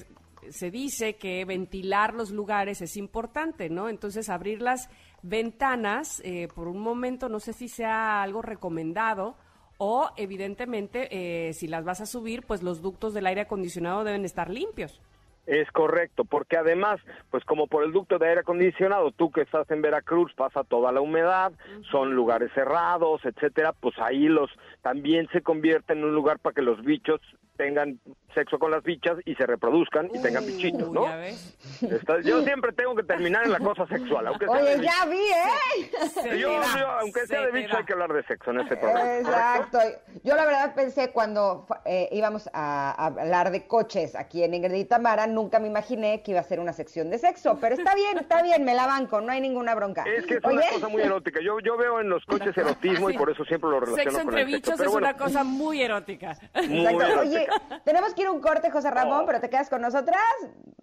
se 0.49 0.71
dice 0.71 1.15
que 1.15 1.45
ventilar 1.45 2.13
los 2.13 2.31
lugares 2.31 2.81
es 2.81 2.97
importante, 2.97 3.69
¿no? 3.69 3.89
Entonces 3.89 4.29
abrir 4.29 4.61
las 4.61 4.89
ventanas 5.21 6.21
eh, 6.23 6.47
por 6.53 6.67
un 6.67 6.79
momento, 6.79 7.29
no 7.29 7.39
sé 7.39 7.53
si 7.53 7.67
sea 7.67 8.21
algo 8.21 8.41
recomendado 8.41 9.35
o 9.77 10.09
evidentemente 10.15 11.07
eh, 11.11 11.53
si 11.53 11.67
las 11.67 11.83
vas 11.83 12.01
a 12.01 12.05
subir, 12.05 12.43
pues 12.45 12.63
los 12.63 12.81
ductos 12.81 13.13
del 13.13 13.27
aire 13.27 13.41
acondicionado 13.41 14.03
deben 14.03 14.23
estar 14.25 14.49
limpios. 14.49 15.01
Es 15.45 15.71
correcto, 15.71 16.25
porque 16.25 16.57
además, 16.57 16.99
pues 17.29 17.43
como 17.45 17.67
por 17.67 17.83
el 17.83 17.91
ducto 17.91 18.17
de 18.17 18.29
aire 18.29 18.41
acondicionado, 18.41 19.11
tú 19.11 19.31
que 19.31 19.41
estás 19.41 19.69
en 19.69 19.81
Veracruz 19.81 20.33
pasa 20.33 20.63
toda 20.63 20.91
la 20.91 21.01
humedad, 21.01 21.51
son 21.91 22.15
lugares 22.15 22.51
cerrados, 22.53 23.23
etcétera, 23.25 23.73
pues 23.73 23.95
ahí 23.99 24.27
los 24.27 24.49
también 24.89 25.27
se 25.33 25.41
convierte 25.41 25.93
en 25.93 26.03
un 26.03 26.13
lugar 26.13 26.37
para 26.37 26.53
que 26.53 26.61
los 26.61 26.79
bichos 26.85 27.19
tengan 27.57 27.99
sexo 28.35 28.59
con 28.59 28.69
las 28.69 28.83
bichas 28.83 29.17
y 29.25 29.33
se 29.33 29.45
reproduzcan 29.47 30.09
y 30.13 30.21
tengan 30.21 30.45
bichitos, 30.45 30.91
¿no? 30.91 31.05
¿Ya 31.05 31.15
ves? 31.15 31.57
Está- 31.81 32.19
yo 32.21 32.43
siempre 32.43 32.71
tengo 32.73 32.93
que 32.95 33.01
terminar 33.01 33.45
en 33.45 33.51
la 33.53 33.59
cosa 33.59 33.87
sexual, 33.87 34.27
aunque 34.27 34.45
sea 34.45 34.55
de 34.57 34.61
Oye, 34.61 34.77
bichos. 34.81 34.95
ya 34.99 35.05
vi, 35.09 35.17
¿eh? 35.17 36.07
Se 36.09 36.37
Yo- 36.39 36.49
te 36.51 36.59
da, 36.59 36.79
yo, 36.79 36.87
aunque 36.99 37.25
sea 37.25 37.39
se 37.39 37.45
de 37.47 37.51
te 37.51 37.57
bichos 37.57 37.71
da. 37.71 37.77
hay 37.79 37.85
que 37.85 37.93
hablar 37.93 38.13
de 38.13 38.23
sexo 38.25 38.51
en 38.51 38.59
este 38.59 38.75
programa. 38.77 39.17
Exacto. 39.17 39.79
Yo 40.23 40.35
la 40.35 40.45
verdad 40.45 40.75
pensé 40.75 41.11
cuando 41.11 41.65
eh, 41.85 42.09
íbamos 42.11 42.47
a, 42.53 42.91
a 42.91 43.05
hablar 43.07 43.49
de 43.51 43.65
coches 43.65 44.15
aquí 44.15 44.43
en 44.43 44.53
Ingrid 44.53 44.73
y 44.75 44.85
Tamara, 44.85 45.25
nunca 45.25 45.57
me 45.59 45.67
imaginé 45.67 46.21
que 46.21 46.31
iba 46.31 46.41
a 46.41 46.43
ser 46.43 46.59
una 46.59 46.73
sección 46.73 47.09
de 47.09 47.17
sexo, 47.17 47.57
pero 47.59 47.73
está 47.73 47.95
bien, 47.95 48.17
está 48.19 48.43
bien, 48.43 48.63
me 48.65 48.75
la 48.75 48.85
banco, 48.85 49.21
no 49.21 49.31
hay 49.31 49.39
ninguna 49.41 49.73
bronca. 49.73 50.03
Es 50.03 50.25
que 50.27 50.35
es 50.35 50.45
Oye, 50.45 50.57
una 50.57 50.67
cosa 50.73 50.89
muy 50.89 51.01
erótica. 51.01 51.39
Yo, 51.41 51.59
yo 51.61 51.77
veo 51.77 52.01
en 52.01 52.09
los 52.09 52.23
coches 52.25 52.55
erotismo 52.55 53.09
y 53.09 53.13
Sí. 53.13 53.17
por 53.17 53.31
eso 53.31 53.45
siempre 53.45 53.69
lo 53.69 53.79
relaciono 53.79 54.11
Sexo 54.11 54.25
con 54.25 54.37
entre 54.37 54.41
el 54.41 54.61
sexo. 54.63 54.74
Bichos 54.75 54.77
Pero 54.77 54.89
es 54.89 54.93
bueno, 54.93 55.07
una 55.07 55.17
cosa 55.17 55.43
muy 55.43 55.81
erótica. 55.81 56.37
muy 56.55 56.77
exacto. 56.79 57.01
erótica. 57.03 57.21
Oye, 57.21 57.47
tenemos 57.83 58.13
que 58.13 58.21
ir 58.21 58.27
a 58.27 58.31
un 58.31 58.41
corte, 58.41 58.69
José 58.71 58.91
Ramón, 58.91 59.21
Oh. 59.23 59.25
pero 59.25 59.39
te 59.39 59.49
quedas 59.49 59.69
con 59.69 59.81
nosotras. 59.81 60.21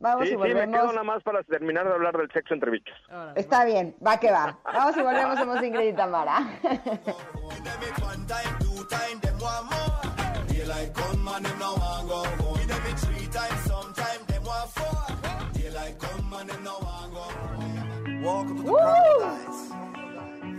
Vamos 0.01 0.23
Sí, 0.23 0.29
y 0.29 0.31
sí, 0.31 0.37
me 0.37 0.49
volvemos. 0.49 0.81
quedo 0.81 0.93
nada 0.93 1.05
más 1.05 1.23
para 1.23 1.43
terminar 1.45 1.87
de 1.87 1.93
hablar 1.95 2.17
del 2.17 2.31
sexo 2.33 2.55
entre 2.55 2.71
bichos. 2.71 2.97
Está 3.37 3.65
bien, 3.65 3.95
va 4.05 4.19
que 4.19 4.31
va. 4.33 4.59
Vamos 4.65 4.97
y 4.97 5.03
volvemos, 5.03 5.39
somos 5.39 5.63
Ingrid 5.63 5.89
y 5.89 5.93
Tamara. 5.93 6.39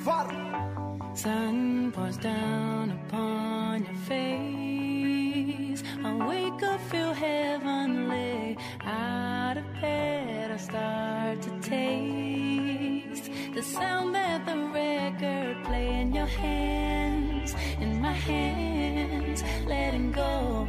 One 0.05 0.92
sun 1.23 1.89
pours 1.93 2.17
down 2.17 2.91
upon 2.91 3.85
your 3.85 3.99
face. 4.11 5.81
I 6.03 6.11
wake 6.27 6.61
up, 6.63 6.81
feel 6.91 7.13
heavenly. 7.13 8.57
Out 8.81 9.55
of 9.55 9.63
bed, 9.79 10.51
I 10.51 10.57
start 10.57 11.41
to 11.43 11.51
taste 11.61 13.31
the 13.55 13.63
sound 13.63 14.13
that 14.15 14.45
the 14.45 14.57
record 14.81 15.63
play 15.63 16.01
in 16.01 16.13
your 16.13 16.25
hands, 16.43 17.55
in 17.79 18.01
my 18.01 18.11
hands, 18.11 19.43
letting 19.65 20.11
go 20.11 20.67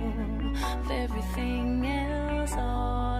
of 0.78 0.88
everything 0.88 1.84
else. 1.84 2.52
All 2.52 3.13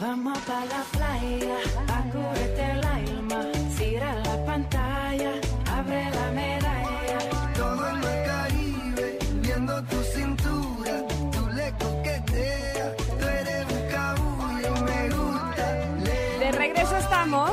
Vamos 0.00 0.38
pa 0.46 0.64
la 0.64 0.82
playa, 0.92 1.56
a 1.88 2.02
curarte 2.10 2.70
el 2.72 2.84
alma, 2.84 3.42
cierra 3.76 4.14
la 4.14 4.44
pantalla, 4.46 5.32
abre 5.70 6.10
la 6.10 6.30
medalla. 6.30 7.18
Todo 7.54 7.90
en 7.90 7.96
el 7.96 8.24
Caribe, 8.24 9.18
viendo 9.42 9.82
tu 9.84 10.02
cintura, 10.02 11.06
tú 11.32 11.48
le 11.54 11.70
coqueteas, 11.72 12.96
tú 12.96 13.26
eres 13.26 13.66
un 13.70 13.88
cabullo 13.90 14.68
y 14.74 14.80
me 14.80 15.08
gusta. 15.10 15.86
Le 16.04 16.46
De 16.46 16.52
regreso 16.52 16.96
estamos 16.96 17.52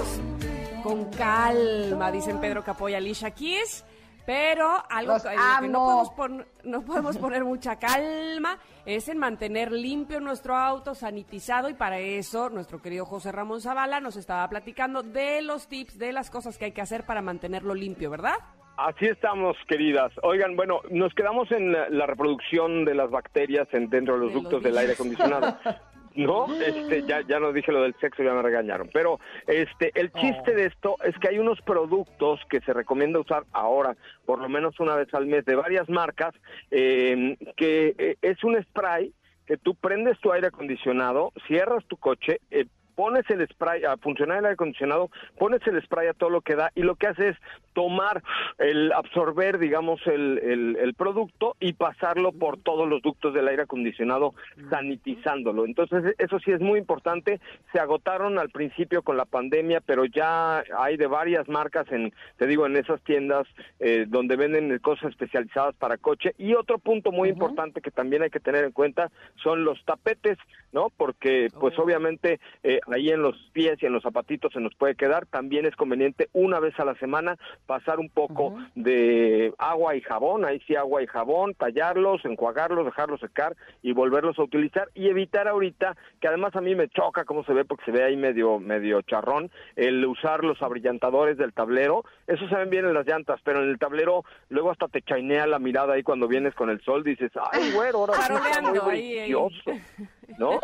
con 0.84 1.04
calma, 1.12 2.12
dicen 2.14 2.40
Pedro 2.40 2.64
Capoy 2.64 2.94
y 2.94 2.96
Alicia 2.96 3.32
Keys. 3.32 3.84
Pero 4.28 4.84
algo 4.90 5.14
Los 5.14 5.24
que, 5.24 5.30
no, 5.70 5.86
podemos 5.86 6.10
pon- 6.12 6.46
no 6.66 6.82
podemos 6.82 7.18
poner 7.18 7.46
mucha 7.46 7.80
calma 7.80 8.58
es 8.86 9.08
en 9.08 9.18
mantener 9.18 9.72
limpio 9.72 10.20
nuestro 10.20 10.54
auto, 10.58 10.94
sanitizado, 10.96 11.70
y 11.70 11.74
para 11.76 11.98
eso 12.00 12.50
nuestro 12.50 12.82
querido 12.82 13.06
José 13.06 13.32
Ramón 13.32 13.62
Zavala 13.62 14.02
nos 14.02 14.18
estaba 14.18 14.46
platicando 14.50 15.02
de 15.02 15.42
los 15.42 15.70
tips, 15.70 15.98
de 15.98 16.12
las 16.12 16.30
cosas 16.30 16.58
que 16.58 16.66
hay 16.66 16.72
que 16.74 16.82
hacer 16.82 17.06
para 17.06 17.22
mantenerlo 17.22 17.74
limpio, 17.74 18.10
¿verdad? 18.10 18.36
Así 18.76 19.06
estamos, 19.06 19.56
queridas. 19.68 20.12
Oigan, 20.22 20.56
bueno, 20.58 20.82
nos 20.92 21.14
quedamos 21.16 21.50
en 21.52 21.72
la, 21.72 21.88
la 21.90 22.06
reproducción 22.06 22.84
de 22.86 22.96
las 22.96 23.10
bacterias 23.10 23.68
en, 23.72 23.90
dentro 23.90 24.16
de 24.16 24.20
los 24.20 24.30
De 24.30 24.34
los 24.36 24.44
ductos 24.44 24.62
del 24.62 24.78
aire 24.78 24.92
acondicionado. 24.94 25.58
No, 26.18 26.48
este, 26.56 27.04
ya, 27.04 27.22
ya 27.22 27.40
no 27.40 27.54
dije 27.54 27.72
lo 27.72 27.84
del 27.84 27.96
sexo, 28.00 28.24
ya 28.24 28.34
me 28.34 28.42
regañaron. 28.42 28.90
Pero 28.92 29.20
este, 29.46 29.92
el 29.94 30.12
chiste 30.14 30.56
de 30.56 30.66
esto 30.66 30.96
es 31.04 31.18
que 31.20 31.30
hay 31.30 31.40
unos 31.40 31.62
productos 31.62 32.40
que 32.50 32.60
se 32.62 32.74
recomienda 32.74 33.20
usar 33.20 33.44
ahora, 33.52 33.96
por 34.26 34.40
lo 34.40 34.50
menos 34.50 34.80
una 34.80 34.96
vez 34.96 35.14
al 35.14 35.28
mes, 35.28 35.46
de 35.46 35.56
varias 35.56 35.88
marcas, 35.90 36.34
eh, 36.72 37.38
que 37.56 37.96
eh, 37.98 38.18
es 38.22 38.44
un 38.44 38.62
spray 38.64 39.14
que 39.46 39.58
tú 39.58 39.76
prendes 39.76 40.20
tu 40.20 40.32
aire 40.32 40.48
acondicionado, 40.48 41.32
cierras 41.48 41.86
tu 41.86 41.98
coche, 41.98 42.42
eh, 42.52 42.66
pones 42.98 43.30
el 43.30 43.48
spray 43.48 43.84
a 43.84 43.96
funcionar 43.98 44.40
el 44.40 44.46
aire 44.46 44.54
acondicionado, 44.56 45.12
pones 45.38 45.62
el 45.68 45.80
spray 45.84 46.08
a 46.08 46.14
todo 46.14 46.32
lo 46.32 46.42
que 46.42 46.56
da 46.56 46.72
y 46.74 46.82
lo 46.82 46.96
que 46.96 47.06
hace 47.06 47.30
es 47.30 47.38
tomar, 47.74 48.24
el 48.58 48.92
absorber, 48.92 49.60
digamos, 49.60 50.02
el, 50.08 50.40
el, 50.40 50.78
el 50.78 50.96
producto 50.96 51.56
y 51.60 51.74
pasarlo 51.74 52.32
por 52.32 52.58
todos 52.58 52.90
los 52.90 53.04
ductos 53.04 53.36
del 53.36 53.48
aire 53.48 53.62
acondicionado, 53.62 54.34
sanitizándolo. 54.72 55.64
Entonces, 55.64 56.16
eso 56.18 56.40
sí 56.40 56.52
es 56.52 56.60
muy 56.60 56.80
importante. 56.80 57.40
Se 57.72 57.80
agotaron 57.80 58.40
al 58.40 58.50
principio 58.50 59.04
con 59.04 59.16
la 59.16 59.26
pandemia, 59.26 59.80
pero 59.80 60.06
ya 60.06 60.64
hay 60.76 60.98
de 60.98 61.06
varias 61.06 61.48
marcas 61.48 61.86
en, 61.92 62.12
te 62.38 62.48
digo, 62.48 62.66
en 62.66 62.78
esas 62.78 63.00
tiendas 63.02 63.46
eh, 63.80 64.06
donde 64.08 64.38
venden 64.38 64.76
cosas 64.80 65.12
especializadas 65.12 65.76
para 65.76 65.98
coche. 65.98 66.34
Y 66.40 66.56
otro 66.56 66.80
punto 66.80 67.12
muy 67.12 67.30
importante 67.30 67.82
que 67.82 67.92
también 67.92 68.24
hay 68.24 68.32
que 68.32 68.40
tener 68.40 68.66
en 68.66 68.72
cuenta 68.72 69.12
son 69.44 69.64
los 69.64 69.86
tapetes, 69.86 70.40
¿no? 70.72 70.90
Porque, 70.98 71.50
pues, 71.60 71.78
obviamente, 71.78 72.40
eh, 72.64 72.80
ahí 72.94 73.10
en 73.10 73.22
los 73.22 73.36
pies 73.54 73.78
y 73.82 73.86
en 73.86 73.94
los 73.94 74.04
zapatitos 74.04 74.54
se 74.54 74.60
nos 74.60 74.74
puede 74.76 74.96
quedar. 74.96 75.26
También 75.26 75.66
es 75.66 75.76
conveniente 75.76 76.30
una 76.34 76.60
vez 76.60 76.80
a 76.80 76.86
la 76.86 76.96
semana 76.96 77.38
pasar 77.66 78.00
un 78.00 78.10
poco 78.10 78.58
de 78.76 79.54
agua 79.58 79.96
y 79.96 80.02
jabón, 80.02 80.46
ahí 80.46 80.60
sí 80.68 80.76
agua 80.76 81.02
y 81.04 81.08
jabón, 81.08 81.54
tallarlos, 81.54 82.24
enjuagarlos, 82.26 82.86
dejarlos 82.86 83.20
secar 83.20 83.56
y 83.82 83.94
volverlos 83.94 84.38
a 84.40 84.44
utilizar 84.44 84.90
y 84.94 85.08
evitar 85.08 85.48
ahorita, 85.48 85.96
que 86.20 86.28
además 86.28 86.56
a 86.56 86.62
mí 86.62 86.76
me 86.76 86.90
choca 86.90 87.26
cómo 87.26 87.44
se 87.44 87.54
ve 87.54 87.66
porque 87.66 87.86
se 87.86 87.92
ve 87.92 88.04
ahí 88.04 88.18
medio 88.18 88.60
medio 88.60 89.02
charrón, 89.02 89.52
el 89.76 90.06
usar 90.06 90.44
los 90.44 90.62
abrillantadores 90.62 91.38
del 91.38 91.54
tablero, 91.54 92.04
eso 92.28 92.48
se 92.48 92.56
ven 92.56 92.70
bien 92.70 92.86
en 92.86 92.94
las 92.94 93.06
llantas, 93.06 93.40
pero 93.44 93.64
en 93.64 93.70
el 93.70 93.80
tablero 93.80 94.24
luego 94.50 94.72
hasta 94.72 94.88
te 94.88 95.02
chainea 95.02 95.48
la 95.48 95.60
mirada 95.60 95.94
ahí 95.94 96.04
cuando 96.04 96.28
vienes 96.28 96.54
con 96.56 96.70
el 96.70 96.82
sol, 96.82 97.04
dices, 97.04 97.32
ay, 97.52 97.72
güero, 97.72 98.00
ahora 98.00 98.14
está 98.14 98.62
muy 98.62 98.80
ahí, 98.80 99.18
ahí. 99.18 99.32
brilloso", 99.32 99.72
¿no? 100.38 100.60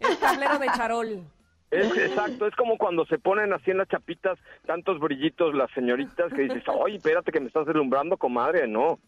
El 0.00 0.18
tablero 0.18 0.58
de 0.58 0.66
charol. 0.76 1.35
Es 1.70 1.96
exacto, 1.98 2.46
es 2.46 2.54
como 2.54 2.78
cuando 2.78 3.04
se 3.06 3.18
ponen 3.18 3.52
así 3.52 3.72
en 3.72 3.78
las 3.78 3.88
chapitas 3.88 4.38
tantos 4.66 5.00
brillitos 5.00 5.52
las 5.54 5.70
señoritas 5.72 6.32
que 6.32 6.42
dices, 6.42 6.62
oye, 6.68 6.96
espérate 6.96 7.32
que 7.32 7.40
me 7.40 7.48
estás 7.48 7.66
deslumbrando, 7.66 8.16
comadre, 8.16 8.68
no. 8.68 9.00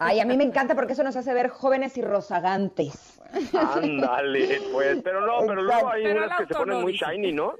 Ay, 0.00 0.18
a 0.18 0.24
mí 0.24 0.36
me 0.36 0.42
encanta 0.42 0.74
porque 0.74 0.94
eso 0.94 1.04
nos 1.04 1.14
hace 1.14 1.32
ver 1.32 1.48
jóvenes 1.48 1.96
y 1.96 2.02
rozagantes. 2.02 3.22
Ándale, 3.76 4.60
pues, 4.72 5.00
pero 5.04 5.20
no, 5.20 5.46
pero 5.46 5.62
luego 5.62 5.88
hay 5.90 6.02
Pero 6.02 6.24
unas 6.24 6.38
que 6.38 6.46
se 6.46 6.54
ponen 6.54 6.80
muy 6.82 6.92
shiny, 6.94 7.32
¿no? 7.32 7.54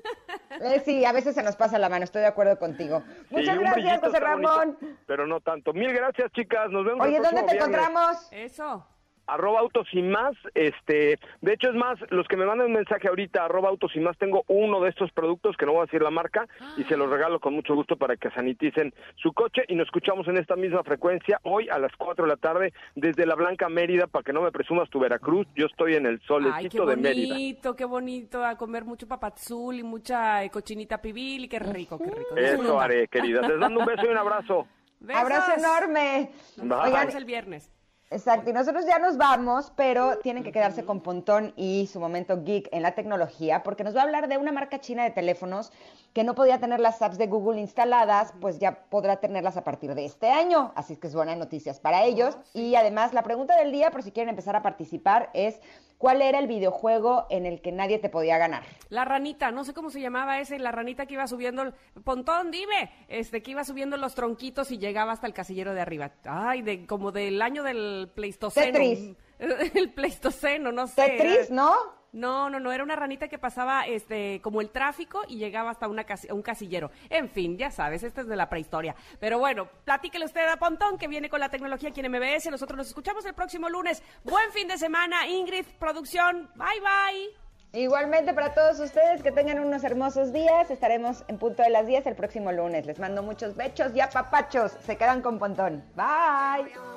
Eh, 0.61 0.83
sí, 0.85 1.05
a 1.05 1.13
veces 1.13 1.37
se 1.37 1.43
nos 1.45 1.55
pasa 1.55 1.79
la 1.79 1.89
mano, 1.89 2.05
estoy 2.05 2.23
de 2.23 2.27
acuerdo 2.29 2.59
contigo. 2.59 3.03
Muchas 3.31 3.55
Sí, 3.57 3.61
gracias, 3.61 4.01
José 4.01 4.19
Ramón. 4.21 4.77
bonito, 4.81 4.99
pero 5.07 5.27
no 5.29 5.41
tanto. 5.41 5.73
Mil 5.73 5.93
gracias, 5.93 6.33
chicas, 6.33 6.71
nos 6.71 6.85
vemos 6.85 7.07
Oye, 7.07 7.17
el 7.19 7.23
¿dónde 7.23 7.43
te 7.43 7.53
viernes. 7.53 7.63
encontramos? 7.69 8.29
Eso. 8.33 8.87
Arroba 9.27 9.61
autos 9.61 9.87
y 9.93 10.03
más, 10.03 10.35
este, 10.55 11.19
de 11.41 11.53
hecho 11.53 11.69
es 11.69 11.75
más, 11.75 11.99
los 12.11 12.27
que 12.29 12.37
me 12.37 12.47
mandan 12.47 12.69
un 12.69 12.75
mensaje 12.75 13.09
ahorita, 13.09 13.45
arroba 13.45 13.69
autos 13.69 13.95
y 13.95 14.01
más, 14.01 14.17
tengo 14.19 14.45
uno 14.49 14.81
de 14.81 14.91
estos 14.91 15.11
productos 15.13 15.57
que 15.57 15.67
no 15.67 15.73
voy 15.73 15.83
a 15.83 15.85
decir 15.87 16.03
la 16.03 16.11
marca 16.11 16.47
y 16.77 16.85
se 16.85 16.97
los 16.97 17.11
regalo 17.11 17.41
con 17.41 17.55
mucho 17.55 17.75
gusto 17.75 17.97
para 17.97 18.17
que 18.17 18.31
saniticen 18.31 18.93
su 19.17 19.33
coche 19.33 19.63
y 19.69 19.75
nos 19.75 19.87
escuchamos 19.87 20.29
en 20.29 20.37
esta 20.37 20.57
misma 20.57 20.83
frecuencia 20.83 21.41
hoy 21.43 21.69
a 21.69 21.79
las 21.79 21.93
4 21.97 22.25
de 22.25 22.31
la 22.31 22.37
tarde 22.37 22.73
desde 22.95 23.27
la 23.27 23.35
Blanca 23.35 23.69
Mérida 23.69 24.07
para 24.07 24.23
que 24.23 24.33
no 24.33 24.43
me 24.43 24.53
presumas 24.53 24.89
tu 24.91 24.99
Veracruz, 24.99 25.47
yo 25.55 25.67
estoy 25.67 25.95
en 25.95 26.07
el 26.07 26.21
qué 26.21 26.27
solecito 26.27 26.87
de 26.87 26.97
Mérida. 26.97 27.35
bonito, 27.35 27.77
qué 27.77 27.85
bonito, 27.85 28.45
a 28.45 28.57
comer 28.57 28.85
mucho 28.85 29.07
papazul 29.09 29.77
y 29.77 29.83
mucha 29.83 30.45
eh, 30.45 30.51
cochinita 30.51 31.01
pibil 31.01 31.45
y 31.45 31.49
qué 31.49 31.59
rico, 31.59 31.99
qué 31.99 32.11
rico. 32.11 32.37
Eso 32.37 32.81
haré, 32.81 33.09
querida. 33.09 33.41
Les 33.43 33.59
mando 33.59 33.81
un 33.81 33.87
beso 33.87 34.07
y 34.07 34.09
un 34.09 34.19
abrazo. 34.19 34.67
Besos. 35.01 35.23
Abrazo 35.23 35.53
enorme. 35.59 36.31
Bye. 36.57 36.73
Oigan, 36.73 37.01
Vemos 37.01 37.15
el 37.15 37.25
viernes. 37.27 37.74
Exacto, 38.15 38.49
y 38.49 38.53
nosotros 38.53 38.87
ya 38.87 39.01
nos 39.01 39.17
vamos, 39.17 39.73
pero 39.75 40.19
tienen 40.19 40.45
que 40.45 40.53
quedarse 40.53 40.85
con 40.85 41.01
Pontón 41.01 41.53
y 41.57 41.89
su 41.93 41.99
momento 41.99 42.45
geek 42.45 42.69
en 42.71 42.83
la 42.83 42.95
tecnología, 42.95 43.65
porque 43.65 43.83
nos 43.83 43.97
va 43.97 44.03
a 44.03 44.05
hablar 44.05 44.29
de 44.29 44.39
una 44.39 44.53
marca 44.53 44.79
china 44.79 45.03
de 45.03 45.11
teléfonos 45.11 45.73
que 46.15 46.25
no 46.25 46.35
podía 46.35 46.59
tener 46.61 46.81
las 46.81 47.03
apps 47.03 47.19
de 47.19 47.27
Google 47.27 47.61
instaladas, 47.61 48.33
pues 48.41 48.59
ya 48.61 48.85
podrá 48.89 49.17
tenerlas 49.17 49.57
a 49.57 49.65
partir 49.65 49.95
de 49.95 50.05
este 50.05 50.31
año, 50.31 50.73
así 50.77 50.97
que 50.97 51.09
es 51.09 51.15
buenas 51.15 51.37
noticias 51.37 51.81
para 51.81 52.05
ellos. 52.05 52.39
Y 52.55 52.77
además, 52.77 53.13
la 53.13 53.23
pregunta 53.25 53.57
del 53.59 53.73
día, 53.73 53.91
por 53.91 54.03
si 54.03 54.13
quieren 54.13 54.31
empezar 54.31 54.55
a 54.55 54.63
participar, 54.63 55.31
es 55.35 55.61
¿cuál 55.99 56.23
era 56.23 56.39
el 56.39 56.47
videojuego 56.47 57.27
en 57.31 57.47
el 57.47 57.61
que 57.61 57.73
nadie 57.73 57.99
te 57.99 58.09
podía 58.11 58.39
ganar? 58.39 58.63
La 58.91 59.05
ranita, 59.05 59.51
no 59.51 59.65
sé 59.65 59.75
cómo 59.75 59.91
se 59.91 60.01
llamaba 60.01 60.39
ese, 60.39 60.59
la 60.61 60.71
ranita 60.71 61.07
que 61.07 61.15
iba 61.15 61.27
subiendo, 61.27 61.63
el- 61.63 61.75
Pontón, 62.05 62.53
dime, 62.53 62.93
este, 63.09 63.43
que 63.43 63.51
iba 63.51 63.65
subiendo 63.65 63.97
los 63.97 64.15
tronquitos 64.15 64.71
y 64.71 64.79
llegaba 64.79 65.11
hasta 65.13 65.27
el 65.27 65.35
casillero 65.35 65.75
de 65.75 65.81
arriba. 65.81 66.13
Ay, 66.27 66.63
de, 66.63 66.87
como 66.87 67.11
del 67.11 67.43
año 67.43 67.65
del 67.65 68.09
Pleistoceno. 68.15 68.67
Tetris. 68.79 69.17
El 69.75 69.93
Pleistoceno, 69.93 70.71
no 70.71 70.87
sé. 70.87 70.95
Tetris, 70.95 71.51
¿no? 71.51 71.75
No, 72.15 72.49
no, 72.49 72.61
no, 72.61 72.73
era 72.73 72.85
una 72.85 72.95
ranita 72.95 73.27
que 73.27 73.39
pasaba 73.39 73.87
este 73.87 74.41
como 74.41 74.61
el 74.61 74.71
tráfico 74.71 75.23
y 75.27 75.37
llegaba 75.37 75.71
hasta 75.71 75.89
una 75.89 76.07
un 76.31 76.43
casillero. 76.43 76.93
En 77.11 77.29
fin, 77.29 77.59
ya 77.59 77.73
sabes, 77.73 78.05
esta 78.05 78.21
es 78.21 78.29
de 78.29 78.37
la 78.37 78.49
prehistoria. 78.49 78.95
Pero 79.19 79.41
bueno, 79.41 79.69
platíquele 79.85 80.25
usted 80.25 80.47
a 80.47 80.57
Pontón 80.57 80.97
que 80.97 81.09
viene 81.09 81.29
con 81.29 81.41
la 81.41 81.49
tecnología 81.49 81.89
aquí 81.89 82.01
en 82.01 82.13
MBS. 82.13 82.53
Nosotros 82.53 82.77
nos 82.77 82.87
escuchamos 82.87 83.27
el 83.27 83.35
próximo 83.35 83.69
lunes. 83.69 84.01
Buen 84.23 84.53
fin 84.53 84.69
de 84.69 84.79
semana, 84.79 85.27
Ingrid, 85.27 85.67
producción. 85.81 86.49
Bye, 86.55 86.81
bye. 86.81 87.45
Igualmente 87.83 88.33
para 88.33 88.55
todos 88.55 88.79
ustedes, 88.79 89.21
que 89.21 89.33
tengan 89.33 89.59
unos 89.59 89.83
hermosos 89.83 90.33
días. 90.33 90.71
Estaremos 90.71 91.25
en 91.27 91.39
punto 91.39 91.65
de 91.65 91.71
las 91.71 91.89
10 91.89 92.07
el 92.07 92.15
próximo 92.15 92.53
lunes. 92.53 92.87
Les 92.87 93.01
mando 93.01 93.25
muchos 93.25 93.57
bechos 93.57 93.91
y 93.97 94.01
apapachos. 94.01 94.71
Se 94.87 94.97
quedan 94.97 95.21
con 95.21 95.41
Pontón. 95.41 95.83
Bye. 95.97 96.94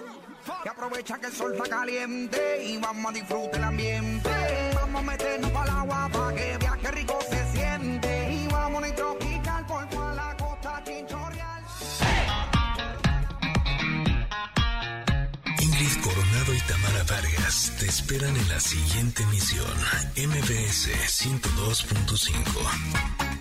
Que 0.64 0.70
aprovecha 0.70 1.20
que 1.20 1.28
el 1.28 1.34
sol 1.34 1.54
está 1.54 1.70
caliente 1.70 2.64
y 2.64 2.78
vamos 2.78 3.12
a 3.12 3.14
disfrutar 3.14 3.56
el 3.56 3.64
ambiente. 3.64 4.30
Vamos 4.76 5.02
a 5.02 5.06
meternos 5.06 5.52
para 5.52 5.72
el 5.72 5.78
agua 5.78 6.10
para 6.12 6.36
que 6.36 6.58
viaje 6.58 6.92
rico 6.92 7.20
se 7.30 7.52
siente. 7.52 8.34
Y 8.34 8.48
vamos 8.48 8.84
a 8.84 8.96
tropical 8.96 9.66
por 9.66 9.90
toda 9.90 10.14
la 10.14 10.38
costa 10.38 10.84
chinchorreal. 10.86 11.64
Ingrid 15.60 16.02
Coronado 16.02 16.54
y 16.54 16.60
Tamara 16.62 17.04
Vargas 17.10 17.74
te 17.80 17.88
esperan 17.88 18.36
en 18.36 18.50
la 18.50 18.60
siguiente 18.60 19.24
emisión, 19.24 19.68
MBS 20.16 20.90
102.5. 21.08 23.37